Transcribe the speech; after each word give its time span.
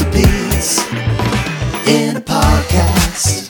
Mr. 0.00 0.12
P's 0.12 0.78
in 1.88 2.16
a 2.16 2.20
podcast. 2.20 3.48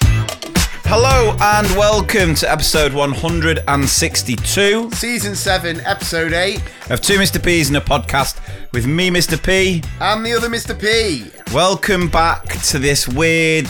Hello 0.86 1.36
and 1.40 1.66
welcome 1.76 2.34
to 2.34 2.50
episode 2.50 2.92
162 2.92 4.90
Season 4.90 5.36
7, 5.36 5.80
Episode 5.82 6.32
8. 6.32 6.60
of 6.90 7.00
Two 7.00 7.18
Mr. 7.18 7.40
P's 7.42 7.70
in 7.70 7.76
a 7.76 7.80
podcast 7.80 8.40
with 8.72 8.84
me, 8.86 9.10
Mr. 9.10 9.40
P. 9.40 9.82
and 10.00 10.26
the 10.26 10.32
other 10.32 10.48
Mr. 10.48 10.76
P. 10.78 11.30
Welcome 11.54 12.08
back 12.08 12.44
to 12.64 12.78
this 12.80 13.06
weird 13.06 13.68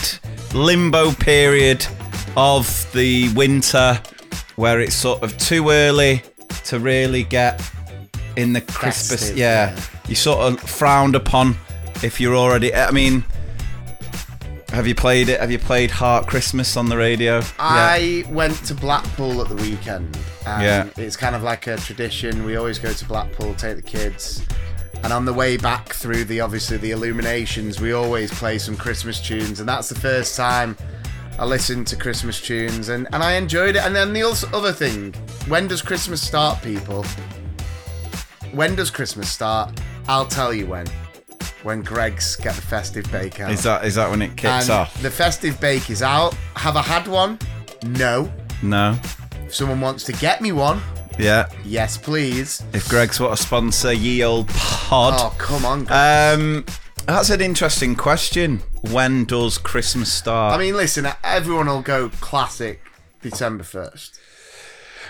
limbo 0.53 1.11
period 1.11 1.85
of 2.35 2.91
the 2.93 3.31
winter 3.35 4.01
where 4.55 4.79
it's 4.79 4.95
sort 4.95 5.21
of 5.21 5.37
too 5.37 5.69
early 5.69 6.23
to 6.65 6.79
really 6.79 7.23
get 7.23 7.61
in 8.37 8.53
the 8.53 8.61
Christmas. 8.61 9.09
Festive, 9.21 9.37
Yeah, 9.37 9.75
yeah. 9.75 9.81
you 10.07 10.15
sort 10.15 10.39
of 10.39 10.59
frowned 10.61 11.15
upon 11.15 11.55
if 12.03 12.19
you're 12.19 12.35
already. 12.35 12.73
I 12.73 12.91
mean, 12.91 13.23
have 14.69 14.87
you 14.87 14.95
played 14.95 15.27
it? 15.29 15.39
Have 15.39 15.51
you 15.51 15.59
played 15.59 15.91
Heart 15.91 16.27
Christmas 16.27 16.77
on 16.77 16.87
the 16.87 16.97
radio? 16.97 17.39
Yeah. 17.39 17.45
I 17.59 18.23
went 18.29 18.55
to 18.65 18.73
Blackpool 18.73 19.41
at 19.41 19.49
the 19.49 19.55
weekend. 19.55 20.17
Yeah. 20.45 20.89
It's 20.97 21.17
kind 21.17 21.35
of 21.35 21.43
like 21.43 21.67
a 21.67 21.77
tradition. 21.77 22.45
We 22.45 22.55
always 22.55 22.79
go 22.79 22.93
to 22.93 23.05
Blackpool, 23.05 23.53
take 23.55 23.75
the 23.75 23.81
kids. 23.81 24.45
And 25.03 25.11
on 25.11 25.25
the 25.25 25.33
way 25.33 25.57
back 25.57 25.89
through 25.89 26.25
the 26.25 26.41
obviously 26.41 26.77
the 26.77 26.91
illuminations, 26.91 27.81
we 27.81 27.91
always 27.91 28.31
play 28.31 28.57
some 28.57 28.77
Christmas 28.77 29.19
tunes. 29.19 29.59
And 29.59 29.67
that's 29.67 29.89
the 29.89 29.95
first 29.95 30.37
time 30.37 30.77
I 31.37 31.45
listened 31.45 31.87
to 31.87 31.95
Christmas 31.95 32.39
tunes 32.39 32.89
and, 32.89 33.07
and 33.11 33.23
I 33.23 33.33
enjoyed 33.33 33.75
it. 33.75 33.83
And 33.83 33.95
then 33.95 34.13
the 34.13 34.23
other 34.53 34.71
thing, 34.71 35.13
when 35.47 35.67
does 35.67 35.81
Christmas 35.81 36.21
start, 36.21 36.61
people? 36.61 37.03
When 38.53 38.75
does 38.75 38.91
Christmas 38.91 39.29
start? 39.29 39.79
I'll 40.07 40.27
tell 40.27 40.53
you 40.53 40.67
when. 40.67 40.87
When 41.63 41.81
Greggs 41.83 42.35
get 42.37 42.55
the 42.55 42.61
festive 42.61 43.09
bake 43.11 43.39
out. 43.39 43.51
Is 43.51 43.63
that 43.63 43.85
is 43.85 43.95
that 43.95 44.09
when 44.09 44.21
it 44.21 44.35
kicks 44.35 44.63
and 44.67 44.69
off? 44.71 45.01
the 45.01 45.11
festive 45.11 45.59
bake 45.61 45.89
is 45.89 46.01
out. 46.01 46.33
Have 46.55 46.75
I 46.75 46.81
had 46.81 47.07
one? 47.07 47.37
No. 47.85 48.31
No. 48.63 48.97
If 49.45 49.53
someone 49.55 49.79
wants 49.81 50.03
to 50.05 50.13
get 50.13 50.41
me 50.41 50.51
one, 50.51 50.81
Yeah. 51.19 51.49
yes, 51.63 51.97
please. 51.97 52.63
If 52.73 52.89
Greggs 52.89 53.19
what 53.19 53.31
a 53.33 53.37
sponsor, 53.37 53.93
ye 53.93 54.23
old 54.23 54.47
pod. 54.49 55.13
Oh, 55.17 55.35
come 55.37 55.65
on. 55.65 55.85
Greg. 55.85 56.39
Um, 56.39 56.65
that's 57.05 57.29
an 57.29 57.41
interesting 57.41 57.95
question. 57.95 58.61
When 58.91 59.25
does 59.25 59.57
Christmas 59.59 60.11
start? 60.11 60.55
I 60.55 60.57
mean, 60.57 60.75
listen, 60.75 61.07
everyone 61.23 61.67
will 61.67 61.81
go 61.83 62.09
classic 62.09 62.81
December 63.21 63.63
1st. 63.63 64.17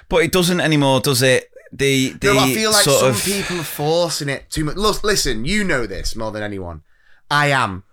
but 0.09 0.17
it 0.23 0.31
doesn't 0.33 0.59
anymore, 0.59 0.99
does 0.99 1.21
it? 1.21 1.50
The 1.71 2.09
the 2.19 2.33
No, 2.33 2.39
I 2.39 2.53
feel 2.53 2.71
like 2.71 2.83
sort 2.83 2.99
some 2.99 3.09
of 3.11 3.23
people 3.23 3.59
are 3.59 3.63
forcing 3.63 4.29
it 4.29 4.49
too 4.49 4.65
much. 4.65 4.75
Look, 4.75 5.03
listen, 5.03 5.45
you 5.45 5.63
know 5.63 5.85
this 5.85 6.15
more 6.15 6.31
than 6.31 6.43
anyone. 6.43 6.81
I 7.29 7.47
am. 7.47 7.83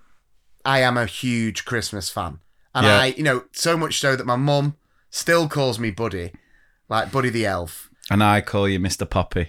I 0.65 0.81
am 0.81 0.97
a 0.97 1.07
huge 1.07 1.65
Christmas 1.65 2.11
fan. 2.11 2.41
And 2.75 2.87
Yeah. 2.87 3.01
I, 3.01 3.07
you 3.07 3.23
know, 3.23 3.45
so 3.53 3.77
much 3.77 3.99
so 4.01 4.17
that 4.17 4.27
my 4.27 4.37
mum 4.37 4.77
still 5.11 5.49
calls 5.49 5.79
me 5.79 5.91
Buddy, 5.91 6.33
like 6.89 7.11
Buddy 7.13 7.31
the 7.31 7.47
Elf. 7.47 7.89
and 8.11 8.23
I 8.23 8.41
call 8.41 8.69
you 8.69 8.79
Mr. 8.81 9.09
Poppy. 9.09 9.49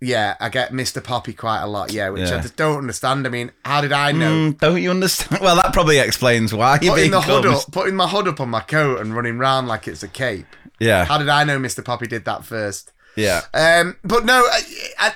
Yeah, 0.00 0.36
I 0.38 0.48
get 0.48 0.70
Mr. 0.72 1.02
Poppy 1.02 1.32
quite 1.32 1.60
a 1.60 1.66
lot, 1.66 1.92
yeah, 1.92 2.08
which 2.10 2.30
I 2.30 2.40
just 2.40 2.54
don't 2.56 2.78
understand. 2.78 3.26
I 3.26 3.30
mean, 3.30 3.50
how 3.64 3.80
did 3.80 3.92
I 3.92 4.12
know? 4.12 4.30
Mm, 4.52 4.58
don't 4.58 4.80
you 4.80 4.90
understand? 4.90 5.40
Well, 5.42 5.56
that 5.56 5.72
probably 5.72 5.98
explains 5.98 6.54
why 6.54 6.74
you 6.74 6.90
putting 6.90 6.94
being 6.94 7.10
the 7.10 7.20
hood 7.20 7.46
up, 7.46 7.72
putting 7.72 7.96
my 7.96 8.06
hood 8.06 8.28
up 8.28 8.40
on 8.40 8.48
my 8.48 8.60
coat 8.60 9.00
and 9.00 9.14
running 9.14 9.38
round 9.38 9.66
like 9.66 9.88
it's 9.88 10.02
a 10.04 10.08
cape. 10.08 10.46
Yeah, 10.78 11.04
How 11.04 11.18
did 11.18 11.28
I 11.28 11.42
know 11.42 11.58
Mr. 11.58 11.84
Poppy 11.84 12.06
did 12.06 12.24
that 12.26 12.44
first? 12.44 12.92
Yeah. 13.18 13.42
Um, 13.52 13.96
but 14.04 14.24
no, 14.24 14.42
I, 14.44 14.60
I, 14.98 15.14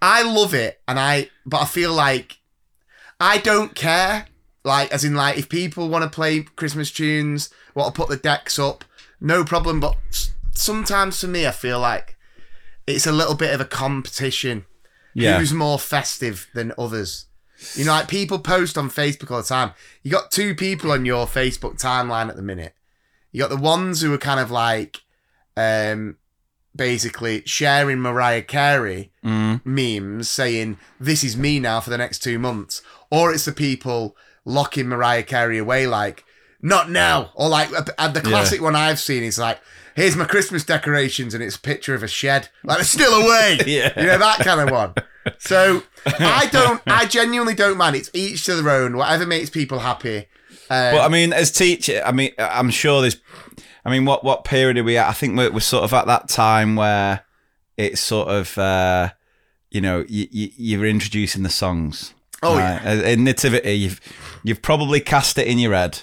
I 0.00 0.22
love 0.22 0.54
it, 0.54 0.80
and 0.86 0.98
I, 0.98 1.30
but 1.46 1.62
I 1.62 1.64
feel 1.64 1.92
like 1.92 2.38
I 3.18 3.38
don't 3.38 3.74
care. 3.74 4.26
Like, 4.64 4.92
as 4.92 5.04
in, 5.04 5.14
like, 5.14 5.38
if 5.38 5.48
people 5.48 5.88
want 5.88 6.04
to 6.04 6.10
play 6.10 6.40
Christmas 6.42 6.90
tunes, 6.90 7.48
want 7.74 7.94
to 7.94 7.98
put 7.98 8.10
the 8.10 8.16
decks 8.16 8.58
up, 8.58 8.84
no 9.20 9.42
problem. 9.44 9.80
But 9.80 9.96
sometimes 10.52 11.20
for 11.20 11.26
me, 11.28 11.46
I 11.46 11.52
feel 11.52 11.80
like 11.80 12.16
it's 12.86 13.06
a 13.06 13.12
little 13.12 13.34
bit 13.34 13.54
of 13.54 13.60
a 13.60 13.64
competition. 13.64 14.66
Yeah. 15.14 15.38
Who's 15.38 15.54
more 15.54 15.78
festive 15.78 16.48
than 16.54 16.72
others? 16.76 17.26
You 17.74 17.84
know, 17.84 17.92
like 17.92 18.08
people 18.08 18.38
post 18.38 18.76
on 18.76 18.90
Facebook 18.90 19.30
all 19.30 19.38
the 19.38 19.48
time. 19.48 19.72
You 20.02 20.10
got 20.10 20.30
two 20.30 20.54
people 20.54 20.92
on 20.92 21.04
your 21.04 21.26
Facebook 21.26 21.80
timeline 21.80 22.28
at 22.28 22.36
the 22.36 22.42
minute. 22.42 22.74
You 23.32 23.40
got 23.40 23.50
the 23.50 23.56
ones 23.56 24.00
who 24.00 24.12
are 24.12 24.18
kind 24.18 24.38
of 24.38 24.50
like, 24.50 25.00
um, 25.56 26.16
basically 26.74 27.42
sharing 27.46 28.00
Mariah 28.00 28.42
Carey 28.42 29.10
Mm. 29.24 29.60
memes 29.64 30.30
saying, 30.30 30.78
This 31.00 31.22
is 31.24 31.36
me 31.36 31.58
now 31.60 31.80
for 31.80 31.90
the 31.90 31.98
next 31.98 32.20
two 32.20 32.38
months. 32.38 32.82
Or 33.10 33.32
it's 33.32 33.44
the 33.44 33.52
people 33.52 34.16
locking 34.44 34.88
Mariah 34.88 35.22
Carey 35.24 35.58
away, 35.58 35.86
like, 35.86 36.24
Not 36.62 36.90
now. 36.90 37.30
Or 37.34 37.48
like, 37.48 37.68
uh, 37.98 38.08
the 38.08 38.20
classic 38.20 38.60
one 38.62 38.74
I've 38.76 38.98
seen 39.00 39.22
is 39.22 39.38
like, 39.38 39.60
Here's 39.96 40.14
my 40.16 40.24
Christmas 40.26 40.64
decorations, 40.64 41.34
and 41.34 41.42
it's 41.42 41.56
a 41.56 41.60
picture 41.60 41.92
of 41.94 42.04
a 42.04 42.08
shed. 42.08 42.48
Like, 42.62 42.78
they're 42.78 42.84
still 42.84 43.12
away. 43.14 43.58
Yeah. 43.66 43.92
You 44.00 44.06
know, 44.06 44.18
that 44.18 44.38
kind 44.40 44.60
of 44.60 44.70
one. 44.70 44.94
So 45.38 45.82
I 46.06 46.48
don't, 46.52 46.80
I 46.86 47.04
genuinely 47.06 47.54
don't 47.54 47.76
mind. 47.76 47.96
It's 47.96 48.10
each 48.14 48.44
to 48.46 48.54
their 48.54 48.70
own, 48.72 48.96
whatever 48.96 49.26
makes 49.26 49.50
people 49.50 49.80
happy. 49.80 50.18
Um, 50.70 50.94
But 50.94 51.00
I 51.00 51.08
mean, 51.08 51.32
as 51.32 51.50
teacher, 51.50 52.00
I 52.06 52.12
mean, 52.12 52.30
I'm 52.38 52.70
sure 52.70 53.00
there's. 53.00 53.16
I 53.84 53.90
mean, 53.90 54.04
what 54.04 54.24
what 54.24 54.44
period 54.44 54.78
are 54.78 54.84
we 54.84 54.96
at? 54.96 55.08
I 55.08 55.12
think 55.12 55.36
we're, 55.36 55.50
we're 55.52 55.60
sort 55.60 55.84
of 55.84 55.92
at 55.94 56.06
that 56.06 56.28
time 56.28 56.76
where 56.76 57.24
it's 57.76 58.00
sort 58.00 58.28
of, 58.28 58.56
uh, 58.58 59.10
you 59.70 59.80
know, 59.80 60.04
you, 60.08 60.26
you, 60.30 60.50
you're 60.56 60.86
introducing 60.86 61.42
the 61.44 61.50
songs. 61.50 62.12
Oh, 62.42 62.56
right? 62.56 62.80
Uh, 62.84 62.90
In 63.02 63.24
nativity, 63.24 63.72
you've 63.74 64.00
you've 64.44 64.62
probably 64.62 65.00
cast 65.00 65.38
it 65.38 65.46
in 65.46 65.58
your 65.58 65.74
head. 65.74 66.02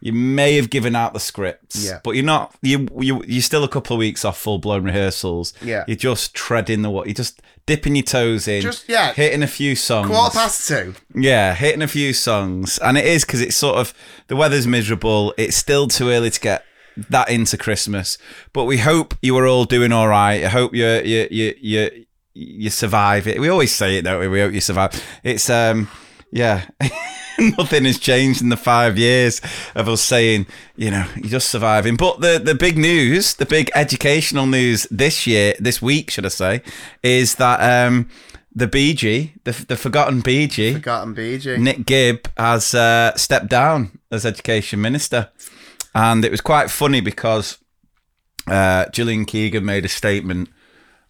You 0.00 0.12
may 0.12 0.56
have 0.56 0.68
given 0.68 0.96
out 0.96 1.14
the 1.14 1.20
scripts, 1.20 1.76
Mm-hmm. 1.76 1.86
Yeah. 1.94 2.00
but 2.02 2.16
you're 2.16 2.24
not. 2.24 2.52
You 2.60 2.88
you 2.98 3.22
you're 3.24 3.40
still 3.40 3.62
a 3.62 3.68
couple 3.68 3.94
of 3.94 3.98
weeks 4.00 4.24
off 4.24 4.36
full 4.36 4.58
blown 4.58 4.82
rehearsals. 4.82 5.52
Yeah. 5.62 5.84
you're 5.86 5.96
just 5.96 6.34
treading 6.34 6.82
the 6.82 6.90
what. 6.90 7.06
You're 7.06 7.14
just 7.14 7.40
dipping 7.66 7.94
your 7.94 8.02
toes 8.02 8.48
in. 8.48 8.62
Just- 8.62 8.88
yeah. 8.88 9.12
hitting 9.12 9.44
a 9.44 9.46
few 9.46 9.76
songs. 9.76 10.08
quarter 10.08 10.34
past 10.36 10.66
two. 10.66 10.94
Yeah, 11.14 11.54
hitting 11.54 11.82
a 11.82 11.86
few 11.86 12.12
songs, 12.12 12.78
and 12.80 12.98
it 12.98 13.06
is 13.06 13.24
because 13.24 13.40
it's 13.40 13.54
sort 13.54 13.76
of 13.76 13.94
the 14.26 14.34
weather's 14.34 14.66
miserable. 14.66 15.32
It's 15.38 15.56
still 15.56 15.86
too 15.86 16.08
early 16.10 16.30
to 16.30 16.40
get 16.40 16.64
that 16.96 17.28
into 17.30 17.56
Christmas, 17.56 18.18
but 18.52 18.64
we 18.64 18.78
hope 18.78 19.14
you 19.22 19.36
are 19.38 19.46
all 19.46 19.64
doing 19.64 19.92
all 19.92 20.08
right. 20.08 20.44
I 20.44 20.48
hope 20.48 20.74
you 20.74 20.86
you 20.86 21.28
you 21.30 21.54
you 21.60 22.06
you 22.34 22.70
survive 22.70 23.26
it. 23.26 23.40
We 23.40 23.48
always 23.48 23.74
say 23.74 23.98
it, 23.98 24.02
don't 24.02 24.20
we? 24.20 24.28
We 24.28 24.40
hope 24.40 24.52
you 24.52 24.60
survive. 24.60 25.02
It's 25.22 25.48
um, 25.50 25.88
yeah. 26.30 26.66
Nothing 27.38 27.86
has 27.86 27.98
changed 27.98 28.42
in 28.42 28.50
the 28.50 28.56
five 28.56 28.98
years 28.98 29.40
of 29.74 29.88
us 29.88 30.02
saying, 30.02 30.46
you 30.76 30.90
know, 30.90 31.06
you're 31.16 31.30
just 31.30 31.48
surviving. 31.48 31.96
But 31.96 32.20
the, 32.20 32.38
the 32.42 32.54
big 32.54 32.76
news, 32.76 33.34
the 33.34 33.46
big 33.46 33.70
educational 33.74 34.46
news 34.46 34.86
this 34.90 35.26
year, 35.26 35.54
this 35.58 35.80
week, 35.80 36.10
should 36.10 36.26
I 36.26 36.28
say, 36.28 36.62
is 37.02 37.36
that 37.36 37.86
um, 37.86 38.10
the 38.54 38.66
BG, 38.66 39.32
the, 39.44 39.52
the 39.66 39.76
forgotten 39.76 40.22
BG, 40.22 40.74
Forgotten 40.74 41.14
BJ. 41.14 41.58
Nick 41.58 41.86
Gibb 41.86 42.28
has 42.36 42.74
uh, 42.74 43.16
stepped 43.16 43.48
down 43.48 43.98
as 44.10 44.26
education 44.26 44.80
minister, 44.80 45.30
and 45.94 46.24
it 46.24 46.30
was 46.30 46.40
quite 46.40 46.70
funny 46.70 47.00
because 47.00 47.58
uh, 48.46 48.86
Gillian 48.90 49.24
Keegan 49.24 49.64
made 49.64 49.84
a 49.84 49.88
statement. 49.88 50.48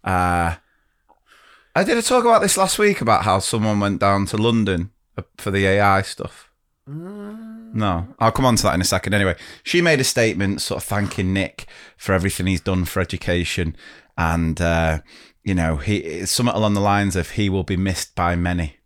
Uh, 0.04 0.56
I 1.74 1.84
did 1.84 1.96
I 1.96 2.00
talk 2.00 2.24
about 2.24 2.42
this 2.42 2.56
last 2.56 2.78
week 2.78 3.00
about 3.00 3.24
how 3.24 3.38
someone 3.38 3.80
went 3.80 4.00
down 4.00 4.26
to 4.26 4.36
London 4.36 4.90
uh, 5.16 5.22
for 5.36 5.50
the 5.50 5.66
AI 5.66 6.02
stuff. 6.02 6.50
No, 7.72 8.08
I'll 8.18 8.32
come 8.32 8.44
on 8.44 8.56
to 8.56 8.62
that 8.64 8.74
in 8.74 8.80
a 8.80 8.84
second. 8.84 9.14
Anyway, 9.14 9.36
she 9.62 9.80
made 9.80 10.00
a 10.00 10.04
statement, 10.04 10.60
sort 10.60 10.82
of 10.82 10.88
thanking 10.88 11.32
Nick 11.32 11.66
for 11.96 12.12
everything 12.12 12.46
he's 12.46 12.60
done 12.60 12.84
for 12.84 13.00
education, 13.00 13.76
and 14.18 14.60
uh, 14.60 15.00
you 15.44 15.54
know, 15.54 15.76
he 15.76 15.98
it's 15.98 16.32
something 16.32 16.54
along 16.54 16.74
the 16.74 16.80
lines 16.80 17.14
of 17.14 17.30
he 17.32 17.48
will 17.48 17.62
be 17.62 17.76
missed 17.76 18.14
by 18.14 18.34
many. 18.34 18.79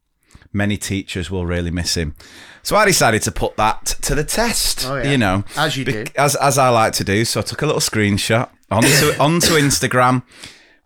Many 0.55 0.77
teachers 0.79 1.31
will 1.31 1.45
really 1.45 1.71
miss 1.71 1.97
him. 1.97 2.15
So 2.63 2.77
I 2.77 2.87
decided 2.87 3.21
to 3.23 3.33
put 3.33 3.57
that 3.57 3.85
to 4.03 4.15
the 4.15 4.25
test. 4.25 4.87
Oh, 4.89 4.97
yeah. 4.97 5.11
You 5.11 5.19
know, 5.19 5.45
As 5.57 5.77
you 5.77 5.85
do. 5.85 6.05
as 6.17 6.35
as 6.37 6.57
I 6.57 6.69
like 6.71 6.95
to 6.95 7.05
do. 7.05 7.25
So 7.27 7.41
I 7.41 7.43
took 7.43 7.61
a 7.61 7.67
little 7.67 7.81
screenshot 7.81 8.49
onto 8.71 8.89
onto 9.21 9.55
Instagram. 9.55 10.23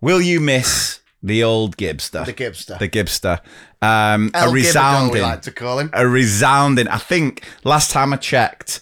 Will 0.00 0.20
you 0.20 0.40
miss 0.40 1.00
the 1.22 1.44
old 1.44 1.76
Gibster? 1.76 2.24
The 2.24 2.32
Gibster. 2.32 2.78
The 2.78 2.88
Gibster. 2.88 3.40
Um, 3.82 4.30
a 4.34 4.38
El 4.38 4.52
we 4.52 4.60
resounding, 4.64 5.22
like 5.22 5.42
to 5.42 5.52
call 5.52 5.78
him. 5.78 5.90
a 5.92 6.06
resounding. 6.08 6.88
I 6.88 6.98
think 6.98 7.44
last 7.62 7.90
time 7.92 8.12
I 8.12 8.16
checked, 8.16 8.80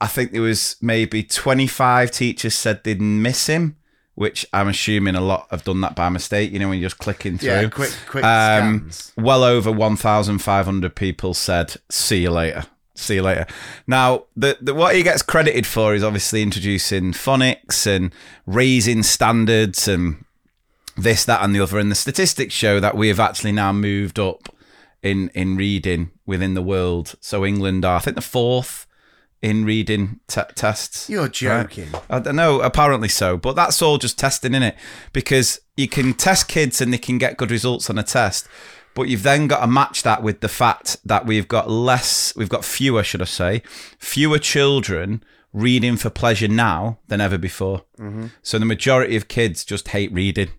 I 0.00 0.06
think 0.06 0.32
there 0.32 0.42
was 0.42 0.76
maybe 0.82 1.22
25 1.22 2.10
teachers 2.10 2.54
said 2.54 2.82
they'd 2.84 3.00
miss 3.00 3.46
him, 3.46 3.76
which 4.14 4.44
I'm 4.52 4.68
assuming 4.68 5.14
a 5.14 5.20
lot 5.20 5.46
have 5.50 5.64
done 5.64 5.80
that 5.82 5.94
by 5.96 6.08
mistake. 6.08 6.52
You 6.52 6.58
know, 6.58 6.68
when 6.68 6.78
you're 6.80 6.88
just 6.90 7.00
clicking 7.00 7.38
through. 7.38 7.48
Yeah, 7.48 7.68
quick, 7.68 7.94
quick 8.08 8.24
Um, 8.24 8.90
scans. 8.90 9.12
well 9.16 9.42
over 9.44 9.70
1,500 9.72 10.94
people 10.94 11.34
said, 11.34 11.76
"See 11.90 12.22
you 12.22 12.30
later." 12.30 12.64
See 12.94 13.14
you 13.14 13.22
later. 13.22 13.46
Now, 13.86 14.24
the, 14.36 14.58
the 14.60 14.74
what 14.74 14.94
he 14.94 15.02
gets 15.02 15.22
credited 15.22 15.66
for 15.66 15.94
is 15.94 16.04
obviously 16.04 16.42
introducing 16.42 17.12
phonics 17.12 17.86
and 17.86 18.12
raising 18.46 19.02
standards 19.02 19.88
and 19.88 20.24
this, 20.96 21.24
that, 21.24 21.42
and 21.42 21.54
the 21.54 21.60
other. 21.60 21.78
And 21.78 21.90
the 21.90 21.94
statistics 21.94 22.52
show 22.52 22.80
that 22.80 22.94
we 22.94 23.08
have 23.08 23.18
actually 23.18 23.52
now 23.52 23.72
moved 23.72 24.18
up 24.18 24.54
in 25.02 25.30
in 25.30 25.56
reading 25.56 26.10
within 26.26 26.52
the 26.52 26.60
world. 26.62 27.14
So 27.20 27.46
England 27.46 27.84
are, 27.86 27.96
I 27.96 28.00
think, 28.00 28.14
the 28.14 28.20
fourth 28.20 28.86
in 29.42 29.64
reading 29.64 30.20
te- 30.28 30.40
tests. 30.54 31.10
You're 31.10 31.28
joking. 31.28 31.88
I 32.08 32.20
don't 32.20 32.36
know, 32.36 32.60
apparently 32.60 33.08
so, 33.08 33.36
but 33.36 33.54
that's 33.54 33.82
all 33.82 33.98
just 33.98 34.18
testing 34.18 34.54
in 34.54 34.62
it 34.62 34.76
because 35.12 35.60
you 35.76 35.88
can 35.88 36.14
test 36.14 36.48
kids 36.48 36.80
and 36.80 36.92
they 36.92 36.98
can 36.98 37.18
get 37.18 37.36
good 37.36 37.50
results 37.50 37.90
on 37.90 37.98
a 37.98 38.02
test, 38.04 38.46
but 38.94 39.08
you've 39.08 39.24
then 39.24 39.48
got 39.48 39.60
to 39.60 39.66
match 39.66 40.04
that 40.04 40.22
with 40.22 40.40
the 40.40 40.48
fact 40.48 40.96
that 41.04 41.26
we've 41.26 41.48
got 41.48 41.68
less, 41.68 42.34
we've 42.36 42.48
got 42.48 42.64
fewer, 42.64 43.02
should 43.02 43.22
I 43.22 43.26
say, 43.26 43.62
fewer 43.98 44.38
children 44.38 45.22
reading 45.52 45.96
for 45.96 46.08
pleasure 46.08 46.48
now 46.48 46.98
than 47.08 47.20
ever 47.20 47.36
before. 47.36 47.82
Mm-hmm. 47.98 48.26
So 48.42 48.58
the 48.58 48.64
majority 48.64 49.16
of 49.16 49.28
kids 49.28 49.64
just 49.64 49.88
hate 49.88 50.12
reading. 50.12 50.50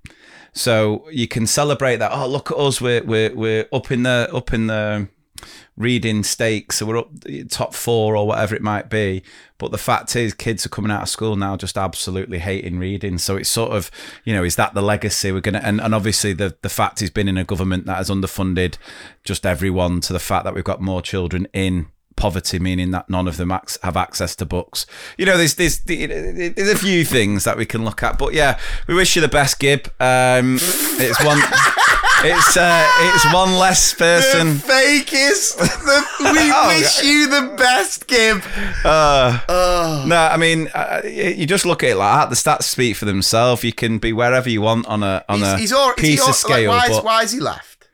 So 0.52 1.08
you 1.10 1.28
can 1.28 1.48
celebrate 1.48 1.98
that. 1.98 2.12
Oh, 2.14 2.28
look 2.28 2.52
at 2.52 2.58
us! 2.58 2.80
We're 2.80 3.04
we're 3.04 3.34
we're 3.34 3.66
up 3.74 3.92
in 3.92 4.04
the 4.04 4.30
up 4.32 4.54
in 4.54 4.68
the 4.68 5.08
reading 5.76 6.24
stakes. 6.24 6.78
So 6.78 6.86
we're 6.86 6.98
up 6.98 7.10
top 7.50 7.74
four 7.74 8.16
or 8.16 8.28
whatever 8.28 8.56
it 8.56 8.62
might 8.62 8.90
be. 8.90 9.24
But 9.58 9.72
the 9.72 9.78
fact 9.78 10.16
is, 10.16 10.34
kids 10.34 10.66
are 10.66 10.70
coming 10.70 10.92
out 10.92 11.04
of 11.04 11.10
school 11.10 11.36
now 11.36 11.56
just 11.56 11.78
absolutely 11.78 12.40
hating 12.40 12.80
reading. 12.80 13.18
So 13.18 13.38
it's 13.38 13.50
sort 13.50 13.72
of, 13.72 13.90
you 14.24 14.34
know, 14.34 14.44
is 14.44 14.56
that 14.58 14.74
the 14.74 14.82
legacy 14.82 15.32
we're 15.32 15.42
gonna? 15.42 15.62
And, 15.64 15.80
and 15.80 15.96
obviously 15.96 16.34
the 16.34 16.56
the 16.62 16.70
fact 16.70 17.00
he's 17.00 17.10
been 17.10 17.28
in 17.28 17.38
a 17.38 17.44
government 17.44 17.86
that 17.86 17.98
has 17.98 18.10
underfunded 18.10 18.78
just 19.24 19.46
everyone 19.46 20.02
to 20.02 20.14
the 20.14 20.20
fact 20.20 20.44
that 20.46 20.54
we've 20.54 20.64
got 20.64 20.82
more 20.82 21.02
children 21.02 21.48
in 21.54 21.88
poverty, 22.16 22.60
meaning 22.60 22.92
that 22.92 23.10
none 23.10 23.28
of 23.28 23.38
them 23.38 23.50
have 23.50 23.98
access 23.98 24.36
to 24.36 24.46
books. 24.46 24.86
You 25.18 25.26
know, 25.26 25.38
there's 25.38 25.56
there's 25.56 25.80
there's 25.80 26.70
a 26.70 26.78
few 26.78 27.06
things 27.06 27.44
that 27.46 27.58
we 27.58 27.66
can 27.66 27.84
look 27.86 28.04
at. 28.04 28.18
But 28.18 28.34
yeah, 28.34 28.60
we 28.88 28.94
wish 28.94 29.16
you 29.16 29.22
the 29.22 29.28
best, 29.28 29.60
Gibb. 29.60 29.88
Um, 30.00 30.58
it's 31.00 31.24
one. 31.24 31.40
It's 32.26 32.56
uh, 32.56 32.88
it's 33.00 33.34
one 33.34 33.54
less 33.58 33.94
person. 33.94 34.48
The 34.58 34.64
fakest. 34.64 35.58
The, 35.58 36.06
we 36.32 36.52
Oh, 36.56 36.68
wish 36.68 37.04
you 37.04 37.28
the 37.28 37.54
best, 37.58 38.08
Gibb. 38.08 38.42
Uh, 38.86 40.04
No, 40.08 40.16
I 40.16 40.38
mean, 40.38 40.70
uh, 40.74 41.02
you 41.06 41.46
just 41.46 41.66
look 41.66 41.84
at 41.84 41.90
it 41.92 41.96
like 41.96 42.22
that. 42.22 42.30
The 42.30 42.36
stats 42.36 42.64
speak 42.64 42.96
for 42.96 43.06
themselves. 43.06 43.64
You 43.64 43.74
can 43.74 43.98
be 43.98 44.14
wherever 44.14 44.50
you 44.50 44.62
want 44.62 44.86
on 44.88 45.04
a 45.04 45.26
on 45.28 45.40
He's, 45.40 45.48
a 45.48 45.58
he's 45.58 45.74
all, 45.74 45.94
he 45.96 46.02
piece 46.02 46.22
all, 46.22 46.30
of 46.30 46.36
scale. 46.36 46.72
Like, 46.72 46.90
why, 46.90 46.98
is, 46.98 47.04
why 47.04 47.24
is 47.24 47.32
he 47.34 47.40
left? 47.40 47.88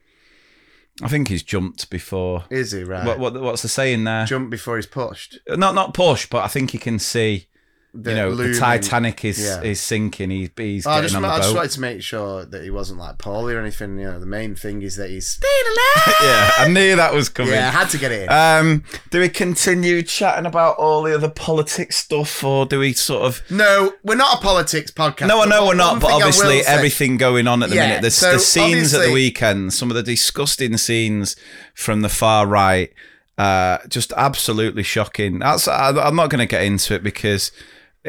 I 1.02 1.08
think 1.08 1.30
he's 1.30 1.44
jumped 1.44 1.90
before. 1.90 2.44
Is 2.50 2.72
he 2.72 2.84
right? 2.84 3.06
What, 3.06 3.20
what 3.20 3.42
what's 3.42 3.62
the 3.64 3.68
saying 3.70 4.04
there? 4.04 4.26
Jump 4.26 4.50
before 4.52 4.76
he's 4.76 4.86
pushed. 4.86 5.40
Not 5.48 5.74
not 5.74 5.94
push, 5.94 6.28
but 6.28 6.44
I 6.44 6.48
think 6.48 6.74
you 6.74 6.80
can 6.80 7.00
see. 7.00 7.48
You 7.92 8.14
know, 8.14 8.30
looming- 8.30 8.52
the 8.54 8.60
Titanic 8.60 9.26
is 9.26 9.40
yeah. 9.42 9.62
is 9.62 9.82
sinking. 9.82 10.30
He's 10.30 10.50
he's 10.56 10.86
Oh, 10.86 10.92
I 10.92 11.02
just, 11.02 11.16
on 11.16 11.24
the 11.24 11.28
I 11.28 11.38
just 11.40 11.56
wanted 11.56 11.72
to 11.72 11.82
make 11.82 12.04
sure 12.04 12.46
that 12.46 12.64
he 12.64 12.70
wasn't 12.70 13.00
like 13.00 13.18
poorly 13.18 13.56
or 13.56 13.60
anything. 13.60 13.98
You 13.98 14.12
know, 14.12 14.20
the 14.20 14.28
main 14.28 14.54
thing 14.54 14.84
is 14.84 14.96
that 14.98 15.10
he's 15.10 15.26
staying 15.28 15.52
alive. 15.66 16.16
yeah, 16.22 16.52
I 16.60 16.68
knew 16.68 16.96
that 16.96 17.16
was 17.16 17.30
coming. 17.30 17.54
yeah, 17.54 17.70
I 17.70 17.72
had 17.72 17.90
to 17.90 17.98
get 17.98 18.12
it 18.12 18.24
in. 18.24 18.30
Um, 18.32 18.84
do 19.10 19.20
we 19.20 19.28
continue 19.28 20.04
chatting 20.04 20.46
about 20.46 20.78
all 20.78 21.02
the 21.02 21.16
other 21.16 21.30
politics 21.32 21.96
stuff, 21.98 22.44
or 22.44 22.68
do 22.68 22.78
we 22.78 22.94
sort 22.94 23.24
of? 23.24 23.42
no, 23.50 23.94
we're 24.04 24.14
not 24.14 24.38
a 24.38 24.42
politics 24.42 24.92
podcast. 24.92 25.28
No, 25.28 25.42
I 25.42 25.48
know 25.48 25.66
we're 25.66 25.74
not, 25.74 26.00
but 26.00 26.12
obviously 26.12 26.60
everything 26.62 27.18
going 27.18 27.48
on 27.48 27.64
at 27.64 27.70
the 27.72 27.76
Yeah, 27.78 27.88
minute. 27.88 28.02
The, 28.04 28.12
so 28.12 28.34
the 28.34 28.40
scenes 28.40 28.94
at 28.94 29.04
the 29.04 29.12
weekend, 29.12 29.74
some 29.74 29.90
of 29.90 29.96
the 29.96 30.04
disgusting 30.04 30.78
scenes 30.78 31.36
from 31.74 32.02
the 32.02 32.10
far 32.10 32.46
right, 32.46 32.94
uh, 33.40 33.80
just 33.88 34.14
absolutely 34.16 34.84
shocking. 34.84 35.40
That's 35.40 35.68
I, 35.68 35.90
I'm 35.90 36.16
not 36.16 36.30
going 36.30 36.38
to 36.40 36.46
get 36.46 36.62
into 36.62 36.94
it 36.94 37.02
because 37.02 37.52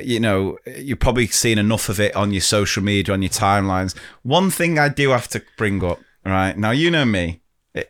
you 0.05 0.21
know 0.21 0.59
you've 0.77 1.01
probably 1.01 1.27
seen 1.27 1.59
enough 1.59 1.89
of 1.89 2.01
it 2.01 2.15
on 2.15 2.33
your 2.33 2.41
social 2.41 2.83
media, 2.83 3.13
on 3.15 3.23
your 3.23 3.31
timelines. 3.31 3.97
One 4.23 4.51
thing 4.51 4.79
I 4.79 4.89
do 4.89 5.11
have 5.11 5.29
to 5.29 5.43
bring 5.57 5.85
up, 5.85 6.01
right 6.25 6.57
now, 6.57 6.71
you 6.71 6.91
know 6.91 7.05
me. 7.05 7.43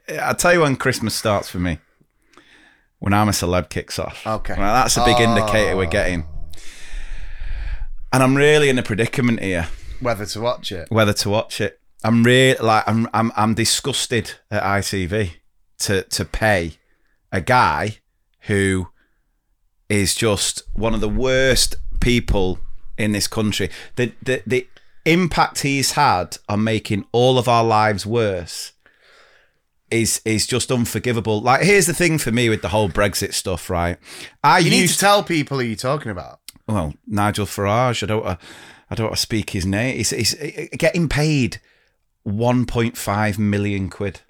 I 0.08 0.34
tell 0.34 0.52
you 0.52 0.60
when 0.60 0.76
Christmas 0.76 1.14
starts 1.14 1.48
for 1.48 1.58
me. 1.58 1.78
When 2.98 3.14
I'm 3.14 3.28
a 3.28 3.32
celeb 3.32 3.70
kicks 3.70 3.98
off. 3.98 4.26
Okay. 4.26 4.52
Right, 4.52 4.72
that's 4.82 4.98
a 4.98 5.04
big 5.04 5.16
ah. 5.18 5.22
indicator 5.22 5.74
we're 5.74 5.86
getting. 5.86 6.26
And 8.12 8.22
I'm 8.22 8.36
really 8.36 8.68
in 8.68 8.78
a 8.78 8.82
predicament 8.82 9.40
here 9.40 9.68
whether 10.00 10.26
to 10.26 10.40
watch 10.40 10.72
it. 10.72 10.90
whether 10.90 11.12
to 11.12 11.30
watch 11.30 11.60
it. 11.60 11.80
I'm 12.02 12.22
really 12.22 12.58
like 12.60 12.84
I'm 12.86 13.08
I'm 13.12 13.30
I'm 13.36 13.54
disgusted 13.54 14.32
at 14.50 14.62
ITV 14.62 15.32
to 15.80 16.02
to 16.02 16.24
pay 16.24 16.72
a 17.30 17.40
guy 17.40 17.98
who 18.40 18.88
is 19.88 20.14
just 20.14 20.62
one 20.72 20.94
of 20.94 21.00
the 21.00 21.08
worst 21.08 21.76
people 22.00 22.58
in 22.98 23.12
this 23.12 23.26
country. 23.28 23.70
The 23.96 24.12
the 24.22 24.42
the 24.46 24.66
impact 25.06 25.60
he's 25.60 25.92
had 25.92 26.36
on 26.48 26.62
making 26.64 27.04
all 27.12 27.38
of 27.38 27.48
our 27.48 27.64
lives 27.64 28.04
worse 28.04 28.72
is 29.90 30.20
is 30.24 30.46
just 30.46 30.70
unforgivable. 30.70 31.40
Like 31.40 31.62
here's 31.62 31.86
the 31.86 31.94
thing 31.94 32.18
for 32.18 32.30
me 32.32 32.48
with 32.48 32.62
the 32.62 32.68
whole 32.68 32.88
Brexit 32.88 33.34
stuff, 33.34 33.70
right? 33.70 33.98
I 34.42 34.58
You 34.58 34.70
need 34.70 34.88
to 34.88 34.98
tell 34.98 35.22
people 35.22 35.58
who 35.58 35.64
you're 35.64 35.76
talking 35.76 36.12
about. 36.12 36.40
well, 36.66 36.94
Nigel 37.06 37.46
Farage. 37.46 38.02
I 38.02 38.06
don't. 38.06 38.26
Uh, 38.26 38.36
I 38.92 38.96
don't 38.96 39.06
want 39.06 39.16
to 39.16 39.22
speak 39.22 39.50
his 39.50 39.64
name. 39.64 39.96
He's, 39.98 40.10
he's 40.10 40.34
getting 40.76 41.08
paid 41.08 41.60
1.5 42.26 43.38
million 43.38 43.88
quid. 43.88 44.22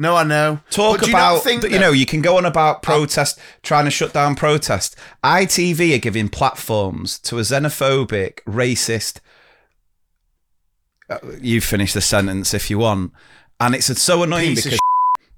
No, 0.00 0.16
I 0.16 0.24
know. 0.24 0.60
Talk 0.70 1.00
But 1.00 1.04
do 1.04 1.10
you 1.10 1.16
not 1.18 1.42
about 1.42 1.62
you 1.62 1.68
that- 1.68 1.78
know 1.78 1.92
you 1.92 2.06
can 2.06 2.22
go 2.22 2.38
on 2.38 2.46
about 2.46 2.82
protest, 2.82 3.38
trying 3.62 3.84
to 3.84 3.90
shut 3.90 4.14
down 4.14 4.34
protest. 4.34 4.96
ITV 5.22 5.94
are 5.94 5.98
giving 5.98 6.30
platforms 6.30 7.18
to 7.18 7.38
a 7.38 7.42
xenophobic, 7.42 8.42
racist. 8.44 9.18
Uh, 11.10 11.18
you 11.42 11.60
finish 11.60 11.92
the 11.92 12.00
sentence 12.00 12.54
if 12.54 12.70
you 12.70 12.78
want, 12.78 13.12
and 13.60 13.74
it's 13.74 14.00
so 14.00 14.22
annoying 14.22 14.54
Piece 14.54 14.64
because 14.64 14.78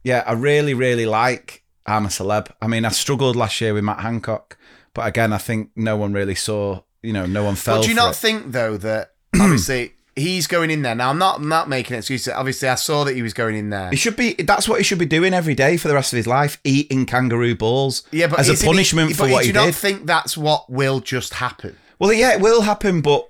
yeah, 0.04 0.22
I 0.26 0.32
really, 0.32 0.74
really 0.74 1.06
like 1.06 1.64
I'm 1.84 2.04
a 2.04 2.08
celeb. 2.08 2.48
I 2.62 2.68
mean, 2.68 2.84
I 2.84 2.90
struggled 2.90 3.34
last 3.34 3.60
year 3.60 3.74
with 3.74 3.82
Matt 3.82 3.98
Hancock, 3.98 4.56
but 4.94 5.08
again, 5.08 5.32
I 5.32 5.38
think 5.38 5.70
no 5.74 5.96
one 5.96 6.12
really 6.12 6.36
saw. 6.36 6.82
You 7.02 7.12
know, 7.12 7.26
no 7.26 7.42
one 7.42 7.56
fell. 7.56 7.78
But 7.78 7.82
do 7.82 7.88
you 7.88 7.96
not 7.96 8.12
it. 8.12 8.16
think 8.18 8.52
though 8.52 8.76
that 8.76 9.14
obviously 9.34 9.94
he's 10.16 10.46
going 10.46 10.70
in 10.70 10.82
there 10.82 10.94
now? 10.94 11.10
I'm 11.10 11.18
not 11.18 11.40
I'm 11.40 11.48
not 11.48 11.68
making 11.68 11.96
excuses. 11.96 12.32
Obviously, 12.32 12.68
I 12.68 12.74
saw 12.76 13.04
that 13.04 13.14
he 13.14 13.22
was 13.22 13.34
going 13.34 13.56
in 13.56 13.70
there. 13.70 13.90
He 13.90 13.96
should 13.96 14.16
be. 14.16 14.34
That's 14.34 14.68
what 14.68 14.78
he 14.78 14.84
should 14.84 14.98
be 14.98 15.06
doing 15.06 15.34
every 15.34 15.54
day 15.54 15.76
for 15.76 15.88
the 15.88 15.94
rest 15.94 16.12
of 16.12 16.16
his 16.16 16.26
life, 16.26 16.60
eating 16.64 17.06
kangaroo 17.06 17.54
balls. 17.54 18.02
Yeah, 18.10 18.26
but 18.26 18.40
as 18.40 18.48
a 18.48 18.64
punishment 18.64 19.08
he, 19.08 19.14
for 19.14 19.28
what 19.28 19.40
do 19.40 19.42
he 19.42 19.46
you 19.48 19.52
not 19.52 19.74
think 19.74 20.06
that's 20.06 20.36
what 20.36 20.70
will 20.70 21.00
just 21.00 21.34
happen? 21.34 21.76
well, 22.02 22.12
yeah, 22.12 22.32
it 22.32 22.40
will 22.40 22.62
happen, 22.62 23.00
but 23.00 23.28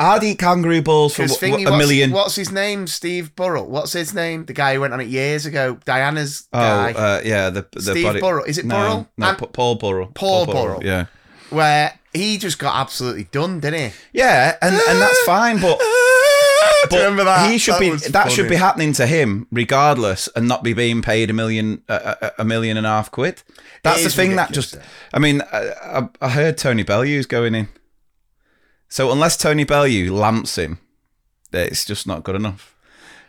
I'd 0.00 0.24
eat 0.24 0.40
kangaroo 0.40 0.82
balls 0.82 1.14
for 1.14 1.22
a 1.22 1.54
million. 1.76 2.10
What's 2.10 2.34
his 2.34 2.50
name? 2.50 2.88
Steve 2.88 3.36
Burrell. 3.36 3.68
What's 3.68 3.92
his 3.92 4.12
name? 4.12 4.44
The 4.44 4.52
guy 4.52 4.74
who 4.74 4.80
went 4.80 4.92
on 4.92 5.00
it 5.00 5.06
years 5.06 5.46
ago. 5.46 5.78
Diana's 5.84 6.48
oh, 6.52 6.58
guy. 6.58 6.92
uh, 6.92 7.22
yeah, 7.24 7.50
the 7.50 7.64
the 7.72 7.80
Steve 7.80 8.04
body. 8.04 8.20
Burrell. 8.20 8.44
Is 8.44 8.58
it 8.58 8.64
no, 8.64 8.74
Burrell? 8.74 9.08
No, 9.16 9.34
Paul 9.34 9.76
Burrell. 9.76 10.10
Paul 10.14 10.46
Burrell. 10.46 10.84
Yeah, 10.84 11.06
where 11.50 11.96
he 12.12 12.38
just 12.38 12.58
got 12.58 12.74
absolutely 12.80 13.24
done, 13.24 13.60
didn't 13.60 13.90
he? 13.92 13.96
yeah, 14.12 14.56
and 14.60 14.74
and 14.74 15.00
that's 15.00 15.22
fine, 15.24 15.60
but. 15.60 15.80
But 16.90 16.98
remember 16.98 17.24
that? 17.24 17.48
he 17.50 17.58
should 17.58 17.74
That 17.74 17.80
be 17.80 17.90
was 17.90 18.04
that 18.06 18.30
should 18.32 18.46
funny. 18.46 18.48
be 18.50 18.56
happening 18.56 18.92
to 18.94 19.06
him 19.06 19.46
regardless, 19.52 20.28
and 20.34 20.48
not 20.48 20.64
be 20.64 20.72
being 20.72 21.00
paid 21.00 21.30
a 21.30 21.32
million 21.32 21.82
a, 21.88 22.16
a, 22.20 22.32
a 22.40 22.44
million 22.44 22.76
and 22.76 22.84
a 22.86 22.88
half 22.90 23.08
quid. 23.10 23.42
That's 23.84 24.00
the 24.00 24.06
is 24.06 24.16
thing 24.16 24.34
that 24.36 24.50
ridiculous, 24.50 24.72
just. 24.72 24.84
I 25.14 25.18
mean, 25.20 25.42
I, 25.52 25.70
I, 25.82 26.08
I 26.20 26.28
heard 26.30 26.58
Tony 26.58 26.82
Bellew's 26.82 27.26
going 27.26 27.54
in, 27.54 27.68
so 28.88 29.12
unless 29.12 29.36
Tony 29.36 29.62
Bellew 29.64 30.12
lamps 30.12 30.58
him, 30.58 30.78
it's 31.52 31.84
just 31.84 32.04
not 32.06 32.24
good 32.24 32.34
enough. 32.34 32.74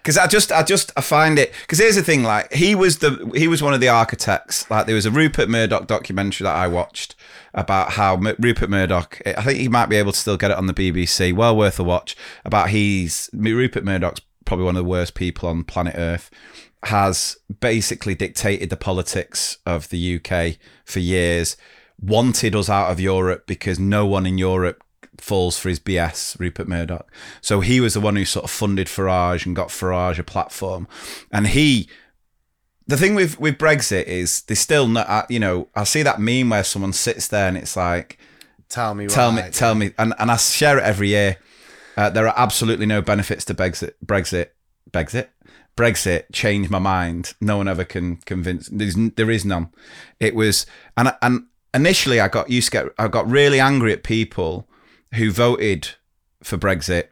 because 0.01 0.17
I 0.17 0.25
just, 0.25 0.51
I 0.51 0.63
just, 0.63 0.91
I 0.97 1.01
find 1.01 1.37
it. 1.37 1.53
Because 1.61 1.77
here's 1.79 1.95
the 1.95 2.03
thing: 2.03 2.23
like 2.23 2.51
he 2.53 2.73
was 2.73 2.99
the, 2.99 3.31
he 3.35 3.47
was 3.47 3.61
one 3.61 3.73
of 3.75 3.81
the 3.81 3.89
architects. 3.89 4.69
Like 4.71 4.87
there 4.87 4.95
was 4.95 5.05
a 5.05 5.11
Rupert 5.11 5.47
Murdoch 5.47 5.85
documentary 5.85 6.45
that 6.45 6.55
I 6.55 6.67
watched 6.67 7.13
about 7.53 7.91
how 7.91 8.15
Rupert 8.15 8.69
Murdoch. 8.69 9.21
I 9.25 9.41
think 9.43 9.59
he 9.59 9.67
might 9.67 9.87
be 9.87 9.95
able 9.95 10.11
to 10.11 10.17
still 10.17 10.37
get 10.37 10.51
it 10.51 10.57
on 10.57 10.67
the 10.67 10.73
BBC. 10.73 11.33
Well 11.33 11.55
worth 11.55 11.79
a 11.79 11.83
watch. 11.83 12.15
About 12.45 12.69
he's 12.69 13.29
Rupert 13.33 13.83
Murdoch's 13.83 14.21
probably 14.45 14.65
one 14.65 14.75
of 14.75 14.83
the 14.83 14.89
worst 14.89 15.13
people 15.13 15.49
on 15.49 15.63
planet 15.63 15.95
Earth. 15.97 16.29
Has 16.85 17.37
basically 17.61 18.13
dictated 18.15 18.69
the 18.69 18.75
politics 18.75 19.57
of 19.65 19.89
the 19.89 20.15
UK 20.15 20.57
for 20.83 20.99
years. 20.99 21.55
Wanted 21.99 22.55
us 22.55 22.69
out 22.69 22.91
of 22.91 22.99
Europe 22.99 23.47
because 23.47 23.79
no 23.79 24.05
one 24.05 24.25
in 24.25 24.37
Europe 24.37 24.83
falls 25.17 25.57
for 25.57 25.69
his 25.69 25.79
BS, 25.79 26.37
Rupert 26.39 26.67
Murdoch. 26.67 27.09
So 27.39 27.61
he 27.61 27.79
was 27.79 27.93
the 27.93 28.01
one 28.01 28.15
who 28.15 28.25
sort 28.25 28.43
of 28.43 28.51
funded 28.51 28.87
Farage 28.87 29.45
and 29.45 29.55
got 29.55 29.69
Farage 29.69 30.19
a 30.19 30.23
platform. 30.23 30.87
And 31.31 31.47
he, 31.47 31.87
the 32.87 32.97
thing 32.97 33.15
with 33.15 33.39
with 33.39 33.57
Brexit 33.57 34.03
is 34.05 34.41
there's 34.43 34.59
still 34.59 34.87
not, 34.87 35.29
you 35.29 35.39
know, 35.39 35.67
I 35.75 35.83
see 35.83 36.03
that 36.03 36.19
meme 36.19 36.49
where 36.49 36.63
someone 36.63 36.93
sits 36.93 37.27
there 37.27 37.47
and 37.47 37.57
it's 37.57 37.75
like, 37.75 38.17
Tell 38.69 38.95
me. 38.95 39.07
tell 39.07 39.31
me, 39.31 39.43
tell 39.51 39.75
me, 39.75 39.91
and, 39.97 40.13
and 40.17 40.31
I 40.31 40.37
share 40.37 40.79
it 40.79 40.83
every 40.83 41.09
year. 41.09 41.37
Uh, 41.95 42.09
there 42.09 42.27
are 42.27 42.33
absolutely 42.35 42.87
no 42.87 43.01
benefits 43.03 43.45
to 43.45 43.53
Brexit. 43.53 43.91
Brexit, 44.03 44.47
Brexit, 44.91 45.27
Brexit 45.77 46.23
changed 46.31 46.71
my 46.71 46.79
mind. 46.79 47.33
No 47.39 47.57
one 47.57 47.67
ever 47.67 47.83
can 47.83 48.17
convince. 48.17 48.67
There's 48.69 48.95
there 48.95 49.29
is 49.29 49.45
none. 49.45 49.69
It 50.19 50.35
was 50.35 50.65
and 50.97 51.15
and 51.21 51.45
initially 51.73 52.19
I 52.19 52.27
got 52.27 52.49
used 52.49 52.71
to 52.71 52.83
get 52.83 52.85
I 52.97 53.07
got 53.07 53.29
really 53.29 53.59
angry 53.59 53.93
at 53.93 54.03
people 54.03 54.67
who 55.13 55.31
voted 55.31 55.89
for 56.43 56.57
Brexit. 56.57 57.09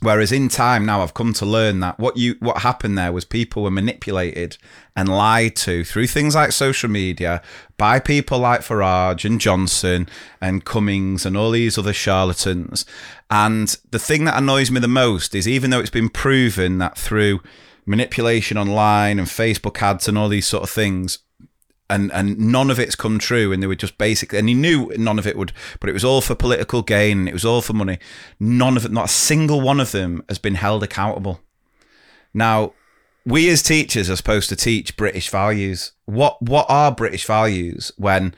Whereas 0.00 0.30
in 0.30 0.48
time 0.48 0.86
now 0.86 1.02
I've 1.02 1.14
come 1.14 1.32
to 1.34 1.46
learn 1.46 1.80
that 1.80 1.98
what 1.98 2.16
you 2.16 2.36
what 2.38 2.58
happened 2.58 2.96
there 2.96 3.12
was 3.12 3.24
people 3.24 3.64
were 3.64 3.70
manipulated 3.70 4.56
and 4.94 5.08
lied 5.08 5.56
to 5.56 5.82
through 5.82 6.06
things 6.06 6.36
like 6.36 6.52
social 6.52 6.88
media 6.88 7.42
by 7.76 7.98
people 7.98 8.38
like 8.38 8.60
Farage 8.60 9.24
and 9.24 9.40
Johnson 9.40 10.08
and 10.40 10.64
Cummings 10.64 11.26
and 11.26 11.36
all 11.36 11.50
these 11.50 11.76
other 11.76 11.92
charlatans. 11.92 12.84
And 13.28 13.76
the 13.90 13.98
thing 13.98 14.24
that 14.26 14.38
annoys 14.38 14.70
me 14.70 14.78
the 14.78 14.88
most 14.88 15.34
is 15.34 15.48
even 15.48 15.70
though 15.70 15.80
it's 15.80 15.90
been 15.90 16.10
proven 16.10 16.78
that 16.78 16.96
through 16.96 17.40
manipulation 17.84 18.56
online 18.56 19.18
and 19.18 19.26
Facebook 19.26 19.82
ads 19.82 20.06
and 20.06 20.16
all 20.16 20.28
these 20.28 20.46
sort 20.46 20.62
of 20.62 20.70
things, 20.70 21.18
and 21.90 22.12
and 22.12 22.38
none 22.38 22.70
of 22.70 22.78
it's 22.78 22.94
come 22.94 23.18
true 23.18 23.52
and 23.52 23.62
they 23.62 23.66
were 23.66 23.74
just 23.74 23.98
basically 23.98 24.38
and 24.38 24.48
he 24.48 24.54
knew 24.54 24.92
none 24.96 25.18
of 25.18 25.26
it 25.26 25.36
would 25.36 25.52
but 25.80 25.88
it 25.88 25.94
was 25.94 26.04
all 26.04 26.20
for 26.20 26.34
political 26.34 26.82
gain 26.82 27.20
and 27.20 27.28
it 27.28 27.32
was 27.32 27.44
all 27.44 27.62
for 27.62 27.72
money. 27.72 27.98
None 28.38 28.76
of 28.76 28.84
it 28.84 28.92
not 28.92 29.06
a 29.06 29.08
single 29.08 29.60
one 29.60 29.80
of 29.80 29.92
them 29.92 30.22
has 30.28 30.38
been 30.38 30.54
held 30.54 30.82
accountable. 30.82 31.40
Now 32.34 32.74
we 33.24 33.48
as 33.50 33.62
teachers 33.62 34.10
are 34.10 34.16
supposed 34.16 34.48
to 34.50 34.56
teach 34.56 34.96
british 34.96 35.30
values. 35.30 35.92
What 36.04 36.40
what 36.42 36.66
are 36.68 36.92
british 36.92 37.24
values 37.24 37.92
when 37.96 38.34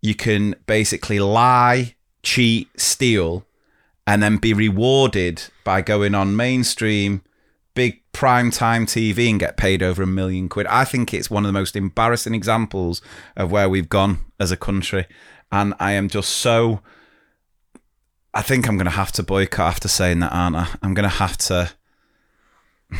you 0.00 0.14
can 0.14 0.54
basically 0.66 1.20
lie 1.20 1.94
cheat 2.22 2.68
steal 2.80 3.44
and 4.06 4.22
then 4.22 4.36
be 4.36 4.52
rewarded 4.52 5.44
by 5.64 5.80
going 5.80 6.14
on 6.14 6.36
mainstream 6.36 7.22
prime 8.12 8.50
time 8.50 8.86
TV 8.86 9.28
and 9.30 9.40
get 9.40 9.56
paid 9.56 9.82
over 9.82 10.02
a 10.02 10.06
million 10.06 10.48
quid. 10.48 10.66
I 10.66 10.84
think 10.84 11.12
it's 11.14 11.30
one 11.30 11.44
of 11.44 11.48
the 11.48 11.58
most 11.58 11.74
embarrassing 11.76 12.34
examples 12.34 13.00
of 13.36 13.50
where 13.50 13.68
we've 13.68 13.88
gone 13.88 14.18
as 14.38 14.50
a 14.50 14.56
country. 14.56 15.06
And 15.50 15.74
I 15.80 15.92
am 15.92 16.08
just 16.08 16.30
so. 16.30 16.80
I 18.34 18.40
think 18.42 18.66
I'm 18.68 18.76
going 18.76 18.86
to 18.86 18.90
have 18.90 19.12
to 19.12 19.22
boycott 19.22 19.66
after 19.68 19.88
saying 19.88 20.20
that, 20.20 20.32
aren't 20.32 20.56
I? 20.56 20.66
I'm 20.82 20.94
going 20.94 21.04
to 21.08 21.16
have 21.16 21.36
to. 21.38 21.70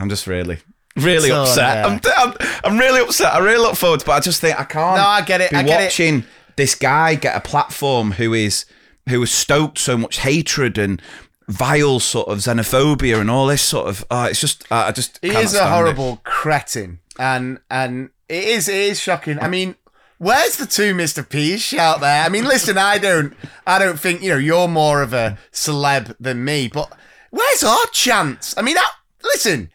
I'm 0.00 0.08
just 0.08 0.26
really, 0.26 0.58
really 0.96 1.28
So, 1.28 1.42
upset. 1.42 1.84
yeah. 1.84 1.86
I'm, 1.86 2.00
I'm, 2.30 2.36
I'm 2.64 2.78
really 2.78 3.00
upset. 3.00 3.32
I 3.32 3.38
really 3.38 3.58
look 3.58 3.76
forward 3.76 4.00
to 4.00 4.06
but 4.06 4.12
I 4.12 4.20
just 4.20 4.40
think 4.40 4.58
I 4.58 4.64
can't. 4.64 4.96
No, 4.96 5.06
I 5.06 5.22
get 5.22 5.40
it, 5.40 5.50
Be 5.50 5.56
I 5.56 5.62
get 5.62 5.80
it. 5.80 5.84
watching 5.84 6.24
this 6.56 6.74
guy 6.74 7.14
get 7.14 7.36
a 7.36 7.40
platform 7.40 8.12
who 8.12 8.32
is 8.34 8.64
who 9.08 9.20
has 9.20 9.30
stoked 9.30 9.78
so 9.78 9.96
much 9.98 10.18
hatred 10.18 10.78
and 10.78 11.00
vile 11.48 12.00
sort 12.00 12.28
of 12.28 12.38
xenophobia 12.38 13.20
and 13.20 13.30
all 13.30 13.46
this 13.46 13.62
sort 13.62 13.88
of. 13.88 14.04
Uh, 14.10 14.28
it's 14.30 14.40
just 14.40 14.70
uh, 14.72 14.86
I 14.88 14.92
just. 14.92 15.18
He 15.22 15.28
is 15.28 15.52
a 15.52 15.56
stand 15.56 15.66
it. 15.66 15.72
horrible 15.72 16.20
cretin, 16.24 17.00
and 17.18 17.58
and 17.70 18.10
it 18.28 18.44
is 18.44 18.68
it 18.68 18.76
is 18.76 19.00
shocking. 19.00 19.38
I 19.38 19.48
mean, 19.48 19.76
where's 20.18 20.56
the 20.56 20.66
two 20.66 20.94
Mister 20.94 21.22
P's 21.22 21.60
shout 21.60 22.00
there? 22.00 22.24
I 22.24 22.28
mean, 22.28 22.44
listen, 22.44 22.78
I 22.78 22.98
don't 22.98 23.34
I 23.66 23.78
don't 23.78 24.00
think 24.00 24.22
you 24.22 24.30
know 24.30 24.38
you're 24.38 24.68
more 24.68 25.02
of 25.02 25.12
a 25.12 25.38
celeb 25.52 26.16
than 26.18 26.44
me, 26.44 26.68
but 26.68 26.92
where's 27.30 27.62
our 27.62 27.86
chance? 27.92 28.54
I 28.56 28.62
mean, 28.62 28.78
I, 28.78 28.86
listen, 29.22 29.70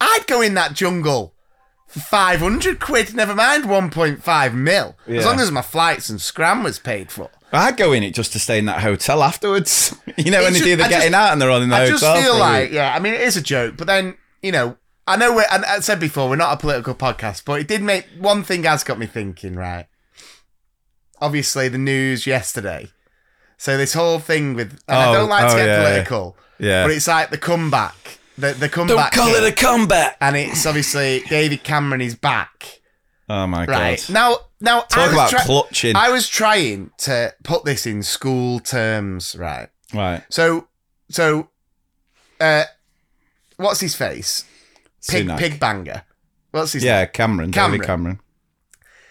I'd 0.00 0.26
go 0.26 0.40
in 0.40 0.54
that 0.54 0.74
jungle 0.74 1.34
for 1.86 2.00
five 2.00 2.40
hundred 2.40 2.80
quid, 2.80 3.14
never 3.14 3.34
mind 3.34 3.68
one 3.68 3.90
point 3.90 4.22
five 4.22 4.54
mil, 4.54 4.96
as 5.06 5.26
long 5.26 5.40
as 5.40 5.50
my 5.50 5.62
flights 5.62 6.08
and 6.08 6.20
scram 6.20 6.62
was 6.62 6.78
paid 6.78 7.10
for. 7.10 7.30
I'd 7.52 7.76
go 7.76 7.92
in 7.92 8.02
it 8.02 8.14
just 8.14 8.32
to 8.34 8.38
stay 8.38 8.58
in 8.58 8.66
that 8.66 8.80
hotel 8.80 9.22
afterwards. 9.22 9.94
you 10.16 10.30
know, 10.30 10.40
when 10.42 10.52
It's 10.52 10.60
they 10.60 10.66
do 10.70 10.76
the 10.76 10.84
I 10.84 10.88
getting 10.88 11.10
just- 11.12 11.20
out 11.20 11.32
and 11.32 11.42
they're 11.42 11.50
all 11.50 11.62
in 11.62 11.68
the 11.68 11.76
I 11.76 11.88
hotel. 11.88 11.98
just 11.98 12.22
feel 12.22 12.38
like, 12.38 12.70
yeah, 12.70 12.94
I 12.94 12.98
mean, 13.00 13.14
it 13.14 13.20
is 13.22 13.36
a 13.36 13.42
joke, 13.42 13.76
but 13.76 13.86
then, 13.86 14.16
you 14.42 14.52
know, 14.52 14.76
I 15.06 15.16
know 15.16 15.34
we're, 15.34 15.44
and 15.50 15.64
I 15.64 15.80
said 15.80 15.98
before, 15.98 16.28
we're 16.28 16.36
not 16.36 16.52
a 16.52 16.56
political 16.56 16.94
podcast, 16.94 17.44
but 17.44 17.60
it 17.60 17.66
did 17.66 17.82
make, 17.82 18.06
one 18.18 18.44
thing 18.44 18.62
has 18.64 18.84
got 18.84 18.98
me 18.98 19.06
thinking, 19.06 19.54
right? 19.56 19.86
Obviously, 21.20 21.68
the 21.68 21.78
news 21.78 22.26
yesterday. 22.26 22.88
So 23.58 23.76
this 23.76 23.92
whole 23.92 24.18
thing 24.20 24.54
with, 24.54 24.72
and 24.88 24.98
I 24.98 25.10
Oh, 25.10 25.12
don't 25.14 25.28
like 25.28 25.44
oh, 25.44 25.48
to 25.50 25.56
get 25.56 25.66
yeah, 25.66 25.82
political, 25.82 26.36
yeah. 26.58 26.84
but 26.84 26.92
it's 26.92 27.06
like 27.08 27.30
the 27.30 27.36
comeback, 27.38 28.18
the, 28.38 28.52
the 28.52 28.68
Don't 28.68 28.86
comeback. 28.88 29.12
call 29.12 29.26
kid. 29.28 29.42
it 29.42 29.52
a 29.52 29.56
comeback. 29.56 30.16
and 30.20 30.36
it's 30.36 30.64
obviously 30.64 31.22
David 31.28 31.62
Cameron 31.62 32.00
is 32.00 32.14
back. 32.14 32.79
Oh 33.32 33.46
my 33.46 33.64
Right. 33.64 33.98
god. 34.06 34.12
Now, 34.12 34.36
now, 34.60 34.80
Talk 34.80 35.04
was 35.06 35.12
about 35.12 35.30
try- 35.30 35.44
clutching. 35.44 35.94
I 35.96 36.10
was 36.10 36.28
trying 36.28 36.90
to 36.98 37.32
put 37.44 37.64
this 37.64 37.86
in 37.86 38.02
school 38.02 38.58
terms, 38.60 39.36
right? 39.38 39.68
right. 39.94 40.22
So, 40.30 40.66
so, 41.10 41.48
uh, 42.40 42.64
what's 43.56 43.80
his 43.80 43.94
face? 43.94 44.44
Pig, 45.08 45.26
Sunak. 45.28 45.38
pig 45.38 45.60
banger. 45.60 46.02
What's 46.50 46.72
his? 46.72 46.82
Name? 46.82 46.88
Yeah, 46.88 47.06
Cameron. 47.06 47.52
Cameron. 47.52 47.72
David 47.80 47.86
Cameron. 47.86 48.20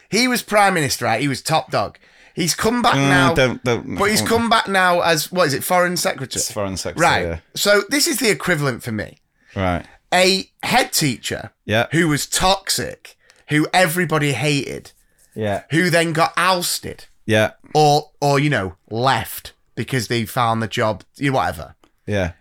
He 0.09 0.27
was 0.27 0.41
prime 0.43 0.73
minister, 0.73 1.05
right? 1.05 1.21
He 1.21 1.27
was 1.27 1.41
top 1.41 1.71
dog. 1.71 1.97
He's 2.35 2.55
come 2.55 2.81
back 2.81 2.95
now, 2.95 3.33
don't- 3.33 3.63
don't- 3.63 3.95
but 3.97 4.09
he's 4.11 4.21
come 4.21 4.49
back 4.49 4.67
now 4.67 5.01
as 5.01 5.31
what 5.31 5.47
is 5.47 5.53
it? 5.53 5.63
Foreign 5.63 5.97
secretary. 5.97 6.39
It's 6.41 6.51
foreign 6.51 6.77
secretary. 6.77 7.29
right. 7.29 7.41
So 7.55 7.83
this 7.89 8.07
is 8.07 8.17
the 8.19 8.29
equivalent 8.29 8.83
for 8.83 8.91
me. 8.91 9.19
Right. 9.55 9.85
A 10.13 10.49
head 10.63 10.91
teacher 10.93 11.51
Yeah. 11.65 11.87
who 11.91 12.07
was 12.07 12.25
toxic, 12.25 13.17
who 13.49 13.67
everybody 13.73 14.33
hated, 14.33 14.91
Yeah. 15.35 15.63
who 15.71 15.89
then 15.89 16.13
got 16.13 16.33
ousted 16.37 17.05
Yeah. 17.25 17.51
or 17.73 18.11
or 18.21 18.39
you 18.39 18.49
know 18.49 18.75
left 18.89 19.53
because 19.75 20.07
they 20.07 20.25
found 20.25 20.61
the 20.61 20.67
job, 20.67 21.03
you 21.17 21.31
know, 21.31 21.37
whatever. 21.37 21.75
Yeah. 22.05 22.33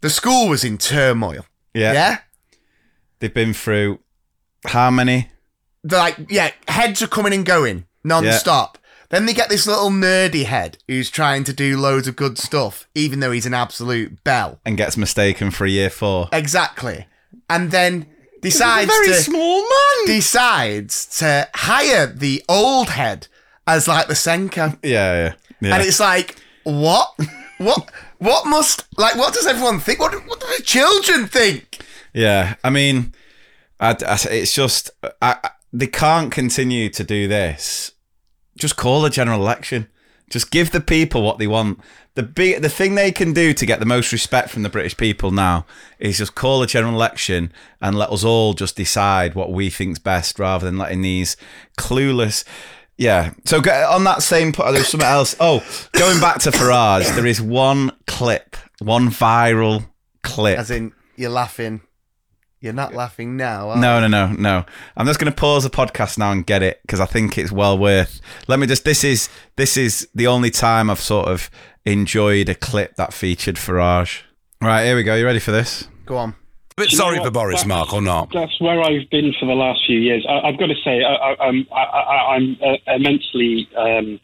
The 0.00 0.10
school 0.10 0.48
was 0.48 0.64
in 0.64 0.78
turmoil. 0.78 1.46
Yeah. 1.72 1.92
yeah? 1.92 2.18
They've 3.18 3.32
been 3.34 3.54
through 3.54 4.00
how 4.66 4.90
many? 4.90 5.30
they're 5.86 5.98
like, 5.98 6.16
yeah, 6.30 6.50
heads 6.68 7.02
are 7.02 7.06
coming 7.06 7.34
and 7.34 7.44
going 7.44 7.84
non-stop. 8.04 8.78
Then 9.10 9.26
they 9.26 9.34
get 9.34 9.48
this 9.50 9.66
little 9.66 9.90
nerdy 9.90 10.44
head 10.44 10.78
who's 10.88 11.10
trying 11.10 11.44
to 11.44 11.52
do 11.52 11.78
loads 11.78 12.08
of 12.08 12.16
good 12.16 12.38
stuff, 12.38 12.88
even 12.94 13.20
though 13.20 13.32
he's 13.32 13.44
an 13.46 13.52
absolute 13.54 14.24
bell. 14.24 14.60
And 14.64 14.76
gets 14.78 14.96
mistaken 14.96 15.50
for 15.50 15.66
a 15.66 15.70
year 15.70 15.90
four. 15.90 16.28
Exactly. 16.32 17.06
And 17.50 17.70
then 17.70 18.06
decides 18.50 18.86
very 18.90 19.06
to 19.08 19.14
small 19.14 19.60
man. 19.62 20.06
decides 20.06 21.06
to 21.18 21.48
hire 21.54 22.06
the 22.06 22.42
old 22.48 22.90
head 22.90 23.28
as 23.66 23.88
like 23.88 24.06
the 24.08 24.14
SENCo. 24.14 24.78
yeah, 24.82 25.14
yeah. 25.14 25.34
Yeah. 25.60 25.74
And 25.76 25.82
it's 25.86 26.00
like, 26.00 26.36
what? 26.64 27.14
what 27.58 27.90
what 28.18 28.46
must 28.46 28.84
like 28.98 29.16
what 29.16 29.32
does 29.34 29.46
everyone 29.46 29.80
think? 29.80 30.00
What 30.00 30.12
what 30.26 30.40
do 30.40 30.46
the 30.56 30.62
children 30.62 31.26
think? 31.26 31.80
Yeah, 32.12 32.54
I 32.64 32.70
mean, 32.70 33.14
I, 33.80 33.90
I- 33.90 34.18
it's 34.30 34.54
just 34.54 34.90
I, 35.02 35.36
I- 35.42 35.50
they 35.72 35.86
can't 35.88 36.30
continue 36.30 36.88
to 36.90 37.02
do 37.04 37.26
this. 37.28 37.92
Just 38.56 38.76
call 38.76 39.04
a 39.04 39.10
general 39.10 39.40
election. 39.40 39.88
Just 40.30 40.50
give 40.50 40.70
the 40.70 40.80
people 40.80 41.22
what 41.22 41.38
they 41.38 41.46
want. 41.46 41.80
The 42.14 42.22
big, 42.22 42.62
the 42.62 42.68
thing 42.68 42.94
they 42.94 43.10
can 43.10 43.32
do 43.32 43.52
to 43.52 43.66
get 43.66 43.80
the 43.80 43.86
most 43.86 44.12
respect 44.12 44.50
from 44.50 44.62
the 44.62 44.68
British 44.68 44.96
people 44.96 45.32
now 45.32 45.66
is 45.98 46.18
just 46.18 46.36
call 46.36 46.62
a 46.62 46.66
general 46.66 46.94
election 46.94 47.52
and 47.80 47.98
let 47.98 48.10
us 48.10 48.22
all 48.22 48.54
just 48.54 48.76
decide 48.76 49.34
what 49.34 49.52
we 49.52 49.68
think's 49.68 49.98
best, 49.98 50.38
rather 50.38 50.64
than 50.64 50.78
letting 50.78 51.02
these 51.02 51.36
clueless. 51.76 52.44
Yeah. 52.96 53.32
So 53.44 53.58
on 53.58 54.04
that 54.04 54.22
same 54.22 54.52
point, 54.52 54.74
there's 54.74 54.88
something 54.88 55.08
else. 55.08 55.34
Oh, 55.40 55.64
going 55.92 56.20
back 56.20 56.38
to 56.42 56.50
Farage, 56.50 57.12
there 57.16 57.26
is 57.26 57.42
one 57.42 57.90
clip, 58.06 58.56
one 58.78 59.08
viral 59.08 59.86
clip. 60.22 60.58
As 60.58 60.70
in, 60.70 60.92
you're 61.16 61.30
laughing. 61.30 61.80
You're 62.60 62.72
not 62.72 62.94
laughing 62.94 63.36
now. 63.36 63.70
Are 63.70 63.76
No, 63.76 64.00
no, 64.00 64.06
no, 64.06 64.32
no. 64.32 64.64
I'm 64.96 65.06
just 65.06 65.20
going 65.20 65.30
to 65.30 65.36
pause 65.38 65.64
the 65.64 65.70
podcast 65.70 66.16
now 66.16 66.32
and 66.32 66.46
get 66.46 66.62
it 66.62 66.80
because 66.80 66.98
I 66.98 67.04
think 67.04 67.36
it's 67.36 67.52
well 67.52 67.76
worth. 67.76 68.22
Let 68.48 68.58
me 68.58 68.66
just. 68.66 68.84
This 68.84 69.04
is 69.04 69.28
this 69.56 69.76
is 69.76 70.08
the 70.14 70.28
only 70.28 70.50
time 70.50 70.88
I've 70.88 71.00
sort 71.00 71.28
of 71.28 71.50
enjoyed 71.84 72.48
a 72.48 72.54
clip 72.54 72.96
that 72.96 73.12
featured 73.12 73.56
Farage. 73.56 74.22
Right, 74.60 74.84
here 74.84 74.96
we 74.96 75.02
go. 75.02 75.14
You 75.14 75.24
ready 75.24 75.38
for 75.40 75.50
this? 75.52 75.88
Go 76.06 76.16
on. 76.16 76.30
A 76.30 76.34
bit 76.76 76.88
Do 76.90 76.96
you 76.96 76.98
know 76.98 77.04
sorry 77.04 77.18
for 77.22 77.30
Boris, 77.30 77.62
That's- 77.62 77.68
Mark, 77.68 77.92
or 77.92 78.02
not? 78.02 78.30
That's 78.32 78.58
where 78.60 78.80
I've 78.80 79.08
been 79.10 79.32
for 79.38 79.46
the 79.46 79.54
last 79.54 79.80
few 79.86 79.98
years. 80.00 80.26
I, 80.28 80.48
I've 80.48 80.58
got 80.58 80.66
to 80.66 80.74
say, 80.84 81.04
I, 81.04 81.14
I, 81.14 81.46
I'm, 81.46 81.66
I, 81.70 81.82
I, 81.82 82.34
I'm 82.36 82.56
uh, 82.64 82.76
immensely 82.88 83.68
um, 83.76 84.18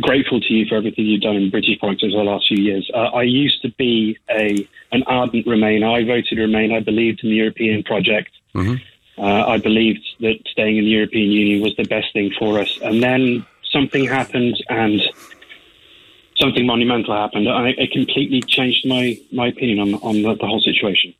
grateful 0.00 0.40
to 0.40 0.52
you 0.52 0.66
for 0.66 0.76
everything 0.76 1.06
you've 1.06 1.20
done 1.20 1.36
in 1.36 1.50
British 1.50 1.78
politics 1.78 2.12
over 2.14 2.24
the 2.24 2.30
last 2.30 2.48
few 2.48 2.56
years. 2.62 2.90
Uh, 2.92 3.10
I 3.14 3.22
used 3.22 3.62
to 3.62 3.70
be 3.72 4.16
a 4.30 4.66
an 4.92 5.04
ardent 5.06 5.46
Remainer. 5.46 5.94
I 5.94 6.04
voted 6.04 6.38
Remain. 6.38 6.72
I 6.72 6.80
believed 6.80 7.20
in 7.22 7.30
the 7.30 7.36
European 7.36 7.82
project. 7.84 8.30
Uh, 8.56 9.46
I 9.46 9.58
believed 9.58 10.04
that 10.20 10.36
staying 10.50 10.78
in 10.78 10.84
the 10.84 10.90
European 10.90 11.30
Union 11.30 11.62
was 11.62 11.76
the 11.76 11.84
best 11.84 12.12
thing 12.12 12.32
for 12.38 12.58
us. 12.58 12.78
And 12.82 13.02
then 13.02 13.46
something 13.70 14.06
happened, 14.06 14.56
and 14.68 15.00
something 16.40 16.66
monumental 16.66 17.14
happened. 17.14 17.48
I, 17.48 17.68
it 17.76 17.92
completely 17.92 18.42
changed 18.42 18.86
my, 18.86 19.18
my 19.32 19.48
opinion 19.48 19.78
on, 19.80 19.94
on 20.02 20.22
the, 20.22 20.34
the 20.34 20.46
whole 20.46 20.60
situation. 20.60 21.14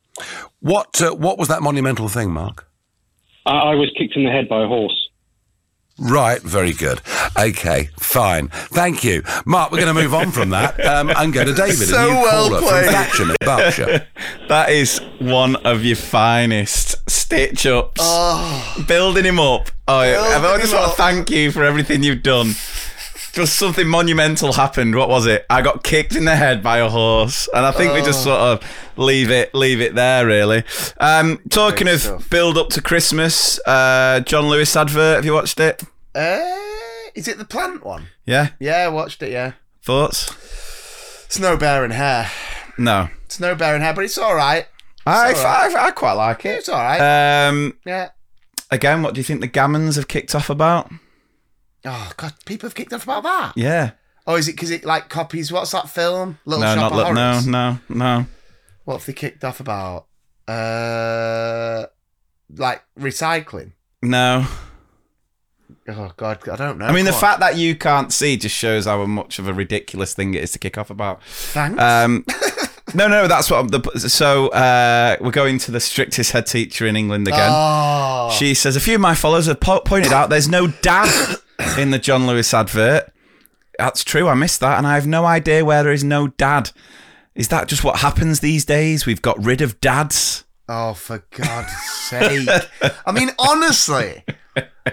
What 0.59 1.01
uh, 1.01 1.15
What 1.15 1.37
was 1.37 1.47
that 1.47 1.61
monumental 1.61 2.07
thing, 2.09 2.31
Mark? 2.31 2.67
I, 3.45 3.51
I 3.51 3.75
was 3.75 3.89
kicked 3.97 4.15
in 4.15 4.23
the 4.23 4.31
head 4.31 4.49
by 4.49 4.63
a 4.63 4.67
horse. 4.67 4.97
Right, 5.97 6.41
very 6.41 6.73
good. 6.73 6.99
Okay, 7.37 7.89
fine. 7.99 8.47
Thank 8.47 9.03
you. 9.03 9.21
Mark, 9.45 9.71
we're 9.71 9.81
going 9.81 9.95
to 9.95 10.01
move 10.01 10.15
on 10.15 10.31
from 10.31 10.49
that 10.49 10.83
um, 10.83 11.11
and 11.11 11.31
go 11.31 11.43
to 11.43 11.53
David, 11.53 11.75
So 11.75 11.95
a 12.09 12.13
new 12.13 12.21
well 12.21 12.49
caller 12.49 12.61
played. 12.61 12.85
from 12.85 12.93
Thatcham 12.93 13.29
in 13.29 13.35
Berkshire. 13.45 14.07
That 14.47 14.69
is 14.69 14.99
one 15.19 15.55
of 15.57 15.85
your 15.85 15.95
finest 15.95 17.09
stitch 17.09 17.65
ups. 17.65 18.01
Building 18.85 19.23
him 19.25 19.39
up. 19.39 19.69
Oh. 19.87 20.03
Building 20.03 20.45
I 20.45 20.57
just 20.59 20.73
want 20.73 20.91
to 20.91 20.97
thank 20.97 21.29
you 21.29 21.51
for 21.51 21.63
everything 21.63 22.03
you've 22.03 22.23
done. 22.23 22.53
Just 23.33 23.55
something 23.57 23.87
monumental 23.87 24.53
happened. 24.53 24.95
What 24.95 25.07
was 25.07 25.25
it? 25.25 25.45
I 25.49 25.61
got 25.61 25.83
kicked 25.83 26.15
in 26.15 26.25
the 26.25 26.35
head 26.35 26.61
by 26.61 26.79
a 26.79 26.89
horse, 26.89 27.47
and 27.53 27.65
I 27.65 27.71
think 27.71 27.93
we 27.93 28.01
Oh. 28.01 28.05
just 28.05 28.23
sort 28.23 28.39
of 28.41 28.61
leave 28.97 29.31
it, 29.31 29.53
leave 29.55 29.79
it 29.79 29.95
there. 29.95 30.25
Really. 30.25 30.63
Um, 30.99 31.39
talking 31.49 31.85
Great 31.85 31.95
of 31.95 32.01
stuff. 32.01 32.29
build 32.29 32.57
up 32.57 32.69
to 32.71 32.81
Christmas, 32.81 33.57
uh, 33.65 34.19
John 34.25 34.49
Lewis 34.49 34.75
advert. 34.75 35.15
Have 35.15 35.25
you 35.25 35.33
watched 35.33 35.59
it? 35.61 35.81
Uh, 36.13 36.41
is 37.15 37.27
it 37.29 37.37
the 37.37 37.45
plant 37.45 37.85
one? 37.85 38.07
Yeah. 38.25 38.49
Yeah, 38.59 38.77
I 38.79 38.87
watched 38.89 39.23
it. 39.23 39.31
Yeah, 39.31 39.53
Thoughts? 39.81 40.33
snow 41.29 41.55
bearing 41.55 41.91
hair. 41.91 42.29
No. 42.77 43.07
Snow 43.29 43.55
bearing 43.55 43.81
hair, 43.81 43.93
but 43.93 44.03
it's 44.03 44.17
all 44.17 44.35
right. 44.35 44.67
I, 45.05 45.33
all 45.33 45.43
right. 45.43 45.75
I, 45.75 45.87
I 45.87 45.91
quite 45.91 46.13
like 46.13 46.45
it. 46.45 46.59
It's 46.59 46.69
all 46.69 46.79
right. 46.83 47.47
Um, 47.47 47.77
yeah. 47.85 48.09
again, 48.69 49.01
what 49.03 49.13
do 49.13 49.19
you 49.19 49.23
think 49.23 49.39
the 49.41 49.47
Gammons 49.47 49.95
have 49.95 50.07
kicked 50.09 50.35
off 50.35 50.49
about? 50.49 50.91
Oh 51.85 52.11
God, 52.17 52.33
people 52.45 52.67
have 52.67 52.75
kicked 52.75 52.93
off 52.93 53.03
about 53.03 53.23
that. 53.23 53.53
Yeah. 53.55 53.91
Oh, 54.27 54.35
is 54.35 54.47
it 54.47 54.53
because 54.53 54.69
it 54.71 54.85
like 54.85 55.09
copies? 55.09 55.51
What's 55.51 55.71
that 55.71 55.89
film? 55.89 56.37
Little 56.45 56.63
no, 56.63 56.75
Shop 56.75 56.91
not 56.91 56.91
of 56.91 56.97
li- 57.07 57.13
no, 57.13 57.29
Horrors. 57.31 57.47
no, 57.47 57.79
no. 57.89 58.25
What 58.85 58.97
have 58.97 59.05
they 59.05 59.13
kicked 59.13 59.43
off 59.43 59.59
about? 59.59 60.05
Uh, 60.47 61.85
like 62.55 62.83
recycling. 62.99 63.71
No. 64.03 64.45
Oh 65.87 66.11
God, 66.15 66.47
I 66.47 66.55
don't 66.55 66.77
know. 66.77 66.85
I 66.85 66.91
mean, 66.91 67.05
the 67.05 67.13
fact 67.13 67.39
that 67.39 67.55
you 67.57 67.75
can't 67.75 68.13
see 68.13 68.37
just 68.37 68.55
shows 68.55 68.85
how 68.85 69.03
much 69.05 69.39
of 69.39 69.47
a 69.47 69.53
ridiculous 69.53 70.13
thing 70.13 70.33
it 70.35 70.43
is 70.43 70.51
to 70.51 70.59
kick 70.59 70.77
off 70.77 70.89
about. 70.91 71.23
Thanks. 71.23 71.81
Um, 71.81 72.23
no, 72.93 73.07
no, 73.07 73.27
that's 73.27 73.49
what. 73.49 73.59
I'm, 73.59 73.67
the, 73.69 73.99
so 73.99 74.49
uh, 74.49 75.17
we're 75.19 75.31
going 75.31 75.57
to 75.59 75.71
the 75.71 75.79
strictest 75.79 76.31
head 76.31 76.45
teacher 76.45 76.85
in 76.85 76.95
England 76.95 77.27
again. 77.27 77.49
oh, 77.51 78.29
She 78.37 78.53
says 78.53 78.75
a 78.75 78.79
few 78.79 78.95
of 78.95 79.01
my 79.01 79.15
followers 79.15 79.47
have 79.47 79.59
po- 79.59 79.81
pointed 79.81 80.13
out 80.13 80.29
there's 80.29 80.49
no 80.49 80.67
dad 80.67 81.37
in 81.77 81.91
the 81.91 81.99
John 81.99 82.27
Lewis 82.27 82.53
advert. 82.53 83.11
That's 83.77 84.03
true. 84.03 84.27
I 84.27 84.33
missed 84.35 84.59
that, 84.59 84.77
and 84.77 84.85
I 84.87 84.95
have 84.95 85.07
no 85.07 85.25
idea 85.25 85.65
where 85.65 85.83
there 85.83 85.91
is 85.91 86.03
no 86.03 86.27
dad. 86.27 86.71
Is 87.35 87.47
that 87.47 87.67
just 87.67 87.83
what 87.83 87.97
happens 87.99 88.39
these 88.41 88.65
days? 88.65 89.05
We've 89.05 89.21
got 89.21 89.43
rid 89.43 89.61
of 89.61 89.79
dads. 89.81 90.43
oh, 90.69 90.93
for 90.93 91.23
God's 91.31 91.73
sake! 92.09 92.47
I 93.05 93.11
mean, 93.11 93.29
honestly, 93.39 94.23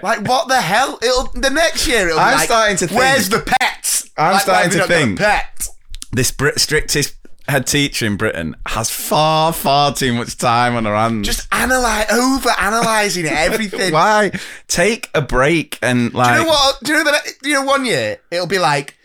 like 0.01 0.27
what 0.27 0.47
the 0.47 0.59
hell? 0.61 0.97
It'll 1.01 1.29
the 1.33 1.49
next 1.49 1.87
year. 1.87 2.07
It'll 2.07 2.17
be 2.17 2.23
I'm 2.23 2.35
like, 2.37 2.45
starting 2.47 2.77
to 2.77 2.87
think- 2.87 2.97
Where's 2.99 3.29
the 3.29 3.39
pets? 3.59 4.09
I'm 4.17 4.33
Like, 4.33 4.41
starting 4.41 4.71
to 4.71 4.77
not 4.79 4.89
got 4.89 4.95
a 4.95 4.99
think- 5.05 5.19
pet. 5.19 5.67
This 6.11 6.31
Brit- 6.31 6.59
strictest 6.59 7.18
head 7.49 7.67
teacher 7.67 8.05
in 8.05 8.15
Britain 8.15 8.55
has 8.67 8.89
far, 8.89 9.51
far 9.53 9.93
too 9.93 10.13
much 10.13 10.37
time 10.37 10.75
on 10.75 10.85
her 10.85 10.95
hands. 10.95 11.27
Just 11.27 11.47
analyze, 11.51 12.09
over 12.11 12.49
analyzing 12.59 13.25
everything. 13.27 13.93
Why 13.93 14.31
take 14.67 15.09
a 15.13 15.21
break 15.21 15.77
and 15.81 16.13
like? 16.13 16.33
Do 16.33 16.39
you 16.39 16.45
know 16.45 16.49
what? 16.49 16.83
Do 16.83 16.91
you 16.93 17.03
know 17.03 17.11
that? 17.11 17.27
You 17.43 17.53
know, 17.53 17.63
one 17.63 17.85
year 17.85 18.19
it'll 18.31 18.47
be 18.47 18.59
like, 18.59 18.95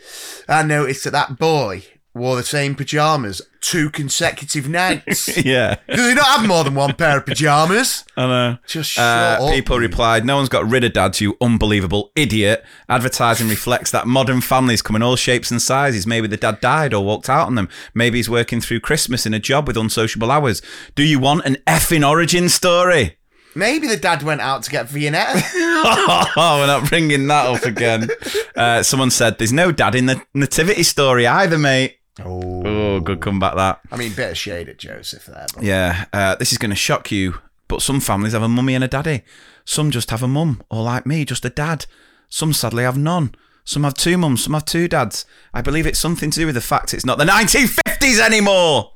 I 0.48 0.62
noticed 0.62 1.04
that 1.04 1.12
that 1.12 1.38
boy 1.38 1.84
wore 2.14 2.36
the 2.36 2.44
same 2.44 2.74
pajamas 2.74 3.42
two 3.60 3.88
consecutive 3.90 4.68
nights. 4.68 5.28
Yeah, 5.44 5.76
Do 5.88 5.96
they 5.96 6.14
not 6.14 6.26
have 6.26 6.46
more 6.46 6.62
than 6.64 6.74
one 6.74 6.94
pair 6.94 7.16
of 7.18 7.24
pajamas? 7.26 8.04
I 8.16 8.26
know. 8.26 8.58
Just 8.66 8.90
shut 8.92 9.04
Uh, 9.40 9.44
up. 9.46 9.52
people 9.54 9.78
replied, 9.78 10.24
"No 10.26 10.36
one's 10.36 10.48
got 10.50 10.68
rid 10.68 10.84
of 10.84 10.92
dads, 10.92 11.20
you 11.22 11.36
unbelievable 11.40 12.12
idiot." 12.14 12.62
Advertising 12.88 13.48
reflects 13.48 13.90
that 13.90 14.06
modern 14.06 14.40
families 14.42 14.82
come 14.82 14.96
in 14.96 15.02
all 15.02 15.16
shapes 15.16 15.50
and 15.50 15.60
sizes. 15.62 16.06
Maybe 16.06 16.26
the 16.28 16.36
dad 16.36 16.60
died 16.60 16.92
or 16.94 17.04
walked 17.04 17.28
out 17.30 17.46
on 17.46 17.54
them. 17.54 17.68
Maybe 17.94 18.18
he's 18.18 18.28
working 18.30 18.60
through 18.60 18.80
Christmas 18.80 19.24
in 19.26 19.32
a 19.34 19.38
job 19.38 19.66
with 19.66 19.76
unsociable 19.78 20.30
hours. 20.30 20.60
Do 20.94 21.02
you 21.02 21.18
want 21.18 21.44
an 21.46 21.56
effing 21.66 22.06
origin 22.08 22.48
story? 22.50 23.16
Maybe 23.56 23.86
the 23.86 23.96
dad 23.96 24.22
went 24.22 24.40
out 24.40 24.62
to 24.64 24.70
get 24.70 24.86
Viennetta. 24.88 25.42
oh, 25.54 26.26
we're 26.60 26.66
not 26.66 26.88
bringing 26.90 27.26
that 27.28 27.46
up 27.46 27.62
again. 27.64 28.08
Uh, 28.56 28.82
someone 28.82 29.10
said, 29.10 29.38
"There's 29.38 29.52
no 29.52 29.72
dad 29.72 29.94
in 29.94 30.06
the 30.06 30.20
nativity 30.34 30.82
story 30.82 31.26
either, 31.26 31.56
mate." 31.58 31.98
Oh, 32.22 32.62
Oh, 32.64 33.00
good 33.00 33.20
comeback 33.20 33.56
that. 33.56 33.80
I 33.90 33.96
mean, 33.96 34.12
bit 34.14 34.30
of 34.30 34.38
shade 34.38 34.68
at 34.68 34.78
Joseph 34.78 35.26
there. 35.26 35.46
But 35.54 35.64
Yeah, 35.64 36.04
uh, 36.12 36.34
this 36.36 36.52
is 36.52 36.58
going 36.58 36.70
to 36.70 36.76
shock 36.76 37.10
you, 37.10 37.40
but 37.68 37.82
some 37.82 38.00
families 38.00 38.32
have 38.32 38.42
a 38.42 38.48
mummy 38.48 38.74
and 38.74 38.84
a 38.84 38.88
daddy. 38.88 39.22
Some 39.64 39.90
just 39.90 40.10
have 40.10 40.22
a 40.22 40.28
mum, 40.28 40.62
or 40.70 40.82
like 40.82 41.06
me, 41.06 41.24
just 41.24 41.44
a 41.44 41.50
dad. 41.50 41.86
Some 42.28 42.52
sadly 42.52 42.84
have 42.84 42.98
none. 42.98 43.34
Some 43.64 43.84
have 43.84 43.94
two 43.94 44.18
mums, 44.18 44.44
some 44.44 44.52
have 44.52 44.66
two 44.66 44.88
dads. 44.88 45.24
I 45.54 45.62
believe 45.62 45.86
it's 45.86 45.98
something 45.98 46.30
to 46.30 46.40
do 46.40 46.46
with 46.46 46.54
the 46.54 46.60
fact 46.60 46.92
it's 46.92 47.06
not 47.06 47.16
the 47.18 47.24
1950s 47.24 48.20
anymore. 48.20 48.92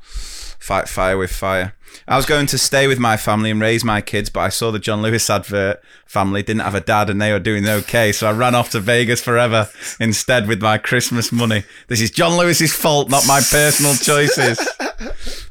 Fight 0.58 0.88
fire 0.88 1.16
with 1.16 1.30
fire. 1.30 1.74
I 2.06 2.16
was 2.16 2.26
going 2.26 2.46
to 2.46 2.58
stay 2.58 2.86
with 2.86 2.98
my 2.98 3.16
family 3.16 3.50
and 3.50 3.60
raise 3.60 3.82
my 3.84 4.00
kids, 4.00 4.28
but 4.28 4.40
I 4.40 4.48
saw 4.50 4.70
the 4.70 4.78
John 4.78 5.00
Lewis 5.00 5.30
advert. 5.30 5.80
Family 6.06 6.42
didn't 6.42 6.62
have 6.62 6.74
a 6.74 6.80
dad 6.80 7.08
and 7.08 7.20
they 7.22 7.32
were 7.32 7.38
doing 7.38 7.66
okay, 7.66 8.12
so 8.12 8.28
I 8.28 8.32
ran 8.32 8.54
off 8.54 8.70
to 8.70 8.80
Vegas 8.80 9.22
forever 9.22 9.68
instead 10.00 10.46
with 10.48 10.60
my 10.60 10.76
Christmas 10.78 11.32
money. 11.32 11.64
This 11.86 12.00
is 12.00 12.10
John 12.10 12.36
Lewis's 12.36 12.74
fault, 12.74 13.08
not 13.08 13.26
my 13.26 13.40
personal 13.40 13.94
choices. 13.94 14.58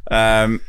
Um, 0.10 0.62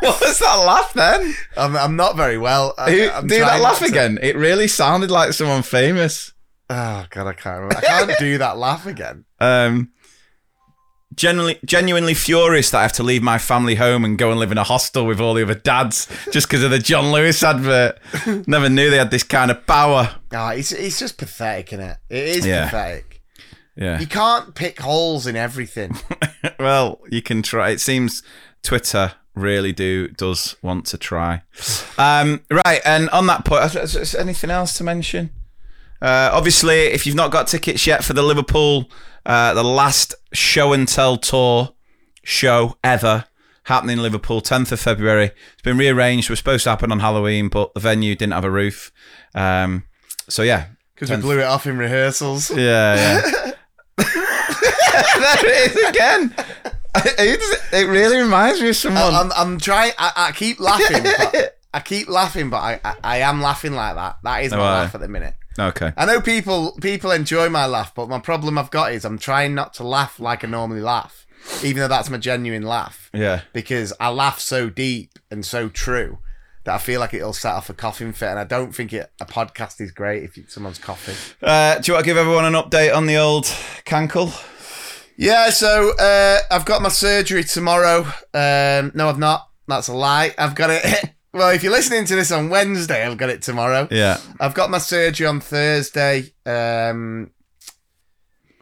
what 0.00 0.20
was 0.20 0.38
that 0.38 0.54
laugh 0.56 0.92
then? 0.92 1.34
I'm, 1.56 1.74
I'm 1.76 1.96
not 1.96 2.14
very 2.14 2.36
well. 2.36 2.74
I, 2.76 2.90
Who, 2.90 3.08
I'm 3.10 3.26
do 3.26 3.38
that 3.38 3.60
laugh 3.62 3.78
to- 3.78 3.86
again. 3.86 4.18
It 4.22 4.36
really 4.36 4.68
sounded 4.68 5.10
like 5.10 5.32
someone 5.32 5.62
famous. 5.62 6.32
Oh 6.68 7.06
God, 7.10 7.26
I 7.26 7.32
can't 7.32 7.56
remember. 7.62 7.78
I 7.78 7.80
can't 7.80 8.18
do 8.18 8.36
that 8.38 8.58
laugh 8.58 8.86
again. 8.86 9.24
Um, 9.38 9.92
genuinely, 11.14 11.58
genuinely 11.64 12.14
furious 12.14 12.70
that 12.70 12.78
I 12.78 12.82
have 12.82 12.92
to 12.94 13.02
leave 13.02 13.22
my 13.22 13.38
family 13.38 13.74
home 13.76 14.04
and 14.04 14.16
go 14.18 14.30
and 14.30 14.38
live 14.40 14.52
in 14.52 14.58
a 14.58 14.64
hostel 14.64 15.06
with 15.06 15.20
all 15.20 15.34
the 15.34 15.42
other 15.42 15.54
dads 15.54 16.06
just 16.32 16.48
because 16.48 16.62
of 16.62 16.70
the 16.70 16.78
John 16.78 17.12
Lewis 17.12 17.42
advert. 17.42 17.98
Never 18.46 18.68
knew 18.68 18.90
they 18.90 18.96
had 18.98 19.10
this 19.10 19.22
kind 19.22 19.50
of 19.50 19.66
power. 19.66 20.16
Oh, 20.32 20.48
it's 20.48 20.72
it's 20.72 20.98
just 20.98 21.18
pathetic, 21.18 21.72
isn't 21.72 21.84
it? 21.84 21.96
It 22.08 22.24
is 22.36 22.46
Yeah. 22.46 22.64
pathetic. 22.66 23.22
Yeah. 23.76 23.98
You 24.00 24.06
can't 24.06 24.54
pick 24.54 24.80
holes 24.80 25.26
in 25.26 25.36
everything. 25.36 25.96
well, 26.58 27.00
you 27.10 27.22
can 27.22 27.42
try. 27.42 27.70
It 27.70 27.80
seems 27.80 28.22
Twitter 28.62 29.12
really 29.34 29.72
do 29.72 30.08
does 30.08 30.56
want 30.60 30.84
to 30.86 30.98
try. 30.98 31.42
Um, 31.96 32.42
right, 32.50 32.80
and 32.84 33.08
on 33.10 33.26
that 33.28 33.44
point, 33.44 33.74
is- 33.74 33.96
is 33.96 34.12
there 34.12 34.20
anything 34.20 34.50
else 34.50 34.76
to 34.78 34.84
mention? 34.84 35.30
Uh, 36.02 36.30
obviously, 36.32 36.80
if 36.86 37.06
you've 37.06 37.14
not 37.16 37.30
got 37.30 37.46
tickets 37.46 37.86
yet 37.86 38.02
for 38.04 38.12
the 38.12 38.22
Liverpool, 38.22 38.90
uh, 39.26 39.54
the 39.54 39.64
last 39.64 40.14
show 40.32 40.72
and 40.72 40.86
tell 40.88 41.16
tour 41.16 41.70
show 42.24 42.76
ever 42.84 43.24
happening 43.64 43.98
in 43.98 44.02
Liverpool, 44.02 44.40
10th 44.40 44.72
of 44.72 44.80
February. 44.80 45.26
It's 45.52 45.62
been 45.62 45.78
rearranged. 45.78 46.28
It 46.28 46.30
was 46.32 46.38
supposed 46.38 46.64
to 46.64 46.70
happen 46.70 46.90
on 46.90 47.00
Halloween, 47.00 47.48
but 47.48 47.72
the 47.74 47.80
venue 47.80 48.14
didn't 48.16 48.32
have 48.32 48.44
a 48.44 48.50
roof. 48.50 48.90
Um, 49.34 49.84
so 50.28 50.42
yeah, 50.42 50.66
Because 50.94 51.10
we 51.10 51.16
blew 51.16 51.38
it 51.40 51.44
off 51.44 51.66
in 51.66 51.78
rehearsals. 51.78 52.50
yeah, 52.50 53.20
yeah. 53.24 53.52
there 53.96 55.46
it 55.46 55.76
is 55.76 55.88
again. 55.88 56.34
It, 56.92 57.40
it 57.72 57.86
really 57.86 58.16
reminds 58.16 58.60
me 58.60 58.70
of 58.70 58.74
someone. 58.74 59.14
I'm, 59.14 59.30
I'm 59.36 59.58
trying. 59.60 59.92
I, 59.96 60.10
I 60.16 60.32
keep 60.32 60.58
laughing. 60.58 61.04
but, 61.04 61.56
I 61.72 61.78
keep 61.78 62.08
laughing, 62.08 62.50
but 62.50 62.56
I, 62.56 62.80
I, 62.84 62.94
I 63.04 63.16
am 63.18 63.40
laughing 63.40 63.74
like 63.74 63.94
that. 63.94 64.16
That 64.24 64.42
is 64.42 64.50
my 64.50 64.58
Oh, 64.58 64.62
laugh 64.62 64.94
at 64.96 65.00
the 65.00 65.06
minute. 65.06 65.34
Okay. 65.58 65.92
I 65.96 66.06
know 66.06 66.20
people 66.20 66.76
people 66.80 67.10
enjoy 67.10 67.48
my 67.48 67.66
laugh, 67.66 67.94
but 67.94 68.08
my 68.08 68.18
problem 68.18 68.58
I've 68.58 68.70
got 68.70 68.92
is 68.92 69.04
I'm 69.04 69.18
trying 69.18 69.54
not 69.54 69.74
to 69.74 69.84
laugh 69.84 70.20
like 70.20 70.44
I 70.44 70.48
normally 70.48 70.80
laugh, 70.80 71.26
even 71.62 71.80
though 71.80 71.88
that's 71.88 72.10
my 72.10 72.18
genuine 72.18 72.62
laugh. 72.62 73.10
Yeah. 73.12 73.42
Because 73.52 73.92
I 74.00 74.08
laugh 74.10 74.40
so 74.40 74.70
deep 74.70 75.18
and 75.30 75.44
so 75.44 75.68
true 75.68 76.18
that 76.64 76.74
I 76.74 76.78
feel 76.78 77.00
like 77.00 77.14
it'll 77.14 77.32
set 77.32 77.54
off 77.54 77.70
a 77.70 77.74
coughing 77.74 78.12
fit, 78.12 78.28
and 78.28 78.38
I 78.38 78.44
don't 78.44 78.74
think 78.74 78.92
it, 78.92 79.10
a 79.20 79.24
podcast 79.24 79.80
is 79.80 79.90
great 79.90 80.24
if 80.24 80.50
someone's 80.50 80.78
coughing. 80.78 81.16
Uh, 81.42 81.78
do 81.78 81.90
you 81.90 81.94
want 81.94 82.04
to 82.04 82.10
give 82.10 82.16
everyone 82.16 82.44
an 82.44 82.52
update 82.54 82.94
on 82.94 83.06
the 83.06 83.16
old 83.16 83.44
cankle? 83.84 84.30
Yeah, 85.16 85.50
so 85.50 85.92
uh, 85.98 86.38
I've 86.50 86.64
got 86.64 86.82
my 86.82 86.88
surgery 86.88 87.44
tomorrow. 87.44 88.06
Um, 88.32 88.92
no, 88.94 89.08
I've 89.08 89.18
not. 89.18 89.48
That's 89.68 89.88
a 89.88 89.94
lie. 89.94 90.34
I've 90.38 90.54
got 90.54 90.70
it. 90.70 91.10
Well, 91.32 91.50
if 91.50 91.62
you're 91.62 91.72
listening 91.72 92.04
to 92.06 92.16
this 92.16 92.32
on 92.32 92.48
Wednesday, 92.48 93.06
I've 93.06 93.16
got 93.16 93.30
it 93.30 93.42
tomorrow. 93.42 93.86
Yeah. 93.90 94.18
I've 94.40 94.54
got 94.54 94.70
my 94.70 94.78
surgery 94.78 95.26
on 95.26 95.40
Thursday. 95.40 96.32
Um, 96.44 97.30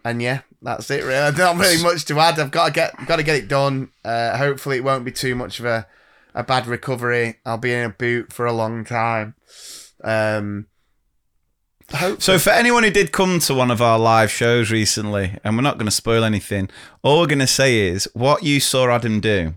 and 0.04 0.20
yeah, 0.20 0.40
that's 0.60 0.90
it. 0.90 1.04
Really, 1.04 1.36
not 1.36 1.56
really 1.56 1.82
much 1.82 2.04
to 2.06 2.18
add. 2.20 2.38
I've 2.38 2.50
got 2.50 2.66
to 2.66 2.72
get 2.72 3.06
got 3.06 3.16
to 3.16 3.22
get 3.22 3.36
it 3.36 3.48
done. 3.48 3.90
Uh, 4.04 4.36
hopefully, 4.36 4.76
it 4.78 4.84
won't 4.84 5.04
be 5.04 5.12
too 5.12 5.34
much 5.34 5.60
of 5.60 5.66
a 5.66 5.86
a 6.34 6.42
bad 6.42 6.66
recovery. 6.66 7.36
I'll 7.44 7.58
be 7.58 7.72
in 7.72 7.84
a 7.84 7.90
boot 7.90 8.32
for 8.32 8.46
a 8.46 8.52
long 8.52 8.84
time. 8.84 9.34
Um, 10.04 10.66
hope 11.92 12.22
So, 12.22 12.38
for 12.38 12.50
anyone 12.50 12.84
who 12.84 12.90
did 12.90 13.12
come 13.12 13.38
to 13.40 13.54
one 13.54 13.70
of 13.70 13.82
our 13.82 13.98
live 13.98 14.30
shows 14.30 14.70
recently, 14.70 15.38
and 15.42 15.56
we're 15.56 15.62
not 15.62 15.78
going 15.78 15.86
to 15.86 15.90
spoil 15.90 16.22
anything, 16.22 16.68
all 17.02 17.20
we're 17.20 17.26
going 17.26 17.38
to 17.40 17.46
say 17.46 17.78
is 17.88 18.08
what 18.12 18.42
you 18.42 18.60
saw 18.60 18.88
Adam 18.90 19.20
do, 19.20 19.54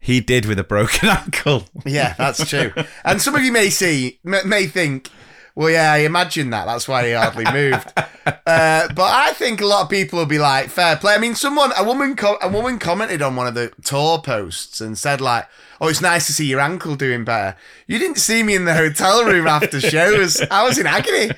he 0.00 0.20
did 0.20 0.46
with 0.46 0.58
a 0.58 0.64
broken 0.64 1.08
ankle. 1.08 1.64
Yeah, 1.84 2.14
that's 2.18 2.48
true. 2.48 2.72
and 3.04 3.20
some 3.20 3.34
of 3.34 3.42
you 3.42 3.52
may 3.52 3.70
see, 3.70 4.18
may 4.24 4.66
think, 4.66 5.10
well, 5.54 5.70
yeah, 5.70 5.92
I 5.92 5.98
imagine 5.98 6.50
that. 6.50 6.66
That's 6.66 6.86
why 6.86 7.06
he 7.08 7.12
hardly 7.14 7.44
moved. 7.52 7.92
uh, 7.96 8.88
but 8.94 8.98
I 9.00 9.32
think 9.34 9.60
a 9.60 9.66
lot 9.66 9.82
of 9.82 9.90
people 9.90 10.20
will 10.20 10.26
be 10.26 10.38
like, 10.38 10.68
fair 10.68 10.96
play. 10.96 11.14
I 11.14 11.18
mean, 11.18 11.34
someone, 11.34 11.72
a 11.76 11.82
woman, 11.82 12.14
co- 12.14 12.38
a 12.40 12.48
woman 12.48 12.78
commented 12.78 13.22
on 13.22 13.34
one 13.34 13.48
of 13.48 13.54
the 13.54 13.72
tour 13.82 14.20
posts 14.20 14.80
and 14.80 14.96
said 14.96 15.20
like, 15.20 15.48
oh, 15.80 15.88
it's 15.88 16.00
nice 16.00 16.26
to 16.28 16.32
see 16.32 16.46
your 16.46 16.60
ankle 16.60 16.94
doing 16.94 17.24
better. 17.24 17.56
You 17.88 17.98
didn't 17.98 18.18
see 18.18 18.44
me 18.44 18.54
in 18.54 18.66
the 18.66 18.74
hotel 18.74 19.24
room 19.24 19.48
after 19.48 19.80
shows. 19.80 20.40
I 20.48 20.62
was 20.64 20.78
in 20.78 20.86
agony. 20.86 21.32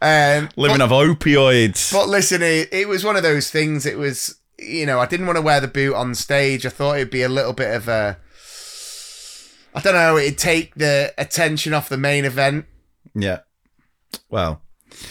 Um, 0.00 0.48
Living 0.56 0.80
off 0.80 0.90
opioids. 0.90 1.92
but 1.92 2.08
listen, 2.08 2.42
it, 2.42 2.70
it 2.72 2.88
was 2.88 3.04
one 3.04 3.16
of 3.16 3.22
those 3.22 3.50
things. 3.50 3.84
It 3.84 3.98
was, 3.98 4.36
you 4.58 4.86
know, 4.86 4.98
I 5.00 5.06
didn't 5.06 5.26
want 5.26 5.36
to 5.36 5.42
wear 5.42 5.60
the 5.60 5.68
boot 5.68 5.94
on 5.94 6.14
stage. 6.14 6.64
I 6.66 6.70
thought 6.70 6.96
it'd 6.96 7.10
be 7.10 7.22
a 7.22 7.28
little 7.28 7.52
bit 7.52 7.74
of 7.74 7.88
a, 7.88 8.18
I 9.74 9.80
don't 9.80 9.94
know, 9.94 10.16
it'd 10.16 10.38
take 10.38 10.74
the 10.74 11.12
attention 11.18 11.74
off 11.74 11.88
the 11.88 11.98
main 11.98 12.24
event. 12.24 12.66
yeah. 13.14 13.40
Well. 14.30 14.62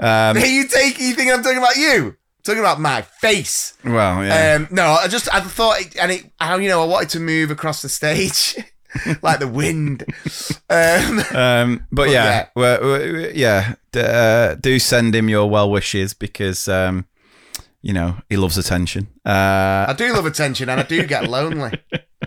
Um, 0.00 0.36
you 0.36 0.66
take, 0.66 0.98
you 0.98 1.14
think 1.14 1.30
I'm 1.30 1.44
talking 1.44 1.58
about 1.58 1.76
you? 1.76 2.16
talking 2.42 2.58
about 2.58 2.80
my 2.80 3.02
face. 3.02 3.74
well, 3.84 4.24
yeah. 4.24 4.56
Um, 4.56 4.66
no, 4.72 4.84
I 5.00 5.06
just, 5.06 5.32
I 5.32 5.38
thought, 5.40 5.80
it, 5.80 5.96
and 5.96 6.10
it, 6.10 6.24
how 6.40 6.56
you 6.56 6.68
know, 6.68 6.82
I 6.82 6.86
wanted 6.86 7.10
to 7.10 7.20
move 7.20 7.52
across 7.52 7.82
the 7.82 7.88
stage. 7.88 8.56
like 9.22 9.38
the 9.38 9.46
wind. 9.46 10.04
Um, 10.68 11.22
Um, 11.34 11.86
but 11.92 12.08
yeah, 12.08 12.24
yeah. 12.24 12.46
well, 12.56 12.80
well, 12.80 13.30
yeah, 13.32 13.74
d- 13.92 14.00
uh, 14.00 14.54
do 14.56 14.78
send 14.80 15.14
him 15.14 15.28
your 15.28 15.48
well 15.48 15.70
wishes 15.70 16.14
because 16.14 16.66
um, 16.66 17.06
you 17.82 17.92
know 17.92 18.16
he 18.28 18.36
loves 18.36 18.56
attention. 18.56 19.08
Uh, 19.26 19.86
I 19.88 19.94
do 19.96 20.12
love 20.12 20.26
attention 20.26 20.68
and 20.68 20.80
I 20.80 20.84
do 20.84 21.06
get 21.06 21.28
lonely. 21.28 21.72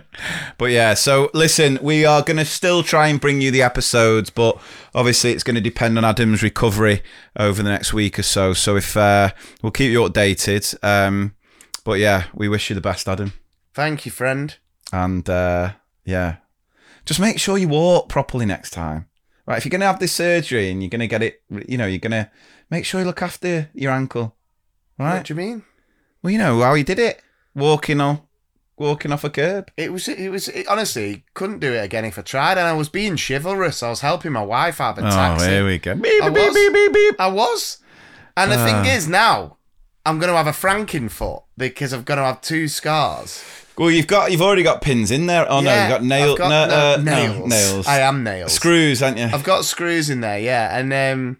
but 0.58 0.66
yeah, 0.70 0.94
so 0.94 1.30
listen, 1.34 1.78
we 1.82 2.04
are 2.04 2.22
going 2.22 2.36
to 2.36 2.44
still 2.44 2.82
try 2.82 3.08
and 3.08 3.20
bring 3.20 3.40
you 3.40 3.50
the 3.50 3.62
episodes, 3.62 4.30
but 4.30 4.60
obviously 4.94 5.32
it's 5.32 5.42
going 5.42 5.54
to 5.56 5.60
depend 5.60 5.98
on 5.98 6.04
Adam's 6.04 6.42
recovery 6.42 7.02
over 7.38 7.62
the 7.62 7.70
next 7.70 7.92
week 7.92 8.18
or 8.18 8.22
so. 8.22 8.52
So 8.52 8.76
if 8.76 8.96
uh, 8.96 9.30
we'll 9.62 9.72
keep 9.72 9.90
you 9.90 10.02
updated. 10.02 10.76
Um, 10.84 11.34
but 11.84 11.98
yeah, 11.98 12.24
we 12.34 12.48
wish 12.48 12.68
you 12.68 12.74
the 12.74 12.80
best, 12.80 13.08
Adam, 13.08 13.32
Thank 13.72 14.06
you, 14.06 14.12
friend. 14.12 14.56
and 14.92 15.28
uh, 15.28 15.72
yeah, 16.04 16.36
just 17.04 17.20
make 17.20 17.38
sure 17.38 17.56
you 17.58 17.68
walk 17.68 18.08
properly 18.08 18.46
next 18.46 18.70
time. 18.70 19.06
Right, 19.46 19.58
if 19.58 19.64
you're 19.64 19.70
going 19.70 19.80
to 19.82 19.86
have 19.86 20.00
this 20.00 20.12
surgery 20.12 20.70
and 20.70 20.82
you're 20.82 20.90
going 20.90 21.00
to 21.00 21.06
get 21.06 21.22
it, 21.22 21.42
you 21.68 21.78
know, 21.78 21.86
you're 21.86 22.00
going 22.00 22.10
to 22.10 22.28
make 22.68 22.84
sure 22.84 23.00
you 23.00 23.06
look 23.06 23.22
after 23.22 23.70
your 23.74 23.92
ankle. 23.92 24.35
What 24.96 25.24
do 25.24 25.34
you 25.34 25.36
mean? 25.38 25.62
Well, 26.22 26.30
you 26.32 26.38
know 26.38 26.60
how 26.60 26.74
he 26.74 26.82
did 26.82 26.98
it, 26.98 27.22
walking 27.54 28.00
on, 28.00 28.20
walking 28.76 29.12
off 29.12 29.24
a 29.24 29.30
curb. 29.30 29.70
It 29.76 29.92
was, 29.92 30.08
it 30.08 30.28
was, 30.30 30.48
it, 30.48 30.66
honestly, 30.68 31.24
couldn't 31.34 31.58
do 31.60 31.72
it 31.72 31.84
again 31.84 32.04
if 32.04 32.18
I 32.18 32.22
tried. 32.22 32.58
And 32.58 32.66
I 32.66 32.72
was 32.72 32.88
being 32.88 33.16
chivalrous. 33.16 33.82
I 33.82 33.90
was 33.90 34.00
helping 34.00 34.32
my 34.32 34.42
wife 34.42 34.80
out 34.80 34.98
of 34.98 35.04
a 35.04 35.10
taxi. 35.10 35.46
Oh, 35.46 35.50
here 35.50 35.66
we 35.66 35.78
go. 35.78 35.94
Beep, 35.94 36.22
I 36.22 36.30
beep, 36.30 36.38
was. 36.46 36.54
beep, 36.54 36.72
beep, 36.72 36.92
beep. 36.92 37.20
I 37.20 37.28
was. 37.28 37.78
And 38.36 38.50
the 38.50 38.56
Ah. 38.58 38.64
thing 38.64 38.92
is, 38.92 39.06
now 39.08 39.56
I'm 40.04 40.18
going 40.18 40.30
to 40.30 40.36
have 40.36 40.46
a 40.46 40.50
Frankenfoot 40.52 41.42
because 41.56 41.92
I've 41.92 42.04
got 42.04 42.16
to 42.16 42.22
have 42.22 42.40
two 42.40 42.66
scars. 42.68 43.44
Well, 43.78 43.90
you've 43.90 44.06
got, 44.06 44.32
you've 44.32 44.40
already 44.42 44.62
got 44.62 44.80
pins 44.80 45.10
in 45.10 45.26
there. 45.26 45.46
Oh 45.50 45.60
no, 45.60 45.78
you've 45.80 45.90
got 45.90 46.02
nail, 46.02 46.36
got 46.36 46.48
no, 46.48 46.66
no- 46.66 46.74
uh, 46.74 46.96
no, 46.96 47.12
nails. 47.36 47.48
nails. 47.50 47.86
I 47.86 48.00
am 48.00 48.24
nails. 48.24 48.52
Screws, 48.54 49.02
aren't 49.02 49.18
you? 49.18 49.24
I've 49.26 49.44
got 49.44 49.64
screws 49.66 50.08
in 50.08 50.22
there, 50.22 50.38
yeah. 50.38 50.76
And, 50.78 50.92
um, 50.92 51.36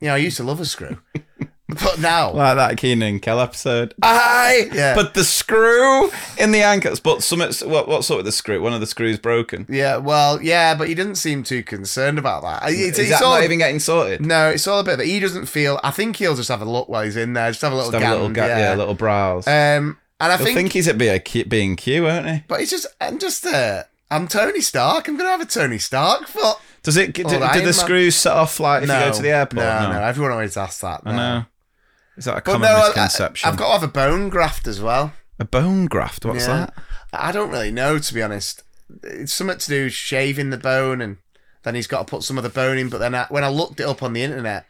you 0.00 0.06
know, 0.08 0.14
I 0.14 0.18
used 0.18 0.36
to 0.36 0.44
love 0.44 0.60
a 0.60 0.64
screw. 0.66 0.98
but 1.74 1.98
now. 2.00 2.32
like 2.32 2.56
that 2.56 2.76
Kenan 2.78 3.08
and 3.08 3.22
Kel 3.22 3.40
episode. 3.40 3.94
I 4.02 4.70
Yeah. 4.72 4.94
but 4.94 5.14
the 5.14 5.24
screw 5.24 6.10
in 6.38 6.52
the 6.52 6.62
anchors. 6.62 7.00
But 7.00 7.22
some 7.22 7.40
what 7.40 7.88
what's 7.88 8.10
up 8.10 8.18
with 8.18 8.26
the 8.26 8.32
screw? 8.32 8.60
One 8.62 8.72
of 8.72 8.80
the 8.80 8.86
screws 8.86 9.18
broken. 9.18 9.66
yeah, 9.68 9.96
well, 9.96 10.40
yeah, 10.42 10.74
but 10.74 10.88
he 10.88 10.94
didn't 10.94 11.16
seem 11.16 11.42
too 11.42 11.62
concerned 11.62 12.18
about 12.18 12.42
that. 12.42 12.70
It's, 12.70 12.98
Is 12.98 13.10
it's 13.10 13.18
that 13.18 13.22
all, 13.22 13.34
not 13.34 13.44
even 13.44 13.58
getting 13.58 13.78
sorted? 13.78 14.24
No, 14.24 14.50
it's 14.50 14.66
all 14.66 14.80
a 14.80 14.84
bit 14.84 14.98
that 14.98 15.06
he 15.06 15.20
doesn't 15.20 15.46
feel. 15.46 15.80
I 15.82 15.90
think 15.90 16.16
he'll 16.16 16.36
just 16.36 16.48
have 16.48 16.62
a 16.62 16.64
look 16.64 16.88
while 16.88 17.04
he's 17.04 17.16
in 17.16 17.32
there. 17.32 17.50
Just 17.50 17.62
have 17.62 17.72
a 17.72 17.76
little 17.76 17.92
have 17.92 18.02
a 18.02 18.10
little 18.10 18.26
gand, 18.28 18.48
gap, 18.48 18.58
yeah. 18.58 18.74
little 18.74 18.94
brows. 18.94 19.46
Um, 19.46 19.52
and 20.20 20.32
I 20.32 20.34
I 20.34 20.36
think, 20.38 20.56
think, 20.56 20.72
he's 20.72 20.88
at 20.88 20.96
being 20.96 21.76
Q, 21.76 22.02
won't 22.04 22.26
he? 22.26 22.42
but 22.48 22.60
it's 22.60 22.70
just, 22.70 22.86
I'm 23.00 23.18
just, 23.18 23.44
uh, 23.44 23.82
I'm 24.10 24.28
Tony 24.28 24.60
Stark. 24.60 25.08
I'm 25.08 25.16
gonna 25.16 25.30
have 25.30 25.40
a 25.40 25.46
Tony 25.46 25.78
Stark 25.78 26.28
foot. 26.28 26.56
Does 26.84 26.96
it? 26.98 27.14
Do, 27.14 27.24
do 27.24 27.30
the 27.30 27.40
Man. 27.40 27.72
screws 27.72 28.14
set 28.14 28.32
off 28.34 28.60
like 28.60 28.82
if 28.82 28.88
you 28.88 28.94
go 28.94 29.12
to 29.12 29.22
the 29.22 29.30
airport? 29.30 29.56
No, 29.64 29.92
no, 29.92 30.02
everyone 30.02 30.32
always 30.32 30.56
asks 30.56 30.82
that. 30.82 31.00
I 31.04 31.10
no. 31.10 31.16
know. 31.16 31.44
Is 32.16 32.24
that 32.26 32.32
a 32.32 32.34
But 32.36 32.44
common 32.44 32.62
no, 32.70 32.78
misconception? 32.86 33.46
I, 33.46 33.50
have 33.50 33.58
got 33.58 33.66
to 33.66 33.72
have 33.80 33.82
a 33.82 33.88
bone 33.92 34.28
graft 34.28 34.66
as 34.66 34.80
well. 34.80 35.12
a 35.38 35.44
bone 35.44 35.86
graft. 35.86 36.24
What's 36.24 36.46
Yeah. 36.46 36.66
that? 36.66 36.74
I 37.12 37.32
don't 37.32 37.50
really 37.50 37.70
know, 37.72 37.98
to 37.98 38.14
be 38.14 38.22
honest. 38.22 38.62
It's 39.02 39.32
something 39.32 39.58
to 39.58 39.68
do 39.68 39.84
with 39.84 39.92
shaving 39.92 40.50
the 40.50 40.56
bone, 40.58 41.00
and 41.00 41.16
then 41.64 41.74
he's 41.74 41.86
got 41.88 42.06
to 42.06 42.10
put 42.10 42.22
some 42.22 42.36
of 42.38 42.44
the 42.44 42.50
bone 42.50 42.78
in. 42.78 42.88
But 42.88 42.98
then 42.98 43.14
I, 43.14 43.26
when 43.30 43.42
I 43.44 43.48
looked 43.48 43.80
it 43.80 43.86
up 43.86 44.02
on 44.02 44.12
the 44.12 44.22
internet, 44.22 44.66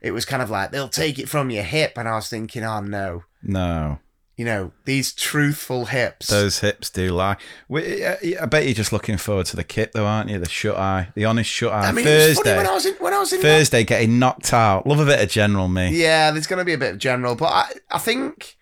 it 0.00 0.12
was 0.12 0.24
kind 0.24 0.42
of 0.42 0.50
like 0.50 0.70
they'll 0.70 0.88
take 0.88 1.18
it 1.18 1.28
from 1.28 1.50
your 1.50 1.64
hip, 1.64 1.94
and 1.96 2.08
I 2.08 2.14
was 2.16 2.28
thinking, 2.28 2.62
oh 2.62 2.80
no, 2.80 3.24
No, 3.42 3.98
you 4.36 4.44
know 4.44 4.72
these 4.84 5.12
truthful 5.12 5.86
hips. 5.86 6.26
those 6.26 6.60
hips 6.60 6.90
do 6.90 7.10
lie. 7.10 7.36
We, 7.68 8.04
I 8.04 8.18
I 8.42 8.46
bet 8.46 8.64
you're 8.64 8.74
just 8.74 8.92
looking 8.92 9.16
forward 9.16 9.46
to 9.46 9.56
the 9.56 9.64
kit, 9.64 9.92
though, 9.92 10.06
aren't 10.06 10.30
you? 10.30 10.38
The 10.38 10.48
shut 10.48 10.76
eye, 10.76 11.08
the 11.14 11.24
honest 11.24 11.50
shut 11.50 11.72
eye. 11.72 11.88
I 11.88 11.92
mean, 11.92 12.06
it 12.06 12.28
was 12.28 12.36
funny 12.38 12.50
Thursday, 12.50 12.56
when 12.56 12.66
I 12.66 12.74
was 12.74 12.86
in 12.86 12.94
when 12.94 13.14
I 13.14 13.18
was 13.18 13.32
in 13.32 13.40
Thursday, 13.40 13.84
getting 13.84 14.18
knocked 14.18 14.52
out. 14.52 14.86
Love 14.86 15.00
a 15.00 15.06
bit 15.06 15.20
of 15.20 15.28
general 15.28 15.68
me. 15.68 15.90
Yeah, 15.90 16.30
there's 16.30 16.46
going 16.46 16.58
to 16.58 16.64
be 16.64 16.72
a 16.72 16.78
bit 16.78 16.94
of 16.94 16.98
general, 16.98 17.36
but 17.36 17.46
I, 17.46 17.72
I 17.90 17.98
think 17.98 18.56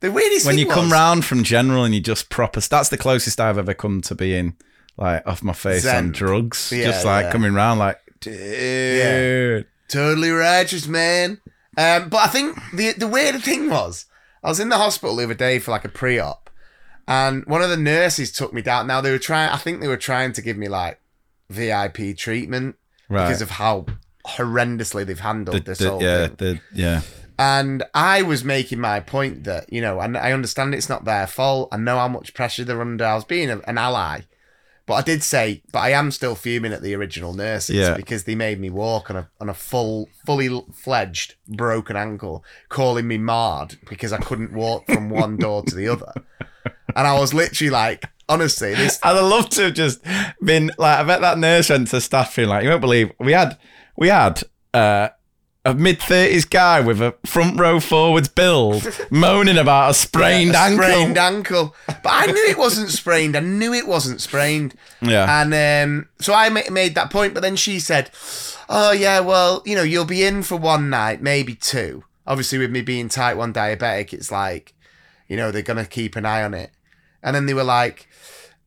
the 0.00 0.12
weirdest 0.12 0.44
thing. 0.44 0.56
when 0.56 0.58
you 0.58 0.68
come 0.68 0.92
round 0.92 1.24
from 1.24 1.42
general 1.42 1.84
and 1.84 1.94
you 1.94 2.00
just 2.00 2.28
proper. 2.28 2.60
That's 2.60 2.90
the 2.90 2.98
closest 2.98 3.40
I've 3.40 3.58
ever 3.58 3.74
come 3.74 4.02
to 4.02 4.14
being 4.14 4.56
like 4.96 5.26
off 5.26 5.42
my 5.42 5.52
face 5.52 5.82
Zen. 5.82 6.06
on 6.06 6.12
drugs. 6.12 6.72
Yeah, 6.72 6.86
just 6.86 7.04
like 7.04 7.24
yeah. 7.24 7.32
coming 7.32 7.54
round 7.54 7.78
like, 7.78 7.98
dude. 8.20 9.66
totally 9.88 10.30
righteous, 10.30 10.86
man. 10.86 11.40
Um, 11.78 12.08
but 12.08 12.18
I 12.18 12.26
think 12.28 12.58
the 12.74 12.92
the 12.92 13.08
weird 13.08 13.42
thing 13.42 13.70
was, 13.70 14.06
I 14.46 14.48
was 14.48 14.60
in 14.60 14.68
the 14.68 14.76
hospital 14.78 15.16
the 15.16 15.24
other 15.24 15.34
day 15.34 15.58
for 15.58 15.72
like 15.72 15.84
a 15.84 15.88
pre-op, 15.88 16.48
and 17.08 17.44
one 17.46 17.62
of 17.62 17.68
the 17.70 17.76
nurses 17.76 18.30
took 18.30 18.52
me 18.52 18.62
down. 18.62 18.86
Now 18.86 19.00
they 19.00 19.10
were 19.10 19.18
trying, 19.18 19.50
I 19.50 19.56
think 19.56 19.80
they 19.80 19.88
were 19.88 19.96
trying 19.96 20.32
to 20.34 20.40
give 20.42 20.56
me 20.56 20.68
like 20.68 21.00
VIP 21.50 22.16
treatment 22.16 22.76
Right. 23.08 23.24
because 23.26 23.42
of 23.42 23.50
how 23.50 23.86
horrendously 24.26 25.04
they've 25.06 25.18
handled 25.20 25.56
The- 25.58 25.60
this 25.70 25.78
the- 25.78 25.90
whole 25.90 26.02
yeah, 26.02 26.26
thing. 26.28 26.36
the, 26.38 26.60
yeah. 26.72 27.00
And 27.38 27.82
I 27.92 28.22
was 28.22 28.44
making 28.44 28.80
my 28.80 29.00
point 29.00 29.44
that 29.44 29.70
you 29.72 29.80
know, 29.80 30.00
and 30.00 30.16
I 30.16 30.32
understand 30.32 30.74
it's 30.74 30.88
not 30.88 31.04
their 31.04 31.26
fault. 31.26 31.68
I 31.72 31.76
know 31.76 31.98
how 31.98 32.08
much 32.08 32.32
pressure 32.32 32.64
they're 32.64 32.80
under. 32.80 33.04
I 33.04 33.14
was 33.14 33.24
being 33.24 33.50
an 33.50 33.78
ally. 33.78 34.20
But 34.86 34.94
I 34.94 35.02
did 35.02 35.22
say, 35.24 35.62
but 35.72 35.80
I 35.80 35.90
am 35.90 36.12
still 36.12 36.36
fuming 36.36 36.72
at 36.72 36.80
the 36.80 36.94
original 36.94 37.32
nurses 37.34 37.74
Yeah. 37.74 37.96
because 37.96 38.22
they 38.24 38.36
made 38.36 38.60
me 38.60 38.70
walk 38.70 39.10
on 39.10 39.16
a 39.16 39.28
on 39.40 39.48
a 39.48 39.54
full, 39.54 40.08
fully 40.24 40.48
fledged 40.72 41.34
broken 41.48 41.96
ankle, 41.96 42.44
calling 42.68 43.08
me 43.08 43.18
marred 43.18 43.76
because 43.88 44.12
I 44.12 44.18
couldn't 44.18 44.52
walk 44.52 44.86
from 44.86 45.10
one 45.10 45.36
door 45.44 45.64
to 45.64 45.74
the 45.74 45.88
other. 45.88 46.12
And 46.94 47.06
I 47.06 47.18
was 47.18 47.34
literally 47.34 47.70
like, 47.70 48.04
honestly, 48.28 48.74
this 48.74 49.00
I'd 49.02 49.16
have 49.16 49.24
loved 49.24 49.52
to 49.52 49.64
have 49.64 49.74
just 49.74 50.00
been 50.42 50.70
like, 50.78 50.98
I 50.98 51.02
bet 51.02 51.20
that 51.20 51.38
nurse 51.38 51.68
went 51.68 51.88
to 51.88 52.00
staff 52.00 52.36
being 52.36 52.48
like, 52.48 52.62
you 52.62 52.70
won't 52.70 52.80
believe 52.80 53.10
we 53.18 53.32
had, 53.32 53.58
we 53.96 54.08
had, 54.08 54.42
uh, 54.72 55.08
a 55.66 55.74
mid 55.74 56.00
thirties 56.00 56.44
guy 56.44 56.80
with 56.80 57.02
a 57.02 57.14
front 57.26 57.58
row 57.58 57.80
forwards 57.80 58.28
build 58.28 58.86
moaning 59.10 59.58
about 59.58 59.90
a 59.90 59.94
sprained 59.94 60.54
a 60.54 60.58
ankle. 60.58 60.84
sprained 60.84 61.18
ankle. 61.18 61.74
But 61.86 62.06
I 62.06 62.26
knew 62.26 62.46
it 62.48 62.56
wasn't 62.56 62.90
sprained. 62.90 63.36
I 63.36 63.40
knew 63.40 63.74
it 63.74 63.86
wasn't 63.86 64.20
sprained. 64.20 64.74
Yeah. 65.02 65.42
And 65.42 65.52
um, 65.52 66.08
so 66.20 66.32
I 66.32 66.48
made 66.48 66.94
that 66.94 67.10
point, 67.10 67.34
but 67.34 67.40
then 67.42 67.56
she 67.56 67.80
said, 67.80 68.10
"Oh 68.68 68.92
yeah, 68.92 69.20
well, 69.20 69.62
you 69.66 69.74
know, 69.74 69.82
you'll 69.82 70.04
be 70.04 70.24
in 70.24 70.42
for 70.44 70.56
one 70.56 70.88
night, 70.88 71.20
maybe 71.20 71.54
two. 71.54 72.04
Obviously, 72.26 72.58
with 72.58 72.70
me 72.70 72.80
being 72.82 73.08
type 73.08 73.36
one 73.36 73.52
diabetic, 73.52 74.12
it's 74.12 74.30
like, 74.30 74.72
you 75.28 75.36
know, 75.36 75.50
they're 75.50 75.62
gonna 75.62 75.84
keep 75.84 76.14
an 76.16 76.24
eye 76.24 76.42
on 76.44 76.54
it." 76.54 76.70
And 77.22 77.34
then 77.34 77.46
they 77.46 77.54
were 77.54 77.64
like, 77.64 78.08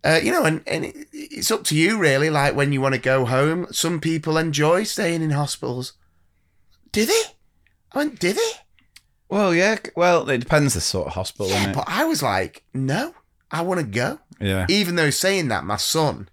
uh, 0.03 0.19
"You 0.21 0.33
know, 0.33 0.43
and 0.43 0.61
and 0.67 0.83
it, 0.83 0.95
it's 1.13 1.49
up 1.49 1.63
to 1.65 1.75
you 1.77 1.97
really. 1.97 2.29
Like 2.29 2.55
when 2.55 2.73
you 2.73 2.81
want 2.81 2.95
to 2.95 3.01
go 3.01 3.23
home. 3.25 3.67
Some 3.71 4.01
people 4.01 4.37
enjoy 4.37 4.83
staying 4.83 5.21
in 5.21 5.31
hospitals. 5.31 5.93
Do 6.91 7.05
they? 7.05 7.21
I 7.91 7.97
went, 7.97 8.19
do 8.19 8.33
they? 8.33 8.51
well, 9.29 9.53
yeah. 9.53 9.77
Well, 9.95 10.29
it 10.29 10.39
depends 10.39 10.73
the 10.73 10.81
sort 10.81 11.07
of 11.07 11.13
hospital, 11.13 11.49
Yeah, 11.49 11.71
but 11.73 11.85
I 11.87 12.05
was 12.05 12.21
like, 12.23 12.63
no. 12.73 13.13
I 13.51 13.61
want 13.61 13.79
to 13.79 13.85
go. 13.85 14.19
Yeah. 14.39 14.65
Even 14.69 14.95
though 14.95 15.09
saying 15.09 15.47
that, 15.47 15.63
my 15.63 15.77
son, 15.77 16.29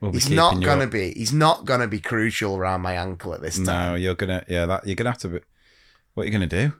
We'll 0.00 0.10
he's 0.12 0.28
not 0.28 0.60
gonna 0.60 0.88
be. 0.88 1.12
He's 1.12 1.32
not 1.32 1.64
gonna 1.64 1.86
be 1.86 2.00
crucial 2.00 2.56
around 2.56 2.80
my 2.80 2.94
ankle 2.94 3.34
at 3.34 3.40
this 3.40 3.56
time. 3.56 3.92
No, 3.92 3.94
you're 3.94 4.16
gonna. 4.16 4.44
Yeah, 4.48 4.66
that 4.66 4.84
you're 4.84 4.96
gonna 4.96 5.10
have 5.10 5.20
to. 5.20 5.28
Be, 5.28 5.38
what 6.14 6.24
are 6.24 6.26
you 6.26 6.32
gonna 6.32 6.48
do? 6.48 6.56
You 6.56 6.72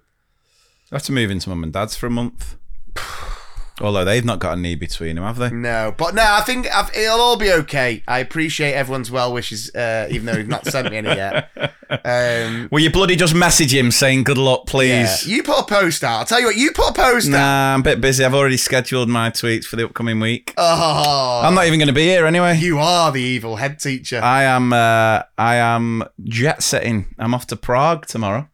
have 0.91 1.05
to 1.05 1.13
move 1.13 1.31
into 1.31 1.49
mum 1.49 1.63
and 1.63 1.73
dad's 1.73 1.95
for 1.97 2.07
a 2.07 2.11
month. 2.11 2.57
Although 3.81 4.05
they've 4.05 4.25
not 4.25 4.41
got 4.41 4.59
a 4.59 4.61
knee 4.61 4.75
between 4.75 5.15
them, 5.17 5.25
have 5.25 5.39
they? 5.39 5.51
No, 5.51 5.95
but 5.97 6.15
no, 6.17 6.23
I 6.25 6.41
think 6.41 6.67
I've, 6.75 6.95
it'll 6.97 7.21
all 7.21 7.37
be 7.37 7.53
okay. 7.53 8.03
I 8.07 8.19
appreciate 8.19 8.75
everyone's 8.75 9.11
well 9.11 9.33
wishes, 9.33 9.73
uh, 9.75 10.09
even 10.11 10.27
though 10.27 10.37
he's 10.37 10.49
not 10.49 10.67
sent 10.67 10.91
me 10.91 10.97
any 10.99 11.09
yet. 11.09 11.51
Um, 12.05 12.69
Will 12.73 12.81
you 12.81 12.91
bloody 12.91 13.17
just 13.17 13.35
message 13.35 13.75
him 13.75 13.91
saying 13.91 14.25
good 14.25 14.39
luck, 14.39 14.63
yeah. 14.67 14.71
please? 14.71 15.27
You 15.27 15.43
put 15.43 15.59
a 15.59 15.65
post 15.65 16.03
out. 16.05 16.21
I'll 16.21 16.25
tell 16.25 16.41
you 16.41 16.47
what, 16.47 16.57
you 16.57 16.73
put 16.73 16.91
a 16.91 16.93
post 16.93 17.29
out. 17.29 17.33
Nah, 17.33 17.75
I'm 17.75 17.81
a 17.81 17.85
bit 17.85 18.01
busy. 18.01 18.25
I've 18.25 18.35
already 18.35 18.57
scheduled 18.57 19.09
my 19.09 19.31
tweets 19.31 19.65
for 19.65 19.77
the 19.77 19.85
upcoming 19.85 20.21
week. 20.21 20.55
Oh, 20.57 21.43
I'm 21.45 21.55
not 21.55 21.67
even 21.67 21.79
going 21.79 21.89
to 21.89 21.93
be 21.93 22.05
here 22.05 22.27
anyway. 22.27 22.57
you 22.59 22.79
are 22.79 23.13
the 23.13 23.21
evil 23.21 23.57
head 23.57 23.79
teacher. 23.79 24.21
I 24.23 24.45
am. 24.45 24.73
Uh, 24.73 25.23
I 25.39 25.57
am 25.57 26.05
jet 26.25 26.63
setting. 26.63 27.15
I'm 27.19 27.35
off 27.35 27.47
to 27.49 27.57
Prague 27.57 28.07
tomorrow. 28.07 28.49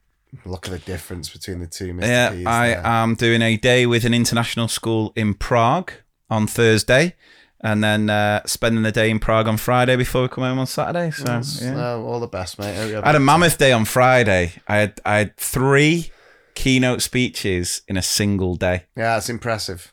Look 0.44 0.66
at 0.66 0.72
the 0.72 0.78
difference 0.78 1.30
between 1.30 1.60
the 1.60 1.66
two, 1.66 1.94
Mr. 1.94 2.06
Yeah, 2.06 2.30
P's 2.30 2.46
I 2.46 2.68
there. 2.68 2.86
am 2.86 3.14
doing 3.14 3.40
a 3.42 3.56
day 3.56 3.86
with 3.86 4.04
an 4.04 4.12
international 4.12 4.68
school 4.68 5.12
in 5.16 5.34
Prague 5.34 5.90
on 6.30 6.46
Thursday, 6.46 7.16
and 7.60 7.82
then 7.82 8.08
uh, 8.08 8.42
spending 8.46 8.82
the 8.82 8.92
day 8.92 9.10
in 9.10 9.18
Prague 9.18 9.48
on 9.48 9.56
Friday 9.56 9.96
before 9.96 10.22
we 10.22 10.28
come 10.28 10.44
home 10.44 10.58
on 10.58 10.66
Saturday. 10.66 11.10
So 11.10 11.24
yeah. 11.64 11.74
Oh, 11.76 12.06
all 12.06 12.20
the 12.20 12.26
best, 12.26 12.58
mate. 12.58 12.94
I 12.94 13.06
had 13.06 13.14
a 13.14 13.20
mammoth 13.20 13.58
day 13.58 13.72
on 13.72 13.84
Friday. 13.84 14.52
I 14.66 14.76
had 14.76 15.00
I 15.04 15.18
had 15.18 15.36
three 15.36 16.10
keynote 16.54 17.02
speeches 17.02 17.82
in 17.88 17.96
a 17.96 18.02
single 18.02 18.54
day. 18.56 18.84
Yeah, 18.96 19.14
that's 19.14 19.28
impressive. 19.28 19.92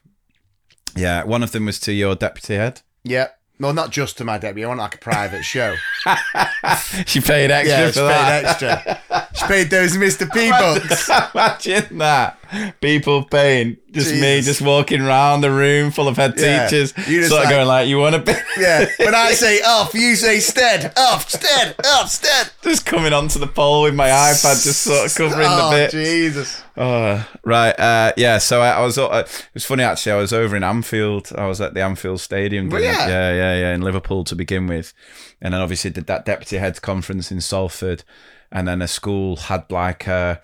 Yeah, 0.95 1.23
one 1.23 1.43
of 1.43 1.51
them 1.51 1.65
was 1.65 1.79
to 1.81 1.93
your 1.93 2.15
deputy 2.15 2.55
head. 2.55 2.81
Yeah. 3.03 3.29
Well, 3.57 3.73
not 3.73 3.89
just 3.91 4.17
to 4.17 4.25
my 4.25 4.37
deputy. 4.37 4.65
I 4.65 4.67
want 4.67 4.79
like 4.79 4.95
a 4.95 4.97
private 4.97 5.43
show. 5.43 5.75
She 7.05 7.21
paid 7.21 7.51
extra 7.51 7.77
yeah, 7.77 7.87
for 7.87 7.93
she 7.93 7.99
that. 7.99 8.57
paid 8.59 8.69
extra. 8.73 9.27
She 9.35 9.45
paid 9.45 9.69
those 9.69 9.97
Mr. 9.97 10.31
P 10.31 10.49
bucks. 10.49 11.09
Imagine 11.33 11.97
that. 11.99 12.81
People 12.81 13.23
paying. 13.23 13.77
Just 13.95 14.13
me 14.13 14.41
just 14.41 14.61
walking 14.61 15.01
around 15.01 15.41
the 15.41 15.51
room 15.51 15.89
full 15.89 16.07
of 16.07 16.17
head 16.17 16.33
Yeah. 16.37 16.67
teachers. 16.67 16.93
You 17.07 17.21
just 17.21 17.29
sort 17.29 17.45
of 17.45 17.49
going 17.49 17.67
like, 17.67 17.87
you 17.87 17.97
want 17.97 18.15
to 18.15 18.21
be 18.21 18.33
Yeah. 18.57 18.85
When 18.99 19.15
I 19.15 19.31
say 19.33 19.61
off, 19.61 19.93
you 19.93 20.15
say 20.15 20.39
stead. 20.39 20.93
Off, 20.97 21.29
stead, 21.29 21.75
off, 21.85 22.09
stead. 22.09 22.49
just 22.61 22.85
coming 22.85 23.13
onto 23.13 23.39
the 23.39 23.47
pole 23.47 23.83
with 23.83 23.95
my 23.95 24.09
iPad 24.09 24.63
just 24.63 24.81
sort 24.81 25.05
of 25.05 25.15
covering 25.15 25.47
oh, 25.49 25.69
the 25.69 25.75
bit. 25.75 25.91
Jesus. 25.91 26.61
Oh, 26.77 27.25
right. 27.43 27.79
Uh, 27.79 28.11
yeah. 28.17 28.37
So 28.37 28.61
I, 28.61 28.71
I 28.71 28.81
was. 28.81 28.97
Uh, 28.97 29.23
it 29.25 29.49
was 29.53 29.65
funny 29.65 29.83
actually. 29.83 30.11
I 30.11 30.17
was 30.17 30.33
over 30.33 30.55
in 30.55 30.63
Anfield. 30.63 31.31
I 31.37 31.47
was 31.47 31.61
at 31.61 31.73
the 31.73 31.81
Anfield 31.81 32.19
Stadium. 32.19 32.69
Well, 32.69 32.81
yeah. 32.81 33.07
yeah, 33.07 33.33
yeah, 33.33 33.59
yeah, 33.59 33.73
in 33.73 33.81
Liverpool 33.81 34.23
to 34.25 34.35
begin 34.35 34.67
with, 34.67 34.93
and 35.41 35.53
then 35.53 35.61
obviously 35.61 35.89
did 35.91 36.07
that 36.07 36.25
deputy 36.25 36.57
heads 36.57 36.79
conference 36.79 37.31
in 37.31 37.39
Salford, 37.39 38.03
and 38.51 38.67
then 38.67 38.81
a 38.81 38.87
school 38.87 39.37
had 39.37 39.71
like 39.71 40.05
a. 40.07 40.11
Uh, 40.11 40.35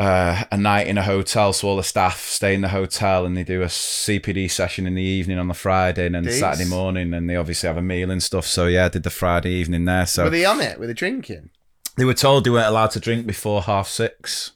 a 0.00 0.56
night 0.56 0.86
in 0.86 0.96
a 0.96 1.02
hotel, 1.02 1.52
so 1.52 1.68
all 1.68 1.76
the 1.76 1.82
staff 1.82 2.20
stay 2.20 2.54
in 2.54 2.62
the 2.62 2.68
hotel 2.68 3.26
and 3.26 3.36
they 3.36 3.44
do 3.44 3.62
a 3.62 3.66
CPD 3.66 4.50
session 4.50 4.86
in 4.86 4.94
the 4.94 5.02
evening 5.02 5.38
on 5.38 5.48
the 5.48 5.54
Friday 5.54 6.06
and 6.06 6.14
then 6.14 6.24
Jeez. 6.24 6.40
Saturday 6.40 6.68
morning, 6.68 7.12
and 7.12 7.28
they 7.28 7.36
obviously 7.36 7.66
have 7.66 7.76
a 7.76 7.82
meal 7.82 8.10
and 8.10 8.22
stuff. 8.22 8.46
So 8.46 8.66
yeah, 8.66 8.86
I 8.86 8.88
did 8.88 9.02
the 9.02 9.10
Friday 9.10 9.50
evening 9.50 9.84
there. 9.84 10.06
So 10.06 10.24
Were 10.24 10.30
they 10.30 10.44
on 10.44 10.60
it? 10.60 10.78
Were 10.78 10.86
they 10.86 10.94
drinking? 10.94 11.50
they 11.96 12.04
were 12.04 12.14
told 12.14 12.44
they 12.44 12.50
weren't 12.50 12.68
allowed 12.68 12.92
to 12.92 13.00
drink 13.00 13.26
before 13.26 13.62
half 13.62 13.88
six, 13.88 14.52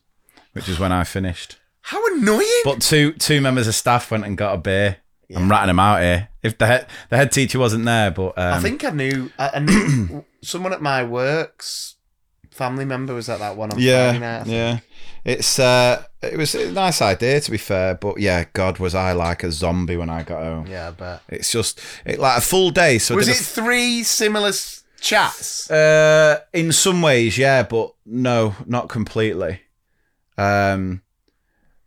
which 0.52 0.68
is 0.68 0.78
when 0.78 0.92
I 0.92 1.04
finished. 1.04 1.58
How 1.82 2.02
annoying. 2.14 2.62
But 2.64 2.80
two 2.80 3.12
two 3.12 3.42
members 3.42 3.68
of 3.68 3.74
staff 3.74 4.10
went 4.10 4.24
and 4.24 4.38
got 4.38 4.54
a 4.54 4.58
beer. 4.58 4.96
I'm 5.34 5.50
ratting 5.50 5.66
them 5.68 5.80
out 5.80 6.00
here. 6.00 6.28
If 6.42 6.56
the 6.56 6.66
head 6.66 6.86
the 7.10 7.16
head 7.18 7.32
teacher 7.32 7.58
wasn't 7.58 7.84
there, 7.84 8.10
but 8.10 8.38
um, 8.38 8.54
I 8.54 8.60
think 8.60 8.84
I 8.84 8.90
knew, 8.90 9.30
I, 9.38 9.50
I 9.54 9.58
knew 9.58 10.24
someone 10.42 10.72
at 10.72 10.80
my 10.80 11.02
works 11.02 11.94
family 12.54 12.84
member 12.84 13.14
was 13.14 13.28
at 13.28 13.40
that 13.40 13.56
one 13.56 13.70
on 13.70 13.76
Friday 13.76 13.86
yeah, 13.86 14.18
night. 14.18 14.40
I 14.40 14.44
think. 14.44 14.52
yeah. 14.54 14.78
It's 15.24 15.58
uh, 15.58 16.04
it 16.22 16.36
was 16.36 16.54
a 16.54 16.70
nice 16.70 17.00
idea 17.00 17.40
to 17.40 17.50
be 17.50 17.56
fair, 17.56 17.94
but 17.94 18.20
yeah, 18.20 18.44
God, 18.52 18.78
was 18.78 18.94
I 18.94 19.12
like 19.12 19.42
a 19.42 19.50
zombie 19.50 19.96
when 19.96 20.10
I 20.10 20.22
got 20.22 20.42
home. 20.42 20.66
Yeah, 20.66 20.90
but 20.90 21.22
It's 21.28 21.50
just 21.50 21.80
it, 22.04 22.18
like 22.18 22.38
a 22.38 22.40
full 22.42 22.70
day. 22.70 22.98
So 22.98 23.14
I 23.14 23.16
was 23.16 23.26
did 23.26 23.36
it 23.36 23.40
a 23.40 23.44
three 23.44 24.02
similar 24.02 24.48
s- 24.48 24.84
chats? 25.00 25.70
Uh, 25.70 26.40
in 26.52 26.72
some 26.72 27.00
ways, 27.00 27.38
yeah, 27.38 27.62
but 27.62 27.94
no, 28.04 28.54
not 28.66 28.88
completely. 28.90 29.60
Um, 30.36 31.02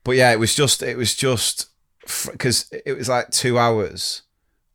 but 0.04 0.15
yeah, 0.15 0.32
it 0.32 0.39
was 0.39 0.56
just 0.56 0.82
it 0.82 0.97
was 0.97 1.13
just 1.15 1.69
because 2.32 2.71
it 2.86 2.97
was 2.97 3.08
like 3.10 3.30
two 3.30 3.60
hours, 3.60 4.23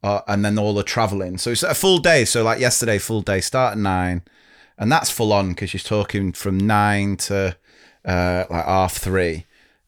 uh, 0.05 0.21
and 0.29 0.45
then 0.45 0.57
all 0.59 0.75
the 0.75 0.85
traveling. 0.85 1.37
So 1.39 1.51
it's 1.51 1.65
a 1.65 1.75
full 1.75 1.99
day. 1.99 2.25
So 2.25 2.45
like 2.45 2.61
yesterday, 2.61 2.99
full 2.99 3.23
day, 3.23 3.41
start 3.41 3.73
at 3.73 3.79
nine, 3.79 4.23
and 4.79 4.93
that's 4.93 5.11
full 5.11 5.33
on 5.33 5.49
because 5.49 5.75
you're 5.75 5.81
talking 5.81 6.33
from 6.33 6.59
nine 6.59 7.17
to 7.17 7.57
uh 8.05 8.45
like 8.51 8.65
half 8.65 8.97
three, 8.97 9.47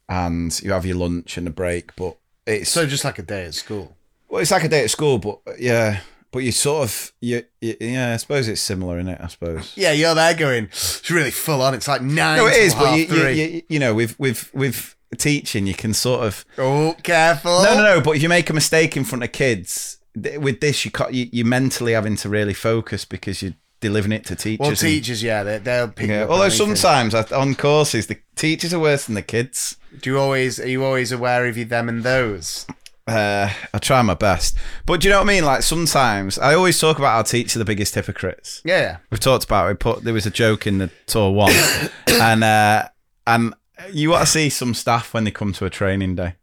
and 0.09 0.61
you 0.63 0.73
have 0.73 0.87
your 0.87 0.97
lunch 0.97 1.37
and 1.37 1.47
a 1.47 1.51
break. 1.51 1.95
But 1.97 2.17
it's 2.47 2.71
So 2.71 2.87
just 2.87 3.05
like 3.05 3.19
a 3.19 3.23
day 3.23 3.47
at 3.47 3.55
school. 3.55 3.97
well, 4.29 4.41
it's 4.43 4.51
like 4.51 4.65
a 4.65 4.69
day 4.69 4.85
at 4.85 4.91
school, 4.91 5.19
but 5.19 5.41
yeah. 5.59 6.01
But 6.31 6.41
you 6.43 6.51
sort 6.51 6.89
of, 6.89 7.13
you, 7.21 7.45
you, 7.61 7.77
yeah, 7.81 8.13
I 8.15 8.17
suppose 8.17 8.49
it's 8.49 8.61
similar 8.61 8.99
in 8.99 9.07
it. 9.07 9.21
I 9.23 9.29
suppose. 9.29 9.73
Yeah, 9.77 9.93
you're 9.93 10.17
there 10.17 10.35
going. 10.35 10.65
It's 10.65 11.09
really 11.09 11.31
full 11.31 11.63
on. 11.63 11.75
It's 11.75 11.87
like 11.87 12.03
nine. 12.03 12.39
No, 12.39 12.47
it 12.49 12.57
is, 12.57 12.75
but 12.75 12.99
you, 12.99 13.05
you, 13.07 13.29
you, 13.29 13.63
you 13.69 13.79
know, 13.79 13.95
with 13.95 14.19
with 14.19 14.53
with 14.53 14.97
teaching, 15.17 15.69
you 15.69 15.75
can 15.75 15.95
sort 15.95 16.27
of 16.27 16.45
oh, 16.59 16.97
careful. 17.05 17.63
no, 17.63 17.77
no, 17.77 17.83
no. 17.85 18.01
But 18.01 18.17
if 18.17 18.23
you 18.25 18.29
make 18.29 18.51
a 18.51 18.53
mistake 18.53 18.97
in 18.97 19.05
front 19.05 19.23
of 19.23 19.31
kids, 19.31 19.99
with 20.17 20.59
this, 20.61 20.85
you 20.85 20.91
you 21.13 21.29
you 21.31 21.45
mentally 21.45 21.93
having 21.93 22.17
to 22.17 22.29
really 22.29 22.55
focus 22.55 23.05
because 23.05 23.41
you're 23.41 23.55
delivering 23.81 24.13
it 24.13 24.25
to 24.27 24.37
teachers. 24.37 24.61
Well, 24.61 24.69
and- 24.71 24.79
teachers, 24.79 25.23
yeah, 25.23 25.43
they, 25.43 25.59
they'll 25.59 25.89
pick. 25.89 26.09
yeah. 26.09 26.25
up 26.25 26.31
Although 26.31 26.45
anything. 26.45 26.75
sometimes 26.77 27.15
on 27.15 27.55
courses, 27.55 28.07
the 28.07 28.19
teachers 28.37 28.73
are 28.75 28.81
worse 28.81 29.07
than 29.07 29.15
the 29.15 29.23
kids. 29.23 29.77
do 30.01 30.11
you 30.11 30.19
always 30.19 30.59
are 30.61 30.69
you 30.69 30.85
always 30.85 31.13
aware 31.13 31.47
of 31.47 31.57
you 31.57 31.65
them 31.65 31.89
and 31.89 32.03
those? 32.03 32.67
Uh, 33.07 33.51
I 33.75 33.79
try 33.79 34.01
my 34.01 34.15
best, 34.15 34.57
but 34.87 35.01
do 35.03 35.09
you 35.09 35.13
know 35.13 35.19
what 35.21 35.29
I 35.29 35.35
mean? 35.35 35.45
Like 35.45 35.63
sometimes 35.63 36.39
I 36.39 36.55
always 36.55 36.81
talk 36.81 36.99
about 36.99 37.17
our 37.17 37.23
teachers 37.25 37.57
are 37.57 37.59
the 37.59 37.65
biggest 37.67 37.95
hypocrites. 37.95 38.63
Yeah, 38.65 38.97
We've 39.11 39.21
talked 39.21 39.45
about. 39.45 39.67
it. 39.67 39.69
We 39.69 39.75
put 39.75 40.05
there 40.05 40.15
was 40.15 40.25
a 40.25 40.31
joke 40.31 40.67
in 40.67 40.79
the 40.79 40.91
tour 41.07 41.31
one, 41.31 41.53
and 42.07 42.43
uh, 42.43 42.89
and 43.27 43.53
you 43.93 44.09
want 44.09 44.23
to 44.23 44.27
see 44.27 44.49
some 44.49 44.73
staff 44.73 45.13
when 45.13 45.25
they 45.25 45.31
come 45.31 45.53
to 45.53 45.67
a 45.67 45.71
training 45.71 46.15
day. 46.15 46.37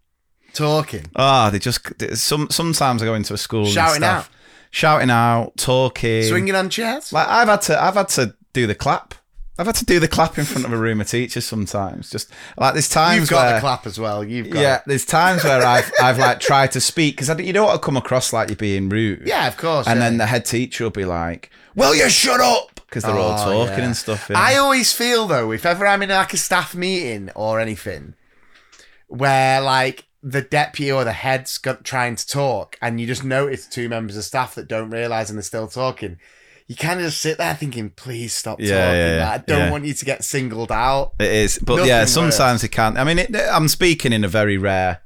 talking. 0.53 1.05
Ah, 1.15 1.49
they 1.49 1.57
just 1.57 1.79
some 2.15 2.47
sometimes 2.51 3.01
I 3.01 3.05
go 3.05 3.15
into 3.15 3.33
a 3.33 3.37
school 3.37 3.63
and 3.65 3.73
Shouting 3.73 4.03
out. 4.03 4.27
Shouting 4.71 5.09
out, 5.11 5.55
talking, 5.57 6.23
Swinging 6.23 6.55
on 6.55 6.69
chairs. 6.69 7.13
Like 7.13 7.27
I've 7.27 7.47
had 7.47 7.61
to, 7.63 7.81
I've 7.81 7.93
had 7.93 8.09
to 8.09 8.35
do 8.53 8.65
the 8.65 8.75
clap. 8.75 9.13
I've 9.59 9.67
had 9.67 9.75
to 9.75 9.85
do 9.85 9.99
the 9.99 10.07
clap 10.07 10.39
in 10.39 10.45
front 10.45 10.65
of 10.65 10.73
a 10.73 10.77
room 10.77 11.01
of 11.01 11.07
teachers 11.07 11.45
sometimes. 11.45 12.09
Just 12.09 12.31
like 12.57 12.73
there's 12.73 12.89
times 12.89 13.19
You've 13.19 13.29
got 13.29 13.45
where, 13.45 13.53
the 13.55 13.59
clap 13.59 13.85
as 13.85 13.99
well. 13.99 14.23
You've 14.23 14.49
got. 14.49 14.59
Yeah, 14.59 14.81
there's 14.87 15.05
times 15.05 15.43
where 15.43 15.61
I've 15.63 15.91
I've 16.01 16.17
like 16.17 16.39
tried 16.39 16.71
to 16.71 16.81
speak 16.81 17.17
because 17.17 17.29
you 17.39 17.53
don't 17.53 17.67
want 17.67 17.79
to 17.79 17.85
come 17.85 17.97
across 17.97 18.33
like 18.33 18.49
you're 18.49 18.55
being 18.55 18.89
rude. 18.89 19.27
Yeah, 19.27 19.47
of 19.47 19.57
course. 19.57 19.85
and 19.87 19.99
yeah. 19.99 20.09
then 20.09 20.17
the 20.17 20.25
head 20.25 20.45
teacher 20.45 20.85
will 20.85 20.89
be 20.91 21.05
like, 21.05 21.51
"Will 21.75 21.93
you 21.93 22.09
shut 22.09 22.39
up?" 22.39 22.79
Because 22.87 23.03
they're 23.03 23.15
all 23.15 23.33
Oh, 23.39 23.65
talking 23.67 23.79
yeah. 23.79 23.85
and 23.85 23.95
stuff. 23.95 24.27
you 24.29 24.33
know. 24.35 24.41
I 24.41 24.55
always 24.55 24.91
feel 24.93 25.27
though, 25.27 25.51
if 25.51 25.65
ever 25.65 25.85
I'm 25.85 26.01
in 26.01 26.09
like 26.09 26.33
a 26.33 26.37
staff 26.37 26.73
meeting 26.73 27.29
or 27.35 27.59
anything, 27.59 28.15
where 29.09 29.61
like 29.61 30.05
the 30.23 30.41
deputy 30.41 30.91
or 30.91 31.03
the 31.03 31.13
head's 31.13 31.57
got 31.57 31.83
trying 31.83 32.15
to 32.15 32.27
talk, 32.27 32.77
and 32.81 32.99
you 33.01 33.07
just 33.07 33.23
notice 33.23 33.65
two 33.67 33.89
members 33.89 34.17
of 34.17 34.23
staff 34.23 34.55
that 34.55 34.67
don't 34.67 34.89
realise 34.91 35.29
and 35.29 35.37
they're 35.37 35.43
still 35.43 35.67
talking. 35.67 36.17
You 36.67 36.75
kind 36.75 36.99
of 36.99 37.07
just 37.07 37.19
sit 37.21 37.37
there 37.37 37.53
thinking, 37.55 37.89
"Please 37.89 38.33
stop 38.33 38.59
Yeah, 38.61 38.85
talking." 38.85 38.99
yeah, 38.99 39.15
yeah, 39.17 39.31
I 39.31 39.37
don't 39.39 39.71
want 39.71 39.85
you 39.85 39.93
to 39.93 40.05
get 40.05 40.23
singled 40.23 40.71
out. 40.71 41.13
It 41.19 41.31
is, 41.31 41.59
but 41.59 41.75
Nothing 41.77 41.89
yeah, 41.89 42.01
worse. 42.03 42.13
sometimes 42.13 42.63
it 42.63 42.69
can't. 42.69 42.97
I 42.97 43.03
mean, 43.03 43.19
it, 43.19 43.35
I'm 43.35 43.67
speaking 43.67 44.13
in 44.13 44.23
a 44.23 44.27
very 44.29 44.57
rare, 44.57 45.01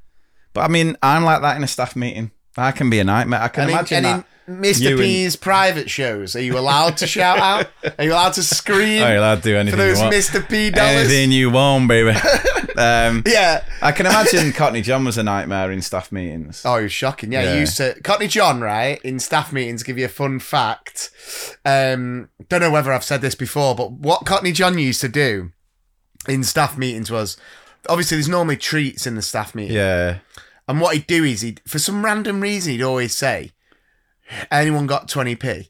but 0.53 0.61
I 0.61 0.67
mean, 0.67 0.95
I'm 1.01 1.23
like 1.23 1.41
that 1.41 1.57
in 1.57 1.63
a 1.63 1.67
staff 1.67 1.95
meeting. 1.95 2.31
I 2.57 2.71
can 2.71 2.89
be 2.89 2.99
a 2.99 3.03
nightmare. 3.03 3.41
I 3.41 3.47
can 3.47 3.63
And 3.63 3.71
in, 3.71 3.77
imagine 3.77 3.97
and 3.97 4.05
that. 4.05 4.25
in 4.47 4.61
Mr. 4.61 4.79
you 4.81 4.89
and- 4.91 4.99
P's 4.99 5.35
private 5.35 5.89
shows, 5.89 6.35
are 6.35 6.41
you 6.41 6.57
allowed 6.57 6.97
to 6.97 7.07
shout 7.07 7.39
out? 7.39 7.67
Are 7.97 8.03
you 8.05 8.11
allowed 8.13 8.33
to 8.33 8.43
scream 8.55 9.01
Oh, 9.01 9.07
you're 9.07 9.17
allowed 9.17 9.37
to 9.37 9.41
do 9.41 9.53
for 9.53 9.57
anything 9.59 9.77
those 9.79 9.97
you 9.97 10.03
want. 10.03 10.15
Mr. 10.15 10.47
P 10.49 10.69
dollars? 10.69 10.91
Anything 11.09 11.31
you 11.31 11.49
want, 11.49 11.87
baby. 11.87 12.11
um, 12.77 13.23
Yeah. 13.25 13.63
I 13.81 13.91
can 13.91 14.05
imagine 14.05 14.51
Courtney 14.53 14.81
John 14.81 15.05
was 15.05 15.17
a 15.17 15.23
nightmare 15.23 15.71
in 15.71 15.81
staff 15.81 16.11
meetings. 16.11 16.61
Oh, 16.65 16.75
it 16.75 16.83
was 16.83 16.91
shocking. 16.93 17.31
Yeah, 17.31 17.43
Yeah. 17.43 17.53
he 17.53 17.59
used 17.61 17.77
to 17.77 17.95
Courtney 18.03 18.27
John, 18.27 18.61
right, 18.61 18.99
in 19.03 19.19
staff 19.19 19.51
meetings, 19.53 19.83
give 19.83 19.97
you 19.97 20.05
a 20.05 20.09
fun 20.09 20.39
fact. 20.39 21.11
Um, 21.65 22.29
don't 22.49 22.61
know 22.61 22.71
whether 22.71 22.91
I've 22.93 23.03
said 23.03 23.21
this 23.21 23.35
before, 23.35 23.75
but 23.75 23.91
what 23.91 24.25
Courtney 24.25 24.51
John 24.51 24.77
used 24.77 25.01
to 25.01 25.09
do 25.09 25.51
in 26.27 26.43
staff 26.43 26.77
meetings 26.77 27.11
was 27.11 27.37
obviously 27.87 28.17
there's 28.17 28.27
normally 28.29 28.57
treats 28.57 29.05
in 29.05 29.15
the 29.15 29.21
staff 29.21 29.53
meeting. 29.55 29.75
Yeah, 29.75 30.17
And 30.67 30.81
what 30.81 30.95
he'd 30.95 31.07
do 31.07 31.23
is 31.23 31.41
he'd 31.41 31.61
for 31.67 31.77
some 31.79 32.03
random 32.03 32.41
reason 32.41 32.73
he'd 32.73 32.81
always 32.81 33.13
say, 33.13 33.51
Anyone 34.51 34.87
got 34.87 35.07
twenty 35.07 35.35
P? 35.35 35.69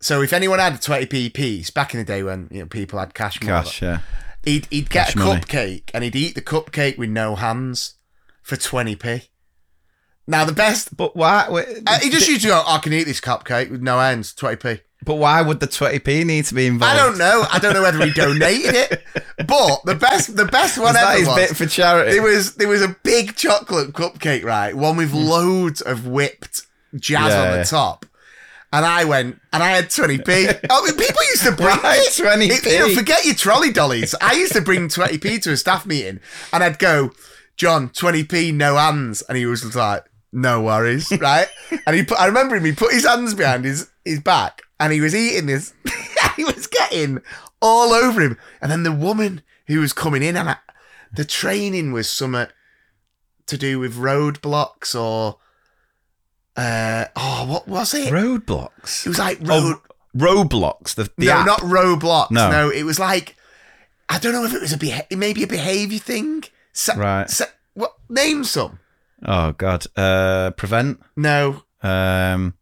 So 0.00 0.20
if 0.22 0.32
anyone 0.34 0.58
had 0.58 0.74
a 0.74 0.78
twenty 0.78 1.06
P 1.06 1.30
piece 1.30 1.70
back 1.70 1.94
in 1.94 1.98
the 2.00 2.04
day 2.04 2.22
when 2.22 2.48
you 2.50 2.60
know 2.60 2.66
people 2.66 2.98
had 2.98 3.14
cash 3.14 3.40
money, 3.40 3.48
gosh, 3.52 3.80
yeah. 3.80 4.00
He'd 4.44 4.66
he'd 4.70 4.88
get 4.90 5.06
Cash 5.06 5.14
a 5.16 5.18
money. 5.18 5.40
cupcake 5.40 5.90
and 5.92 6.02
he'd 6.04 6.16
eat 6.16 6.34
the 6.34 6.40
cupcake 6.42 6.96
with 6.98 7.10
no 7.10 7.36
hands 7.36 7.94
for 8.42 8.56
twenty 8.56 8.96
p. 8.96 9.22
Now 10.26 10.44
the 10.44 10.52
best. 10.52 10.96
But 10.96 11.16
why? 11.16 11.46
wait, 11.50 11.66
Uh, 11.86 11.98
he 12.00 12.08
just 12.10 12.28
used 12.28 12.42
to 12.42 12.48
go. 12.48 12.62
I 12.66 12.78
can 12.78 12.92
eat 12.92 13.04
this 13.04 13.20
cupcake 13.20 13.70
with 13.70 13.82
no 13.82 13.98
ends. 14.00 14.32
Twenty 14.34 14.56
p. 14.56 14.80
But 15.02 15.14
why 15.14 15.40
would 15.42 15.60
the 15.60 15.66
twenty 15.66 15.98
p 15.98 16.24
need 16.24 16.44
to 16.46 16.54
be 16.54 16.66
involved? 16.66 16.94
I 16.94 16.96
don't 16.96 17.18
know. 17.18 17.44
I 17.50 17.58
don't 17.58 17.72
know 17.74 17.82
whether 17.82 18.04
he 18.04 18.12
donated 18.14 18.74
it, 18.74 19.02
but 19.46 19.82
the 19.84 19.94
best, 19.94 20.36
the 20.36 20.44
best 20.44 20.76
one 20.78 20.88
Was 20.88 20.94
that 20.94 21.08
ever 21.08 21.18
his 21.18 21.26
was, 21.28 21.36
bit 21.36 21.56
for 21.56 21.66
charity? 21.66 22.12
There 22.12 22.22
was 22.22 22.54
there 22.56 22.68
was 22.68 22.82
a 22.82 22.96
big 23.02 23.34
chocolate 23.34 23.92
cupcake, 23.92 24.44
right? 24.44 24.74
One 24.76 24.96
with 24.96 25.12
loads 25.12 25.80
of 25.80 26.06
whipped 26.06 26.62
jazz 26.96 27.30
Yeah, 27.32 27.50
on 27.52 27.58
the 27.58 27.64
top. 27.64 28.04
And 28.72 28.86
I 28.86 29.04
went, 29.04 29.40
and 29.52 29.62
I 29.62 29.70
had 29.70 29.86
20p. 29.86 30.66
Oh, 30.70 30.84
people 30.96 31.22
used 31.30 31.42
to 31.44 31.52
bring 31.52 31.76
it. 31.82 32.12
20p? 32.12 32.50
It- 32.50 32.72
you 32.72 32.78
know, 32.78 32.94
forget 32.94 33.24
your 33.24 33.34
trolley 33.34 33.72
dollies. 33.72 34.14
I 34.20 34.34
used 34.34 34.52
to 34.52 34.60
bring 34.60 34.86
20p 34.88 35.42
to 35.42 35.52
a 35.52 35.56
staff 35.56 35.86
meeting, 35.86 36.20
and 36.52 36.62
I'd 36.62 36.78
go, 36.78 37.10
John, 37.56 37.88
20p, 37.88 38.54
no 38.54 38.76
hands. 38.76 39.22
And 39.22 39.36
he 39.36 39.44
was 39.46 39.74
like, 39.74 40.04
no 40.32 40.62
worries, 40.62 41.10
right? 41.20 41.48
and 41.84 41.96
he 41.96 42.04
put, 42.04 42.20
I 42.20 42.26
remember 42.26 42.54
him, 42.56 42.64
he 42.64 42.72
put 42.72 42.92
his 42.92 43.04
hands 43.06 43.34
behind 43.34 43.64
his, 43.64 43.90
his 44.04 44.20
back, 44.20 44.62
and 44.78 44.92
he 44.92 45.00
was 45.00 45.14
eating 45.16 45.46
this. 45.46 45.72
he 46.36 46.44
was 46.44 46.68
getting 46.68 47.20
all 47.60 47.92
over 47.92 48.20
him. 48.20 48.38
And 48.62 48.70
then 48.70 48.84
the 48.84 48.92
woman 48.92 49.42
who 49.66 49.80
was 49.80 49.92
coming 49.92 50.22
in, 50.22 50.36
and 50.36 50.48
I, 50.50 50.56
the 51.12 51.24
training 51.24 51.90
was 51.90 52.08
something 52.08 52.46
to 53.46 53.58
do 53.58 53.80
with 53.80 53.96
roadblocks 53.96 54.94
or 54.98 55.38
uh 56.60 57.06
oh 57.16 57.46
what 57.46 57.66
was 57.68 57.94
it? 57.94 58.12
roadblocks. 58.12 59.06
It 59.06 59.08
was 59.08 59.18
like 59.18 59.38
road 59.40 59.76
Oh, 59.76 59.82
Roblox. 60.16 60.94
The, 60.96 61.04
the 61.16 61.26
no, 61.26 61.32
app. 61.32 61.46
not 61.46 61.60
Roblox. 61.60 62.30
No. 62.32 62.50
No. 62.50 62.70
it 62.70 62.82
was 62.82 62.98
like 62.98 63.36
I 64.08 64.18
don't 64.18 64.32
know 64.32 64.44
if 64.44 64.52
it 64.54 64.60
was 64.60 64.72
a 64.72 64.76
beha- 64.76 65.06
maybe 65.16 65.42
a 65.44 65.46
behavior 65.46 65.98
thing. 66.00 66.42
Se- 66.72 66.96
Right. 66.96 67.30
se- 67.30 67.44
what 67.74 67.94
name 68.08 68.42
some? 68.44 68.80
Oh 69.24 69.52
God. 69.52 69.86
Uh, 69.96 70.50
prevent. 70.50 71.00
No. 71.16 71.62
Um. 71.82 72.54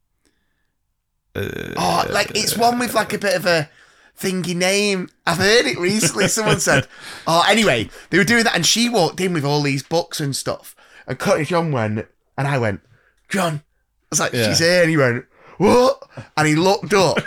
Oh, 1.34 2.04
like 2.11 2.32
it's 2.37 2.56
one 2.56 2.78
with 2.78 2.94
like 2.94 3.12
a 3.12 3.18
bit 3.18 3.34
of 3.37 3.46
a 3.46 3.70
thingy 4.18 4.54
name. 4.56 5.08
I've 5.26 5.38
heard 5.38 5.66
it 5.66 5.78
recently. 5.78 6.28
Someone 6.28 6.61
said. 6.61 6.87
Oh, 7.26 7.44
anyway, 7.48 7.88
they 8.11 8.18
were 8.18 8.24
doing 8.24 8.44
that, 8.44 8.54
and 8.56 8.64
she 8.66 8.88
walked 8.88 9.20
in 9.20 9.32
with 9.34 9.44
all 9.44 9.61
these 9.62 9.82
books 9.82 10.18
and 10.18 10.34
stuff. 10.34 10.74
And 11.06 11.18
Curtis 11.18 11.48
John 11.48 11.70
went, 11.72 12.06
and 12.38 12.48
I 12.48 12.58
went, 12.58 12.80
John. 13.28 13.62
I 14.10 14.12
was 14.12 14.20
like, 14.20 14.32
Yeah. 14.32 14.48
she's 14.48 14.58
here, 14.60 14.82
and 14.82 14.90
he 14.90 14.96
went, 14.96 15.24
what? 15.58 16.02
And 16.36 16.46
he 16.48 16.54
looked 16.54 16.92
up, 16.94 17.18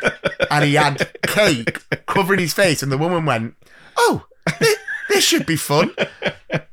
and 0.50 0.64
he 0.66 0.76
had 0.76 1.12
cake 1.28 1.80
covering 2.06 2.40
his 2.40 2.54
face, 2.54 2.82
and 2.82 2.92
the 2.92 2.98
woman 2.98 3.26
went, 3.26 3.56
oh. 3.98 4.26
thi- 4.48 4.76
This 5.10 5.26
should 5.26 5.46
be 5.46 5.58
fun. 5.58 5.94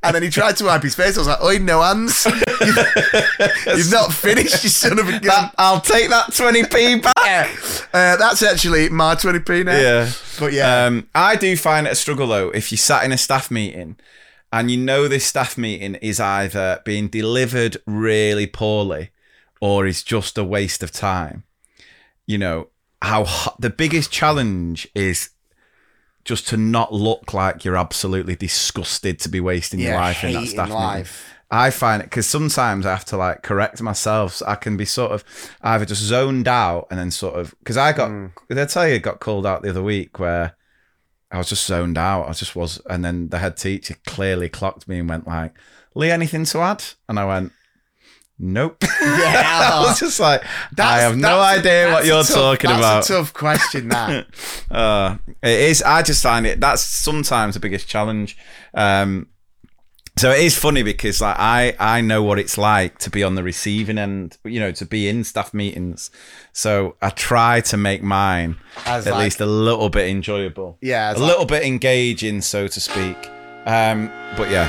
And 0.02 0.14
then 0.14 0.22
he 0.22 0.30
tried 0.30 0.56
to 0.58 0.64
wipe 0.66 0.82
his 0.84 0.94
face. 0.94 1.16
I 1.16 1.20
was 1.20 1.26
like, 1.26 1.42
"Oi, 1.42 1.58
no 1.58 1.82
hands! 1.82 2.24
You've, 2.24 2.78
you've 3.78 3.90
not 3.90 4.12
finished, 4.12 4.62
you 4.62 4.70
son 4.70 4.96
of 5.00 5.08
a 5.08 5.18
gun." 5.18 5.50
I'll 5.58 5.80
take 5.80 6.08
that 6.10 6.32
twenty 6.32 6.64
p 6.64 7.00
back. 7.00 7.14
Yeah. 7.18 7.48
Uh, 7.92 8.16
that's 8.16 8.42
actually 8.44 8.88
my 8.90 9.16
20p 9.16 9.64
now. 9.64 9.76
Yeah. 9.76 10.10
But 10.38 10.52
yeah. 10.52 10.84
Um, 10.86 11.08
I 11.16 11.34
do 11.34 11.56
find 11.56 11.86
it 11.88 11.92
a 11.92 11.96
struggle 11.96 12.28
though 12.28 12.50
if 12.50 12.70
you 12.70 12.78
sat 12.78 13.02
in 13.04 13.10
a 13.10 13.18
staff 13.18 13.50
meeting 13.50 13.96
and 14.52 14.70
you 14.70 14.76
know 14.76 15.08
this 15.08 15.26
staff 15.26 15.58
meeting 15.58 15.96
is 15.96 16.20
either 16.20 16.80
being 16.84 17.08
delivered 17.08 17.76
really 17.86 18.46
poorly 18.46 19.10
or 19.60 19.86
is 19.86 20.02
just 20.02 20.38
a 20.38 20.44
waste 20.44 20.82
of 20.82 20.90
time. 20.92 21.44
You 22.26 22.38
know 22.38 22.68
how 23.02 23.24
ho- 23.24 23.54
the 23.58 23.70
biggest 23.70 24.10
challenge 24.10 24.88
is 24.94 25.30
just 26.24 26.48
to 26.48 26.56
not 26.56 26.92
look 26.92 27.32
like 27.32 27.64
you're 27.64 27.76
absolutely 27.76 28.36
disgusted 28.36 29.18
to 29.20 29.28
be 29.28 29.40
wasting 29.40 29.80
your 29.80 29.94
life 29.94 30.22
in 30.24 30.34
that 30.34 30.46
staff 30.46 30.68
life. 30.70 30.96
meeting. 30.96 31.34
I 31.50 31.70
find 31.70 32.02
it 32.02 32.06
because 32.10 32.26
sometimes 32.26 32.84
I 32.84 32.90
have 32.90 33.06
to 33.06 33.16
like 33.16 33.42
correct 33.42 33.80
myself. 33.80 34.34
So 34.34 34.46
I 34.46 34.54
can 34.56 34.76
be 34.76 34.84
sort 34.84 35.12
of 35.12 35.24
either 35.62 35.86
just 35.86 36.02
zoned 36.02 36.46
out 36.46 36.86
and 36.90 36.98
then 37.00 37.10
sort 37.10 37.36
of 37.36 37.54
because 37.60 37.78
I 37.78 37.92
got 37.92 38.10
Mm. 38.10 38.32
did 38.48 38.58
I 38.58 38.66
tell 38.66 38.86
you 38.86 38.96
I 38.96 38.98
got 38.98 39.20
called 39.20 39.46
out 39.46 39.62
the 39.62 39.70
other 39.70 39.82
week 39.82 40.18
where 40.18 40.54
I 41.30 41.38
was 41.38 41.48
just 41.48 41.66
zoned 41.66 41.96
out. 41.96 42.28
I 42.28 42.32
just 42.32 42.54
was, 42.56 42.80
and 42.90 43.02
then 43.04 43.28
the 43.28 43.38
head 43.38 43.56
teacher 43.56 43.96
clearly 44.06 44.48
clocked 44.50 44.88
me 44.88 44.98
and 44.98 45.08
went 45.08 45.26
like, 45.26 45.54
"Lee, 45.94 46.10
anything 46.10 46.44
to 46.46 46.58
add?" 46.60 46.84
And 47.08 47.18
I 47.18 47.24
went, 47.26 47.52
"Nope." 48.38 48.82
Yeah. 48.82 49.70
I 49.74 49.84
was 49.86 49.98
just 50.00 50.18
like, 50.20 50.42
I 50.78 50.98
have 51.00 51.16
no 51.16 51.38
that's- 51.40 51.58
idea 51.58 51.92
what 51.92 52.04
you're 52.06 52.22
tough- 52.22 52.34
talking 52.34 52.70
that's 52.70 52.78
about. 52.80 52.94
That's 52.96 53.10
a 53.10 53.12
tough 53.14 53.32
question, 53.34 53.88
that. 53.88 54.26
Uh, 54.70 55.16
it 55.42 55.60
is. 55.70 55.82
I 55.82 56.02
just 56.02 56.22
find 56.22 56.46
it. 56.46 56.60
That's 56.60 56.82
sometimes 56.82 57.54
the 57.54 57.60
biggest 57.60 57.88
challenge. 57.88 58.36
Um, 58.74 59.28
so 60.18 60.30
it 60.32 60.40
is 60.40 60.58
funny 60.58 60.82
because 60.82 61.20
like 61.20 61.36
I 61.38 61.74
I 61.78 62.00
know 62.00 62.22
what 62.24 62.38
it's 62.40 62.58
like 62.58 62.98
to 62.98 63.10
be 63.10 63.22
on 63.22 63.34
the 63.36 63.42
receiving 63.44 63.98
end. 63.98 64.36
You 64.44 64.58
know, 64.60 64.72
to 64.72 64.84
be 64.84 65.08
in 65.08 65.22
staff 65.24 65.54
meetings. 65.54 66.10
So 66.52 66.96
I 67.00 67.10
try 67.10 67.60
to 67.62 67.76
make 67.76 68.02
mine 68.02 68.56
As 68.84 69.06
at 69.06 69.12
like- 69.14 69.24
least 69.24 69.40
a 69.40 69.46
little 69.46 69.88
bit 69.90 70.08
enjoyable. 70.08 70.76
Yeah, 70.80 71.10
a 71.10 71.14
like- 71.14 71.20
little 71.20 71.46
bit 71.46 71.62
engaging, 71.62 72.40
so 72.40 72.66
to 72.66 72.80
speak. 72.80 73.16
Um, 73.64 74.10
but 74.36 74.50
yeah, 74.50 74.68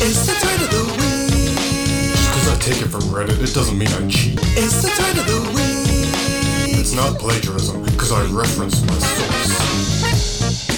It's 0.00 0.26
the 0.26 0.34
turn 0.34 0.60
of 0.62 0.70
the 0.70 0.84
week. 0.98 2.14
Because 2.26 2.48
I 2.48 2.56
take 2.60 2.82
it 2.82 2.88
from 2.88 3.02
Reddit, 3.12 3.42
it 3.42 3.54
doesn't 3.54 3.76
mean 3.78 3.88
I 3.88 4.08
cheat. 4.08 4.38
It's 4.56 4.82
the 4.82 4.88
turn 4.88 5.18
of 5.18 5.26
the 5.26 5.40
week. 5.54 6.78
It's 6.78 6.92
not 6.94 7.18
plagiarism, 7.18 7.82
because 7.84 8.12
I 8.12 8.24
referenced 8.30 8.86
my 8.86 8.94
source. 8.98 10.68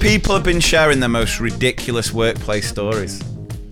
people 0.00 0.34
have 0.34 0.44
been 0.44 0.60
sharing 0.60 1.00
their 1.00 1.08
most 1.08 1.40
ridiculous 1.40 2.12
workplace 2.12 2.68
stories. 2.68 3.22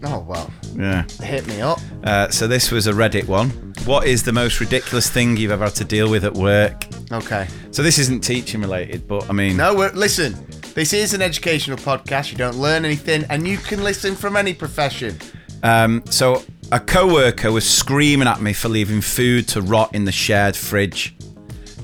Oh, 0.04 0.24
well. 0.28 0.50
Yeah. 0.74 1.04
Hit 1.20 1.46
me 1.46 1.60
up. 1.60 1.78
Uh, 2.02 2.28
so 2.30 2.46
this 2.48 2.70
was 2.70 2.86
a 2.86 2.92
Reddit 2.92 3.26
one. 3.28 3.50
What 3.84 4.06
is 4.06 4.22
the 4.22 4.32
most 4.32 4.60
ridiculous 4.60 5.10
thing 5.10 5.36
you've 5.36 5.50
ever 5.50 5.64
had 5.64 5.74
to 5.76 5.84
deal 5.84 6.08
with 6.10 6.24
at 6.24 6.34
work? 6.34 6.86
Okay. 7.12 7.46
So 7.72 7.82
this 7.82 7.98
isn't 7.98 8.20
teaching 8.22 8.60
related, 8.62 9.06
but 9.06 9.28
I 9.28 9.32
mean, 9.32 9.56
No, 9.56 9.74
we're, 9.74 9.92
listen. 9.92 10.34
This 10.74 10.92
is 10.94 11.12
an 11.12 11.20
educational 11.20 11.76
podcast. 11.76 12.32
You 12.32 12.38
don't 12.38 12.56
learn 12.56 12.84
anything, 12.84 13.24
and 13.28 13.46
you 13.46 13.58
can 13.58 13.84
listen 13.84 14.14
from 14.14 14.36
any 14.36 14.54
profession. 14.54 15.18
Um, 15.62 16.02
so 16.06 16.42
a 16.72 16.80
co-worker 16.80 17.52
was 17.52 17.68
screaming 17.68 18.26
at 18.26 18.40
me 18.40 18.52
for 18.54 18.68
leaving 18.68 19.02
food 19.02 19.48
to 19.48 19.60
rot 19.60 19.94
in 19.94 20.06
the 20.06 20.12
shared 20.12 20.56
fridge. 20.56 21.14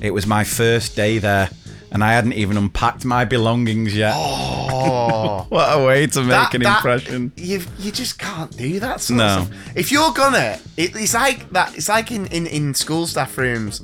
It 0.01 0.11
was 0.11 0.25
my 0.25 0.43
first 0.43 0.95
day 0.95 1.19
there, 1.19 1.51
and 1.91 2.03
I 2.03 2.13
hadn't 2.13 2.33
even 2.33 2.57
unpacked 2.57 3.05
my 3.05 3.25
belongings 3.25 3.95
yet. 3.95 4.13
Oh. 4.15 5.45
what 5.49 5.65
a 5.79 5.85
way 5.85 6.07
to 6.07 6.21
make 6.21 6.29
That- 6.29 6.53
an 6.55 6.63
that- 6.63 6.77
impression. 6.77 7.31
You 7.35 7.61
you 7.77 7.91
just 7.91 8.17
can't 8.17 8.55
do 8.57 8.79
that 8.79 9.01
sort 9.01 9.17
No. 9.17 9.47
If 9.75 9.91
you're 9.91 10.13
gonna, 10.13 10.57
it, 10.77 10.95
it's 10.95 11.13
like 11.13 11.47
that. 11.51 11.75
It's 11.77 11.89
like 11.89 12.11
in, 12.11 12.25
in 12.27 12.47
in 12.47 12.73
school 12.73 13.05
staff 13.05 13.37
rooms. 13.37 13.83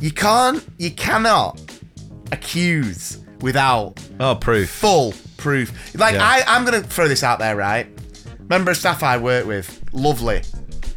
You 0.00 0.10
can't, 0.10 0.62
you 0.76 0.90
cannot 0.90 1.60
accuse 2.32 3.18
without 3.44 4.00
Oh, 4.18 4.34
proof. 4.34 4.70
full 4.70 5.14
proof. 5.36 5.94
Like 5.96 6.14
Yeah. 6.14 6.24
I, 6.26 6.42
I'm 6.46 6.64
gonna 6.64 6.82
throw 6.82 7.06
this 7.06 7.22
out 7.22 7.38
there, 7.38 7.54
right? 7.54 7.86
Member 8.48 8.72
of 8.72 8.76
staff 8.76 9.02
I 9.02 9.16
work 9.18 9.46
with, 9.46 9.82
lovely. 9.92 10.42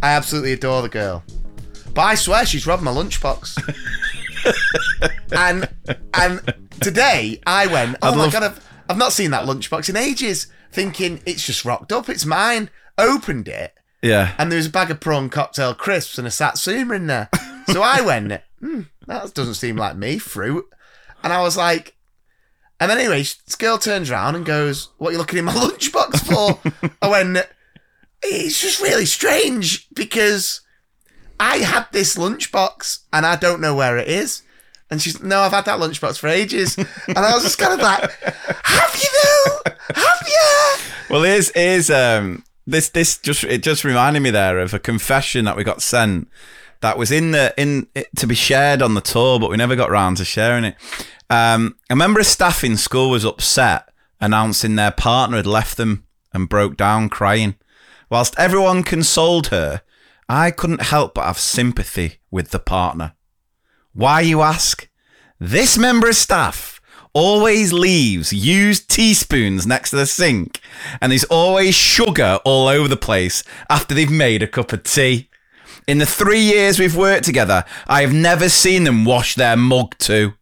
I 0.02 0.12
absolutely 0.12 0.54
adore 0.54 0.82
the 0.82 0.89
girl, 0.89 1.24
but 1.93 2.02
I 2.02 2.16
swear 2.16 2.45
she's 2.45 2.66
robbed 2.66 2.84
my 2.84 2.91
lunchbox. 2.91 3.58
and 5.32 5.70
and 6.14 6.54
today 6.80 7.39
I 7.45 7.68
went, 7.68 7.98
oh 8.02 8.10
I'd 8.12 8.18
my 8.18 8.24
love- 8.24 8.34
god, 8.34 8.43
I've, 8.43 8.68
I've 8.89 8.98
not 8.98 9.12
seen 9.14 9.32
that 9.32 9.45
lunchbox 9.45 9.89
in 9.89 9.95
ages. 9.98 10.48
Thinking 10.72 11.22
it's 11.26 11.45
just 11.45 11.66
rocked 11.66 11.91
up, 11.91 12.10
it's 12.10 12.26
mine. 12.26 12.70
Opened 12.98 13.48
it, 13.48 13.74
Yeah. 14.02 14.34
and 14.38 14.52
there 14.52 14.58
was 14.58 14.68
a 14.68 14.72
bag 14.72 14.91
of 14.91 15.00
prawn 15.00 15.30
cocktail 15.30 15.74
crisps 15.74 16.18
and 16.18 16.28
a 16.28 16.32
satsuma 16.32 16.93
in 16.95 17.08
there. 17.08 17.30
So 17.68 17.82
I 17.82 18.02
went, 18.02 18.32
hmm, 18.60 18.82
that 19.08 19.34
doesn't 19.34 19.54
seem 19.56 19.76
like 19.78 19.95
me, 19.98 20.18
fruit. 20.18 20.66
And 21.24 21.32
I 21.34 21.41
was 21.41 21.58
like, 21.58 21.95
and 22.80 22.91
then 22.91 22.97
anyway, 22.97 23.19
this 23.19 23.55
girl 23.57 23.78
turns 23.78 24.11
around 24.11 24.36
and 24.36 24.45
goes, 24.45 24.89
"What 24.97 25.09
are 25.09 25.11
you 25.13 25.17
looking 25.17 25.39
in 25.39 25.45
my 25.45 25.53
lunchbox 25.55 26.25
for?" 26.25 26.91
I 27.01 27.09
went, 27.09 27.38
"It's 28.21 28.61
just 28.61 28.82
really 28.82 29.05
strange 29.05 29.88
because 29.93 30.61
I 31.39 31.57
had 31.57 31.88
this 31.91 32.15
lunchbox 32.15 32.99
and 33.11 33.25
I 33.25 33.36
don't 33.36 33.61
know 33.61 33.75
where 33.75 33.97
it 33.97 34.07
is." 34.07 34.43
And 34.89 35.01
she's, 35.01 35.21
"No, 35.21 35.41
I've 35.41 35.51
had 35.51 35.65
that 35.65 35.80
lunchbox 35.80 36.17
for 36.19 36.28
ages." 36.28 36.78
And 36.78 37.17
I 37.17 37.34
was 37.34 37.43
just 37.43 37.57
kind 37.57 37.73
of 37.73 37.80
like, 37.80 38.11
"Have 38.21 38.95
you 38.95 39.09
though? 39.23 39.71
Have 39.95 40.28
you?" 40.28 40.84
Well, 41.09 41.23
here's 41.23 41.49
is 41.51 41.89
um 41.89 42.43
this 42.67 42.89
this 42.89 43.17
just 43.17 43.43
it 43.45 43.63
just 43.63 43.84
reminded 43.84 44.21
me 44.21 44.30
there 44.30 44.59
of 44.59 44.73
a 44.73 44.80
confession 44.80 45.45
that 45.45 45.55
we 45.55 45.63
got 45.63 45.82
sent 45.82 46.28
that 46.82 46.97
was 46.97 47.11
in 47.11 47.32
the 47.32 47.53
in 47.57 47.88
it, 47.95 48.07
to 48.17 48.28
be 48.28 48.36
shared 48.36 48.82
on 48.82 48.93
the 48.93 49.01
tour, 49.01 49.39
but 49.39 49.49
we 49.49 49.57
never 49.57 49.75
got 49.75 49.89
round 49.89 50.17
to 50.17 50.25
sharing 50.25 50.63
it. 50.65 50.75
Um, 51.30 51.75
a 51.89 51.95
member 51.95 52.19
of 52.19 52.25
staff 52.25 52.63
in 52.63 52.78
school 52.78 53.09
was 53.09 53.25
upset, 53.25 53.89
announcing 54.19 54.75
their 54.75 54.91
partner 54.91 55.38
had 55.38 55.45
left 55.47 55.78
them 55.78 56.05
and 56.34 56.49
broke 56.49 56.78
down 56.78 57.09
crying. 57.09 57.55
Whilst 58.09 58.38
everyone 58.38 58.84
consoled 58.84 59.47
her, 59.47 59.82
I 60.30 60.51
couldn't 60.51 60.84
help 60.84 61.15
but 61.15 61.25
have 61.25 61.38
sympathy 61.38 62.19
with 62.32 62.51
the 62.51 62.59
partner. 62.59 63.13
Why, 63.93 64.21
you 64.21 64.41
ask? 64.41 64.89
This 65.39 65.78
member 65.78 66.09
of 66.09 66.15
staff 66.15 66.80
always 67.13 67.73
leaves 67.73 68.32
used 68.32 68.89
teaspoons 68.89 69.65
next 69.65 69.89
to 69.89 69.95
the 69.95 70.05
sink, 70.05 70.59
and 71.01 71.11
there's 71.11 71.23
always 71.25 71.75
sugar 71.75 72.39
all 72.45 72.67
over 72.67 72.88
the 72.88 72.97
place 72.97 73.43
after 73.69 73.95
they've 73.95 74.11
made 74.11 74.43
a 74.43 74.47
cup 74.47 74.71
of 74.71 74.84
tea. 74.84 75.30
In 75.88 75.97
the 75.97 76.05
three 76.05 76.41
years 76.41 76.80
we've 76.80 76.95
worked 76.95 77.25
together, 77.25 77.65
I 77.88 78.01
have 78.01 78.13
never 78.13 78.49
seen 78.49 78.84
them 78.84 79.03
wash 79.05 79.36
their 79.36 79.57
mug 79.57 79.97
too. 79.97 80.34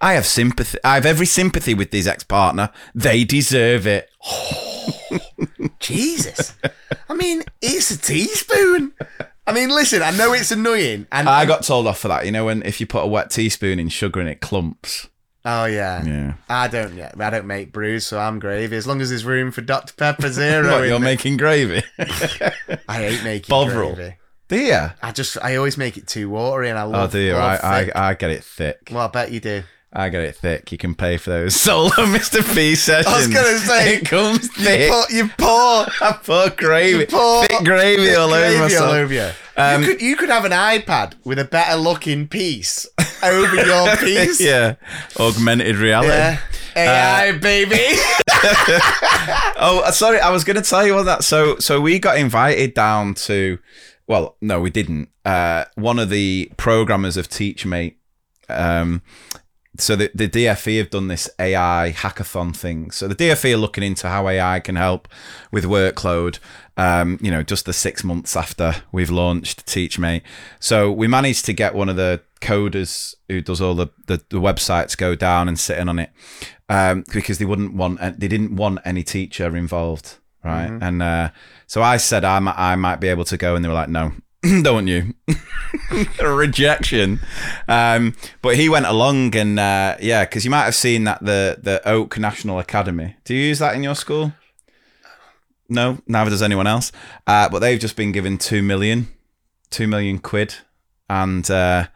I 0.00 0.14
have 0.14 0.26
sympathy. 0.26 0.78
I 0.84 0.94
have 0.96 1.06
every 1.06 1.26
sympathy 1.26 1.74
with 1.74 1.90
this 1.90 2.06
ex-partner. 2.06 2.70
They 2.94 3.24
deserve 3.24 3.86
it. 3.86 4.10
Jesus. 5.80 6.54
I 7.08 7.14
mean, 7.14 7.42
it's 7.62 7.90
a 7.90 7.98
teaspoon. 7.98 8.92
I 9.46 9.52
mean, 9.52 9.68
listen, 9.70 10.02
I 10.02 10.10
know 10.12 10.32
it's 10.32 10.50
annoying. 10.50 11.06
And 11.12 11.28
I 11.28 11.44
got 11.46 11.62
told 11.62 11.86
off 11.86 11.98
for 11.98 12.08
that. 12.08 12.24
You 12.26 12.32
know 12.32 12.46
when 12.46 12.62
if 12.62 12.80
you 12.80 12.86
put 12.86 13.04
a 13.04 13.06
wet 13.06 13.30
teaspoon 13.30 13.78
in 13.78 13.88
sugar 13.88 14.20
and 14.20 14.28
it 14.28 14.40
clumps. 14.40 15.08
Oh 15.44 15.66
yeah. 15.66 16.02
Yeah. 16.02 16.34
I 16.48 16.68
don't 16.68 16.94
yeah, 16.96 17.12
I 17.18 17.28
don't 17.30 17.46
make 17.46 17.70
brews, 17.70 18.06
so 18.06 18.18
I'm 18.18 18.38
gravy. 18.38 18.76
As 18.76 18.86
long 18.86 19.02
as 19.02 19.10
there's 19.10 19.26
room 19.26 19.50
for 19.50 19.60
Dr. 19.60 19.92
Pepper 19.94 20.30
Zero. 20.30 20.70
What, 20.80 20.88
you're 20.88 20.98
making 20.98 21.36
gravy. 21.36 21.82
I 21.98 22.96
hate 23.02 23.22
making 23.24 23.50
Bovril. 23.52 23.94
gravy. 23.94 24.16
Do 24.48 24.58
you? 24.58 24.78
I 25.02 25.12
just 25.12 25.36
I 25.42 25.56
always 25.56 25.76
make 25.76 25.98
it 25.98 26.06
too 26.06 26.30
watery 26.30 26.70
and 26.70 26.78
I 26.78 26.84
Oh, 26.84 26.88
love 26.90 27.12
do 27.12 27.18
you? 27.18 27.34
I, 27.34 27.56
I. 27.56 27.90
I 28.10 28.14
get 28.14 28.30
it 28.30 28.42
thick. 28.44 28.88
Well, 28.90 29.04
I 29.06 29.08
bet 29.08 29.32
you 29.32 29.40
do. 29.40 29.62
I 29.96 30.08
get 30.08 30.22
it 30.22 30.34
thick. 30.34 30.72
You 30.72 30.78
can 30.78 30.94
pay 30.96 31.16
for 31.18 31.30
those 31.30 31.54
solo 31.60 31.90
Mr. 31.90 32.42
P 32.54 32.74
sessions. 32.74 33.06
I 33.06 33.16
was 33.16 33.28
gonna 33.28 33.58
say 33.58 33.94
it 33.96 34.04
comes 34.06 34.42
you 34.56 34.64
thick. 34.64 34.90
pour, 34.90 35.04
you 35.10 35.28
pour, 35.38 35.86
I 36.00 36.18
pour 36.22 36.50
gravy, 36.50 36.98
you 37.00 37.06
pour 37.06 37.44
thick 37.44 37.64
gravy 37.64 38.06
thick 38.06 38.18
all 38.18 38.32
over 38.32 38.58
myself. 38.58 38.88
all 38.88 38.94
over 38.94 39.14
you. 39.14 39.30
Um, 39.56 39.82
you 39.82 39.88
could 39.88 40.02
you 40.02 40.16
could 40.16 40.30
have 40.30 40.44
an 40.44 40.50
iPad 40.52 41.14
with 41.24 41.38
a 41.38 41.44
better 41.44 41.76
looking 41.78 42.26
piece 42.26 42.88
over 43.22 43.54
your 43.54 43.96
piece. 43.98 44.40
yeah, 44.40 44.74
augmented 45.20 45.76
reality. 45.76 46.08
Yeah. 46.08 46.40
AI 46.76 47.38
baby. 47.38 47.78
Oh, 49.56 49.82
uh, 49.86 49.92
sorry, 49.92 50.18
I 50.18 50.30
was 50.30 50.42
going 50.42 50.56
to 50.56 50.68
tell 50.68 50.84
you 50.84 50.96
all 50.96 51.04
that. 51.04 51.22
So, 51.22 51.56
so 51.58 51.80
we 51.80 52.00
got 52.00 52.18
invited 52.18 52.74
down 52.74 53.14
to, 53.14 53.58
well, 54.08 54.36
no, 54.40 54.60
we 54.60 54.70
didn't. 54.70 55.08
Uh, 55.24 55.66
one 55.76 56.00
of 56.00 56.10
the 56.10 56.50
programmers 56.56 57.16
of 57.16 57.28
TeachMate. 57.28 57.94
Um, 58.48 59.02
so 59.76 59.96
the, 59.96 60.10
the 60.14 60.28
DFE 60.28 60.78
have 60.78 60.90
done 60.90 61.08
this 61.08 61.28
AI 61.38 61.92
hackathon 61.96 62.54
thing. 62.54 62.90
So 62.90 63.08
the 63.08 63.14
DFE 63.16 63.54
are 63.54 63.58
looking 63.58 63.82
into 63.82 64.08
how 64.08 64.28
AI 64.28 64.60
can 64.60 64.76
help 64.76 65.08
with 65.50 65.64
workload. 65.64 66.38
Um, 66.76 67.18
you 67.20 67.30
know, 67.30 67.42
just 67.42 67.66
the 67.66 67.72
six 67.72 68.02
months 68.02 68.36
after 68.36 68.76
we've 68.92 69.10
launched 69.10 69.64
TeachMate. 69.66 70.22
So 70.58 70.90
we 70.90 71.06
managed 71.06 71.44
to 71.46 71.52
get 71.52 71.74
one 71.74 71.88
of 71.88 71.96
the 71.96 72.20
coders 72.40 73.14
who 73.28 73.40
does 73.40 73.60
all 73.60 73.74
the, 73.74 73.88
the, 74.06 74.16
the 74.28 74.40
websites 74.40 74.96
go 74.96 75.14
down 75.14 75.48
and 75.48 75.58
sit 75.58 75.78
in 75.78 75.88
on 75.88 75.98
it 75.98 76.10
um, 76.68 77.04
because 77.12 77.38
they 77.38 77.44
wouldn't 77.44 77.74
want 77.74 78.00
they 78.18 78.28
didn't 78.28 78.56
want 78.56 78.80
any 78.84 79.02
teacher 79.02 79.56
involved, 79.56 80.18
right? 80.44 80.68
Mhm. 80.70 80.82
And 80.82 81.02
uh, 81.02 81.28
so 81.66 81.82
I 81.82 81.96
said 81.96 82.24
I 82.24 82.38
might, 82.40 82.58
I 82.58 82.76
might 82.76 83.00
be 83.00 83.08
able 83.08 83.24
to 83.26 83.36
go, 83.36 83.54
and 83.54 83.64
they 83.64 83.68
were 83.68 83.74
like, 83.74 83.88
no. 83.88 84.12
Don't 84.62 84.86
you? 84.86 85.14
rejection. 86.22 87.20
Um, 87.68 88.14
but 88.42 88.56
he 88.56 88.68
went 88.68 88.86
along, 88.86 89.34
and 89.36 89.58
uh, 89.58 89.96
yeah, 90.00 90.24
because 90.24 90.44
you 90.44 90.50
might 90.50 90.64
have 90.64 90.74
seen 90.74 91.04
that 91.04 91.24
the 91.24 91.58
the 91.62 91.86
Oak 91.88 92.18
National 92.18 92.58
Academy. 92.58 93.16
Do 93.24 93.34
you 93.34 93.42
use 93.48 93.58
that 93.60 93.74
in 93.74 93.82
your 93.82 93.94
school? 93.94 94.32
No, 95.68 95.98
neither 96.06 96.30
does 96.30 96.42
anyone 96.42 96.66
else. 96.66 96.92
Uh, 97.26 97.48
but 97.48 97.60
they've 97.60 97.80
just 97.80 97.96
been 97.96 98.12
given 98.12 98.36
two 98.38 98.62
million, 98.62 99.08
two 99.70 99.86
million 99.86 100.18
quid, 100.18 100.56
and 101.08 101.48
uh, 101.50 101.86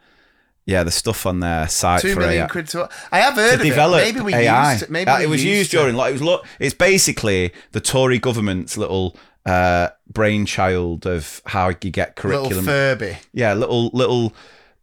yeah, 0.65 0.83
the 0.83 0.91
stuff 0.91 1.25
on 1.25 1.39
their 1.39 1.67
site 1.67 2.01
Two 2.01 2.13
for 2.15 2.21
million 2.21 2.43
AI 2.43 2.47
quid 2.47 2.67
to 2.69 2.89
I 3.11 3.19
have 3.19 3.35
heard 3.35 3.49
to 3.51 3.55
of 3.57 3.61
develop 3.61 4.01
it. 4.01 4.13
Maybe 4.15 4.21
we 4.25 4.33
AI. 4.33 4.71
used 4.73 4.83
it. 4.83 4.89
Maybe 4.89 5.09
Uh, 5.11 5.17
we 5.19 5.23
it 5.25 5.29
was 5.29 5.43
used 5.43 5.73
it. 5.73 5.77
during 5.77 5.95
like 5.95 6.09
it 6.09 6.13
was 6.13 6.21
lo- 6.23 6.41
it's 6.59 6.73
basically 6.73 7.53
the 7.71 7.79
Tory 7.79 8.17
government's 8.19 8.77
little 8.77 9.15
uh, 9.45 9.89
brainchild 10.11 11.05
of 11.05 11.41
how 11.45 11.69
you 11.69 11.91
get 11.91 12.15
curriculum. 12.15 12.49
little. 12.49 12.63
Furby. 12.63 13.17
yeah, 13.33 13.53
little 13.53 13.89
little 13.89 14.33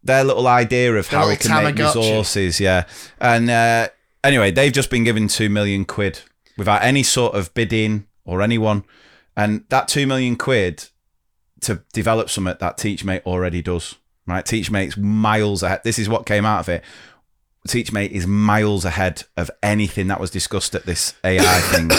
their 0.02 0.24
little 0.24 0.46
idea 0.46 0.94
of 0.94 1.08
The 1.08 1.16
how 1.16 1.28
we 1.28 1.36
can 1.36 1.64
make 1.64 1.76
resources. 1.76 2.60
Yeah, 2.60 2.84
and 3.20 3.50
uh, 3.50 3.88
anyway, 4.22 4.50
they've 4.50 4.72
just 4.72 4.90
been 4.90 5.04
given 5.04 5.28
two 5.28 5.48
million 5.48 5.84
quid 5.84 6.20
without 6.56 6.82
any 6.82 7.02
sort 7.02 7.34
of 7.34 7.52
bidding 7.54 8.06
or 8.24 8.42
anyone, 8.42 8.84
and 9.36 9.64
that 9.68 9.88
two 9.88 10.06
million 10.06 10.36
quid 10.36 10.88
to 11.62 11.82
develop 11.92 12.30
something 12.30 12.56
that 12.58 12.76
TeachMate 12.78 13.24
already 13.24 13.62
does. 13.62 13.96
Right, 14.26 14.44
TeachMate's 14.44 14.96
miles 14.96 15.62
ahead. 15.62 15.82
This 15.84 15.98
is 16.00 16.08
what 16.08 16.26
came 16.26 16.44
out 16.44 16.60
of 16.60 16.68
it. 16.68 16.82
TeachMate 17.68 18.10
is 18.10 18.26
miles 18.26 18.84
ahead 18.84 19.24
of 19.36 19.50
anything 19.62 20.08
that 20.08 20.20
was 20.20 20.30
discussed 20.30 20.74
at 20.74 20.84
this 20.84 21.14
AI 21.24 21.60
thing. 21.60 21.90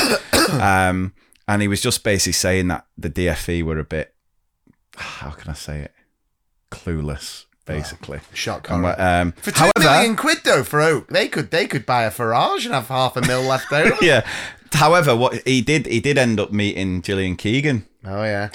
um, 0.61 1.13
and 1.48 1.62
he 1.62 1.68
was 1.68 1.82
just 1.82 2.04
basically 2.04 2.34
saying 2.34 2.68
that 2.70 2.86
the 2.98 3.10
DFE 3.10 3.64
were 3.64 3.80
a 3.80 3.84
bit, 3.84 4.14
how 4.98 5.32
can 5.32 5.50
I 5.52 5.54
say 5.54 5.80
it, 5.82 5.93
clueless, 6.72 7.45
basically. 7.66 8.20
Shock 8.34 8.70
And 8.70 8.82
horror. 8.84 8.95
um, 9.00 9.32
For 9.34 9.52
two 9.52 9.70
million 9.78 9.93
however, 10.16 10.16
quid 10.16 10.38
though 10.43 10.64
for 10.64 10.82
Oak, 10.82 11.08
they 11.10 11.28
could 11.28 11.52
they 11.52 11.68
could 11.68 11.86
buy 11.86 12.04
a 12.04 12.12
Farage 12.12 12.66
and 12.66 12.74
have 12.74 12.88
half 12.88 13.16
a 13.18 13.22
mil 13.22 13.41
left 13.41 13.72
over. 13.72 13.95
yeah. 14.02 14.28
However, 14.74 15.16
what 15.16 15.48
he 15.48 15.62
did, 15.62 15.86
he 15.86 16.00
did 16.02 16.18
end 16.18 16.39
up 16.39 16.52
meeting 16.52 17.02
Gillian 17.02 17.36
Keegan. 17.38 17.88
Oh 18.06 18.24
yeah. 18.24 18.50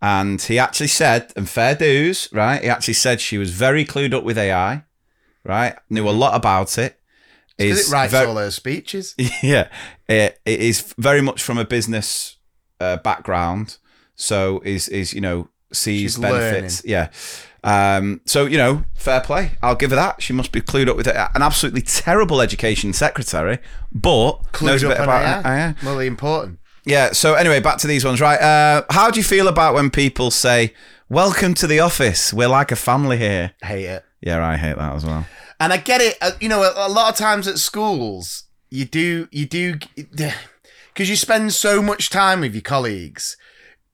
And 0.00 0.40
he 0.40 0.58
actually 0.58 0.86
said, 0.88 1.32
and 1.36 1.48
fair 1.48 1.74
dues, 1.74 2.28
right? 2.32 2.62
He 2.62 2.68
actually 2.68 2.94
said 2.94 3.20
she 3.20 3.38
was 3.38 3.50
very 3.50 3.84
clued 3.84 4.12
up 4.14 4.22
with 4.24 4.36
AI, 4.38 4.84
right? 5.42 5.74
Knew 5.90 6.08
a 6.08 6.10
lot 6.10 6.34
about 6.36 6.76
it. 6.78 7.00
Because 7.56 7.88
it 7.88 7.92
writes 7.92 8.12
ver- 8.12 8.26
all 8.26 8.36
her 8.36 8.50
speeches. 8.50 9.14
yeah, 9.42 9.68
it, 10.08 10.38
it 10.44 10.60
is 10.60 10.94
very 10.98 11.22
much 11.22 11.42
from 11.42 11.56
a 11.58 11.64
business 11.64 12.35
uh, 12.80 12.96
background. 12.98 13.78
So 14.14 14.60
is 14.64 14.88
is 14.88 15.12
you 15.14 15.20
know 15.20 15.48
sees 15.72 16.14
She's 16.14 16.18
benefits. 16.18 16.82
Yeah. 16.84 17.08
Um, 17.64 18.20
so 18.26 18.46
you 18.46 18.56
know, 18.58 18.84
fair 18.94 19.20
play. 19.20 19.52
I'll 19.62 19.74
give 19.74 19.90
her 19.90 19.96
that. 19.96 20.22
She 20.22 20.32
must 20.32 20.52
be 20.52 20.60
clued 20.60 20.88
up 20.88 20.96
with 20.96 21.08
it. 21.08 21.16
An 21.16 21.42
absolutely 21.42 21.82
terrible 21.82 22.40
education 22.40 22.92
secretary, 22.92 23.58
but 23.92 24.40
knows 24.62 24.82
a 24.82 24.86
Clued 24.86 24.88
bit 24.90 24.98
up 24.98 25.04
about 25.04 25.44
AI. 25.46 25.66
AI. 25.68 25.74
Well, 25.82 25.98
important. 25.98 26.60
Yeah. 26.84 27.12
So 27.12 27.34
anyway, 27.34 27.60
back 27.60 27.78
to 27.78 27.86
these 27.88 28.04
ones, 28.04 28.20
right? 28.20 28.40
Uh, 28.40 28.84
how 28.90 29.10
do 29.10 29.18
you 29.18 29.24
feel 29.24 29.48
about 29.48 29.74
when 29.74 29.90
people 29.90 30.30
say, 30.30 30.72
"Welcome 31.08 31.54
to 31.54 31.66
the 31.66 31.80
office. 31.80 32.32
We're 32.32 32.48
like 32.48 32.70
a 32.70 32.76
family 32.76 33.18
here"? 33.18 33.52
Hate 33.62 33.86
it. 33.86 34.04
Yeah, 34.20 34.46
I 34.46 34.56
hate 34.56 34.76
that 34.76 34.94
as 34.94 35.04
well. 35.04 35.26
And 35.58 35.72
I 35.72 35.78
get 35.78 36.00
it. 36.00 36.16
uh, 36.20 36.32
You 36.40 36.48
know, 36.48 36.60
a 36.76 36.88
lot 36.88 37.10
of 37.10 37.16
times 37.16 37.48
at 37.48 37.58
schools, 37.58 38.44
you 38.70 38.84
do, 38.84 39.26
you 39.32 39.46
do, 39.46 39.78
because 40.96 41.10
you 41.10 41.16
spend 41.16 41.52
so 41.52 41.82
much 41.82 42.08
time 42.08 42.40
with 42.40 42.54
your 42.54 42.62
colleagues. 42.62 43.36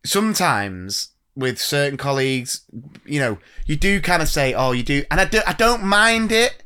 Sometimes 0.06 1.08
with 1.34 1.60
certain 1.60 1.96
colleagues, 1.98 2.62
you 3.04 3.18
know, 3.18 3.38
you 3.66 3.74
do 3.74 4.00
kind 4.00 4.22
of 4.22 4.28
say, 4.28 4.54
"Oh, 4.54 4.70
you 4.70 4.84
do," 4.84 5.02
and 5.10 5.20
I 5.20 5.24
do. 5.24 5.40
I 5.44 5.52
don't 5.52 5.82
mind 5.82 6.30
it, 6.30 6.62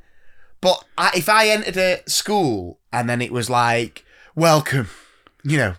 but 0.60 0.84
I, 0.98 1.12
if 1.16 1.30
I 1.30 1.48
entered 1.48 1.78
a 1.78 2.02
school 2.06 2.80
and 2.92 3.08
then 3.08 3.22
it 3.22 3.32
was 3.32 3.48
like, 3.48 4.04
"Welcome," 4.34 4.90
you 5.42 5.56
know, 5.56 5.74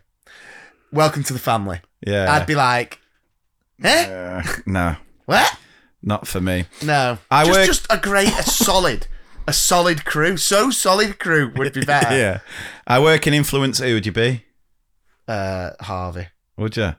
"Welcome 0.92 1.22
to 1.26 1.34
the 1.34 1.40
family," 1.40 1.82
Yeah. 2.06 2.34
I'd 2.34 2.48
be 2.48 2.56
like, 2.56 3.00
"Eh, 3.84 4.06
Uh, 4.10 4.44
no, 4.66 4.96
what?" 5.26 5.56
not 6.02 6.26
for 6.28 6.42
me. 6.42 6.66
No, 6.82 7.20
I 7.30 7.46
just, 7.46 7.56
work- 7.58 7.68
just 7.68 7.88
a 7.92 7.98
great, 7.98 8.30
a 8.30 8.44
solid, 8.44 9.06
a 9.48 9.54
solid 9.54 10.04
crew. 10.04 10.36
So 10.38 10.72
solid 10.72 11.20
crew 11.20 11.52
would 11.58 11.74
be 11.74 11.86
better. 11.86 12.18
yeah. 12.18 12.40
I 12.88 13.00
work 13.00 13.28
in 13.28 13.36
influence. 13.36 13.78
Who 13.78 13.94
would 13.94 14.06
you 14.08 14.12
be? 14.12 14.46
Uh, 15.28 15.72
Harvey. 15.82 16.28
Would 16.58 16.78
you? 16.78 16.96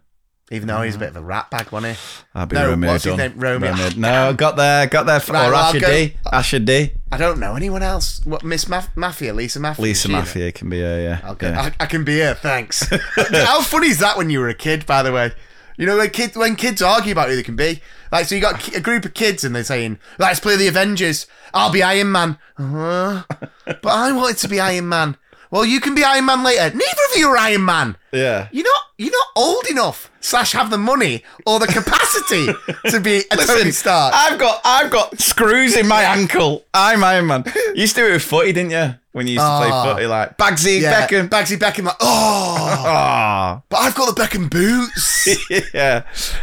Even 0.51 0.66
though 0.68 0.81
he's 0.81 0.97
a 0.97 0.99
bit 0.99 1.11
of 1.11 1.16
a 1.16 1.20
rat 1.20 1.51
bag, 1.51 1.70
wasn't 1.70 1.95
he? 1.97 2.01
I'd 2.35 2.49
be 2.49 2.57
No, 2.57 2.70
Romeo 2.70 2.93
what's 2.93 3.05
his 3.05 3.16
Dunn. 3.16 3.33
name? 3.33 3.39
Romeo. 3.39 3.91
No, 3.99 4.33
got 4.33 4.57
there, 4.57 4.87
got 4.87 5.05
there. 5.05 5.18
Right, 5.18 5.29
or 5.49 5.53
well, 5.53 5.55
I'll 5.57 5.68
Asher 5.76 5.81
go- 5.81 5.87
D. 5.89 6.16
Asher 6.33 6.59
D. 6.61 6.93
I 7.12 7.18
don't 7.18 7.39
know 7.39 7.55
anyone 7.55 7.83
else. 7.83 8.24
What 8.24 8.43
Miss 8.45 8.64
Maf- 8.64 8.95
Maffia, 8.95 9.35
Lisa 9.35 9.59
Maffia. 9.59 9.79
Lisa 9.81 9.91
is 9.91 10.01
she 10.01 10.12
in 10.12 10.18
it? 10.18 10.22
Maffia 10.22 10.55
can 10.55 10.70
be 10.70 10.81
a 10.81 11.03
yeah. 11.03 11.31
Okay, 11.33 11.51
yeah. 11.51 11.61
I, 11.81 11.85
I 11.85 11.87
can 11.87 12.03
be 12.03 12.12
here. 12.14 12.35
Thanks. 12.35 12.89
How 13.16 13.61
funny 13.61 13.89
is 13.89 13.99
that 13.99 14.16
when 14.16 14.31
you 14.31 14.41
were 14.41 14.49
a 14.49 14.55
kid? 14.55 14.87
By 14.87 15.03
the 15.03 15.12
way, 15.12 15.33
you 15.76 15.85
know 15.85 15.99
when 15.99 16.09
kids 16.11 16.35
when 16.35 16.57
kids 16.57 16.81
argue 16.81 17.12
about 17.12 17.29
who 17.29 17.37
they 17.37 17.43
can 17.43 17.57
be. 17.57 17.83
Like, 18.11 18.24
so 18.24 18.35
you 18.35 18.41
got 18.41 18.59
ki- 18.61 18.74
a 18.74 18.81
group 18.81 19.05
of 19.05 19.12
kids 19.12 19.45
and 19.45 19.55
they're 19.55 19.64
saying, 19.64 19.99
"Let's 20.18 20.41
play 20.41 20.57
the 20.57 20.66
Avengers. 20.68 21.26
I'll 21.53 21.70
be 21.70 21.83
Iron 21.83 22.11
Man." 22.11 22.39
Uh, 22.59 23.24
but 23.66 23.85
I 23.87 24.12
wanted 24.12 24.39
to 24.39 24.49
be 24.49 24.61
Iron 24.61 24.89
Man. 24.89 25.18
Well, 25.51 25.65
you 25.65 25.81
can 25.81 25.95
be 25.95 26.05
Iron 26.05 26.27
Man 26.27 26.43
later. 26.45 26.65
Neither 26.75 27.03
of 27.13 27.17
you 27.17 27.29
are 27.29 27.37
Iron 27.39 27.65
Man. 27.65 27.97
yeah. 28.13 28.49
You're 28.53 28.65
not. 28.65 28.83
You're 29.01 29.13
not 29.13 29.27
old 29.37 29.65
enough. 29.71 30.11
Slash, 30.21 30.51
have 30.53 30.71
the 30.71 30.77
money 30.79 31.23
or 31.47 31.61
the 31.61 31.69
capacity 31.69 32.47
to 32.91 32.99
be 33.01 33.19
a 33.31 33.37
Tony 33.37 33.71
Stark. 33.71 34.13
I've 34.15 34.39
got 34.39 34.61
I've 34.65 34.91
got 34.91 35.19
screws 35.21 35.77
in 35.77 35.87
my 35.87 36.03
ankle. 36.03 36.65
I'm 36.75 37.05
Iron 37.05 37.27
Man. 37.29 37.45
You 37.75 37.83
used 37.83 37.95
to 37.95 38.03
do 38.03 38.09
it 38.09 38.13
with 38.15 38.23
footy, 38.25 38.53
didn't 38.53 38.73
you? 38.73 38.95
When 39.13 39.27
you 39.29 39.35
used 39.35 39.45
to 39.47 39.59
play 39.59 39.71
Oh. 39.73 39.95
footy, 39.95 40.07
like 40.07 40.37
Bagsy 40.37 40.81
yeah, 40.81 41.07
Beckham. 41.07 41.29
Bagsy 41.29 41.57
Beckham. 41.59 41.85
Like, 41.85 41.97
oh, 42.01 42.57
Ah, 42.87 43.63
but 43.69 43.77
I've 43.79 43.95
got 43.95 44.15
the 44.15 44.21
Beckham 44.21 44.51
boots. 44.51 45.29
yeah. 45.75 46.03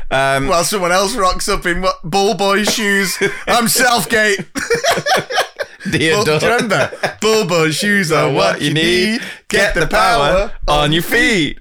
Um, 0.09 0.47
While 0.47 0.63
someone 0.63 0.91
else 0.93 1.13
rocks 1.15 1.47
up 1.49 1.65
in 1.65 1.81
what 1.81 1.95
ball 2.03 2.35
boy 2.35 2.63
shoes. 2.63 3.17
I'm 3.47 3.67
Southgate. 3.67 4.39
dear 5.91 6.15
Bull, 6.15 6.23
do 6.25 6.31
you 6.33 6.53
remember? 6.53 7.71
Shoes 7.71 8.11
are 8.11 8.31
what 8.31 8.61
you 8.61 8.73
need. 8.73 9.21
Get 9.47 9.75
the 9.75 9.87
power 9.87 10.51
on 10.67 10.91
your 10.91 11.01
feet. 11.01 11.59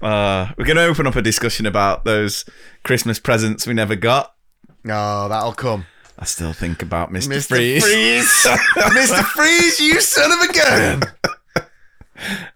Uh, 0.00 0.48
we're 0.56 0.64
going 0.64 0.76
to 0.76 0.84
open 0.84 1.06
up 1.06 1.16
a 1.16 1.22
discussion 1.22 1.66
about 1.66 2.04
those 2.04 2.44
Christmas 2.84 3.18
presents 3.18 3.66
we 3.66 3.74
never 3.74 3.96
got. 3.96 4.34
No, 4.84 5.28
that'll 5.28 5.54
come. 5.54 5.86
I 6.18 6.24
still 6.24 6.52
think 6.52 6.82
about 6.82 7.12
Mr. 7.12 7.28
Mr. 7.28 7.48
Freeze. 7.48 7.84
Freeze. 7.84 8.46
Mr. 8.76 9.22
Freeze, 9.24 9.80
you 9.80 10.00
son 10.00 10.32
of 10.32 10.50
a 10.50 10.52
gun. 10.52 11.02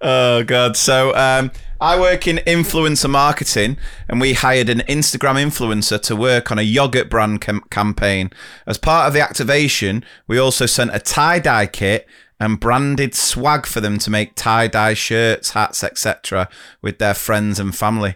Oh 0.00 0.42
god! 0.42 0.76
So 0.76 1.14
um, 1.14 1.52
I 1.83 1.99
work 1.99 2.28
in 2.28 2.37
influencer 2.47 3.11
marketing, 3.11 3.76
and 4.09 4.20
we 4.20 4.35
hired 4.35 4.68
an 4.68 4.85
Instagram 4.89 5.35
influencer 5.35 6.01
to 6.03 6.14
work 6.14 6.53
on 6.53 6.59
a 6.61 6.62
yogurt 6.62 7.11
brand 7.11 7.41
cam- 7.41 7.64
campaign. 7.70 8.30
As 8.68 8.78
part 8.78 9.09
of 9.09 9.14
the 9.14 9.20
activation, 9.20 10.05
we 10.28 10.39
also 10.39 10.64
sent 10.64 10.95
a 10.95 11.01
tie 11.01 11.41
dye 11.41 11.66
kit 11.66 12.07
and 12.39 12.61
branded 12.61 13.16
swag 13.16 13.66
for 13.66 13.80
them 13.80 13.99
to 13.99 14.11
make 14.11 14.37
tie 14.37 14.68
dye 14.68 14.95
shirts, 14.95 15.51
hats, 15.51 15.83
etc. 15.83 16.49
with 16.83 16.99
their 16.99 17.14
friends 17.14 17.59
and 17.59 17.74
family. 17.74 18.14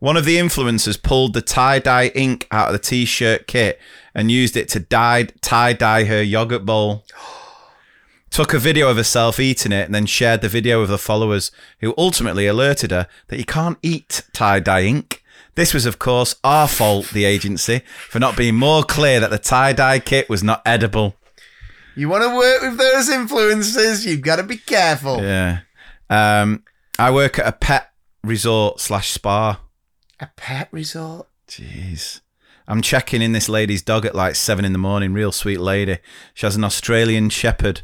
One 0.00 0.16
of 0.16 0.24
the 0.24 0.36
influencers 0.36 1.00
pulled 1.00 1.34
the 1.34 1.40
tie 1.40 1.78
dye 1.78 2.08
ink 2.16 2.48
out 2.50 2.66
of 2.66 2.72
the 2.72 2.80
t-shirt 2.80 3.46
kit 3.46 3.80
and 4.12 4.28
used 4.28 4.56
it 4.56 4.68
to 4.70 4.80
dye 4.80 5.28
tie 5.40 5.72
dye 5.72 6.02
her 6.02 6.20
yogurt 6.20 6.66
bowl 6.66 7.04
took 8.34 8.52
a 8.52 8.58
video 8.58 8.90
of 8.90 8.96
herself 8.96 9.38
eating 9.38 9.70
it 9.70 9.84
and 9.84 9.94
then 9.94 10.06
shared 10.06 10.40
the 10.40 10.48
video 10.48 10.80
with 10.80 10.90
her 10.90 10.98
followers, 10.98 11.52
who 11.78 11.94
ultimately 11.96 12.48
alerted 12.48 12.90
her 12.90 13.06
that 13.28 13.38
you 13.38 13.44
can't 13.44 13.78
eat 13.80 14.22
tie 14.32 14.58
dye 14.58 14.82
ink. 14.82 15.22
This 15.54 15.72
was, 15.72 15.86
of 15.86 16.00
course, 16.00 16.34
our 16.42 16.66
fault, 16.66 17.10
the 17.10 17.24
agency, 17.24 17.82
for 18.08 18.18
not 18.18 18.36
being 18.36 18.56
more 18.56 18.82
clear 18.82 19.20
that 19.20 19.30
the 19.30 19.38
tie 19.38 19.72
dye 19.72 20.00
kit 20.00 20.28
was 20.28 20.42
not 20.42 20.62
edible. 20.66 21.14
You 21.94 22.08
want 22.08 22.24
to 22.24 22.36
work 22.36 22.60
with 22.62 22.76
those 22.76 23.08
influencers, 23.08 24.04
you've 24.04 24.22
got 24.22 24.36
to 24.36 24.42
be 24.42 24.56
careful. 24.56 25.22
Yeah. 25.22 25.60
Um, 26.10 26.64
I 26.98 27.12
work 27.12 27.38
at 27.38 27.46
a 27.46 27.52
pet 27.52 27.92
resort 28.24 28.80
slash 28.80 29.10
spa. 29.10 29.60
A 30.18 30.28
pet 30.34 30.66
resort? 30.72 31.28
Jeez. 31.46 32.20
I'm 32.66 32.80
checking 32.80 33.20
in 33.20 33.32
this 33.32 33.48
lady's 33.48 33.82
dog 33.82 34.06
at 34.06 34.14
like 34.14 34.34
seven 34.36 34.64
in 34.64 34.72
the 34.72 34.78
morning. 34.78 35.12
Real 35.12 35.32
sweet 35.32 35.60
lady. 35.60 35.98
She 36.32 36.46
has 36.46 36.56
an 36.56 36.64
Australian 36.64 37.28
Shepherd. 37.28 37.82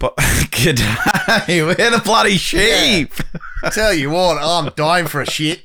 But 0.00 0.16
good 0.50 0.76
day, 0.76 1.62
we're 1.62 1.74
the 1.74 2.00
bloody 2.02 2.36
sheep. 2.36 3.12
Tell 3.70 3.92
you 3.92 4.10
what, 4.10 4.42
I'm 4.42 4.72
dying 4.74 5.06
for 5.06 5.20
a 5.20 5.26
shit. 5.26 5.62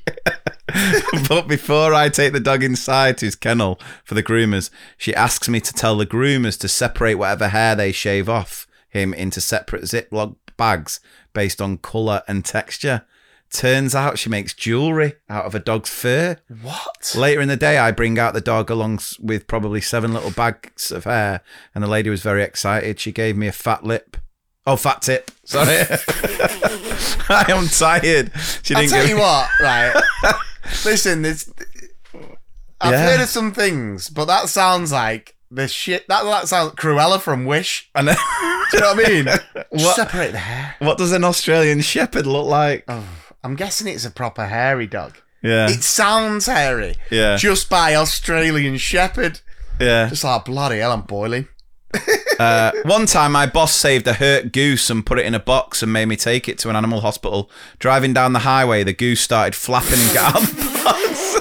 but 1.28 1.48
before 1.48 1.94
I 1.94 2.10
take 2.10 2.32
the 2.34 2.40
dog 2.40 2.62
inside 2.62 3.18
to 3.18 3.24
his 3.24 3.34
kennel 3.34 3.80
for 4.04 4.14
the 4.14 4.22
groomers, 4.22 4.70
she 4.98 5.14
asks 5.14 5.48
me 5.48 5.60
to 5.60 5.72
tell 5.72 5.96
the 5.96 6.06
groomers 6.06 6.58
to 6.60 6.68
separate 6.68 7.14
whatever 7.14 7.48
hair 7.48 7.74
they 7.74 7.92
shave 7.92 8.28
off 8.28 8.66
him 8.88 9.14
into 9.14 9.40
separate 9.40 9.84
Ziploc 9.84 10.36
bags 10.56 11.00
based 11.32 11.60
on 11.62 11.78
colour 11.78 12.22
and 12.28 12.44
texture. 12.44 13.06
Turns 13.52 13.94
out 13.94 14.18
she 14.18 14.28
makes 14.28 14.52
jewellery 14.52 15.14
out 15.28 15.44
of 15.46 15.54
a 15.54 15.58
dog's 15.58 15.88
fur. 15.88 16.36
What? 16.62 17.14
Later 17.16 17.40
in 17.40 17.48
the 17.48 17.56
day, 17.56 17.78
I 17.78 17.90
bring 17.90 18.18
out 18.18 18.34
the 18.34 18.40
dog 18.40 18.70
along 18.70 19.00
with 19.20 19.46
probably 19.46 19.80
seven 19.80 20.12
little 20.12 20.30
bags 20.32 20.90
of 20.90 21.04
hair, 21.04 21.40
and 21.74 21.82
the 21.82 21.88
lady 21.88 22.10
was 22.10 22.22
very 22.22 22.42
excited. 22.42 22.98
She 23.00 23.12
gave 23.12 23.36
me 23.36 23.46
a 23.46 23.52
fat 23.52 23.84
lip. 23.84 24.16
Oh, 24.66 24.76
fat 24.76 25.02
tip. 25.02 25.30
Sorry. 25.44 25.68
I 27.28 27.44
am 27.48 27.68
tired. 27.68 28.32
She 28.62 28.74
I'll 28.74 28.80
didn't 28.82 28.90
tell 28.92 29.00
give 29.02 29.10
you 29.10 29.16
me- 29.16 29.20
what, 29.22 29.48
right? 29.60 30.02
Listen, 30.84 31.22
this. 31.22 31.50
I've 32.80 32.92
Yeah. 32.92 33.02
heard 33.10 33.20
of 33.20 33.28
some 33.28 33.52
things, 33.52 34.10
but 34.10 34.26
that 34.26 34.48
sounds 34.48 34.92
like 34.92 35.36
the 35.50 35.68
shit. 35.68 36.06
That 36.08 36.24
that 36.24 36.48
sounds 36.48 36.72
Cruella 36.74 37.20
from 37.20 37.44
Wish. 37.46 37.90
I 37.94 38.02
know. 38.02 38.14
Do 38.70 38.76
you 38.76 38.80
know 38.80 38.94
what 38.94 39.06
I 39.06 39.08
mean? 39.08 39.26
What- 39.70 39.96
Separate 39.96 40.32
the 40.32 40.38
hair. 40.38 40.74
What 40.80 40.98
does 40.98 41.12
an 41.12 41.24
Australian 41.24 41.80
Shepherd 41.80 42.26
look 42.26 42.46
like? 42.46 42.84
Oh, 42.88 43.04
I'm 43.46 43.54
guessing 43.54 43.86
it's 43.86 44.04
a 44.04 44.10
proper 44.10 44.46
hairy 44.46 44.88
dog. 44.88 45.18
Yeah. 45.40 45.70
It 45.70 45.84
sounds 45.84 46.46
hairy. 46.46 46.96
Yeah. 47.12 47.36
Just 47.36 47.70
by 47.70 47.94
Australian 47.94 48.76
Shepherd. 48.76 49.38
Yeah. 49.78 50.08
Just 50.08 50.24
like 50.24 50.46
bloody 50.46 50.78
hell, 50.78 50.90
I'm 50.92 51.02
boiling. 51.02 51.48
Uh, 52.38 52.70
one 52.82 53.06
time, 53.06 53.32
my 53.32 53.46
boss 53.46 53.74
saved 53.74 54.06
a 54.06 54.12
hurt 54.12 54.52
goose 54.52 54.90
and 54.90 55.06
put 55.06 55.18
it 55.18 55.24
in 55.24 55.34
a 55.34 55.40
box 55.40 55.82
and 55.82 55.90
made 55.90 56.04
me 56.04 56.16
take 56.16 56.50
it 56.50 56.58
to 56.58 56.68
an 56.68 56.76
animal 56.76 57.00
hospital. 57.00 57.50
Driving 57.78 58.12
down 58.12 58.34
the 58.34 58.40
highway, 58.40 58.84
the 58.84 58.92
goose 58.92 59.22
started 59.22 59.54
flapping 59.54 59.98
and 59.98 60.14
got 60.14 60.36
out 60.36 60.42
of 60.42 60.54
the 60.54 60.84
box. 60.84 61.36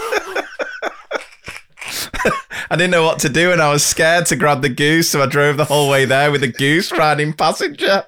I 2.72 2.78
didn't 2.78 2.92
know 2.92 3.04
what 3.04 3.20
to 3.20 3.30
do 3.30 3.52
and 3.52 3.62
I 3.62 3.74
was 3.74 3.86
scared 3.86 4.28
to 4.28 4.38
grab 4.38 4.62
the 4.62 4.70
goose, 4.70 5.10
so 5.10 5.22
I 5.22 5.26
drove 5.26 5.58
the 5.58 5.66
whole 5.66 5.90
way 5.90 6.06
there 6.06 6.32
with 6.32 6.40
the 6.40 6.48
goose 6.48 6.94
riding 6.94 7.34
passenger. 7.34 8.06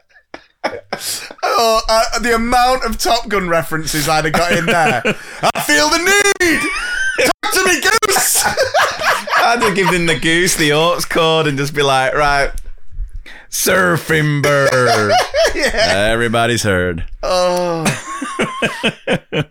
Oh, 1.43 1.81
uh, 1.87 2.19
the 2.19 2.35
amount 2.35 2.83
of 2.83 2.97
Top 2.97 3.29
Gun 3.29 3.47
references 3.49 4.09
I'd 4.09 4.25
have 4.25 4.33
got 4.33 4.51
in 4.51 4.65
there. 4.65 5.01
I 5.05 5.61
feel 5.61 5.89
the 5.89 5.99
need. 5.99 6.59
Talk 7.25 7.53
to 7.53 7.65
me, 7.65 7.81
goose. 7.81 8.43
I 8.45 9.55
had 9.55 9.61
to 9.61 9.73
give 9.73 9.91
them 9.91 10.05
the 10.05 10.19
goose 10.19 10.55
the 10.55 10.73
aux 10.73 10.99
cord 11.09 11.47
and 11.47 11.57
just 11.57 11.73
be 11.73 11.81
like, 11.81 12.13
right, 12.13 12.51
surfing 13.49 14.41
bird. 14.43 15.11
yeah. 15.55 16.09
Everybody's 16.11 16.63
heard. 16.63 17.05
Oh, 17.23 17.83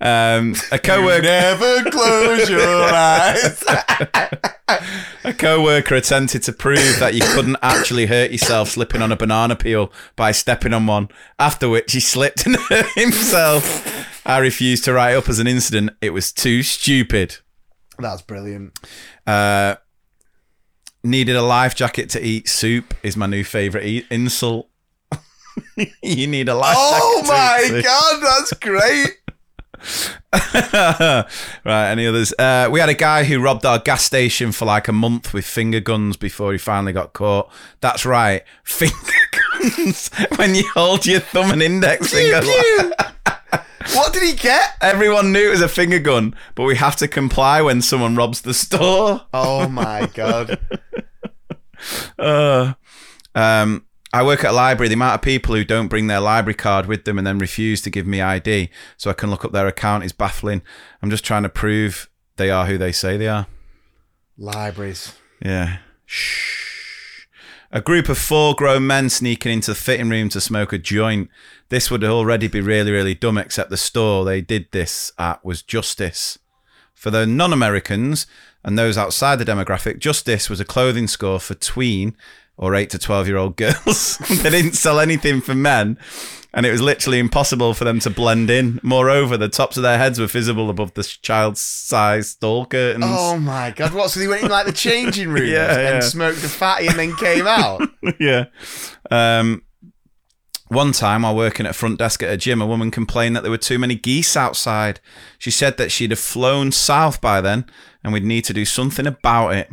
Um, 0.00 0.54
a 0.72 0.78
coworker. 0.78 1.22
never 1.22 1.90
close 1.90 2.48
your 2.48 2.60
eyes. 2.92 3.62
a 5.24 5.32
co-worker 5.34 5.94
attempted 5.96 6.42
to 6.44 6.52
prove 6.52 6.98
that 6.98 7.12
you 7.14 7.20
couldn't 7.20 7.56
actually 7.62 8.06
hurt 8.06 8.30
yourself 8.30 8.70
slipping 8.70 9.02
on 9.02 9.12
a 9.12 9.16
banana 9.16 9.54
peel 9.56 9.92
by 10.16 10.32
stepping 10.32 10.72
on 10.72 10.86
one. 10.86 11.08
After 11.38 11.68
which 11.68 11.92
he 11.92 12.00
slipped 12.00 12.46
and 12.46 12.56
hurt 12.56 12.86
himself. 12.94 14.26
I 14.26 14.38
refused 14.38 14.84
to 14.84 14.92
write 14.94 15.14
up 15.16 15.28
as 15.28 15.38
an 15.38 15.46
incident. 15.46 15.90
It 16.00 16.10
was 16.10 16.32
too 16.32 16.62
stupid. 16.62 17.36
That's 17.98 18.22
brilliant. 18.22 18.78
Uh, 19.26 19.76
needed 21.02 21.36
a 21.36 21.42
life 21.42 21.74
jacket 21.74 22.10
to 22.10 22.24
eat 22.24 22.48
soup 22.48 22.94
is 23.02 23.16
my 23.16 23.26
new 23.26 23.44
favourite 23.44 23.86
e- 23.86 24.06
insult. 24.10 24.68
you 26.02 26.26
need 26.26 26.48
a 26.48 26.54
life 26.54 26.76
Oh 26.78 27.22
jacket. 27.26 27.66
to 27.68 27.74
my 27.74 27.82
god, 27.82 28.22
that's 28.22 28.52
great. 28.54 29.16
right, 31.64 31.90
any 31.90 32.06
others? 32.06 32.32
Uh, 32.38 32.68
we 32.70 32.80
had 32.80 32.88
a 32.88 32.94
guy 32.94 33.24
who 33.24 33.40
robbed 33.42 33.64
our 33.64 33.78
gas 33.78 34.04
station 34.04 34.52
for 34.52 34.66
like 34.66 34.88
a 34.88 34.92
month 34.92 35.32
with 35.32 35.46
finger 35.46 35.80
guns 35.80 36.16
before 36.16 36.52
he 36.52 36.58
finally 36.58 36.92
got 36.92 37.12
caught. 37.12 37.50
That's 37.80 38.04
right, 38.04 38.42
finger 38.64 38.94
guns. 39.60 40.10
when 40.36 40.54
you 40.54 40.68
hold 40.74 41.06
your 41.06 41.20
thumb 41.20 41.50
and 41.50 41.62
index 41.62 42.12
finger. 42.12 42.42
Pew. 42.42 42.92
What 43.94 44.12
did 44.12 44.22
he 44.22 44.34
get? 44.34 44.76
Everyone 44.80 45.32
knew 45.32 45.48
it 45.48 45.50
was 45.50 45.62
a 45.62 45.68
finger 45.68 45.98
gun, 45.98 46.34
but 46.54 46.64
we 46.64 46.76
have 46.76 46.96
to 46.96 47.08
comply 47.08 47.62
when 47.62 47.80
someone 47.80 48.14
robs 48.14 48.42
the 48.42 48.54
store. 48.54 49.22
Oh 49.32 49.68
my 49.68 50.08
god. 50.14 50.58
Uh, 52.18 52.74
um, 53.34 53.86
I 54.12 54.22
work 54.22 54.44
at 54.44 54.50
a 54.50 54.52
library. 54.52 54.88
The 54.88 54.94
amount 54.94 55.14
of 55.14 55.22
people 55.22 55.54
who 55.54 55.64
don't 55.64 55.88
bring 55.88 56.08
their 56.08 56.20
library 56.20 56.54
card 56.54 56.84
with 56.84 57.06
them 57.06 57.16
and 57.16 57.26
then 57.26 57.38
refuse 57.38 57.80
to 57.82 57.90
give 57.90 58.06
me 58.06 58.20
ID 58.20 58.68
so 58.98 59.08
I 59.08 59.14
can 59.14 59.30
look 59.30 59.46
up 59.46 59.52
their 59.52 59.66
account 59.66 60.04
is 60.04 60.12
baffling. 60.12 60.60
I'm 61.02 61.08
just 61.08 61.24
trying 61.24 61.44
to 61.44 61.48
prove 61.48 62.10
they 62.36 62.50
are 62.50 62.66
who 62.66 62.76
they 62.76 62.92
say 62.92 63.16
they 63.16 63.28
are. 63.28 63.46
Libraries. 64.36 65.14
Yeah. 65.42 65.78
Shh. 66.04 66.59
A 67.72 67.80
group 67.80 68.08
of 68.08 68.18
four 68.18 68.56
grown 68.56 68.88
men 68.88 69.08
sneaking 69.10 69.52
into 69.52 69.70
the 69.70 69.76
fitting 69.76 70.10
room 70.10 70.28
to 70.30 70.40
smoke 70.40 70.72
a 70.72 70.78
joint. 70.78 71.30
This 71.68 71.88
would 71.88 72.02
already 72.02 72.48
be 72.48 72.60
really, 72.60 72.90
really 72.90 73.14
dumb, 73.14 73.38
except 73.38 73.70
the 73.70 73.76
store 73.76 74.24
they 74.24 74.40
did 74.40 74.66
this 74.72 75.12
at 75.18 75.44
was 75.44 75.62
Justice. 75.62 76.36
For 76.94 77.12
the 77.12 77.26
non 77.26 77.52
Americans 77.52 78.26
and 78.64 78.76
those 78.76 78.98
outside 78.98 79.36
the 79.36 79.44
demographic, 79.44 80.00
Justice 80.00 80.50
was 80.50 80.58
a 80.58 80.64
clothing 80.64 81.06
store 81.06 81.38
for 81.38 81.54
tween 81.54 82.16
or 82.60 82.74
8 82.74 82.90
to 82.90 82.98
12 82.98 83.26
year 83.26 83.36
old 83.38 83.56
girls. 83.56 84.18
they 84.28 84.50
didn't 84.50 84.74
sell 84.74 85.00
anything 85.00 85.40
for 85.40 85.54
men. 85.54 85.98
And 86.52 86.66
it 86.66 86.72
was 86.72 86.80
literally 86.82 87.20
impossible 87.20 87.74
for 87.74 87.84
them 87.84 88.00
to 88.00 88.10
blend 88.10 88.50
in. 88.50 88.80
Moreover, 88.82 89.36
the 89.36 89.48
tops 89.48 89.76
of 89.76 89.84
their 89.84 89.98
heads 89.98 90.18
were 90.18 90.26
visible 90.26 90.68
above 90.68 90.92
the 90.94 91.04
child's 91.04 91.60
size 91.60 92.30
stall 92.30 92.66
curtains. 92.66 93.04
Oh 93.06 93.38
my 93.38 93.70
god! 93.70 93.94
What? 93.94 94.10
So 94.10 94.18
they 94.18 94.26
went 94.26 94.42
in 94.42 94.50
like 94.50 94.66
the 94.66 94.72
changing 94.72 95.28
room 95.28 95.46
Yeah, 95.48 95.70
and 95.70 95.94
yeah. 95.94 96.00
smoked 96.00 96.38
a 96.38 96.48
fatty 96.48 96.88
and 96.88 96.98
then 96.98 97.14
came 97.14 97.46
out. 97.46 97.88
yeah. 98.20 98.46
Um, 99.12 99.62
one 100.66 100.90
time 100.90 101.22
while 101.22 101.36
working 101.36 101.66
at 101.66 101.70
a 101.70 101.78
front 101.78 102.00
desk 102.00 102.20
at 102.24 102.32
a 102.32 102.36
gym, 102.36 102.60
a 102.60 102.66
woman 102.66 102.90
complained 102.90 103.36
that 103.36 103.42
there 103.42 103.50
were 103.50 103.56
too 103.56 103.78
many 103.78 103.94
geese 103.94 104.36
outside. 104.36 104.98
She 105.38 105.52
said 105.52 105.76
that 105.76 105.92
she'd 105.92 106.10
have 106.10 106.18
flown 106.18 106.72
south 106.72 107.20
by 107.20 107.40
then 107.40 107.64
and 108.02 108.12
we'd 108.12 108.24
need 108.24 108.44
to 108.46 108.52
do 108.52 108.64
something 108.64 109.06
about 109.06 109.50
it. 109.54 109.70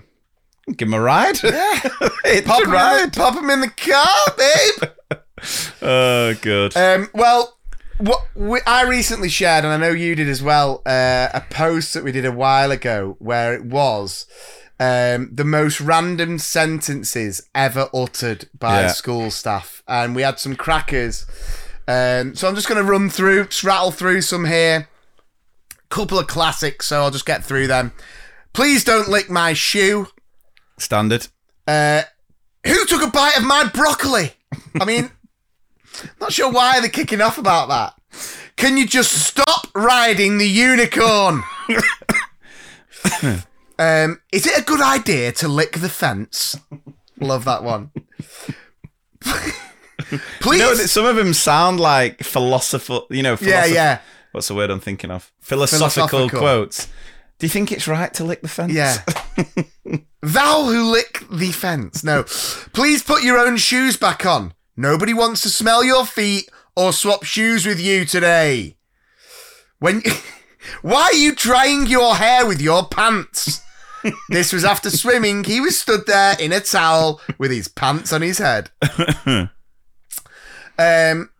Give 0.75 0.87
him 0.87 0.93
a 0.93 1.01
ride. 1.01 1.41
Yeah. 1.43 1.79
Pop 2.45 2.63
in 2.63 2.69
ride. 2.69 3.13
the, 3.13 3.49
in 3.51 3.61
the 3.61 3.71
car, 3.75 4.35
babe. 4.37 4.91
Oh, 5.83 6.33
good. 6.41 6.75
Um, 6.75 7.09
well, 7.13 7.57
what 7.99 8.27
we, 8.35 8.59
I 8.65 8.83
recently 8.83 9.29
shared, 9.29 9.63
and 9.63 9.71
I 9.73 9.77
know 9.77 9.91
you 9.93 10.15
did 10.15 10.27
as 10.27 10.41
well, 10.41 10.81
uh, 10.85 11.29
a 11.33 11.41
post 11.51 11.93
that 11.93 12.03
we 12.03 12.11
did 12.11 12.25
a 12.25 12.31
while 12.31 12.71
ago 12.71 13.15
where 13.19 13.53
it 13.53 13.63
was 13.63 14.25
um, 14.79 15.29
the 15.31 15.43
most 15.45 15.79
random 15.79 16.39
sentences 16.39 17.47
ever 17.53 17.87
uttered 17.93 18.49
by 18.57 18.81
Yeah. 18.81 18.87
school 18.87 19.29
staff, 19.31 19.83
and 19.87 20.15
we 20.15 20.23
had 20.23 20.39
some 20.39 20.55
crackers. 20.55 21.27
Um, 21.87 22.35
so 22.35 22.47
I'm 22.47 22.55
just 22.55 22.67
going 22.67 22.83
to 22.83 22.91
run 22.91 23.09
through, 23.09 23.45
just 23.45 23.63
rattle 23.63 23.91
through 23.91 24.23
some 24.23 24.45
here. 24.45 24.89
Couple 25.89 26.17
of 26.19 26.25
classics, 26.27 26.87
so 26.87 27.01
I'll 27.01 27.11
just 27.11 27.25
get 27.27 27.43
through 27.45 27.67
them. 27.67 27.93
Please 28.53 28.83
don't 28.83 29.07
lick 29.07 29.29
my 29.29 29.53
shoe. 29.53 30.07
Standard. 30.77 31.27
Uh, 31.65 32.03
who 32.65 32.85
took 32.85 33.01
a 33.01 33.07
bite 33.07 33.37
of 33.37 33.43
my 33.43 33.69
broccoli? 33.73 34.33
I 34.79 34.85
mean, 34.85 35.11
not 36.21 36.31
sure 36.33 36.51
why 36.51 36.79
they're 36.79 36.89
kicking 36.89 37.21
off 37.21 37.37
about 37.37 37.69
that. 37.69 37.93
Can 38.55 38.77
you 38.77 38.87
just 38.87 39.11
stop 39.25 39.67
riding 39.75 40.37
the 40.37 40.47
unicorn? 40.49 41.43
um, 43.79 44.21
is 44.31 44.47
it 44.47 44.57
a 44.59 44.63
good 44.63 44.81
idea 44.81 45.31
to 45.33 45.47
lick 45.47 45.73
the 45.73 45.89
fence? 45.89 46.55
Love 47.19 47.45
that 47.45 47.63
one. 47.63 47.91
Please. 50.39 50.91
Some 50.91 51.05
of 51.05 51.15
them 51.15 51.33
sound 51.33 51.79
like 51.79 52.23
philosophical, 52.23 53.07
you 53.09 53.23
know, 53.23 53.37
Yeah, 53.41 53.65
yeah. 53.65 53.99
What's 54.31 54.47
the 54.47 54.55
word 54.55 54.69
I'm 54.69 54.79
thinking 54.79 55.11
of? 55.11 55.31
Philosophical, 55.41 56.07
Philosophical. 56.07 56.39
quotes. 56.39 56.87
Do 57.39 57.45
you 57.45 57.49
think 57.49 57.71
it's 57.71 57.87
right 57.87 58.13
to 58.15 58.23
lick 58.23 58.41
the 58.41 58.47
fence? 58.47 58.73
Yeah. 58.73 59.03
Thou 60.21 60.63
who 60.63 60.91
lick 60.91 61.23
the 61.31 61.51
fence. 61.51 62.03
No. 62.03 62.23
Please 62.23 63.03
put 63.03 63.23
your 63.23 63.37
own 63.37 63.57
shoes 63.57 63.95
back 63.95 64.25
on. 64.25 64.53
Nobody 64.75 65.13
wants 65.13 65.41
to 65.41 65.49
smell 65.49 65.83
your 65.83 66.05
feet 66.05 66.49
or 66.75 66.91
swap 66.93 67.23
shoes 67.23 67.65
with 67.65 67.79
you 67.79 68.05
today. 68.05 68.77
When 69.79 70.01
Why 70.81 71.03
are 71.03 71.13
you 71.13 71.35
drying 71.35 71.87
your 71.87 72.15
hair 72.15 72.45
with 72.45 72.61
your 72.61 72.87
pants? 72.87 73.61
this 74.29 74.51
was 74.51 74.65
after 74.65 74.89
swimming. 74.89 75.43
He 75.43 75.61
was 75.61 75.79
stood 75.79 76.05
there 76.05 76.35
in 76.39 76.51
a 76.51 76.59
towel 76.59 77.21
with 77.37 77.51
his 77.51 77.67
pants 77.67 78.11
on 78.11 78.21
his 78.21 78.37
head. 78.37 78.69
Um, 80.79 81.31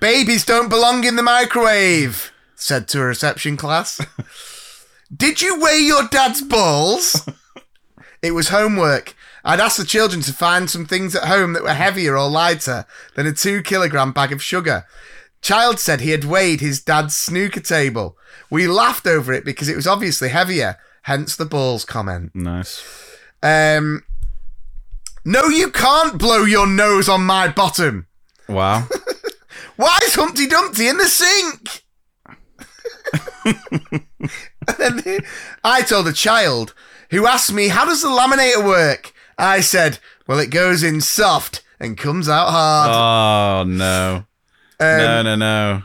babies 0.00 0.44
don't 0.44 0.68
belong 0.68 1.04
in 1.04 1.16
the 1.16 1.22
microwave, 1.22 2.32
said 2.54 2.88
to 2.88 3.00
a 3.00 3.04
reception 3.04 3.56
class. 3.56 4.00
Did 5.14 5.40
you 5.40 5.60
weigh 5.60 5.78
your 5.78 6.08
dad's 6.08 6.42
balls? 6.42 7.28
It 8.22 8.32
was 8.32 8.48
homework. 8.48 9.14
I'd 9.44 9.60
asked 9.60 9.76
the 9.76 9.84
children 9.84 10.20
to 10.22 10.32
find 10.32 10.68
some 10.68 10.86
things 10.86 11.14
at 11.14 11.28
home 11.28 11.52
that 11.52 11.62
were 11.62 11.74
heavier 11.74 12.16
or 12.16 12.28
lighter 12.28 12.86
than 13.14 13.26
a 13.26 13.32
two 13.32 13.62
kilogram 13.62 14.10
bag 14.12 14.32
of 14.32 14.42
sugar. 14.42 14.84
Child 15.42 15.78
said 15.78 16.00
he 16.00 16.10
had 16.10 16.24
weighed 16.24 16.60
his 16.60 16.82
dad's 16.82 17.16
snooker 17.16 17.60
table. 17.60 18.16
We 18.50 18.66
laughed 18.66 19.06
over 19.06 19.32
it 19.32 19.44
because 19.44 19.68
it 19.68 19.76
was 19.76 19.86
obviously 19.86 20.30
heavier, 20.30 20.76
hence 21.02 21.36
the 21.36 21.44
balls 21.44 21.84
comment. 21.84 22.34
Nice. 22.34 22.82
Um, 23.42 24.02
no, 25.24 25.44
you 25.44 25.70
can't 25.70 26.18
blow 26.18 26.42
your 26.42 26.66
nose 26.66 27.08
on 27.08 27.22
my 27.24 27.46
bottom. 27.46 28.08
Wow. 28.48 28.88
Why 29.76 29.98
is 30.04 30.16
Humpty 30.16 30.48
Dumpty 30.48 30.88
in 30.88 30.96
the 30.96 31.06
sink? 31.06 31.84
and 34.86 35.00
then 35.00 35.20
I 35.64 35.82
told 35.82 36.06
a 36.08 36.12
child 36.12 36.74
who 37.10 37.26
asked 37.26 37.52
me, 37.52 37.68
How 37.68 37.84
does 37.84 38.02
the 38.02 38.08
laminator 38.08 38.64
work? 38.64 39.12
I 39.38 39.60
said, 39.60 39.98
Well, 40.26 40.38
it 40.38 40.50
goes 40.50 40.82
in 40.82 41.00
soft 41.00 41.62
and 41.78 41.98
comes 41.98 42.28
out 42.28 42.50
hard. 42.50 42.90
Oh, 42.92 43.64
no. 43.70 44.24
Um, 44.78 44.98
no, 44.98 45.22
no, 45.22 45.36
no. 45.36 45.82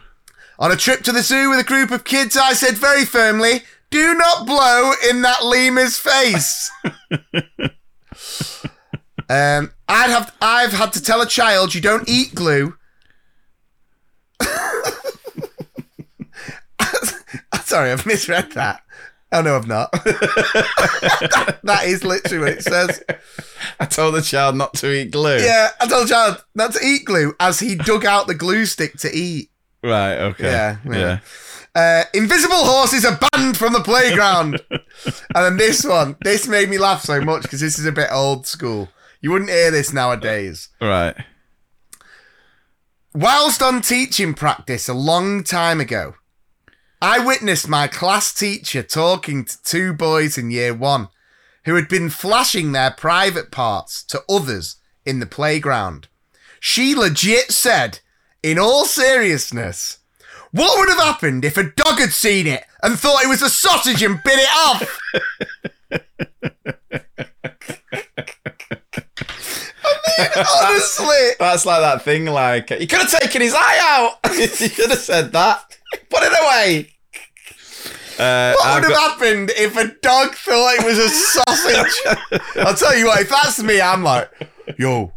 On 0.60 0.72
a 0.72 0.76
trip 0.76 1.02
to 1.04 1.12
the 1.12 1.24
zoo 1.24 1.50
with 1.50 1.60
a 1.60 1.64
group 1.64 1.92
of 1.92 2.04
kids, 2.04 2.38
I 2.38 2.54
said 2.54 2.78
very 2.78 3.06
firmly, 3.06 3.64
Do 3.90 4.14
not 4.14 4.46
blow 4.46 4.94
in 5.10 5.22
that 5.24 5.44
lemur's 5.44 5.98
face. 5.98 6.72
um, 9.30 9.72
I'd 9.88 10.10
have, 10.10 10.36
I've 10.42 10.74
had 10.74 10.94
to 10.94 11.02
tell 11.02 11.22
a 11.22 11.28
child 11.28 11.74
you 11.74 11.82
don't 11.82 12.08
eat 12.08 12.36
glue. 12.36 12.78
Sorry, 17.64 17.92
I've 17.92 18.06
misread 18.06 18.52
that. 18.52 18.84
Oh 19.34 19.42
no, 19.42 19.56
I've 19.56 19.68
not. 19.68 19.92
that 21.64 21.82
is 21.86 22.04
literally 22.04 22.40
what 22.40 22.50
it 22.58 22.64
says. 22.64 23.02
I 23.80 23.86
told 23.86 24.16
the 24.16 24.22
child 24.22 24.56
not 24.56 24.74
to 24.76 24.92
eat 24.92 25.12
glue. 25.12 25.38
Yeah, 25.38 25.70
I 25.80 25.88
told 25.88 26.06
the 26.08 26.10
child 26.14 26.44
not 26.54 26.74
to 26.74 26.80
eat 26.86 27.06
glue 27.06 27.34
as 27.40 27.60
he 27.60 27.76
dug 27.76 28.06
out 28.06 28.28
the 28.28 28.36
glue 28.36 28.66
stick 28.66 28.98
to 29.00 29.12
eat. 29.12 29.50
Right, 29.84 30.16
okay. 30.18 30.44
Yeah, 30.52 30.78
Yeah. 30.86 30.94
yeah. 30.98 31.20
Uh, 31.74 32.04
invisible 32.14 32.58
horses 32.66 33.06
are 33.06 33.18
banned 33.32 33.56
from 33.56 33.72
the 33.72 33.80
playground. 33.80 34.60
and 34.70 35.14
then 35.34 35.56
this 35.58 35.86
one, 35.86 36.18
this 36.22 36.46
made 36.46 36.70
me 36.70 36.78
laugh 36.78 37.02
so 37.02 37.22
much 37.22 37.44
because 37.44 37.62
this 37.62 37.80
is 37.80 37.86
a 37.86 37.92
bit 37.94 38.10
old 38.12 38.46
school. 38.46 38.90
You 39.22 39.32
wouldn't 39.32 39.50
hear 39.52 39.72
this 39.72 39.94
nowadays. 39.94 40.68
Right. 40.82 41.16
Whilst 43.14 43.62
on 43.62 43.82
teaching 43.82 44.34
practice 44.34 44.90
a 44.90 44.94
long 44.94 45.44
time 45.44 45.80
ago, 45.80 46.16
I 47.04 47.18
witnessed 47.18 47.68
my 47.68 47.88
class 47.88 48.32
teacher 48.32 48.84
talking 48.84 49.44
to 49.46 49.64
two 49.64 49.92
boys 49.92 50.38
in 50.38 50.52
year 50.52 50.72
one 50.72 51.08
who 51.66 51.74
had 51.74 51.88
been 51.88 52.12
flashing 52.12 52.72
their 52.72 52.92
private 52.92 53.50
parts 53.50 54.04
to 54.04 54.22
others 54.30 54.76
in 55.04 55.20
the 55.20 55.26
playground. 55.26 56.08
She 56.60 56.94
legit 56.94 57.52
said, 57.52 58.02
in 58.44 58.60
all 58.60 58.86
seriousness, 58.86 59.98
what 60.52 60.78
would 60.78 60.90
have 60.90 61.00
happened 61.00 61.44
if 61.44 61.58
a 61.58 61.72
dog 61.72 61.98
had 61.98 62.12
seen 62.12 62.46
it 62.46 62.66
and 62.84 63.00
thought 63.00 63.24
it 63.24 63.30
was 63.30 63.42
a 63.42 63.50
sausage 63.50 64.04
and 64.04 64.22
bit 64.24 64.38
it 64.38 64.50
off? 64.56 65.00
I 69.84 69.98
mean, 70.18 70.46
honestly. 70.64 71.30
That's 71.40 71.66
like 71.66 71.82
that 71.82 72.04
thing, 72.04 72.26
like, 72.26 72.70
you 72.70 72.86
could 72.86 73.00
have 73.00 73.20
taken 73.20 73.42
his 73.42 73.56
eye 73.56 73.80
out. 73.82 74.32
you 74.38 74.70
could 74.70 74.92
have 74.92 75.00
said 75.00 75.32
that. 75.32 75.78
Put 76.10 76.24
it 76.24 76.34
away. 76.42 76.91
Uh, 78.22 78.54
What 78.54 78.66
I've 78.66 78.76
would 78.76 78.84
have 78.92 78.98
got- 78.98 79.12
happened 79.12 79.52
if 79.58 79.76
a 79.78 79.88
dog 80.02 80.36
thought 80.36 80.76
it 80.80 80.86
was 80.86 80.98
a 81.00 81.10
sausage? 81.10 82.42
I'll 82.58 82.76
tell 82.76 82.96
you 82.98 83.08
what, 83.08 83.20
if 83.22 83.30
that's 83.30 83.62
me, 83.64 83.82
I'm 83.82 84.04
like, 84.04 84.30
yo, 84.78 85.12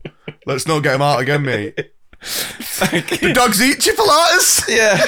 let's 0.46 0.66
not 0.66 0.80
get 0.82 0.94
him 0.94 1.02
out 1.02 1.20
again, 1.20 1.42
mate. 1.44 1.74
the 2.20 3.32
dogs 3.34 3.60
eat 3.60 3.78
chipolatas? 3.80 4.64
Yeah. 4.68 5.04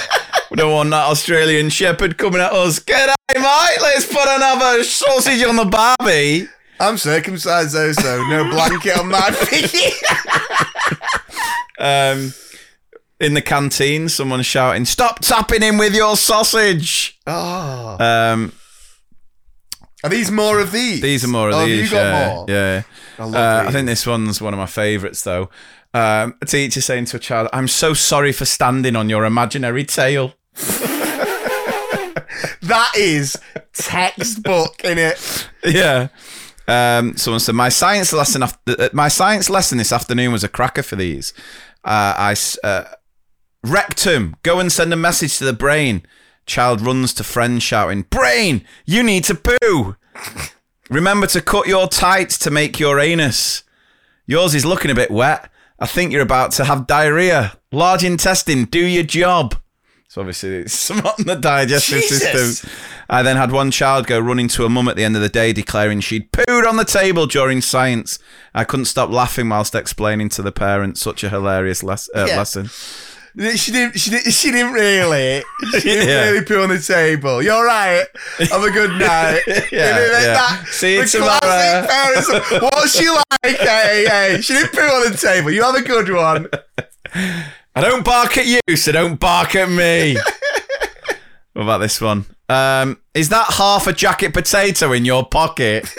We 0.51 0.57
don't 0.59 0.73
want 0.73 0.91
that 0.91 1.07
Australian 1.07 1.71
shepherd 1.71 2.19
coming 2.19 2.41
at 2.43 2.53
us. 2.53 2.79
Get 2.79 3.09
out, 3.09 3.17
mate. 3.35 3.79
Let's 3.81 4.05
put 4.07 4.27
another 4.29 4.85
sausage 4.85 5.43
on 5.45 5.57
the 5.57 5.65
barbie. 5.65 6.49
I'm 6.79 6.99
circumcised 6.99 7.73
though, 7.75 7.93
so 7.93 8.23
no 8.29 8.51
blanket 8.51 8.99
on 8.99 9.09
my 9.09 9.31
piggy. 9.49 9.93
Um, 11.79 12.33
in 13.21 13.35
the 13.35 13.43
canteen, 13.43 14.09
someone 14.09 14.43
shouting, 14.43 14.85
"Stop 14.85 15.21
tapping 15.21 15.63
him 15.63 15.79
with 15.79 15.95
your 15.95 16.17
sausage!" 16.17 17.19
oh. 17.27 17.97
Um, 17.99 18.53
Are 20.05 20.11
these 20.11 20.31
more 20.31 20.61
of 20.61 20.73
these? 20.73 21.01
these 21.01 21.25
are 21.25 21.29
more 21.29 21.49
of 21.49 21.55
oh, 21.55 21.67
these. 21.67 21.91
You 21.91 21.97
got 21.97 22.03
yeah, 22.03 22.35
more? 22.35 22.47
yeah. 22.49 22.83
I 23.19 23.23
Uh, 23.23 23.65
I 23.69 23.73
think 23.73 23.87
this 23.87 24.07
one's 24.07 24.41
one 24.41 24.53
of 24.53 24.59
my 24.59 24.67
favourites, 24.67 25.23
though. 25.23 25.49
Um, 25.95 26.35
a 26.43 26.47
teacher 26.47 26.81
saying 26.81 27.07
to 27.07 27.17
a 27.17 27.21
child, 27.21 27.49
"I'm 27.53 27.69
so 27.69 27.95
sorry 27.95 28.33
for 28.33 28.45
standing 28.45 28.97
on 28.97 29.09
your 29.09 29.25
imaginary 29.25 29.85
tail." 29.85 30.35
That 32.63 32.93
is 32.97 33.39
textbook 33.73 34.83
in 34.85 34.99
it. 34.99 35.49
yeah. 35.65 36.09
Um, 36.69 37.17
someone 37.17 37.39
said 37.39 37.55
my 37.55 37.69
science 37.69 38.13
lesson 38.13 38.43
after 38.43 38.75
uh, 38.81 38.89
my 38.93 39.07
science 39.07 39.49
lesson 39.49 39.79
this 39.79 39.93
afternoon 39.93 40.33
was 40.33 40.43
a 40.43 40.49
cracker 40.49 40.83
for 40.83 40.97
these. 40.97 41.33
Uh, 41.85 42.15
I 42.35 42.37
uh, 42.65 42.85
rectum. 43.63 44.37
Go 44.43 44.59
and 44.61 44.71
send 44.71 44.93
a 44.93 44.97
message 44.97 45.39
to 45.39 45.45
the 45.45 45.53
brain. 45.53 46.03
Child 46.47 46.81
runs 46.81 47.13
to 47.15 47.25
friend 47.25 47.63
shouting, 47.63 48.03
Brain, 48.03 48.65
you 48.85 49.03
need 49.03 49.25
to 49.25 49.35
poo. 49.35 49.97
Remember 50.89 51.27
to 51.29 51.41
cut 51.41 51.67
your 51.67 51.89
tights 51.89 52.39
to 52.39 52.51
make 52.51 52.79
your 52.79 53.01
anus. 53.01 53.65
Yours 54.27 54.55
is 54.55 54.65
looking 54.65 54.91
a 54.91 54.95
bit 54.95 55.11
wet. 55.11 55.51
I 55.79 55.87
think 55.87 56.13
you're 56.13 56.23
about 56.23 56.53
to 56.53 56.65
have 56.65 56.87
diarrhea. 56.87 57.59
Large 57.73 58.05
intestine, 58.05 58.65
do 58.65 58.79
your 58.79 59.03
job. 59.03 59.57
So 60.09 60.21
obviously 60.21 60.59
it's 60.59 60.91
on 60.91 61.03
the 61.19 61.35
digestive 61.35 62.01
Jesus. 62.01 62.59
system. 62.61 62.71
I 63.11 63.23
then 63.23 63.37
had 63.37 63.51
one 63.51 63.73
child 63.73 64.07
go 64.07 64.19
running 64.21 64.47
to 64.49 64.65
a 64.65 64.69
mum 64.69 64.89
at 64.89 64.95
the 64.97 65.05
end 65.05 65.17
of 65.17 65.23
the 65.23 65.29
day 65.29 65.53
declaring 65.53 66.01
she'd 66.01 66.31
pooed 66.33 66.67
on 66.67 66.77
the 66.77 66.85
table 66.85 67.27
during 67.27 67.61
science. 67.61 68.19
I 68.55 68.63
couldn't 68.65 68.87
stop 68.87 69.11
laughing 69.11 69.49
whilst 69.49 69.75
explaining 69.75 70.29
to 70.31 70.43
the 70.43 70.53
parents 70.53 71.01
such 71.01 71.25
a 71.25 71.29
hilarious 71.29 71.83
les- 71.83 72.09
uh, 72.15 72.27
Yeah. 72.29 72.37
lesson. 72.37 72.71
She 73.57 73.71
didn't. 73.71 73.99
She 73.99 74.11
didn't. 74.11 74.33
She 74.33 74.51
didn't 74.51 74.73
really. 74.73 75.43
She 75.73 75.81
didn't 75.81 76.09
Yeah. 76.09 76.31
really 76.31 76.45
poo 76.45 76.63
on 76.63 76.71
the 76.71 76.79
table. 76.79 77.43
You're 77.43 77.65
right. 77.67 78.07
Have 78.51 78.63
a 78.63 78.71
good 78.71 78.93
night. 78.99 79.43
Yeah, 79.47 79.61
You 79.71 79.79
know, 80.13 80.19
yeah. 80.21 80.33
that- 80.35 80.65
See 80.71 80.95
you 80.97 81.05
tomorrow. 81.07 81.87
parents, 81.87 82.29
What's 82.63 82.99
she 82.99 83.09
like? 83.11 83.27
Hey, 83.43 84.07
hey. 84.09 84.41
She 84.41 84.55
didn't 84.55 84.71
put 84.73 84.85
on 84.85 85.11
the 85.13 85.19
table. 85.19 85.51
You 85.51 85.63
have 85.65 85.75
a 85.75 85.83
good 85.83 86.11
one. 86.11 86.49
I 87.15 87.81
don't 87.83 88.05
bark 88.05 88.39
at 88.39 88.47
you, 88.47 88.77
so 88.77 88.93
don't 88.93 89.21
bark 89.21 89.55
at 89.55 89.69
me. 89.69 90.17
what 91.53 91.63
about 91.63 91.79
this 91.79 92.01
one? 92.01 92.25
Um, 92.49 92.99
is 93.13 93.29
that 93.29 93.53
half 93.55 93.87
a 93.87 93.93
jacket 93.93 94.33
potato 94.33 94.93
in 94.93 95.05
your 95.05 95.27
pocket? 95.27 95.93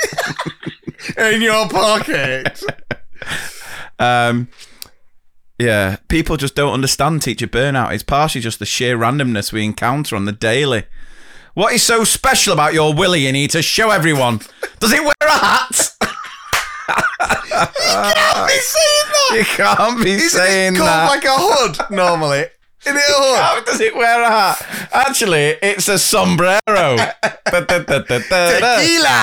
In 1.18 1.42
your 1.44 1.70
pocket. 1.70 2.62
Um, 4.00 4.48
yeah, 5.60 5.98
people 6.08 6.38
just 6.38 6.56
don't 6.56 6.74
understand 6.74 7.22
teacher 7.22 7.48
burnout. 7.48 7.94
It's 7.94 8.04
partially 8.04 8.42
just 8.42 8.60
the 8.60 8.66
sheer 8.66 8.98
randomness 8.98 9.52
we 9.52 9.64
encounter 9.66 10.16
on 10.16 10.26
the 10.26 10.32
daily. 10.32 10.84
What 11.54 11.74
is 11.74 11.82
so 11.84 12.04
special 12.04 12.54
about 12.54 12.74
your 12.76 12.94
willy 12.94 13.26
you 13.26 13.32
need 13.32 13.50
to 13.52 13.62
show 13.64 13.90
everyone? 13.90 14.42
Does 14.80 14.94
it 14.94 15.02
wear 15.04 15.14
a 15.22 15.30
hat? 15.32 15.94
You 17.60 17.74
can't 17.74 18.48
be 18.48 18.60
saying 18.60 19.08
that. 19.12 19.32
You 19.36 19.44
can't 19.46 20.04
be 20.04 20.12
Isn't 20.12 20.30
saying 20.30 20.76
it 20.76 20.78
called 20.78 20.88
that. 20.90 21.08
like 21.10 21.26
a 21.26 21.36
hood 21.36 21.78
normally? 21.92 22.46
Isn't 22.86 22.96
it 22.98 23.04
a 23.10 23.14
hood? 23.14 23.40
How 23.40 23.62
does 23.64 23.82
it 23.82 23.96
wear 23.96 24.22
a 24.24 24.30
hat? 24.30 24.90
Actually, 24.94 25.58
it's 25.62 25.88
a 25.90 25.98
sombrero. 25.98 26.60
Tequila. 27.48 29.18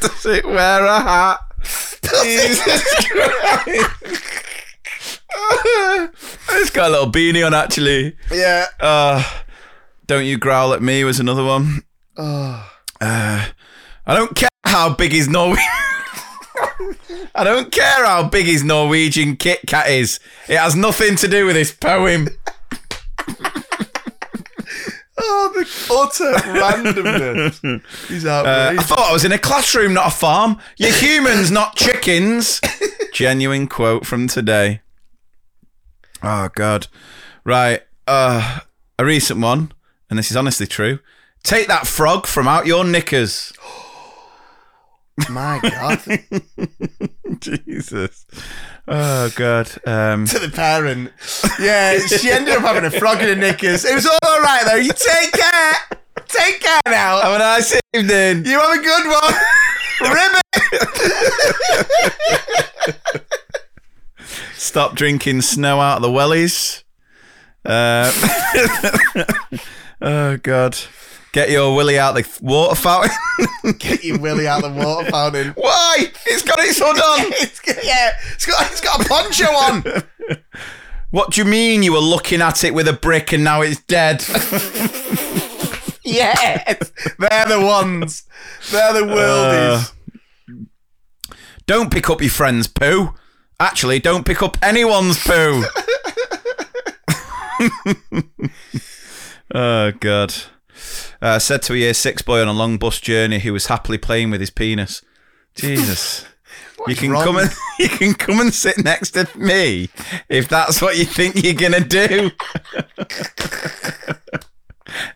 Does 0.00 0.26
it 0.26 0.44
wear 0.44 0.84
a 0.84 1.00
hat? 1.00 1.38
Jesus 2.22 3.04
Christ. 3.06 3.90
it's 6.52 6.70
got 6.70 6.88
a 6.88 6.90
little 6.90 7.10
beanie 7.10 7.46
on, 7.46 7.54
actually. 7.54 8.16
Yeah. 8.30 8.66
Uh, 8.78 9.22
don't 10.06 10.24
you 10.24 10.38
growl 10.38 10.72
at 10.72 10.82
me 10.82 11.04
was 11.04 11.20
another 11.20 11.44
one. 11.44 11.82
Oh. 12.16 12.70
Uh, 13.00 13.46
I 14.06 14.14
don't 14.14 14.34
care 14.34 14.48
how 14.64 14.94
big 14.94 15.12
his 15.12 15.28
Norwegian. 15.28 15.64
I 17.34 17.44
don't 17.44 17.70
care 17.70 18.04
how 18.04 18.28
big 18.28 18.46
his 18.46 18.64
Norwegian 18.64 19.36
Kit 19.36 19.60
Kat 19.66 19.88
is. 19.88 20.18
It 20.48 20.58
has 20.58 20.74
nothing 20.74 21.16
to 21.16 21.28
do 21.28 21.46
with 21.46 21.54
this 21.54 21.72
poem. 21.72 22.28
Oh, 25.22 25.52
the 25.54 25.60
utter 25.92 26.32
randomness. 26.58 27.82
He's 28.08 28.24
Uh, 28.24 28.74
I 28.78 28.82
thought 28.82 29.10
I 29.10 29.12
was 29.12 29.24
in 29.24 29.32
a 29.32 29.38
classroom, 29.38 29.94
not 29.94 30.08
a 30.08 30.10
farm. 30.10 30.58
You're 30.78 30.92
humans, 30.92 31.50
not 31.50 31.76
chickens. 31.76 32.60
Genuine 33.12 33.66
quote 33.66 34.06
from 34.06 34.28
today. 34.28 34.80
Oh 36.22 36.48
God. 36.54 36.86
Right. 37.44 37.82
Uh, 38.06 38.60
a 38.98 39.04
recent 39.04 39.40
one, 39.40 39.72
and 40.08 40.18
this 40.18 40.30
is 40.30 40.36
honestly 40.36 40.66
true. 40.66 41.00
Take 41.42 41.68
that 41.68 41.86
frog 41.86 42.26
from 42.26 42.48
out 42.48 42.66
your 42.66 42.84
knickers. 42.84 43.52
My 45.28 45.60
God. 45.62 46.00
Jesus. 47.66 48.26
Oh 48.86 49.30
God. 49.34 49.70
Um, 49.86 50.26
to 50.26 50.38
the 50.38 50.50
parent. 50.50 51.12
Yeah, 51.58 51.98
she 51.98 52.30
ended 52.30 52.54
up 52.54 52.62
having 52.62 52.84
a 52.84 52.90
frog 52.90 53.22
in 53.22 53.28
her 53.28 53.34
knickers. 53.34 53.84
It 53.84 53.94
was 53.94 54.06
all 54.06 54.40
right 54.40 54.64
though. 54.66 54.76
You 54.76 54.92
take 54.92 55.32
care. 55.32 55.72
Take 56.26 56.60
care 56.60 56.80
now. 56.86 57.20
have 57.20 57.34
a 57.34 57.38
nice 57.38 57.80
evening. 57.94 58.44
You 58.44 58.60
have 58.60 58.78
a 58.78 58.82
good 58.82 59.06
one. 59.08 59.34
Ribbit. 60.12 60.42
Stop 64.54 64.94
drinking 64.94 65.40
snow 65.42 65.80
out 65.80 65.96
of 65.96 66.02
the 66.02 66.08
wellies. 66.08 66.84
Uh, 67.64 68.12
oh 70.00 70.36
God. 70.36 70.76
Get 71.32 71.50
your 71.50 71.76
willy 71.76 71.98
out 71.98 72.14
the 72.14 72.28
water 72.42 72.74
fountain. 72.74 73.10
Get 73.78 74.02
your 74.02 74.18
willy 74.18 74.48
out 74.48 74.62
the 74.62 74.70
water 74.70 75.10
fountain. 75.10 75.52
Why? 75.56 76.06
It's 76.26 76.42
got 76.42 76.58
its 76.58 76.78
hood 76.78 76.98
on. 76.98 77.32
It's, 77.40 77.60
yeah, 77.86 78.12
it's 78.32 78.46
got, 78.46 78.70
it's 78.70 78.80
got 78.80 79.04
a 79.04 79.08
poncho 79.08 79.46
on. 79.46 79.84
What 81.12 81.32
do 81.32 81.40
you 81.40 81.44
mean 81.44 81.82
you 81.82 81.92
were 81.92 81.98
looking 81.98 82.40
at 82.40 82.62
it 82.62 82.72
with 82.72 82.86
a 82.86 82.92
brick 82.92 83.32
and 83.32 83.42
now 83.42 83.62
it's 83.62 83.80
dead? 83.80 84.24
Yes, 86.04 86.92
they're 87.18 87.46
the 87.46 87.60
ones. 87.60 88.22
They're 88.70 88.92
the 88.92 89.00
worldies. 89.00 89.92
Uh, 90.50 90.54
don't 91.66 91.90
pick 91.92 92.08
up 92.08 92.20
your 92.20 92.30
friend's 92.30 92.68
poo. 92.68 93.14
Actually, 93.58 93.98
don't 93.98 94.24
pick 94.24 94.40
up 94.40 94.56
anyone's 94.62 95.18
poo. 95.18 95.64
oh, 99.54 99.92
God. 99.98 100.34
Uh, 101.22 101.38
said 101.38 101.62
to 101.62 101.74
a 101.74 101.76
year 101.76 101.94
six 101.94 102.22
boy 102.22 102.40
on 102.40 102.48
a 102.48 102.52
long 102.52 102.78
bus 102.78 102.98
journey 103.00 103.40
who 103.40 103.52
was 103.52 103.66
happily 103.66 103.98
playing 103.98 104.30
with 104.30 104.40
his 104.40 104.50
penis. 104.50 105.02
Jesus. 105.54 106.24
you 106.86 106.96
can 106.96 107.10
wrong? 107.10 107.24
come 107.24 107.36
and 107.36 107.50
you 107.78 107.88
can 107.88 108.14
come 108.14 108.40
and 108.40 108.54
sit 108.54 108.82
next 108.82 109.10
to 109.12 109.28
me 109.36 109.90
if 110.28 110.48
that's 110.48 110.80
what 110.80 110.96
you 110.96 111.04
think 111.04 111.42
you're 111.42 111.52
gonna 111.54 111.80
do. 111.80 112.30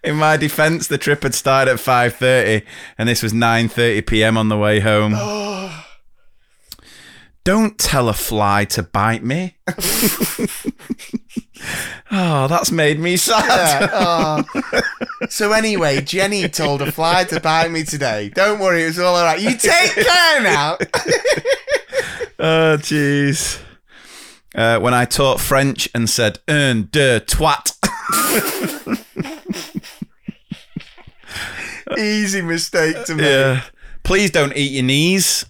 In 0.05 0.16
my 0.16 0.36
defence, 0.36 0.86
the 0.86 0.98
trip 0.98 1.24
had 1.24 1.34
started 1.34 1.72
at 1.72 1.80
five 1.80 2.14
thirty, 2.14 2.64
and 2.96 3.09
this 3.09 3.22
was 3.22 3.32
nine 3.32 3.68
thirty 3.68 4.02
p.m. 4.02 4.36
on 4.36 4.48
the 4.48 4.59
way 4.59 4.80
home. 4.80 5.14
Don't 7.45 7.78
tell 7.78 8.09
a 8.09 8.14
fly 8.14 8.64
to 8.66 8.82
bite 8.82 9.22
me. 9.22 9.57
oh, 12.11 12.47
that's 12.49 12.72
made 12.72 12.99
me 12.99 13.18
sad. 13.18 13.45
Yeah, 13.82 13.90
oh. 13.92 14.42
So 15.28 15.53
anyway, 15.53 16.01
Jenny 16.01 16.49
told 16.49 16.80
a 16.80 16.90
fly 16.90 17.24
to 17.24 17.40
bite 17.40 17.70
me 17.70 17.84
today. 17.84 18.30
Don't 18.34 18.61
worry, 18.61 18.84
it 18.84 18.86
was 18.86 18.99
all 18.99 19.14
alright. 19.16 19.40
You 19.40 19.57
take 19.57 19.92
care 19.95 20.42
now. 20.42 20.78
Oh, 22.36 22.76
jeez. 22.78 23.61
Uh, 24.55 24.78
when 24.80 24.92
I 24.92 25.05
taught 25.05 25.40
French 25.40 25.88
and 25.95 26.11
said 26.11 26.40
"un, 26.49 26.88
deux, 26.90 27.20
twat," 27.20 27.72
Easy 31.99 32.42
mistake 32.42 33.05
to 33.05 33.14
make. 33.14 33.24
yeah. 33.24 33.62
Please 34.03 34.30
don't 34.30 34.55
eat 34.57 34.72
your 34.72 34.82
knees. 34.84 35.47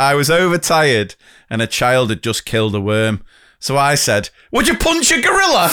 I 0.00 0.14
was 0.14 0.30
overtired 0.30 1.16
and 1.50 1.60
a 1.60 1.66
child 1.66 2.10
had 2.10 2.22
just 2.22 2.44
killed 2.44 2.74
a 2.74 2.80
worm. 2.80 3.24
So 3.58 3.76
I 3.76 3.96
said, 3.96 4.30
Would 4.52 4.68
you 4.68 4.76
punch 4.76 5.10
a 5.10 5.20
gorilla? 5.20 5.70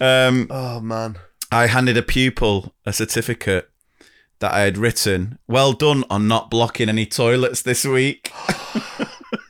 um, 0.00 0.46
Oh 0.50 0.80
man. 0.80 1.16
I 1.52 1.66
handed 1.68 1.96
a 1.96 2.02
pupil 2.02 2.74
a 2.84 2.92
certificate 2.92 3.70
that 4.40 4.52
I 4.52 4.60
had 4.60 4.76
written, 4.76 5.38
Well 5.46 5.72
done 5.72 6.04
on 6.10 6.26
not 6.26 6.50
blocking 6.50 6.88
any 6.88 7.06
toilets 7.06 7.62
this 7.62 7.84
week. 7.84 8.32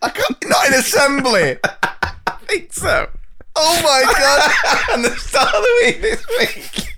I 0.03 0.11
can't, 0.11 0.45
not 0.47 0.67
in 0.67 0.75
assembly. 0.75 1.59
Think 2.47 2.73
so. 2.73 3.09
Oh 3.57 3.81
my 3.83 4.13
god. 4.13 4.89
and 4.95 5.05
the 5.05 5.17
star 5.17 5.47
of 5.47 5.53
the 5.53 5.83
week 5.85 6.03
this 6.03 6.27
week. 6.39 6.93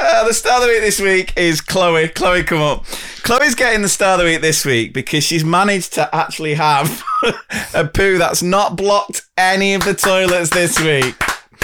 Uh, 0.00 0.26
the 0.26 0.32
star 0.32 0.56
of 0.56 0.62
the 0.62 0.68
week 0.68 0.80
this 0.80 1.00
week 1.00 1.32
is 1.36 1.60
Chloe. 1.60 2.08
Chloe, 2.08 2.42
come 2.42 2.62
up. 2.62 2.84
Chloe's 3.22 3.54
getting 3.54 3.82
the 3.82 3.88
star 3.88 4.14
of 4.14 4.20
the 4.20 4.24
week 4.24 4.40
this 4.40 4.64
week 4.64 4.94
because 4.94 5.22
she's 5.22 5.44
managed 5.44 5.92
to 5.94 6.14
actually 6.14 6.54
have 6.54 7.02
a 7.74 7.84
poo 7.86 8.18
that's 8.18 8.42
not 8.42 8.76
blocked 8.76 9.22
any 9.36 9.74
of 9.74 9.84
the 9.84 9.94
toilets 9.94 10.50
this 10.50 10.80
week. 10.80 11.14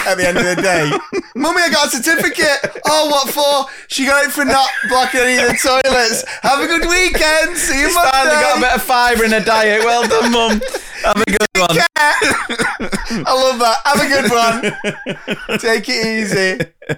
At 0.07 0.17
the 0.17 0.27
end 0.27 0.39
of 0.39 0.45
the 0.45 0.57
day. 0.63 0.91
Mummy, 1.35 1.61
I 1.63 1.71
got 1.71 1.89
a 1.89 1.91
certificate. 1.91 2.81
Oh, 2.87 3.09
what 3.11 3.29
for? 3.29 3.73
She 3.89 4.07
got 4.07 4.25
it 4.25 4.33
for 4.33 4.45
not 4.45 4.69
blocking 4.89 5.21
any 5.21 5.37
of 5.39 5.49
the 5.49 5.59
toilets. 5.59 6.25
Have 6.43 6.61
a 6.61 6.67
good 6.67 6.89
weekend. 6.89 7.57
See 7.57 7.81
you 7.81 7.93
Monday. 7.93 8.11
Finally 8.11 8.43
got 8.43 8.59
a 8.59 8.61
bit 8.61 8.73
of 8.75 8.83
fibre 8.83 9.25
in 9.25 9.31
her 9.33 9.41
diet. 9.41 9.85
Well 9.85 10.09
done, 10.09 10.33
mum. 10.33 10.61
Have 11.05 11.21
a 11.21 11.25
good 11.27 11.49
one. 11.55 11.79
I 11.99 13.35
love 13.35 13.59
that. 13.59 13.79
Have 13.85 14.01
a 14.01 14.09
good 14.09 14.31
one. 14.31 15.59
Take 15.59 15.89
it 15.89 16.07
easy. 16.07 16.97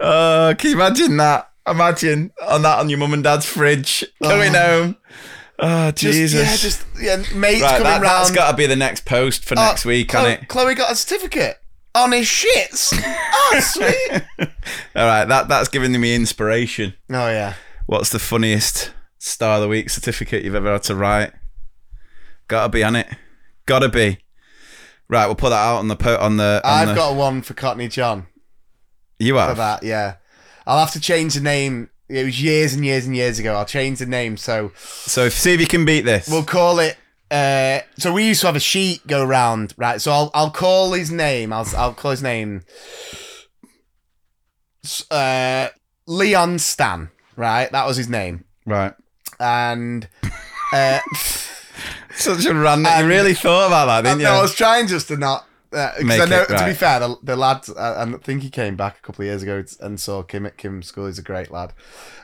Oh, 0.00 0.54
can 0.58 0.70
you 0.70 0.76
imagine 0.76 1.16
that? 1.18 1.50
Imagine 1.66 2.32
on 2.46 2.62
that 2.62 2.78
on 2.78 2.88
your 2.88 2.98
mum 2.98 3.12
and 3.12 3.22
dad's 3.22 3.44
fridge 3.44 4.04
coming 4.22 4.56
oh. 4.56 4.58
home. 4.58 4.96
Oh, 5.60 5.90
Just, 5.90 6.00
Jesus. 6.00 6.40
Yeah, 6.40 6.56
just 6.56 6.86
yeah, 7.00 7.16
mates 7.36 7.62
right, 7.62 7.78
coming 7.78 7.84
that, 7.84 8.00
that's 8.00 8.28
round. 8.30 8.34
got 8.36 8.50
to 8.52 8.56
be 8.56 8.66
the 8.66 8.76
next 8.76 9.04
post 9.04 9.44
for 9.44 9.58
Oh, 9.58 9.66
next 9.66 9.84
week, 9.84 10.08
Chloe, 10.08 10.24
hasn't 10.24 10.42
it? 10.44 10.48
Chloe 10.48 10.74
got 10.74 10.92
a 10.92 10.94
certificate 10.94 11.60
on 11.98 12.12
his 12.12 12.26
shits. 12.26 12.92
Oh, 13.04 13.60
sweet. 13.62 14.22
All 14.96 15.06
right, 15.06 15.24
that 15.24 15.48
that's 15.48 15.68
giving 15.68 15.98
me 16.00 16.14
inspiration. 16.14 16.94
Oh 17.10 17.28
yeah. 17.28 17.54
What's 17.86 18.10
the 18.10 18.18
funniest 18.18 18.92
Star 19.18 19.56
of 19.56 19.62
the 19.62 19.68
Week 19.68 19.90
certificate 19.90 20.44
you've 20.44 20.54
ever 20.54 20.72
had 20.72 20.82
to 20.84 20.94
write? 20.94 21.32
Gotta 22.48 22.68
be 22.70 22.84
on 22.84 22.96
it. 22.96 23.06
Gotta 23.66 23.88
be. 23.88 24.18
Right, 25.08 25.26
we'll 25.26 25.34
put 25.36 25.50
that 25.50 25.56
out 25.64 25.78
on 25.78 25.88
the 25.88 25.96
po- 25.96 26.18
on 26.18 26.36
the. 26.36 26.60
On 26.64 26.70
I've 26.70 26.88
the- 26.88 26.94
got 26.94 27.16
one 27.16 27.42
for 27.42 27.54
Cockney 27.54 27.88
John. 27.88 28.26
You 29.18 29.36
have 29.36 29.50
For 29.50 29.56
that, 29.56 29.82
yeah. 29.82 30.16
I'll 30.66 30.78
have 30.78 30.92
to 30.92 31.00
change 31.00 31.34
the 31.34 31.40
name. 31.40 31.90
It 32.08 32.24
was 32.24 32.40
years 32.42 32.72
and 32.74 32.84
years 32.84 33.04
and 33.06 33.16
years 33.16 33.38
ago. 33.38 33.54
I'll 33.54 33.64
change 33.64 33.98
the 33.98 34.06
name. 34.06 34.36
So 34.36 34.70
So 34.76 35.28
see 35.28 35.52
if 35.54 35.60
you 35.60 35.66
can 35.66 35.84
beat 35.84 36.02
this. 36.02 36.28
we'll 36.28 36.44
call 36.44 36.78
it. 36.78 36.96
Uh, 37.30 37.80
so 37.98 38.12
we 38.12 38.26
used 38.26 38.40
to 38.40 38.46
have 38.46 38.56
a 38.56 38.60
sheet 38.60 39.06
go 39.06 39.24
round, 39.24 39.74
right? 39.76 40.00
So 40.00 40.10
I'll 40.12 40.30
I'll 40.34 40.50
call 40.50 40.92
his 40.92 41.10
name. 41.10 41.52
I'll 41.52 41.66
I'll 41.76 41.92
call 41.94 42.10
his 42.12 42.22
name. 42.22 42.62
Uh, 45.10 45.68
Leon 46.06 46.58
Stan, 46.58 47.10
right? 47.36 47.70
That 47.70 47.86
was 47.86 47.96
his 47.96 48.08
name, 48.08 48.44
right. 48.64 48.94
and 49.38 50.08
uh, 50.72 51.00
Such 52.14 52.46
a 52.46 52.54
random. 52.54 52.86
And- 52.86 53.04
you 53.04 53.08
really 53.10 53.34
thought 53.34 53.66
about 53.66 53.86
that, 53.86 54.02
didn't 54.08 54.20
you? 54.20 54.26
no, 54.26 54.34
I 54.34 54.42
was 54.42 54.54
trying 54.54 54.86
just 54.86 55.08
to 55.08 55.16
not. 55.16 55.44
Because 55.70 56.02
Make 56.02 56.22
I 56.22 56.24
know, 56.24 56.42
it, 56.42 56.48
to 56.48 56.64
be 56.64 56.72
fair, 56.72 56.98
the, 56.98 57.14
the 57.22 57.36
lad, 57.36 57.62
I, 57.78 58.02
I 58.02 58.12
think 58.22 58.42
he 58.42 58.48
came 58.48 58.74
back 58.74 58.96
a 58.98 59.02
couple 59.02 59.22
of 59.22 59.26
years 59.26 59.42
ago 59.42 59.62
and 59.80 60.00
saw 60.00 60.22
Kim 60.22 60.46
at 60.46 60.56
Kim's 60.56 60.86
school. 60.86 61.04
He's 61.04 61.18
a 61.18 61.22
great 61.22 61.50
lad. 61.50 61.74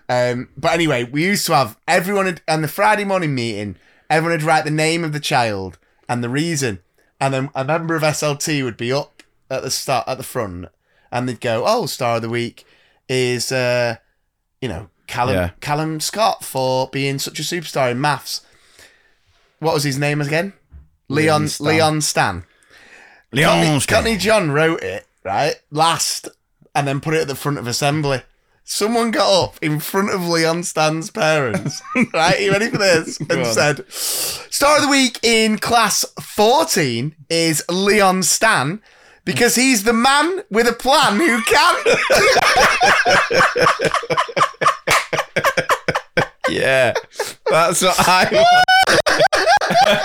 Um, 0.08 0.48
but 0.56 0.72
anyway, 0.72 1.04
we 1.04 1.24
used 1.26 1.44
to 1.46 1.54
have 1.54 1.78
everyone 1.86 2.24
had, 2.24 2.40
on 2.48 2.62
the 2.62 2.68
Friday 2.68 3.04
morning 3.04 3.34
meeting. 3.34 3.76
Everyone 4.14 4.38
would 4.38 4.42
write 4.44 4.64
the 4.64 4.70
name 4.70 5.02
of 5.02 5.12
the 5.12 5.18
child 5.18 5.76
and 6.08 6.22
the 6.22 6.28
reason, 6.28 6.78
and 7.20 7.34
then 7.34 7.50
a 7.52 7.64
member 7.64 7.96
of 7.96 8.02
SLT 8.04 8.62
would 8.62 8.76
be 8.76 8.92
up 8.92 9.24
at 9.50 9.62
the 9.62 9.70
start 9.72 10.06
at 10.06 10.18
the 10.18 10.22
front, 10.22 10.66
and 11.10 11.28
they'd 11.28 11.40
go, 11.40 11.64
"Oh, 11.66 11.86
star 11.86 12.16
of 12.16 12.22
the 12.22 12.28
week 12.28 12.64
is, 13.08 13.50
uh, 13.50 13.96
you 14.60 14.68
know, 14.68 14.88
Callum 15.08 15.34
Yeah. 15.34 15.50
Callum 15.60 15.98
Scott 15.98 16.44
for 16.44 16.88
being 16.90 17.18
such 17.18 17.40
a 17.40 17.42
superstar 17.42 17.90
in 17.90 18.00
maths." 18.00 18.42
What 19.58 19.74
was 19.74 19.82
his 19.82 19.98
name 19.98 20.20
again? 20.20 20.52
Leon 21.08 21.42
Leon 21.42 21.48
Stan. 21.48 21.66
Leon 21.66 22.00
Stan. 22.00 22.44
Leon 23.32 23.64
Courtney, 23.64 23.80
Stan. 23.80 23.96
Courtney 23.96 24.16
John 24.16 24.50
wrote 24.52 24.82
it, 24.82 25.08
right? 25.24 25.56
Last, 25.72 26.28
and 26.72 26.86
then 26.86 27.00
put 27.00 27.14
it 27.14 27.22
at 27.22 27.26
the 27.28 27.34
front 27.34 27.58
of 27.58 27.66
assembly. 27.66 28.22
Someone 28.66 29.10
got 29.10 29.44
up 29.44 29.58
in 29.62 29.78
front 29.78 30.10
of 30.10 30.26
Leon 30.26 30.62
Stan's 30.62 31.10
parents, 31.10 31.82
right? 32.14 32.40
You 32.40 32.50
ready 32.50 32.70
for 32.70 32.78
this? 32.78 33.18
And 33.30 33.40
on. 33.40 33.44
said, 33.44 33.84
Star 33.92 34.76
of 34.76 34.82
the 34.84 34.88
week 34.88 35.18
in 35.22 35.58
class 35.58 36.04
14 36.20 37.14
is 37.28 37.62
Leon 37.68 38.22
Stan 38.22 38.80
because 39.24 39.54
he's 39.54 39.84
the 39.84 39.92
man 39.92 40.42
with 40.50 40.66
a 40.66 40.72
plan 40.72 41.18
who 41.18 41.42
can. 41.42 41.84
Yeah, 46.46 46.92
that's 47.50 47.80
what 47.82 47.96
I. 48.06 48.44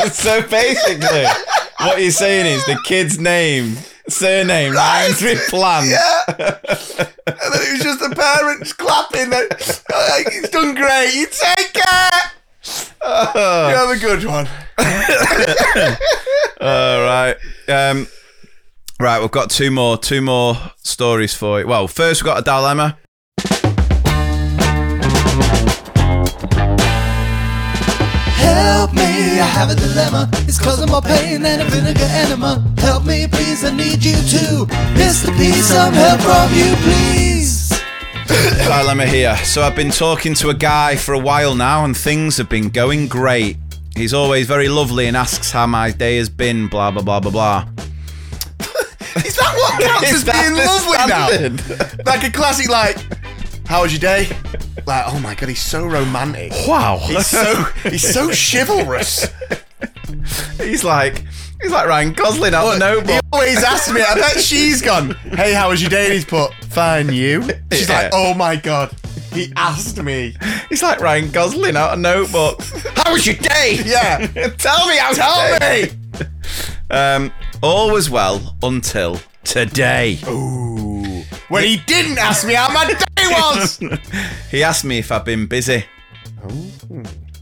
want. 0.01 0.13
so 0.13 0.41
basically, 0.47 1.25
what 1.81 2.01
you're 2.01 2.11
saying 2.11 2.45
is 2.45 2.65
the 2.65 2.79
kid's 2.85 3.19
name, 3.19 3.75
surname 4.09 4.73
rhymes 4.73 5.21
with 5.21 5.47
plan. 5.49 5.89
Yeah. 5.89 6.23
and 6.27 6.37
then 6.37 7.61
it 7.61 7.71
was 7.73 7.81
just 7.81 7.99
the 7.99 8.13
parents 8.15 8.73
clapping. 8.73 9.29
That, 9.29 9.83
like, 9.89 10.33
he's 10.33 10.49
done 10.49 10.75
great. 10.75 11.13
You 11.13 11.27
take 11.27 11.73
care. 11.73 12.31
You 13.35 13.75
have 13.75 13.89
a 13.89 13.97
good 13.97 14.25
one. 14.25 14.47
All 16.61 17.01
right. 17.01 17.35
Um, 17.67 18.07
right, 18.99 19.19
we've 19.21 19.31
got 19.31 19.49
two 19.49 19.71
more, 19.71 19.97
two 19.97 20.21
more 20.21 20.55
stories 20.77 21.33
for 21.33 21.61
you. 21.61 21.67
Well, 21.67 21.87
first 21.87 22.21
we've 22.23 22.31
got 22.33 22.39
a 22.39 22.43
dilemma. 22.43 22.97
Help 28.59 28.91
me, 28.93 29.39
I 29.39 29.45
have 29.45 29.69
a 29.71 29.75
dilemma. 29.75 30.29
It's 30.47 30.59
causing 30.59 30.89
more 30.89 31.01
pain 31.01 31.41
than 31.41 31.61
a 31.61 31.65
vinegar 31.65 32.09
enema. 32.11 32.61
Help 32.79 33.05
me, 33.05 33.25
please, 33.27 33.63
I 33.63 33.71
need 33.75 34.03
you 34.03 34.15
to. 34.15 34.65
Mr. 34.99 35.35
P, 35.37 35.51
some 35.53 35.93
help 35.93 36.19
from 36.21 36.53
you, 36.53 36.75
please. 36.83 37.69
dilemma 38.67 39.05
here. 39.05 39.35
So 39.37 39.61
I've 39.61 39.75
been 39.75 39.91
talking 39.91 40.33
to 40.35 40.49
a 40.49 40.53
guy 40.53 40.97
for 40.97 41.13
a 41.13 41.19
while 41.19 41.55
now, 41.55 41.85
and 41.85 41.95
things 41.95 42.35
have 42.37 42.49
been 42.49 42.69
going 42.69 43.07
great. 43.07 43.55
He's 43.95 44.13
always 44.13 44.45
very 44.45 44.67
lovely 44.67 45.07
and 45.07 45.15
asks 45.15 45.51
how 45.51 45.65
my 45.65 45.91
day 45.91 46.17
has 46.17 46.29
been. 46.29 46.67
Blah 46.67 46.91
blah 46.91 47.01
blah 47.01 47.19
blah 47.21 47.31
blah. 47.31 47.65
Is 49.25 49.35
that 49.37 49.53
what 49.55 49.81
counts 49.87 50.09
Is 50.09 50.15
as 50.15 50.23
that 50.25 50.43
being 50.43 50.55
the 50.55 50.65
lovely 50.65 50.97
standard? 51.57 52.05
now? 52.05 52.11
Like 52.11 52.23
a 52.23 52.31
classic, 52.31 52.67
like, 52.69 52.97
how 53.67 53.83
was 53.83 53.91
your 53.93 53.99
day? 54.01 54.27
Like, 54.85 55.05
oh 55.07 55.19
my 55.19 55.35
god, 55.35 55.49
he's 55.49 55.61
so 55.61 55.85
romantic. 55.85 56.51
Wow. 56.67 56.97
He's 57.03 57.27
so 57.27 57.63
he's 57.89 58.07
so 58.13 58.31
chivalrous. 58.33 59.27
He's 60.57 60.83
like, 60.83 61.23
he's 61.61 61.71
like 61.71 61.87
Ryan 61.87 62.13
Gosling 62.13 62.53
out 62.53 62.73
He 62.73 62.79
notebook. 62.79 63.09
He 63.13 63.19
always 63.31 63.63
asks 63.63 63.91
me. 63.91 64.01
I 64.01 64.15
bet 64.15 64.39
she's 64.39 64.81
gone. 64.81 65.11
Hey, 65.33 65.53
how 65.53 65.69
was 65.69 65.81
your 65.81 65.89
day? 65.89 66.05
And 66.05 66.13
he's 66.13 66.25
put, 66.25 66.53
fine, 66.69 67.11
you. 67.13 67.43
She's 67.71 67.87
Yeah. 67.89 68.01
like, 68.03 68.11
oh 68.13 68.33
my 68.33 68.55
god, 68.55 68.91
he 69.33 69.51
asked 69.55 70.01
me. 70.01 70.35
He's 70.69 70.81
like 70.83 70.99
Ryan 70.99 71.29
Gosling 71.31 71.77
out 71.77 71.93
a 71.97 72.01
notebook. 72.01 72.61
How 72.95 73.13
was 73.13 73.25
your 73.25 73.35
day? 73.35 73.79
Yeah, 73.85 74.25
Tell 74.57 74.87
me 74.87 74.97
how. 74.97 75.13
tell 75.13 75.59
me. 75.59 75.89
Um, 76.91 77.31
all 77.61 77.91
was 77.91 78.09
well 78.09 78.55
until 78.63 79.19
today. 79.43 80.17
When 81.49 81.63
he 81.63 81.77
didn't 81.77 82.17
ask 82.17 82.45
me 82.47 82.53
how 82.53 82.71
my 82.71 82.85
day 82.87 82.95
was. 83.31 83.79
He 84.51 84.63
asked 84.63 84.85
me 84.85 84.99
if 84.99 85.11
I've 85.11 85.25
been 85.25 85.47
busy. 85.47 85.85
Oh. 86.43 86.71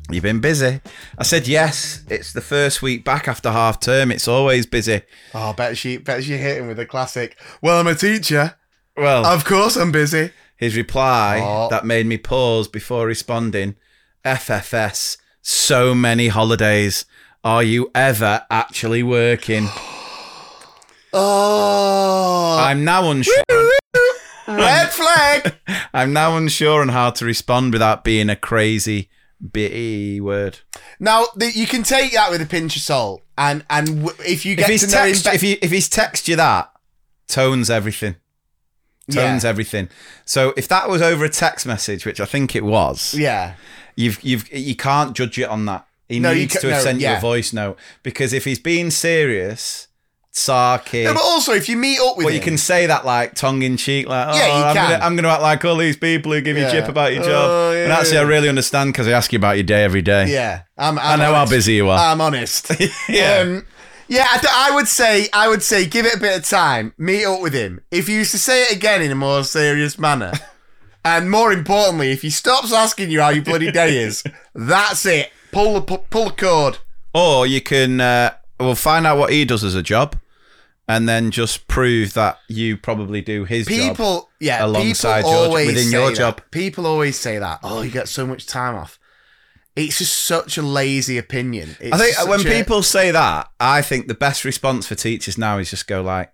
You've 0.09 0.23
been 0.23 0.39
busy? 0.39 0.79
I 1.17 1.23
said 1.23 1.47
yes. 1.49 2.03
It's 2.09 2.31
the 2.31 2.39
first 2.39 2.81
week 2.81 3.03
back 3.03 3.27
after 3.27 3.51
half 3.51 3.81
term. 3.81 4.09
It's 4.11 4.27
always 4.27 4.65
busy. 4.65 5.01
Oh, 5.33 5.51
bet 5.51 5.77
she, 5.77 5.97
bet 5.97 6.23
she 6.23 6.37
hit 6.37 6.59
him 6.59 6.67
with 6.67 6.79
a 6.79 6.85
classic. 6.85 7.37
Well, 7.61 7.77
I'm 7.81 7.87
a 7.87 7.95
teacher. 7.95 8.55
Well, 8.95 9.25
Of 9.25 9.43
course, 9.43 9.75
I'm 9.75 9.91
busy. 9.91 10.31
his 10.55 10.77
reply 10.77 11.41
Oh. 11.43 11.67
that 11.69 11.85
made 11.85 12.05
me 12.05 12.17
pause 12.17 12.69
before 12.69 13.05
responding 13.05 13.75
FFS, 14.23 15.17
so 15.41 15.93
many 15.93 16.29
holidays. 16.29 17.03
Are 17.43 17.63
you 17.63 17.91
ever 17.93 18.45
actually 18.49 19.03
working? 19.03 19.67
Oh, 21.19 22.57
I'm 22.59 22.83
now 22.83 23.09
unsure. 23.09 23.33
Red 24.47 24.89
flag. 24.91 25.55
I'm 25.93 26.13
now 26.13 26.37
unsure 26.37 26.81
on 26.81 26.89
how 26.89 27.09
to 27.11 27.25
respond 27.25 27.73
without 27.73 28.03
being 28.03 28.29
a 28.29 28.35
crazy 28.35 29.09
B 29.51 30.19
word. 30.21 30.59
Now 30.99 31.25
the, 31.35 31.51
you 31.51 31.67
can 31.67 31.83
take 31.83 32.13
that 32.13 32.31
with 32.31 32.41
a 32.41 32.45
pinch 32.45 32.75
of 32.75 32.81
salt, 32.81 33.21
and 33.37 33.63
and 33.69 34.03
w- 34.05 34.15
if 34.25 34.45
you 34.45 34.53
If 34.53 34.57
get 34.59 34.69
he's 34.69 34.85
to 34.87 34.95
know 34.95 35.03
him, 35.05 35.13
be- 35.13 35.29
if 35.35 35.41
he 35.41 35.51
if 35.53 35.71
he's 35.71 35.89
text 35.89 36.27
you 36.27 36.35
that, 36.37 36.71
tones 37.27 37.69
everything. 37.69 38.15
Tones 39.11 39.43
Yeah. 39.43 39.49
everything. 39.49 39.89
So 40.25 40.53
if 40.57 40.67
that 40.67 40.89
was 40.89 41.01
over 41.01 41.23
a 41.23 41.29
text 41.29 41.65
message, 41.65 42.05
which 42.05 42.19
I 42.19 42.25
think 42.25 42.55
it 42.55 42.63
was, 42.65 43.13
yeah, 43.13 43.53
you've 43.95 44.21
you've 44.23 44.51
you 44.51 44.75
can't 44.75 45.15
judge 45.15 45.37
it 45.39 45.47
on 45.49 45.65
that. 45.67 45.85
He 46.09 46.19
No, 46.19 46.31
you 46.31 46.41
needs 46.41 46.53
ca- 46.55 46.59
to 46.61 46.67
have 46.69 46.77
no, 46.79 46.83
sent 46.83 46.99
you 46.99 47.07
yeah. 47.07 47.17
a 47.17 47.21
voice 47.21 47.53
note 47.53 47.77
because 48.03 48.33
if 48.33 48.43
he's 48.45 48.59
being 48.59 48.89
serious, 48.91 49.87
sarky. 50.37 51.05
But 51.05 51.17
also 51.21 51.53
if 51.53 51.67
you 51.67 51.77
meet 51.77 51.99
up 51.99 52.17
with 52.17 52.25
well, 52.25 52.33
him, 52.33 52.39
you 52.39 52.41
can 52.43 52.57
say 52.57 52.85
that 52.85 53.05
like 53.05 53.33
tongue 53.35 53.61
in 53.61 53.77
cheek, 53.77 54.07
like, 54.07 54.27
oh, 54.29 54.33
Yeah, 54.37 54.47
you 54.47 54.63
I'm, 54.65 54.75
can. 54.75 54.91
Gonna, 54.91 55.05
I'm 55.05 55.15
gonna 55.15 55.27
act 55.29 55.41
like 55.41 55.65
all 55.65 55.75
these 55.77 55.97
people 55.97 56.31
who 56.31 56.41
give 56.41 56.57
you 56.57 56.63
Yeah. 56.63 56.71
chip 56.71 56.87
about 56.87 57.13
your 57.13 57.23
job. 57.23 57.49
Oh, 57.49 57.71
yeah, 57.73 57.83
and 57.83 57.91
actually, 57.91 58.19
I 58.19 58.23
really 58.23 58.49
understand 58.49 58.93
because 58.93 59.07
I 59.07 59.11
ask 59.11 59.31
you 59.33 59.37
about 59.37 59.57
your 59.57 59.63
day 59.63 59.83
every 59.83 60.01
day. 60.01 60.31
Yeah, 60.31 60.61
I'm, 60.77 60.97
I 60.99 61.13
I'm 61.13 61.19
know 61.19 61.33
how 61.33 61.45
busy 61.47 61.73
you 61.73 61.89
are. 61.89 61.99
I'm 61.99 62.21
honest. 62.21 62.71
Yeah. 63.09 63.39
Um, 63.41 63.65
yeah, 64.09 64.25
I, 64.31 64.37
th- 64.37 64.53
I 64.55 64.71
would 64.75 64.87
say, 64.87 65.27
I 65.33 65.49
would 65.49 65.61
say, 65.61 65.85
give 65.85 66.05
it 66.05 66.15
a 66.15 66.19
bit 66.19 66.37
of 66.37 66.45
time. 66.45 66.93
Meet 66.97 67.25
up 67.25 67.41
with 67.41 67.53
him. 67.53 67.81
If 67.91 68.07
you 68.07 68.15
used 68.19 68.31
to 68.31 68.37
say 68.39 68.63
it 68.63 68.71
again 68.77 69.01
in 69.01 69.11
a 69.11 69.15
more 69.15 69.43
serious 69.43 69.99
manner, 69.99 70.31
and 71.05 71.29
more 71.29 71.51
importantly, 71.51 72.11
if 72.11 72.21
he 72.21 72.29
stops 72.29 72.71
asking 72.71 73.11
you 73.11 73.19
how 73.19 73.29
your 73.29 73.43
bloody 73.43 73.69
day 73.69 73.97
is, 73.97 74.23
that's 74.55 75.05
it. 75.05 75.31
Pull 75.51 75.73
the 75.73 75.97
pull 75.97 76.25
the 76.25 76.31
cord. 76.31 76.77
Or 77.13 77.45
you 77.47 77.59
can, 77.61 77.99
uh, 77.99 78.33
well, 78.59 78.75
find 78.75 79.05
out 79.07 79.17
what 79.17 79.31
he 79.31 79.43
does 79.43 79.63
as 79.63 79.75
a 79.75 79.83
job 79.83 80.15
and 80.87 81.07
then 81.07 81.31
just 81.31 81.67
prove 81.67 82.13
that 82.13 82.39
you 82.47 82.77
probably 82.77 83.21
do 83.21 83.43
his 83.45 83.67
job 83.67 83.77
People, 83.77 84.29
yeah, 84.39 84.65
alongside 84.65 85.21
people 85.21 85.31
your 85.31 85.45
always 85.47 85.67
within 85.67 85.83
say 85.85 85.91
your 85.91 86.09
that. 86.09 86.15
job. 86.17 86.41
People 86.51 86.85
always 86.85 87.17
say 87.19 87.37
that. 87.39 87.59
Oh, 87.63 87.81
you 87.81 87.91
get 87.91 88.07
so 88.07 88.25
much 88.25 88.45
time 88.45 88.75
off. 88.75 88.97
It's 89.75 89.99
just 89.99 90.17
such 90.17 90.57
a 90.57 90.61
lazy 90.63 91.17
opinion. 91.17 91.75
It's 91.79 91.93
I 91.93 91.97
think 91.97 92.27
when 92.29 92.39
a- 92.41 92.43
people 92.43 92.81
say 92.83 93.11
that, 93.11 93.49
I 93.59 93.81
think 93.81 94.07
the 94.07 94.15
best 94.15 94.43
response 94.45 94.87
for 94.87 94.95
teachers 94.95 95.37
now 95.37 95.59
is 95.59 95.69
just 95.69 95.87
go 95.87 96.01
like, 96.01 96.31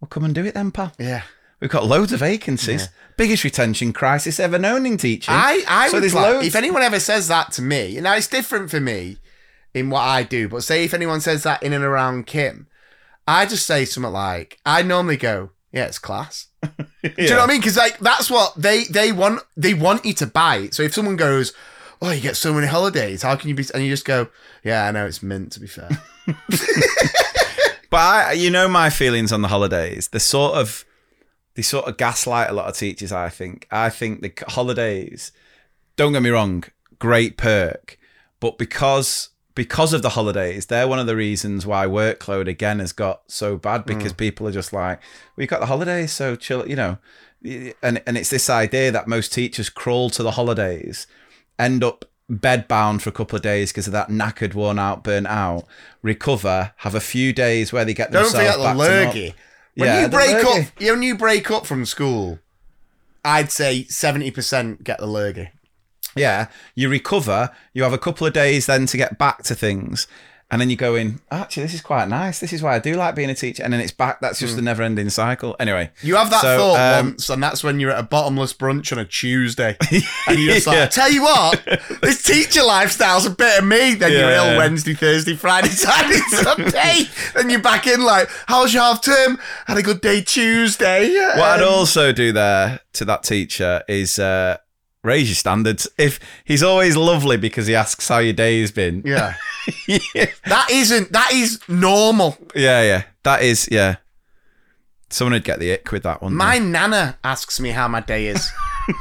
"Well, 0.00 0.08
come 0.08 0.24
and 0.24 0.34
do 0.34 0.44
it 0.46 0.54
then, 0.54 0.70
pal. 0.70 0.92
yeah, 0.98 1.22
We've 1.60 1.68
got 1.70 1.84
loads 1.86 2.12
of 2.12 2.20
vacancies. 2.20 2.88
Biggest 3.16 3.42
retention 3.42 3.92
crisis 3.92 4.38
ever 4.38 4.60
known 4.60 4.86
in 4.86 4.96
teaching. 4.96 5.34
I, 5.34 5.64
I 5.68 5.88
so 5.88 5.94
would 5.94 6.02
there's 6.04 6.14
like- 6.14 6.24
loads. 6.34 6.46
if 6.46 6.54
anyone 6.54 6.82
ever 6.82 7.00
says 7.00 7.26
that 7.28 7.50
to 7.52 7.62
me, 7.62 7.98
now 8.00 8.14
it's 8.14 8.28
different 8.28 8.70
for 8.70 8.78
me 8.80 9.18
in 9.74 9.90
what 9.90 10.02
I 10.02 10.22
do, 10.22 10.48
but 10.48 10.62
say 10.62 10.84
if 10.84 10.94
anyone 10.94 11.20
says 11.20 11.42
that 11.42 11.62
in 11.64 11.72
and 11.72 11.84
around 11.84 12.26
Kim, 12.28 12.68
I 13.28 13.44
just 13.44 13.66
say 13.66 13.84
something 13.84 14.10
like, 14.10 14.58
I 14.64 14.82
normally 14.82 15.18
go, 15.18 15.50
yeah, 15.70 15.84
it's 15.84 15.98
class. 15.98 16.46
Do 16.62 16.70
you 17.18 17.28
know 17.28 17.36
what 17.36 17.50
I 17.50 17.52
mean? 17.52 17.60
Because 17.60 17.76
like 17.76 17.98
that's 17.98 18.30
what 18.30 18.54
they 18.56 18.84
they 18.84 19.12
want. 19.12 19.42
They 19.56 19.74
want 19.74 20.04
you 20.06 20.14
to 20.14 20.26
buy 20.26 20.56
it. 20.56 20.74
So 20.74 20.82
if 20.82 20.94
someone 20.94 21.16
goes, 21.16 21.52
"Oh, 22.00 22.10
you 22.10 22.20
get 22.20 22.36
so 22.36 22.54
many 22.54 22.66
holidays. 22.66 23.22
How 23.22 23.36
can 23.36 23.48
you 23.50 23.54
be?" 23.54 23.64
and 23.74 23.84
you 23.84 23.90
just 23.90 24.06
go, 24.06 24.28
"Yeah, 24.64 24.86
I 24.86 24.90
know 24.90 25.06
it's 25.06 25.22
mint." 25.22 25.52
To 25.52 25.60
be 25.60 25.66
fair, 25.66 25.90
But 27.90 27.98
I, 28.00 28.32
you 28.32 28.50
know 28.50 28.66
my 28.66 28.90
feelings 28.90 29.30
on 29.30 29.42
the 29.42 29.48
holidays. 29.48 30.08
The 30.08 30.20
sort 30.20 30.54
of 30.54 30.84
they 31.54 31.62
sort 31.62 31.86
of 31.86 31.96
gaslight 31.96 32.50
a 32.50 32.54
lot 32.54 32.68
of 32.68 32.76
teachers. 32.76 33.12
I 33.12 33.28
think. 33.28 33.68
I 33.70 33.90
think 33.90 34.22
the 34.22 34.32
holidays. 34.48 35.32
Don't 35.96 36.12
get 36.12 36.22
me 36.22 36.30
wrong, 36.30 36.64
great 36.98 37.36
perk, 37.36 37.98
but 38.40 38.56
because 38.58 39.28
because 39.58 39.92
of 39.92 40.02
the 40.02 40.10
holidays, 40.10 40.66
they're 40.66 40.86
one 40.86 41.00
of 41.00 41.08
the 41.08 41.16
reasons 41.16 41.66
why 41.66 41.84
workload 41.84 42.46
again 42.46 42.78
has 42.78 42.92
got 42.92 43.22
so 43.26 43.56
bad 43.56 43.80
hmm. 43.80 43.88
because 43.88 44.12
people 44.12 44.46
are 44.46 44.52
just 44.52 44.72
like, 44.72 45.00
"We 45.34 45.48
got 45.48 45.58
the 45.58 45.66
holidays, 45.66 46.12
so 46.12 46.36
chill," 46.36 46.64
you 46.68 46.76
know. 46.76 46.98
And 47.82 48.00
and 48.06 48.16
it's 48.16 48.30
this 48.30 48.48
idea 48.48 48.92
that 48.92 49.08
most 49.08 49.32
teachers 49.32 49.68
crawl 49.68 50.10
to 50.10 50.22
the 50.22 50.30
holidays, 50.30 51.08
end 51.58 51.82
up 51.82 52.04
bedbound 52.30 53.00
for 53.00 53.08
a 53.08 53.12
couple 53.12 53.34
of 53.34 53.42
days 53.42 53.72
because 53.72 53.88
of 53.88 53.92
that 53.94 54.10
knackered, 54.10 54.54
worn 54.54 54.78
out, 54.78 55.02
burnt 55.02 55.26
out, 55.26 55.64
recover, 56.02 56.72
have 56.76 56.94
a 56.94 57.00
few 57.00 57.32
days 57.32 57.72
where 57.72 57.84
they 57.84 57.94
get 57.94 58.12
don't 58.12 58.22
themselves 58.22 58.58
forget 58.58 58.76
the 58.76 58.78
lurgy. 58.78 59.34
When 59.74 59.88
Yeah, 59.88 60.02
you 60.02 60.08
break 60.08 60.44
lurgy. 60.44 60.68
up, 60.68 60.80
when 60.80 61.02
you 61.02 61.16
break 61.16 61.50
up 61.50 61.66
from 61.66 61.84
school, 61.84 62.38
I'd 63.24 63.50
say 63.50 63.86
seventy 63.88 64.30
percent 64.30 64.84
get 64.84 65.00
the 65.00 65.08
lurgy. 65.08 65.50
Yeah, 66.16 66.48
you 66.74 66.88
recover, 66.88 67.50
you 67.74 67.82
have 67.82 67.92
a 67.92 67.98
couple 67.98 68.26
of 68.26 68.32
days 68.32 68.66
then 68.66 68.86
to 68.86 68.96
get 68.96 69.18
back 69.18 69.42
to 69.44 69.54
things, 69.54 70.06
and 70.50 70.60
then 70.62 70.70
you 70.70 70.76
go 70.76 70.94
in, 70.94 71.20
actually, 71.30 71.64
this 71.64 71.74
is 71.74 71.82
quite 71.82 72.08
nice. 72.08 72.40
This 72.40 72.54
is 72.54 72.62
why 72.62 72.74
I 72.74 72.78
do 72.78 72.94
like 72.94 73.14
being 73.14 73.28
a 73.28 73.34
teacher. 73.34 73.62
And 73.62 73.70
then 73.70 73.80
it's 73.82 73.92
back. 73.92 74.18
That's 74.22 74.38
just 74.38 74.56
a 74.56 74.62
never 74.62 74.82
ending 74.82 75.10
cycle. 75.10 75.54
Anyway. 75.60 75.90
You 76.00 76.16
have 76.16 76.30
that 76.30 76.40
so, 76.40 76.56
thought 76.56 76.80
um, 77.00 77.06
once, 77.08 77.28
and 77.28 77.42
that's 77.42 77.62
when 77.62 77.78
you're 77.80 77.90
at 77.90 77.98
a 78.00 78.02
bottomless 78.02 78.54
brunch 78.54 78.90
on 78.90 78.98
a 78.98 79.04
Tuesday, 79.04 79.76
and 80.26 80.38
you're 80.38 80.54
just 80.54 80.66
like, 80.66 80.76
Yeah. 80.76 80.86
"Tell 80.86 81.12
you 81.12 81.22
what, 81.24 81.62
this 82.00 82.22
teacher 82.22 82.62
lifestyle's 82.62 83.26
a 83.26 83.30
bit 83.30 83.58
of 83.58 83.66
me." 83.66 83.94
Then 83.94 84.10
you're 84.10 84.22
Yeah. 84.22 84.52
ill 84.52 84.56
Wednesday, 84.56 84.94
Thursday, 84.94 85.34
Friday, 85.36 85.68
Saturday, 85.84 86.20
Sunday. 86.30 87.02
then 87.34 87.50
you're 87.50 87.60
back 87.60 87.86
in 87.86 88.00
like, 88.02 88.30
"How's 88.46 88.72
your 88.72 88.84
half 88.84 89.02
term? 89.02 89.38
Had 89.66 89.76
a 89.76 89.82
good 89.82 90.00
day 90.00 90.22
Tuesday." 90.22 91.10
What 91.36 91.40
I'd 91.40 91.62
Um, 91.62 91.68
also 91.74 92.10
do 92.10 92.32
there 92.32 92.80
to 92.94 93.04
that 93.04 93.22
teacher 93.22 93.82
is 93.86 94.18
uh, 94.18 94.56
raise 95.04 95.28
your 95.28 95.34
standards. 95.36 95.88
If 95.98 96.20
he's 96.44 96.62
always 96.62 96.96
lovely 96.96 97.36
because 97.36 97.66
he 97.66 97.74
asks 97.74 98.08
how 98.08 98.18
your 98.18 98.32
day's 98.32 98.70
been. 98.70 99.02
yeah, 99.04 99.34
yeah, 99.86 100.26
that 100.46 100.68
isn't 100.70 101.12
that 101.12 101.30
is 101.32 101.60
normal. 101.68 102.36
yeah. 102.54 102.82
Yeah. 102.82 103.02
That 103.24 103.42
is, 103.42 103.68
yeah. 103.70 103.96
Someone 105.10 105.34
would 105.34 105.44
get 105.44 105.58
the 105.58 105.72
ick 105.72 105.90
with 105.92 106.02
that 106.04 106.22
one. 106.22 106.34
My 106.34 106.58
nana 106.58 107.18
asks 107.22 107.60
me 107.60 107.70
how 107.70 107.88
my 107.88 108.00
day 108.00 108.26
is. 108.28 108.50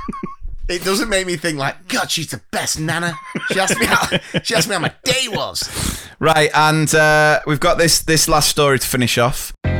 It 0.69 0.83
doesn't 0.83 1.07
make 1.07 1.25
me 1.25 1.37
think 1.37 1.57
like, 1.57 1.87
God, 1.87 2.11
she's 2.11 2.27
the 2.27 2.41
best 2.51 2.77
nana. 2.77 3.13
She 3.49 3.57
asked 3.57 3.79
me 3.79 3.85
how 3.85 4.05
she 4.43 4.53
asked 4.53 4.67
me 4.67 4.73
how 4.73 4.81
my 4.81 4.93
day 5.05 5.29
was. 5.29 6.05
Right, 6.19 6.49
and 6.53 6.93
uh, 6.93 7.39
we've 7.47 7.61
got 7.61 7.77
this 7.77 8.01
this 8.01 8.27
last 8.27 8.49
story 8.49 8.77
to 8.77 8.85
finish 8.85 9.17
off. 9.17 9.53
You 9.63 9.71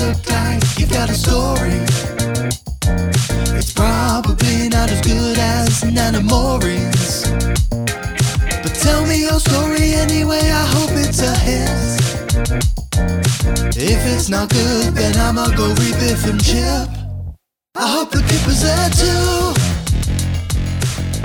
look 0.00 0.28
like 0.28 0.64
you've 0.80 0.90
got 0.90 1.10
a 1.10 1.14
story. 1.14 2.11
Good 5.12 5.38
as 5.38 5.84
Nana 5.84 6.22
Maureen's. 6.22 7.28
But 8.62 8.74
tell 8.80 9.04
me 9.06 9.20
your 9.20 9.40
story 9.40 9.92
anyway, 9.94 10.44
I 10.62 10.64
hope 10.74 10.90
it's 10.92 11.20
a 11.22 11.34
hit. 11.46 12.02
If 13.76 14.00
it's 14.14 14.28
not 14.28 14.48
good, 14.50 14.94
then 14.94 15.16
I'ma 15.16 15.48
go 15.56 15.68
read 15.68 15.94
Biff 16.00 16.24
and 16.26 16.42
Chip. 16.42 16.88
I 17.74 17.88
hope 17.94 18.10
the 18.10 18.22
there 18.62 18.90
too. 18.90 19.54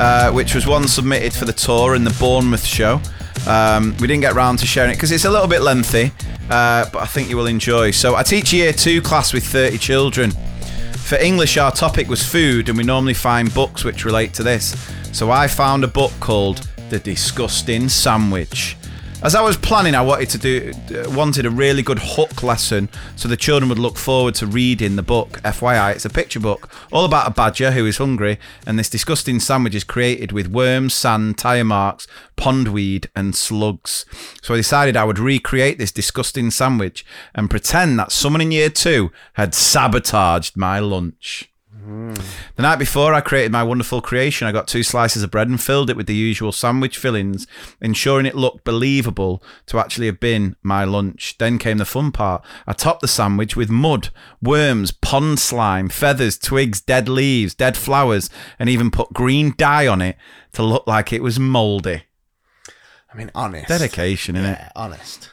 uh, 0.02 0.32
which 0.32 0.56
was 0.56 0.66
one 0.66 0.88
submitted 0.88 1.34
for 1.34 1.46
the 1.46 1.54
tour 1.54 1.96
in 1.96 2.04
the 2.04 2.16
Bournemouth 2.20 2.66
show. 2.66 3.02
Um, 3.48 3.96
we 4.00 4.08
didn't 4.08 4.22
get 4.22 4.34
round 4.34 4.60
to 4.60 4.66
sharing 4.68 4.92
it 4.92 4.96
because 4.96 5.12
it's 5.12 5.26
a 5.26 5.30
little 5.30 5.48
bit 5.48 5.62
lengthy, 5.62 6.12
uh, 6.50 6.86
but 6.92 6.98
I 7.02 7.06
think 7.06 7.30
you 7.30 7.38
will 7.38 7.48
enjoy. 7.48 7.92
So 7.92 8.16
I 8.16 8.24
teach 8.24 8.54
year 8.54 8.74
two 8.74 9.02
class 9.02 9.34
with 9.34 9.46
30 9.46 9.78
children. 9.78 10.32
For 11.08 11.16
English, 11.16 11.56
our 11.56 11.72
topic 11.72 12.10
was 12.10 12.22
food, 12.22 12.68
and 12.68 12.78
we 12.78 12.84
normally 12.84 13.14
find 13.14 13.54
books 13.54 13.86
which 13.86 14.04
relate 14.04 14.34
to 14.34 14.44
this. 14.44 14.76
So 15.14 15.32
I 15.32 15.48
found 15.48 15.86
a 15.86 15.88
book 15.88 16.12
called 16.20 16.68
The 16.90 17.00
Disgusting 17.00 17.88
Sandwich. 17.88 18.76
As 19.24 19.34
I 19.34 19.42
was 19.42 19.58
planning, 19.58 19.96
I 19.96 20.02
wanted 20.02 20.30
to 20.30 20.38
do 20.38 20.72
uh, 20.96 21.10
wanted 21.10 21.48
a 21.48 21.50
really 21.50 21.82
good 21.82 21.98
hook 22.00 22.44
lesson 22.44 22.88
so 23.16 23.28
the 23.28 23.36
children 23.36 23.68
would 23.68 23.80
look 23.80 23.98
forward 23.98 24.36
to 24.36 24.46
reading 24.46 24.96
the 24.96 25.02
book. 25.02 25.42
FYI, 25.42 25.96
it's 25.96 26.06
a 26.06 26.10
picture 26.10 26.40
book 26.40 26.70
all 26.92 27.04
about 27.04 27.28
a 27.28 27.32
badger 27.32 27.72
who 27.72 27.88
is 27.88 27.98
hungry, 27.98 28.38
and 28.68 28.78
this 28.78 28.92
disgusting 28.92 29.40
sandwich 29.40 29.74
is 29.74 29.84
created 29.84 30.32
with 30.32 30.48
worms, 30.48 30.94
sand, 30.94 31.40
tire 31.40 31.64
marks, 31.64 32.06
pondweed, 32.38 33.08
and 33.16 33.36
slugs. 33.36 34.06
So 34.44 34.54
I 34.54 34.58
decided 34.58 34.96
I 34.96 35.04
would 35.04 35.20
recreate 35.20 35.80
this 35.80 35.92
disgusting 35.92 36.52
sandwich 36.52 37.04
and 37.34 37.50
pretend 37.50 37.98
that 37.98 38.12
someone 38.12 38.42
in 38.42 38.52
year 38.52 38.70
two 38.70 39.12
had 39.34 39.56
sabotaged 39.56 40.56
my 40.56 40.78
lunch. 40.78 41.52
The 41.88 42.62
night 42.62 42.80
before, 42.80 43.14
I 43.14 43.22
created 43.22 43.52
my 43.52 43.64
wonderful 43.64 44.02
creation. 44.02 44.46
I 44.46 44.52
got 44.52 44.68
two 44.68 44.84
slices 44.84 45.24
of 45.24 45.32
bread 45.32 45.48
and 45.48 45.62
filled 45.62 45.90
it 45.90 45.96
with 45.96 46.08
the 46.08 46.16
usual 46.16 46.52
sandwich 46.52 46.98
fillings, 46.98 47.48
ensuring 47.80 48.26
it 48.26 48.36
looked 48.36 48.66
believable 48.66 49.42
to 49.68 49.80
actually 49.80 50.08
have 50.08 50.20
been 50.20 50.58
my 50.62 50.84
lunch. 50.84 51.38
Then 51.38 51.58
came 51.58 51.78
the 51.78 51.86
fun 51.86 52.12
part. 52.12 52.44
I 52.66 52.74
topped 52.74 53.02
the 53.02 53.08
sandwich 53.08 53.56
with 53.56 53.70
mud, 53.70 54.10
worms, 54.42 54.92
pond 54.92 55.40
slime, 55.40 55.88
feathers, 55.88 56.38
twigs, 56.38 56.82
dead 56.82 57.08
leaves, 57.08 57.56
dead 57.56 57.78
flowers, 57.78 58.30
and 58.60 58.70
even 58.70 58.92
put 58.92 59.14
green 59.14 59.54
dye 59.58 59.88
on 59.88 60.02
it 60.02 60.18
to 60.54 60.64
look 60.64 60.86
like 60.88 61.14
it 61.14 61.24
was 61.24 61.40
mouldy. 61.40 62.04
I 63.14 63.16
mean, 63.16 63.32
honest. 63.34 63.70
Dedication, 63.70 64.36
innit? 64.36 64.60
Yeah, 64.60 64.72
honest. 64.76 65.32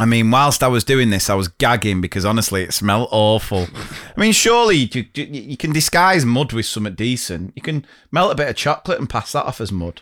I 0.00 0.06
mean, 0.06 0.30
whilst 0.30 0.62
I 0.62 0.68
was 0.68 0.82
doing 0.82 1.10
this, 1.10 1.28
I 1.28 1.34
was 1.34 1.48
gagging 1.48 2.00
because 2.00 2.24
honestly, 2.24 2.62
it 2.62 2.72
smelled 2.72 3.08
awful. 3.12 3.66
I 4.16 4.20
mean, 4.20 4.32
surely 4.32 4.76
you, 4.76 5.04
you, 5.14 5.24
you 5.24 5.56
can 5.58 5.72
disguise 5.72 6.24
mud 6.24 6.54
with 6.54 6.64
something 6.64 6.94
decent. 6.94 7.52
You 7.54 7.60
can 7.60 7.84
melt 8.10 8.32
a 8.32 8.34
bit 8.34 8.48
of 8.48 8.56
chocolate 8.56 8.98
and 8.98 9.10
pass 9.10 9.32
that 9.32 9.44
off 9.44 9.60
as 9.60 9.70
mud. 9.70 10.00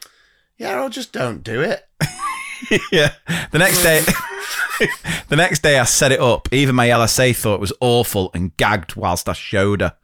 Yeah, 0.56 0.84
or 0.84 0.88
just 0.88 1.12
don't 1.12 1.42
do 1.42 1.60
it. 1.62 1.88
yeah. 2.92 3.14
The 3.50 3.58
next 3.58 3.82
day, 3.82 4.02
the 5.28 5.36
next 5.36 5.62
day, 5.62 5.80
I 5.80 5.84
set 5.84 6.12
it 6.12 6.20
up. 6.20 6.48
Even 6.52 6.76
my 6.76 6.86
LSA 6.88 7.34
thought 7.34 7.56
it 7.56 7.60
was 7.60 7.72
awful 7.80 8.30
and 8.34 8.56
gagged 8.56 8.94
whilst 8.94 9.28
I 9.28 9.32
showed 9.32 9.80
her. 9.80 9.96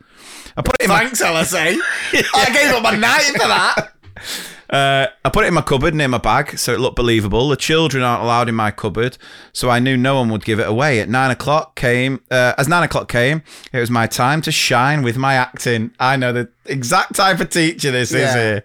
I 0.57 0.63
put 0.63 0.75
it 0.81 0.85
in 0.85 0.89
my 0.89 1.05
Thanks, 1.05 1.23
LSA. 1.23 1.77
I 2.35 2.53
gave 2.53 2.75
up 2.75 2.83
my 2.83 2.97
night 2.97 3.31
for 3.33 3.47
that. 3.47 3.93
Uh, 4.75 5.07
I 5.25 5.31
put 5.31 5.45
it 5.45 5.49
in 5.49 5.55
my 5.55 5.61
cupboard 5.63 5.95
near 5.95 6.09
my 6.09 6.19
bag 6.19 6.59
so 6.59 6.75
it 6.75 6.81
looked 6.81 6.97
believable. 6.97 7.49
The 7.49 7.57
children 7.57 8.03
aren't 8.03 8.25
allowed 8.25 8.49
in 8.49 8.57
my 8.57 8.73
cupboard, 8.73 9.17
so 9.53 9.71
I 9.71 9.79
knew 9.79 9.97
no 9.97 10.17
one 10.17 10.31
would 10.31 10.45
give 10.45 10.59
it 10.59 10.67
away. 10.67 10.99
At 10.99 11.09
nine 11.09 11.31
o'clock 11.31 11.77
came, 11.77 12.21
uh, 12.29 12.55
as 12.59 12.67
nine 12.67 12.83
o'clock 12.83 13.09
came, 13.09 13.45
it 13.73 13.79
was 13.79 13.89
my 13.89 14.09
time 14.09 14.43
to 14.43 14.51
shine 14.51 15.03
with 15.03 15.17
my 15.17 15.35
acting. 15.35 15.93
I 16.01 16.17
know 16.17 16.33
the 16.33 16.49
exact 16.65 17.15
type 17.15 17.39
of 17.39 17.51
teacher 17.51 17.93
this 17.93 18.11
is 18.11 18.35
here. 18.35 18.65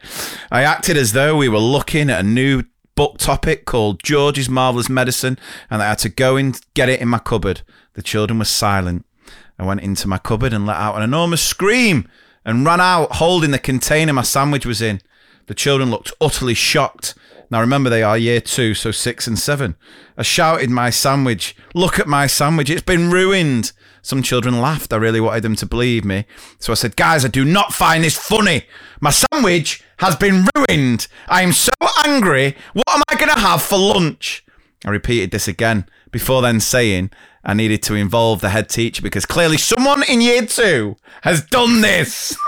I 0.50 0.64
acted 0.64 0.98
as 0.98 1.14
though 1.14 1.38
we 1.38 1.48
were 1.48 1.60
looking 1.60 2.10
at 2.10 2.22
a 2.22 2.28
new 2.28 2.64
book 2.96 3.20
topic 3.20 3.66
called 3.66 4.02
George's 4.02 4.50
Marvelous 4.50 4.90
Medicine, 4.90 5.38
and 5.70 5.80
I 5.84 5.90
had 5.90 6.00
to 6.00 6.10
go 6.10 6.38
and 6.38 6.60
get 6.74 6.90
it 6.90 7.02
in 7.02 7.08
my 7.08 7.20
cupboard. 7.20 7.62
The 7.94 8.02
children 8.02 8.40
were 8.40 8.46
silent. 8.46 9.06
I 9.60 9.64
went 9.64 9.82
into 9.82 10.08
my 10.08 10.18
cupboard 10.18 10.54
and 10.54 10.66
let 10.66 10.78
out 10.78 10.96
an 10.96 11.04
enormous 11.04 11.44
scream 11.44 12.10
and 12.44 12.66
ran 12.66 12.82
out 12.82 13.18
holding 13.18 13.52
the 13.52 13.60
container 13.60 14.12
my 14.12 14.24
sandwich 14.24 14.66
was 14.66 14.82
in. 14.82 15.02
The 15.50 15.56
children 15.56 15.90
looked 15.90 16.14
utterly 16.22 16.54
shocked. 16.54 17.16
Now 17.50 17.60
remember, 17.60 17.90
they 17.90 18.04
are 18.04 18.16
year 18.16 18.40
two, 18.40 18.76
so 18.76 18.92
six 18.92 19.26
and 19.26 19.38
seven. 19.38 19.78
I 20.16 20.22
shouted, 20.22 20.70
My 20.70 20.92
sandwich! 20.92 21.56
Look 21.74 21.98
at 21.98 22.08
my 22.08 22.28
sandwich! 22.28 22.70
It's 22.70 22.84
been 22.84 23.10
ruined! 23.10 23.72
Some 24.04 24.22
children 24.22 24.62
laughed. 24.62 24.94
I 24.94 24.98
really 24.98 25.20
wanted 25.20 25.42
them 25.42 25.56
to 25.56 25.66
believe 25.66 26.06
me. 26.06 26.26
So 26.60 26.72
I 26.72 26.76
said, 26.76 26.96
Guys, 26.96 27.26
I 27.26 27.30
do 27.30 27.44
not 27.44 27.74
find 27.74 28.04
this 28.04 28.16
funny. 28.16 28.68
My 29.02 29.10
sandwich 29.10 29.84
has 29.98 30.16
been 30.16 30.46
ruined. 30.56 31.08
I 31.28 31.42
am 31.42 31.54
so 31.54 31.72
angry. 32.06 32.56
What 32.74 32.88
am 32.88 33.02
I 33.10 33.16
going 33.16 33.34
to 33.34 33.40
have 33.40 33.64
for 33.64 33.80
lunch? 33.80 34.46
I 34.86 34.92
repeated 34.92 35.32
this 35.32 35.48
again 35.48 35.90
before 36.12 36.44
then 36.44 36.60
saying 36.60 37.10
I 37.44 37.56
needed 37.56 37.82
to 37.84 37.96
involve 37.96 38.42
the 38.42 38.50
head 38.50 38.70
teacher 38.70 39.02
because 39.02 39.26
clearly 39.26 39.58
someone 39.58 40.04
in 40.04 40.22
year 40.22 40.46
two 40.46 40.98
has 41.24 41.44
done 41.44 41.82
this. 41.82 42.38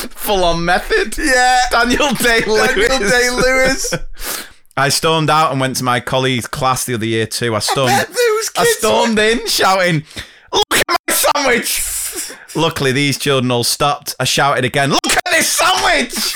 Full 0.10 0.44
on 0.44 0.64
method. 0.64 1.18
Yeah. 1.18 1.60
Daniel 1.70 2.12
Day 2.14 2.42
Lewis. 2.46 2.68
Daniel 2.68 2.98
Day 3.10 3.30
Lewis. 3.30 3.94
I 4.76 4.88
stormed 4.88 5.28
out 5.28 5.52
and 5.52 5.60
went 5.60 5.76
to 5.76 5.84
my 5.84 6.00
colleague's 6.00 6.46
class 6.46 6.84
the 6.84 6.94
other 6.94 7.04
year 7.04 7.26
too. 7.26 7.54
I 7.54 7.58
stormed, 7.58 7.92
I 8.56 8.64
stormed 8.78 9.18
in 9.18 9.46
shouting, 9.46 10.04
"Look 10.52 10.64
at 10.88 10.98
my 11.08 11.14
sandwich!" 11.14 12.32
Luckily, 12.54 12.92
these 12.92 13.18
children 13.18 13.50
all 13.50 13.64
stopped. 13.64 14.14
I 14.18 14.24
shouted 14.24 14.64
again, 14.64 14.90
"Look 14.90 15.06
at 15.06 15.22
this 15.30 15.52
sandwich!" 15.52 16.34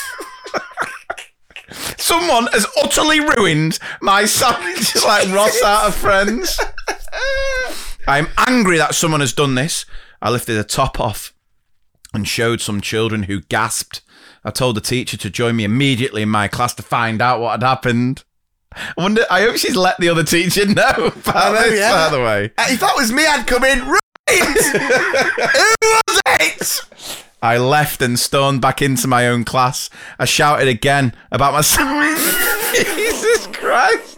Someone 1.96 2.48
has 2.48 2.66
utterly 2.82 3.20
ruined 3.20 3.78
my 4.02 4.26
sandwich, 4.26 4.94
like 5.02 5.28
Ross 5.32 5.62
out 5.62 5.88
of 5.88 5.94
Friends. 5.94 6.60
I'm 8.06 8.28
angry 8.36 8.76
that 8.76 8.94
someone 8.94 9.20
has 9.20 9.32
done 9.32 9.54
this. 9.54 9.86
I 10.20 10.30
lifted 10.30 10.54
the 10.54 10.64
top 10.64 11.00
off 11.00 11.33
and 12.14 12.26
showed 12.26 12.60
some 12.60 12.80
children 12.80 13.24
who 13.24 13.40
gasped. 13.42 14.00
I 14.44 14.50
told 14.50 14.76
the 14.76 14.80
teacher 14.80 15.16
to 15.16 15.30
join 15.30 15.56
me 15.56 15.64
immediately 15.64 16.22
in 16.22 16.28
my 16.28 16.48
class 16.48 16.74
to 16.74 16.82
find 16.82 17.20
out 17.22 17.40
what 17.40 17.52
had 17.52 17.62
happened. 17.62 18.24
I 18.76 18.92
wonder. 18.96 19.24
I 19.30 19.42
hope 19.42 19.56
she's 19.56 19.76
let 19.76 19.98
the 19.98 20.08
other 20.08 20.24
teacher 20.24 20.66
know 20.66 21.12
about 21.16 21.54
know, 21.54 21.62
this. 21.62 21.78
yeah. 21.80 22.08
By 22.08 22.16
the 22.16 22.22
way, 22.22 22.44
If 22.58 22.80
that 22.80 22.94
was 22.96 23.12
me, 23.12 23.24
I'd 23.26 23.46
come 23.46 23.64
in. 23.64 23.80
Right. 23.80 24.00
Who 24.28 26.00
was 26.08 26.20
it? 26.40 26.84
I 27.42 27.58
left 27.58 28.00
and 28.00 28.18
stormed 28.18 28.62
back 28.62 28.80
into 28.80 29.06
my 29.06 29.28
own 29.28 29.44
class. 29.44 29.90
I 30.18 30.24
shouted 30.24 30.66
again 30.66 31.14
about 31.30 31.52
my 31.52 31.60
sandwich. 31.62 32.18
Jesus 32.96 33.46
Christ! 33.48 34.13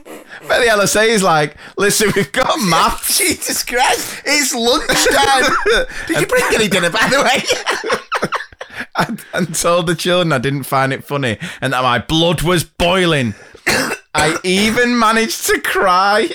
But 0.49 0.61
the 0.61 0.66
LSA 0.70 1.07
is 1.09 1.22
like, 1.22 1.57
listen, 1.76 2.12
we've 2.14 2.30
got 2.32 2.59
maths. 2.68 3.18
Jesus 3.18 3.62
Christ! 3.64 4.22
It's 4.24 4.55
lunchtime. 4.55 5.86
Did 6.07 6.20
you 6.20 6.26
bring 6.26 6.44
any 6.55 6.68
dinner, 6.68 6.90
by 6.90 7.09
the 7.09 7.22
way? 7.22 8.78
and, 8.97 9.24
and 9.32 9.55
told 9.55 9.86
the 9.86 9.94
children 9.94 10.32
I 10.32 10.38
didn't 10.38 10.64
find 10.64 10.92
it 10.92 11.05
funny 11.05 11.38
and 11.61 11.72
that 11.72 11.82
my 11.82 11.99
blood 11.99 12.42
was 12.42 12.64
boiling. 12.64 13.34
I 14.14 14.38
even 14.44 14.99
managed 14.99 15.47
to 15.47 15.61
cry. 15.61 16.28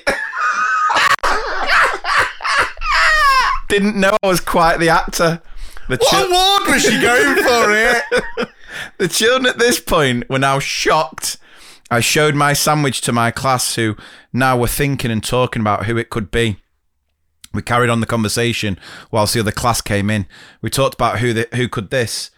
didn't 3.70 3.96
know 3.96 4.18
I 4.22 4.28
was 4.28 4.40
quite 4.42 4.78
the 4.78 4.90
actor. 4.90 5.42
The 5.88 5.98
What 5.98 6.10
chil- 6.10 6.26
award 6.28 6.68
was 6.74 6.82
she 6.84 7.00
going 7.02 7.36
for 7.44 7.70
here? 7.74 8.04
the 8.98 9.08
children 9.08 9.46
at 9.48 9.58
this 9.60 9.80
point 9.80 10.30
were 10.30 10.40
now 10.40 10.60
shocked. 10.60 11.38
I 11.92 12.00
showed 12.00 12.34
my 12.36 12.54
sandwich 12.54 13.02
to 13.02 13.12
my 13.12 13.30
class, 13.32 13.76
who 13.76 13.96
now 14.34 14.58
were 14.58 14.68
thinking 14.68 15.12
and 15.12 15.24
talking 15.24 15.62
about 15.62 15.86
who 15.86 15.98
it 15.98 16.10
could 16.10 16.32
be. 16.32 16.58
We 17.54 17.62
carried 17.62 17.90
on 17.90 18.00
the 18.00 18.06
conversation 18.06 18.80
whilst 19.12 19.34
the 19.34 19.42
other 19.42 19.52
class 19.52 19.82
came 19.82 20.10
in. 20.10 20.26
We 20.62 20.70
talked 20.70 20.94
about 20.96 21.20
who 21.20 21.34
the, 21.34 21.50
who 21.54 21.68
could 21.68 21.90
this, 21.90 22.32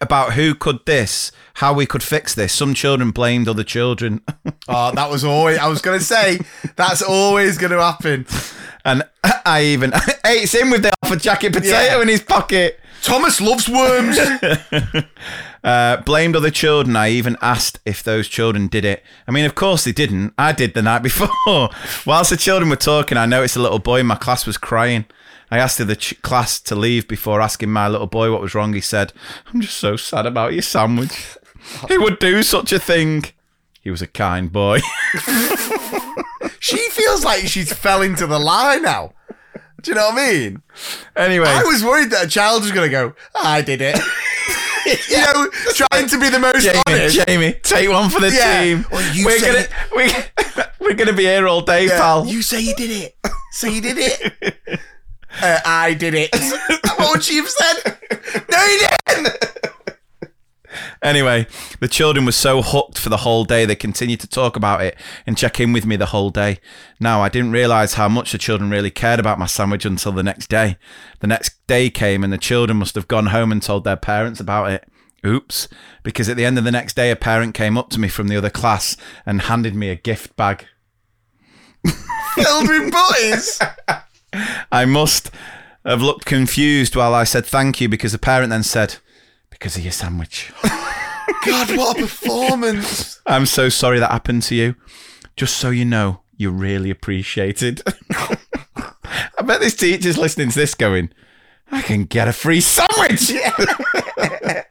about 0.00 0.34
who 0.34 0.54
could 0.54 0.78
this, 0.86 1.32
how 1.54 1.72
we 1.72 1.86
could 1.86 2.04
fix 2.04 2.34
this. 2.34 2.52
Some 2.52 2.72
children 2.72 3.10
blamed 3.10 3.48
other 3.48 3.64
children, 3.64 4.20
Oh, 4.68 4.92
that 4.92 5.10
was 5.10 5.24
always. 5.24 5.58
I 5.58 5.66
was 5.66 5.80
going 5.82 5.98
to 5.98 6.04
say 6.04 6.38
that's 6.76 7.02
always 7.02 7.58
going 7.58 7.72
to 7.72 7.82
happen. 7.82 8.26
and 8.84 9.02
I 9.44 9.64
even 9.64 9.90
hey, 10.24 10.42
it's 10.42 10.52
him 10.54 10.70
with 10.70 10.82
the 10.82 10.92
alpha 11.02 11.16
jacket 11.18 11.52
potato 11.52 11.72
Yeah. 11.96 12.02
in 12.02 12.06
his 12.08 12.22
pocket. 12.22 12.78
Thomas 13.02 13.40
loves 13.40 13.68
worms. 13.68 14.18
Uh, 15.62 15.98
blamed 16.02 16.34
other 16.34 16.50
children. 16.50 16.96
I 16.96 17.10
even 17.10 17.36
asked 17.42 17.80
if 17.84 18.02
those 18.02 18.28
children 18.28 18.66
did 18.66 18.82
it. 18.84 19.04
I 19.28 19.30
mean, 19.30 19.44
of 19.44 19.54
course 19.54 19.84
they 19.84 19.92
didn't. 19.92 20.32
I 20.38 20.52
did 20.52 20.72
the 20.72 20.80
night 20.80 21.02
before. 21.02 21.28
Whilst 22.06 22.30
the 22.30 22.38
children 22.38 22.70
were 22.70 22.76
talking, 22.76 23.18
I 23.18 23.26
noticed 23.26 23.56
a 23.56 23.60
little 23.60 23.78
boy 23.78 24.00
in 24.00 24.06
my 24.06 24.14
class 24.14 24.46
was 24.46 24.56
crying. 24.56 25.04
I 25.50 25.58
asked 25.58 25.76
the 25.84 25.96
ch- 25.96 26.20
class 26.22 26.60
to 26.60 26.74
leave 26.74 27.08
before 27.08 27.42
asking 27.42 27.70
my 27.70 27.88
little 27.88 28.06
boy 28.06 28.32
what 28.32 28.40
was 28.40 28.54
wrong. 28.54 28.72
He 28.72 28.80
said, 28.80 29.12
I'm 29.52 29.60
just 29.60 29.76
so 29.76 29.96
sad 29.96 30.24
about 30.24 30.54
your 30.54 30.62
sandwich. 30.62 31.36
Who 31.88 32.00
would 32.04 32.18
do 32.20 32.42
such 32.42 32.72
a 32.72 32.78
thing? 32.78 33.24
He 33.82 33.90
was 33.90 34.00
a 34.00 34.06
kind 34.06 34.50
boy. 34.50 34.80
she 36.58 36.78
feels 36.90 37.22
like 37.22 37.46
she's 37.46 37.72
fell 37.72 38.00
into 38.00 38.26
the 38.26 38.38
lie 38.38 38.76
now. 38.78 39.12
Do 39.82 39.90
you 39.90 39.94
know 39.94 40.08
what 40.10 40.18
I 40.18 40.30
mean? 40.32 40.62
anyway, 41.16 41.48
I 41.48 41.62
was 41.64 41.84
worried 41.84 42.10
that 42.10 42.24
a 42.26 42.28
child 42.28 42.62
was 42.62 42.72
going 42.72 42.86
to 42.86 42.90
go, 42.90 43.14
I 43.34 43.62
did 43.62 43.80
it. 43.82 43.96
you 45.08 45.16
know, 45.18 45.48
trying 45.74 46.06
to 46.08 46.18
be 46.20 46.28
the 46.28 46.38
most 46.38 46.62
Jamie, 46.64 46.82
honest. 46.86 47.26
Jamie, 47.26 47.52
take 47.62 47.88
one 47.88 48.10
for 48.10 48.20
the 48.20 48.30
Yeah. 48.30 48.60
team. 48.62 48.86
Well, 48.90 49.14
you 49.14 49.26
we're 49.26 49.40
gonna 49.40 49.66
we, 49.96 50.10
we're 50.80 50.94
gonna 50.94 51.12
be 51.12 51.24
here 51.24 51.46
all 51.46 51.60
day, 51.62 51.86
Yeah, 51.86 51.98
pal. 51.98 52.26
You 52.26 52.42
say 52.42 52.60
you 52.60 52.74
did 52.74 52.90
it. 52.90 53.16
Say 53.52 53.74
you 53.74 53.80
did 53.80 53.96
it. 53.98 54.32
uh, 55.42 55.60
I 55.64 55.94
did 55.94 56.14
it. 56.16 56.30
what 56.98 57.12
would 57.12 57.24
she 57.24 57.36
have 57.36 57.48
said? 57.48 57.96
No, 58.50 58.64
you 58.64 58.86
didn't. 59.08 59.36
Anyway, 61.02 61.46
the 61.80 61.88
children 61.88 62.24
were 62.24 62.32
so 62.32 62.62
hooked 62.62 62.98
for 62.98 63.08
the 63.08 63.18
whole 63.18 63.44
day, 63.44 63.64
they 63.64 63.76
continued 63.76 64.20
to 64.20 64.26
talk 64.28 64.56
about 64.56 64.82
it 64.82 64.96
and 65.26 65.36
check 65.36 65.60
in 65.60 65.72
with 65.72 65.86
me 65.86 65.96
the 65.96 66.06
whole 66.06 66.30
day. 66.30 66.58
Now, 66.98 67.22
I 67.22 67.28
didn't 67.28 67.52
realise 67.52 67.94
how 67.94 68.08
much 68.08 68.32
the 68.32 68.38
children 68.38 68.70
really 68.70 68.90
cared 68.90 69.20
about 69.20 69.38
my 69.38 69.46
sandwich 69.46 69.84
until 69.84 70.12
the 70.12 70.22
next 70.22 70.48
day. 70.48 70.76
The 71.20 71.26
next 71.26 71.66
day 71.66 71.90
came 71.90 72.22
and 72.24 72.32
the 72.32 72.38
children 72.38 72.78
must 72.78 72.94
have 72.94 73.08
gone 73.08 73.26
home 73.26 73.52
and 73.52 73.62
told 73.62 73.84
their 73.84 73.96
parents 73.96 74.40
about 74.40 74.70
it. 74.70 74.88
Oops. 75.26 75.68
Because 76.02 76.28
at 76.28 76.36
the 76.36 76.44
end 76.44 76.58
of 76.58 76.64
the 76.64 76.70
next 76.70 76.96
day, 76.96 77.10
a 77.10 77.16
parent 77.16 77.54
came 77.54 77.76
up 77.76 77.90
to 77.90 78.00
me 78.00 78.08
from 78.08 78.28
the 78.28 78.36
other 78.36 78.50
class 78.50 78.96
and 79.26 79.42
handed 79.42 79.74
me 79.74 79.90
a 79.90 79.96
gift 79.96 80.36
bag. 80.36 80.66
Filled 82.34 82.68
with 82.68 82.92
butties. 82.92 83.60
I 84.70 84.84
must 84.84 85.30
have 85.84 86.02
looked 86.02 86.24
confused 86.24 86.94
while 86.94 87.14
I 87.14 87.24
said 87.24 87.44
thank 87.44 87.80
you 87.80 87.88
because 87.88 88.12
the 88.12 88.18
parent 88.18 88.50
then 88.50 88.62
said, 88.62 88.96
Because 89.50 89.76
of 89.76 89.82
your 89.82 89.92
sandwich. 89.92 90.52
God, 91.44 91.76
what 91.76 91.96
a 91.96 92.02
performance. 92.02 93.20
I'm 93.26 93.46
so 93.46 93.68
sorry 93.68 93.98
that 93.98 94.10
happened 94.10 94.42
to 94.44 94.54
you. 94.54 94.74
Just 95.36 95.56
so 95.56 95.70
you 95.70 95.84
know, 95.84 96.20
you're 96.36 96.50
really 96.50 96.90
appreciated. 96.90 97.82
I 98.10 99.42
bet 99.44 99.60
this 99.60 99.74
teacher's 99.74 100.18
listening 100.18 100.50
to 100.50 100.58
this 100.58 100.74
going, 100.74 101.10
I 101.70 101.82
can 101.82 102.04
get 102.04 102.28
a 102.28 102.32
free 102.32 102.60
sandwich. 102.60 103.32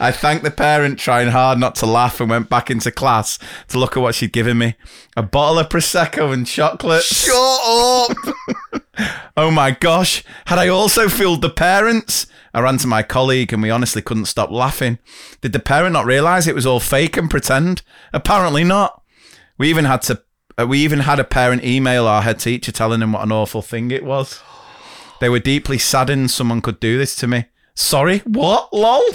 I 0.00 0.12
thanked 0.12 0.44
the 0.44 0.50
parent, 0.50 0.98
trying 0.98 1.28
hard 1.28 1.58
not 1.58 1.74
to 1.76 1.86
laugh, 1.86 2.20
and 2.20 2.30
went 2.30 2.48
back 2.48 2.70
into 2.70 2.90
class 2.90 3.38
to 3.68 3.78
look 3.78 3.96
at 3.96 4.00
what 4.00 4.14
she'd 4.14 4.32
given 4.32 4.58
me 4.58 4.74
a 5.16 5.22
bottle 5.22 5.58
of 5.58 5.68
Prosecco 5.68 6.32
and 6.32 6.46
chocolate. 6.46 7.02
Shut 7.02 7.34
up. 7.34 8.16
Oh 9.36 9.50
my 9.50 9.72
gosh, 9.72 10.24
had 10.46 10.58
I 10.58 10.68
also 10.68 11.08
fooled 11.08 11.42
the 11.42 11.50
parents? 11.50 12.26
I 12.56 12.60
ran 12.60 12.78
to 12.78 12.86
my 12.86 13.02
colleague 13.02 13.52
and 13.52 13.62
we 13.62 13.68
honestly 13.68 14.00
couldn't 14.00 14.24
stop 14.24 14.50
laughing. 14.50 14.98
Did 15.42 15.52
the 15.52 15.58
parent 15.58 15.92
not 15.92 16.06
realise 16.06 16.46
it 16.46 16.54
was 16.54 16.64
all 16.64 16.80
fake 16.80 17.18
and 17.18 17.28
pretend? 17.28 17.82
Apparently 18.14 18.64
not. 18.64 19.02
We 19.58 19.68
even 19.68 19.84
had 19.84 20.00
to 20.02 20.22
uh, 20.58 20.66
we 20.66 20.78
even 20.78 21.00
had 21.00 21.20
a 21.20 21.24
parent 21.24 21.64
email 21.64 22.06
our 22.06 22.22
head 22.22 22.38
teacher 22.38 22.72
telling 22.72 23.02
him 23.02 23.12
what 23.12 23.24
an 23.24 23.30
awful 23.30 23.60
thing 23.60 23.90
it 23.90 24.06
was. 24.06 24.40
They 25.20 25.28
were 25.28 25.38
deeply 25.38 25.76
saddened 25.76 26.30
someone 26.30 26.62
could 26.62 26.80
do 26.80 26.96
this 26.96 27.14
to 27.16 27.26
me. 27.26 27.44
Sorry, 27.74 28.20
what? 28.20 28.72
Lol. 28.72 29.02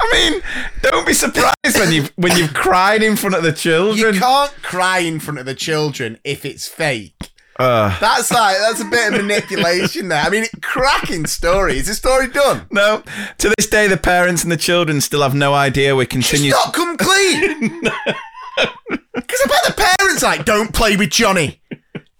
I 0.00 0.30
mean, 0.30 0.40
don't 0.82 1.04
be 1.04 1.14
surprised 1.14 1.80
when 1.80 1.90
you've 1.90 2.12
when 2.14 2.36
you've 2.36 2.54
cried 2.54 3.02
in 3.02 3.16
front 3.16 3.34
of 3.34 3.42
the 3.42 3.52
children. 3.52 4.14
You 4.14 4.20
can't 4.20 4.52
cry 4.62 5.00
in 5.00 5.18
front 5.18 5.40
of 5.40 5.46
the 5.46 5.54
children 5.56 6.20
if 6.22 6.44
it's 6.44 6.68
fake. 6.68 7.19
Uh, 7.60 7.96
That's 8.00 8.30
like 8.30 8.56
that's 8.58 8.80
a 8.80 8.84
bit 8.86 9.12
of 9.12 9.20
manipulation 9.20 10.08
there. 10.08 10.22
I 10.22 10.30
mean, 10.30 10.46
cracking 10.62 11.26
story. 11.26 11.76
Is 11.78 11.86
the 11.88 11.94
story 11.94 12.28
done? 12.28 12.66
No. 12.70 13.02
To 13.38 13.52
this 13.58 13.66
day, 13.68 13.86
the 13.86 13.96
parents 13.98 14.42
and 14.42 14.50
the 14.50 14.56
children 14.56 15.00
still 15.00 15.20
have 15.22 15.34
no 15.34 15.52
idea 15.52 15.94
we 15.94 16.06
continue. 16.06 16.52
She's 16.52 16.64
not 16.64 16.72
come 16.74 16.96
clean. 16.96 17.82
Because 19.14 19.40
I 19.44 19.48
bet 19.48 19.76
the 19.76 19.94
parents 19.98 20.22
like, 20.22 20.44
don't 20.44 20.72
play 20.74 20.96
with 20.96 21.10
Johnny. 21.10 21.60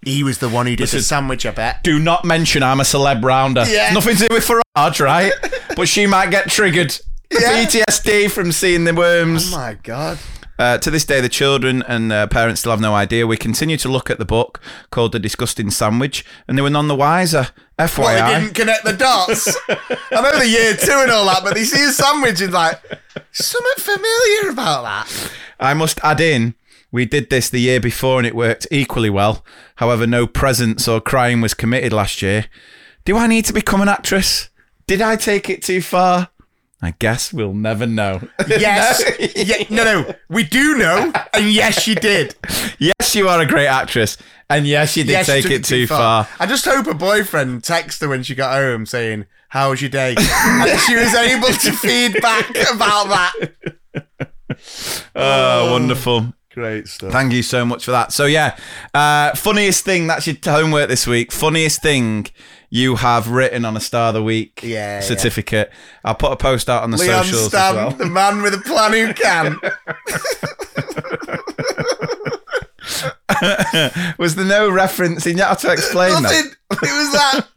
He 0.03 0.23
was 0.23 0.39
the 0.39 0.49
one 0.49 0.65
who 0.65 0.75
did 0.75 0.87
the 0.87 1.01
sandwich. 1.01 1.45
I 1.45 1.51
bet. 1.51 1.83
Do 1.83 1.99
not 1.99 2.25
mention 2.25 2.63
I'm 2.63 2.79
a 2.79 2.83
celeb 2.83 3.23
rounder. 3.23 3.65
Yeah. 3.67 3.91
Nothing 3.93 4.15
to 4.17 4.27
do 4.27 4.33
with 4.33 4.47
Farage, 4.47 4.99
right? 5.03 5.31
but 5.75 5.87
she 5.87 6.07
might 6.07 6.31
get 6.31 6.49
triggered. 6.49 6.97
Yeah. 7.31 7.65
PTSD 7.65 8.31
from 8.31 8.51
seeing 8.51 8.83
the 8.85 8.93
worms. 8.93 9.53
Oh 9.53 9.57
my 9.57 9.75
god. 9.83 10.17
Uh, 10.61 10.77
to 10.77 10.91
this 10.91 11.03
day, 11.05 11.19
the 11.19 11.27
children 11.27 11.81
and 11.87 12.13
uh, 12.13 12.27
parents 12.27 12.59
still 12.59 12.71
have 12.71 12.79
no 12.79 12.93
idea. 12.93 13.25
We 13.25 13.35
continue 13.35 13.77
to 13.77 13.89
look 13.89 14.11
at 14.11 14.19
the 14.19 14.25
book 14.25 14.61
called 14.91 15.11
The 15.11 15.17
Disgusting 15.17 15.71
Sandwich, 15.71 16.23
and 16.47 16.55
they 16.55 16.61
were 16.61 16.69
none 16.69 16.87
the 16.87 16.93
wiser. 16.93 17.47
FYI. 17.79 17.97
What, 17.97 18.13
they 18.13 18.39
didn't 18.39 18.53
connect 18.53 18.83
the 18.85 18.93
dots. 18.93 19.57
I 19.69 20.21
know 20.21 20.37
the 20.37 20.47
year 20.47 20.75
two 20.75 20.91
and 20.91 21.09
all 21.09 21.25
that, 21.25 21.43
but 21.43 21.55
they 21.55 21.63
see 21.63 21.83
a 21.83 21.91
sandwich 21.91 22.41
and 22.41 22.53
like, 22.53 22.79
something 23.31 23.83
familiar 23.83 24.51
about 24.51 24.83
that. 24.83 25.31
I 25.59 25.73
must 25.73 25.99
add 26.03 26.21
in, 26.21 26.53
we 26.91 27.05
did 27.05 27.31
this 27.31 27.49
the 27.49 27.59
year 27.59 27.79
before 27.79 28.19
and 28.19 28.27
it 28.27 28.35
worked 28.35 28.67
equally 28.69 29.09
well. 29.09 29.43
However, 29.77 30.05
no 30.05 30.27
presents 30.27 30.87
or 30.87 31.01
crying 31.01 31.41
was 31.41 31.55
committed 31.55 31.91
last 31.91 32.21
year. 32.21 32.45
Do 33.03 33.17
I 33.17 33.25
need 33.25 33.45
to 33.45 33.53
become 33.53 33.81
an 33.81 33.89
actress? 33.89 34.49
Did 34.85 35.01
I 35.01 35.15
take 35.15 35.49
it 35.49 35.63
too 35.63 35.81
far? 35.81 36.29
I 36.81 36.91
guess 36.97 37.31
we'll 37.31 37.53
never 37.53 37.85
know. 37.85 38.21
Yes. 38.47 39.03
yeah, 39.35 39.63
no, 39.69 39.83
no. 39.83 40.15
We 40.29 40.43
do 40.43 40.77
know. 40.77 41.11
And 41.33 41.51
yes, 41.51 41.81
she 41.81 41.93
did. 41.95 42.35
yes, 42.79 43.15
you 43.15 43.27
are 43.29 43.39
a 43.39 43.45
great 43.45 43.67
actress, 43.67 44.17
and 44.49 44.65
yes, 44.67 44.97
you 44.97 45.03
did 45.03 45.11
Yes, 45.11 45.25
take 45.27 45.43
took 45.43 45.51
it 45.51 45.63
too 45.65 45.85
far. 45.87 46.27
I 46.39 46.45
just 46.47 46.65
hope 46.65 46.85
her 46.87 46.93
boyfriend 46.93 47.61
texted 47.63 48.01
her 48.01 48.09
when 48.09 48.23
she 48.23 48.33
got 48.35 48.53
home 48.55 48.85
saying, 48.85 49.25
How 49.49 49.69
was 49.69 49.81
your 49.81 49.89
day? 49.89 50.15
and 50.17 50.79
she 50.81 50.95
was 50.95 51.13
able 51.13 51.47
to 51.49 51.71
feed 51.71 52.19
back 52.21 52.49
about 52.73 53.07
that. 53.09 53.33
Oh, 55.15 55.71
wonderful. 55.71 56.33
Great 56.53 56.87
stuff. 56.87 57.11
Thank 57.13 57.31
you 57.31 57.43
so 57.43 57.63
much 57.63 57.85
for 57.85 57.91
that. 57.91 58.11
So 58.11 58.25
yeah, 58.25 58.57
uh, 58.93 59.33
funniest 59.35 59.85
thing 59.85 60.07
that's 60.07 60.27
your 60.27 60.35
homework 60.43 60.89
this 60.89 61.07
week. 61.07 61.31
Funniest 61.31 61.81
thing 61.81 62.27
you 62.73 62.95
have 62.95 63.27
written 63.27 63.65
on 63.65 63.75
a 63.77 63.79
Star 63.79 64.07
of 64.07 64.13
the 64.15 64.23
Week 64.23 64.61
Yeah, 64.63 65.01
certificate. 65.01 65.69
I'll 66.03 66.15
put 66.15 66.31
a 66.31 66.35
post 66.37 66.69
out 66.69 66.81
on 66.83 66.89
the 66.91 66.97
Leon 66.97 67.25
socials 67.25 67.47
Stam, 67.49 67.61
as 67.69 67.75
well. 67.75 67.91
the 67.91 68.05
man 68.07 68.41
with 68.41 68.53
a 68.55 68.59
plan 68.59 68.93
who 68.93 69.13
can. 69.13 69.59
Was 74.17 74.35
there 74.35 74.45
no 74.45 74.69
reference? 74.69 75.25
You 75.25 75.35
had 75.37 75.55
to 75.59 75.71
explain 75.71 76.13
that. 76.13 76.21
Nothing. 76.23 76.51
It 76.71 76.81
was 76.81 77.11
that. 77.13 77.47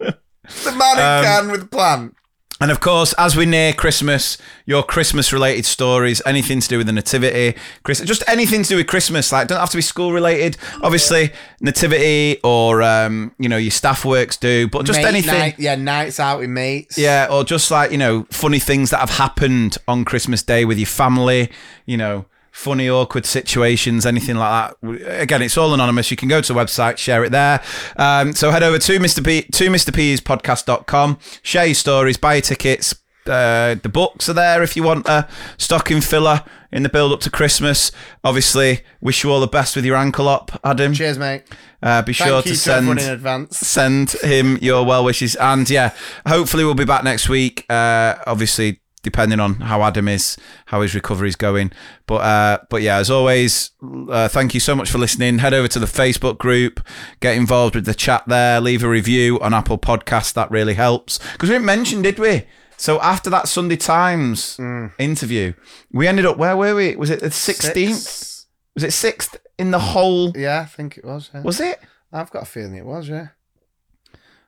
The 0.64 0.72
man 0.72 0.96
who 0.96 1.02
Um, 1.02 1.24
can 1.24 1.50
with 1.50 1.62
a 1.62 1.66
plan. 1.66 2.12
And 2.60 2.70
of 2.70 2.78
course, 2.78 3.12
as 3.14 3.36
we 3.36 3.46
near 3.46 3.72
Christmas, 3.72 4.38
your 4.64 4.84
Christmas 4.84 5.32
related 5.32 5.64
stories, 5.64 6.22
anything 6.24 6.60
to 6.60 6.68
do 6.68 6.78
with 6.78 6.86
the 6.86 6.92
nativity, 6.92 7.58
Chris, 7.82 8.00
just 8.00 8.22
anything 8.28 8.62
to 8.62 8.68
do 8.68 8.76
with 8.76 8.86
Christmas, 8.86 9.32
like 9.32 9.48
don't 9.48 9.58
have 9.58 9.70
to 9.70 9.76
be 9.76 9.82
school 9.82 10.12
related. 10.12 10.56
Obviously, 10.80 11.32
nativity 11.60 12.38
or 12.44 12.80
um, 12.80 13.32
you 13.38 13.48
know 13.48 13.56
your 13.56 13.72
staff 13.72 14.04
works 14.04 14.36
do, 14.36 14.68
but 14.68 14.86
just 14.86 15.00
Mate 15.00 15.08
anything. 15.08 15.34
Night, 15.34 15.58
yeah, 15.58 15.74
nights 15.74 16.20
out 16.20 16.38
with 16.38 16.48
mates. 16.50 16.96
Yeah, 16.96 17.26
or 17.28 17.42
just 17.42 17.70
like, 17.72 17.90
you 17.90 17.98
know, 17.98 18.26
funny 18.30 18.60
things 18.60 18.90
that 18.90 19.00
have 19.00 19.10
happened 19.10 19.76
on 19.88 20.04
Christmas 20.04 20.42
Day 20.42 20.64
with 20.64 20.78
your 20.78 20.86
family, 20.86 21.50
you 21.86 21.96
know, 21.96 22.24
funny, 22.54 22.88
awkward 22.88 23.26
situations, 23.26 24.06
anything 24.06 24.36
like 24.36 24.72
that. 24.80 25.20
Again, 25.20 25.42
it's 25.42 25.58
all 25.58 25.74
anonymous. 25.74 26.10
You 26.10 26.16
can 26.16 26.28
go 26.28 26.40
to 26.40 26.52
the 26.52 26.58
website, 26.58 26.96
share 26.98 27.24
it 27.24 27.30
there. 27.30 27.60
Um, 27.96 28.32
so 28.32 28.50
head 28.52 28.62
over 28.62 28.78
to 28.78 28.98
Mr. 29.00 29.22
P 29.24 29.42
to 29.42 29.68
Mr. 29.68 29.92
P's 29.94 30.20
podcast.com, 30.20 31.18
share 31.42 31.66
your 31.66 31.74
stories, 31.74 32.16
buy 32.16 32.34
your 32.34 32.42
tickets. 32.42 32.94
Uh, 33.26 33.74
the 33.82 33.88
books 33.88 34.28
are 34.28 34.34
there 34.34 34.62
if 34.62 34.76
you 34.76 34.82
want 34.82 35.08
a 35.08 35.26
stocking 35.56 36.00
filler 36.02 36.44
in 36.70 36.82
the 36.82 36.88
build 36.88 37.12
up 37.12 37.20
to 37.20 37.30
Christmas. 37.30 37.90
Obviously, 38.22 38.82
wish 39.00 39.24
you 39.24 39.30
all 39.30 39.40
the 39.40 39.46
best 39.46 39.74
with 39.74 39.84
your 39.84 39.96
ankle 39.96 40.28
up, 40.28 40.60
Adam. 40.62 40.92
Cheers, 40.92 41.18
mate. 41.18 41.42
Uh, 41.82 42.02
be 42.02 42.12
Thank 42.12 42.28
sure 42.28 42.42
to 42.42 42.56
send 42.56 42.88
in 42.88 42.98
advance. 42.98 43.58
send 43.58 44.12
him 44.12 44.58
your 44.62 44.84
well 44.84 45.04
wishes. 45.04 45.34
And 45.36 45.68
yeah, 45.68 45.92
hopefully 46.26 46.64
we'll 46.64 46.74
be 46.74 46.84
back 46.84 47.02
next 47.02 47.28
week. 47.28 47.64
Uh, 47.68 48.14
obviously, 48.26 48.80
depending 49.04 49.38
on 49.38 49.54
how 49.56 49.82
Adam 49.82 50.08
is, 50.08 50.36
how 50.66 50.82
his 50.82 50.94
recovery 50.96 51.28
is 51.28 51.36
going. 51.36 51.70
But 52.06 52.16
uh, 52.16 52.58
but 52.68 52.82
yeah, 52.82 52.96
as 52.96 53.10
always, 53.10 53.70
uh, 54.10 54.26
thank 54.26 54.52
you 54.54 54.60
so 54.60 54.74
much 54.74 54.90
for 54.90 54.98
listening. 54.98 55.38
Head 55.38 55.54
over 55.54 55.68
to 55.68 55.78
the 55.78 55.86
Facebook 55.86 56.38
group, 56.38 56.84
get 57.20 57.36
involved 57.36 57.76
with 57.76 57.86
the 57.86 57.94
chat 57.94 58.24
there, 58.26 58.60
leave 58.60 58.82
a 58.82 58.88
review 58.88 59.38
on 59.40 59.54
Apple 59.54 59.78
Podcasts. 59.78 60.32
That 60.32 60.50
really 60.50 60.74
helps 60.74 61.18
because 61.34 61.48
we 61.48 61.54
didn't 61.54 61.66
mention, 61.66 62.02
did 62.02 62.18
we? 62.18 62.46
So 62.76 63.00
after 63.00 63.30
that 63.30 63.46
Sunday 63.46 63.76
Times 63.76 64.58
interview, 64.98 65.54
we 65.92 66.08
ended 66.08 66.26
up 66.26 66.36
where 66.36 66.56
were 66.56 66.74
we? 66.74 66.96
Was 66.96 67.10
it 67.10 67.20
the 67.20 67.30
sixteenth? 67.30 68.46
Was 68.74 68.82
it 68.82 68.92
sixth 68.92 69.36
in 69.56 69.70
the 69.70 69.78
whole? 69.78 70.36
Yeah, 70.36 70.62
I 70.62 70.64
think 70.64 70.98
it 70.98 71.04
was. 71.04 71.30
Yeah. 71.32 71.42
Was 71.42 71.60
it? 71.60 71.78
I've 72.12 72.30
got 72.30 72.42
a 72.42 72.46
feeling 72.46 72.74
it 72.74 72.84
was, 72.84 73.08
yeah. 73.08 73.28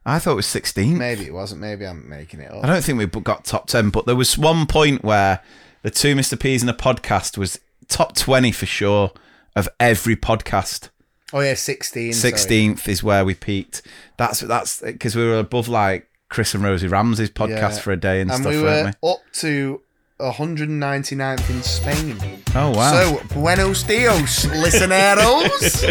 I 0.06 0.18
thought 0.20 0.32
it 0.32 0.36
was 0.36 0.46
sixteenth. 0.46 0.96
Maybe 0.98 1.26
it 1.26 1.34
wasn't. 1.34 1.60
Maybe 1.60 1.84
I'm 1.86 2.08
making 2.08 2.40
it 2.40 2.50
up. 2.52 2.64
I 2.64 2.68
don't 2.68 2.82
think 2.82 2.98
we 2.98 3.06
got 3.22 3.44
top 3.44 3.66
10, 3.66 3.90
but 3.90 4.06
there 4.06 4.14
was 4.16 4.38
one 4.38 4.66
point 4.66 5.02
where 5.02 5.42
the 5.82 5.90
two 5.90 6.14
Mr. 6.14 6.38
P's 6.40 6.62
in 6.62 6.66
the 6.68 6.72
podcast 6.72 7.36
was 7.36 7.58
top 7.88 8.14
20 8.16 8.52
for 8.52 8.66
sure 8.66 9.10
of 9.56 9.68
every 9.80 10.14
podcast. 10.16 10.90
Oh, 11.32 11.40
yeah, 11.40 11.54
16. 11.54 12.12
sorry. 12.12 12.32
16th 12.32 12.86
is 12.88 13.02
where 13.02 13.24
we 13.24 13.34
peaked. 13.34 13.82
That's 14.16 14.40
that's 14.40 14.80
because 14.80 15.16
we 15.16 15.24
were 15.26 15.38
above 15.40 15.66
like 15.66 16.08
Chris 16.28 16.54
and 16.54 16.62
Rosie 16.62 16.86
Ramsey's 16.88 17.30
podcast 17.30 17.50
Yeah. 17.76 17.78
for 17.80 17.92
a 17.92 17.96
day 17.96 18.20
and, 18.20 18.30
And 18.30 18.40
stuff, 18.42 18.52
we 18.54 18.62
weren't 18.62 18.96
were 19.02 19.08
we? 19.08 19.12
up 19.12 19.18
to 19.34 19.82
199th 20.20 21.50
in 21.50 21.62
Spain. 21.62 22.16
Oh, 22.54 22.70
wow. 22.70 22.90
So, 22.90 23.20
buenos 23.34 23.82
dios, 23.82 24.46
listeneros. 24.46 25.82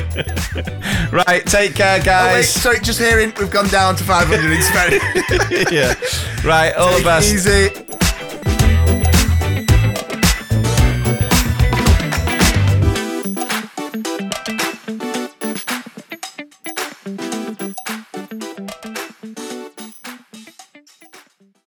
right, 1.28 1.46
take 1.46 1.76
care, 1.76 1.96
oh, 1.96 2.00
wait, 2.00 2.06
guys. 2.06 2.50
sorry, 2.50 2.80
just 2.80 3.00
hearing 3.00 3.32
we've 3.38 3.52
gone 3.52 3.68
down 3.68 3.96
to 3.96 4.04
500 4.04 4.52
in 4.52 4.62
Spain. 4.64 5.00
yeah. 5.72 5.94
Right, 6.44 6.74
all 6.74 6.88
the 6.88 6.98
Take 6.98 7.02
it 7.02 7.06
best. 7.06 7.34
Easy. 7.34 7.95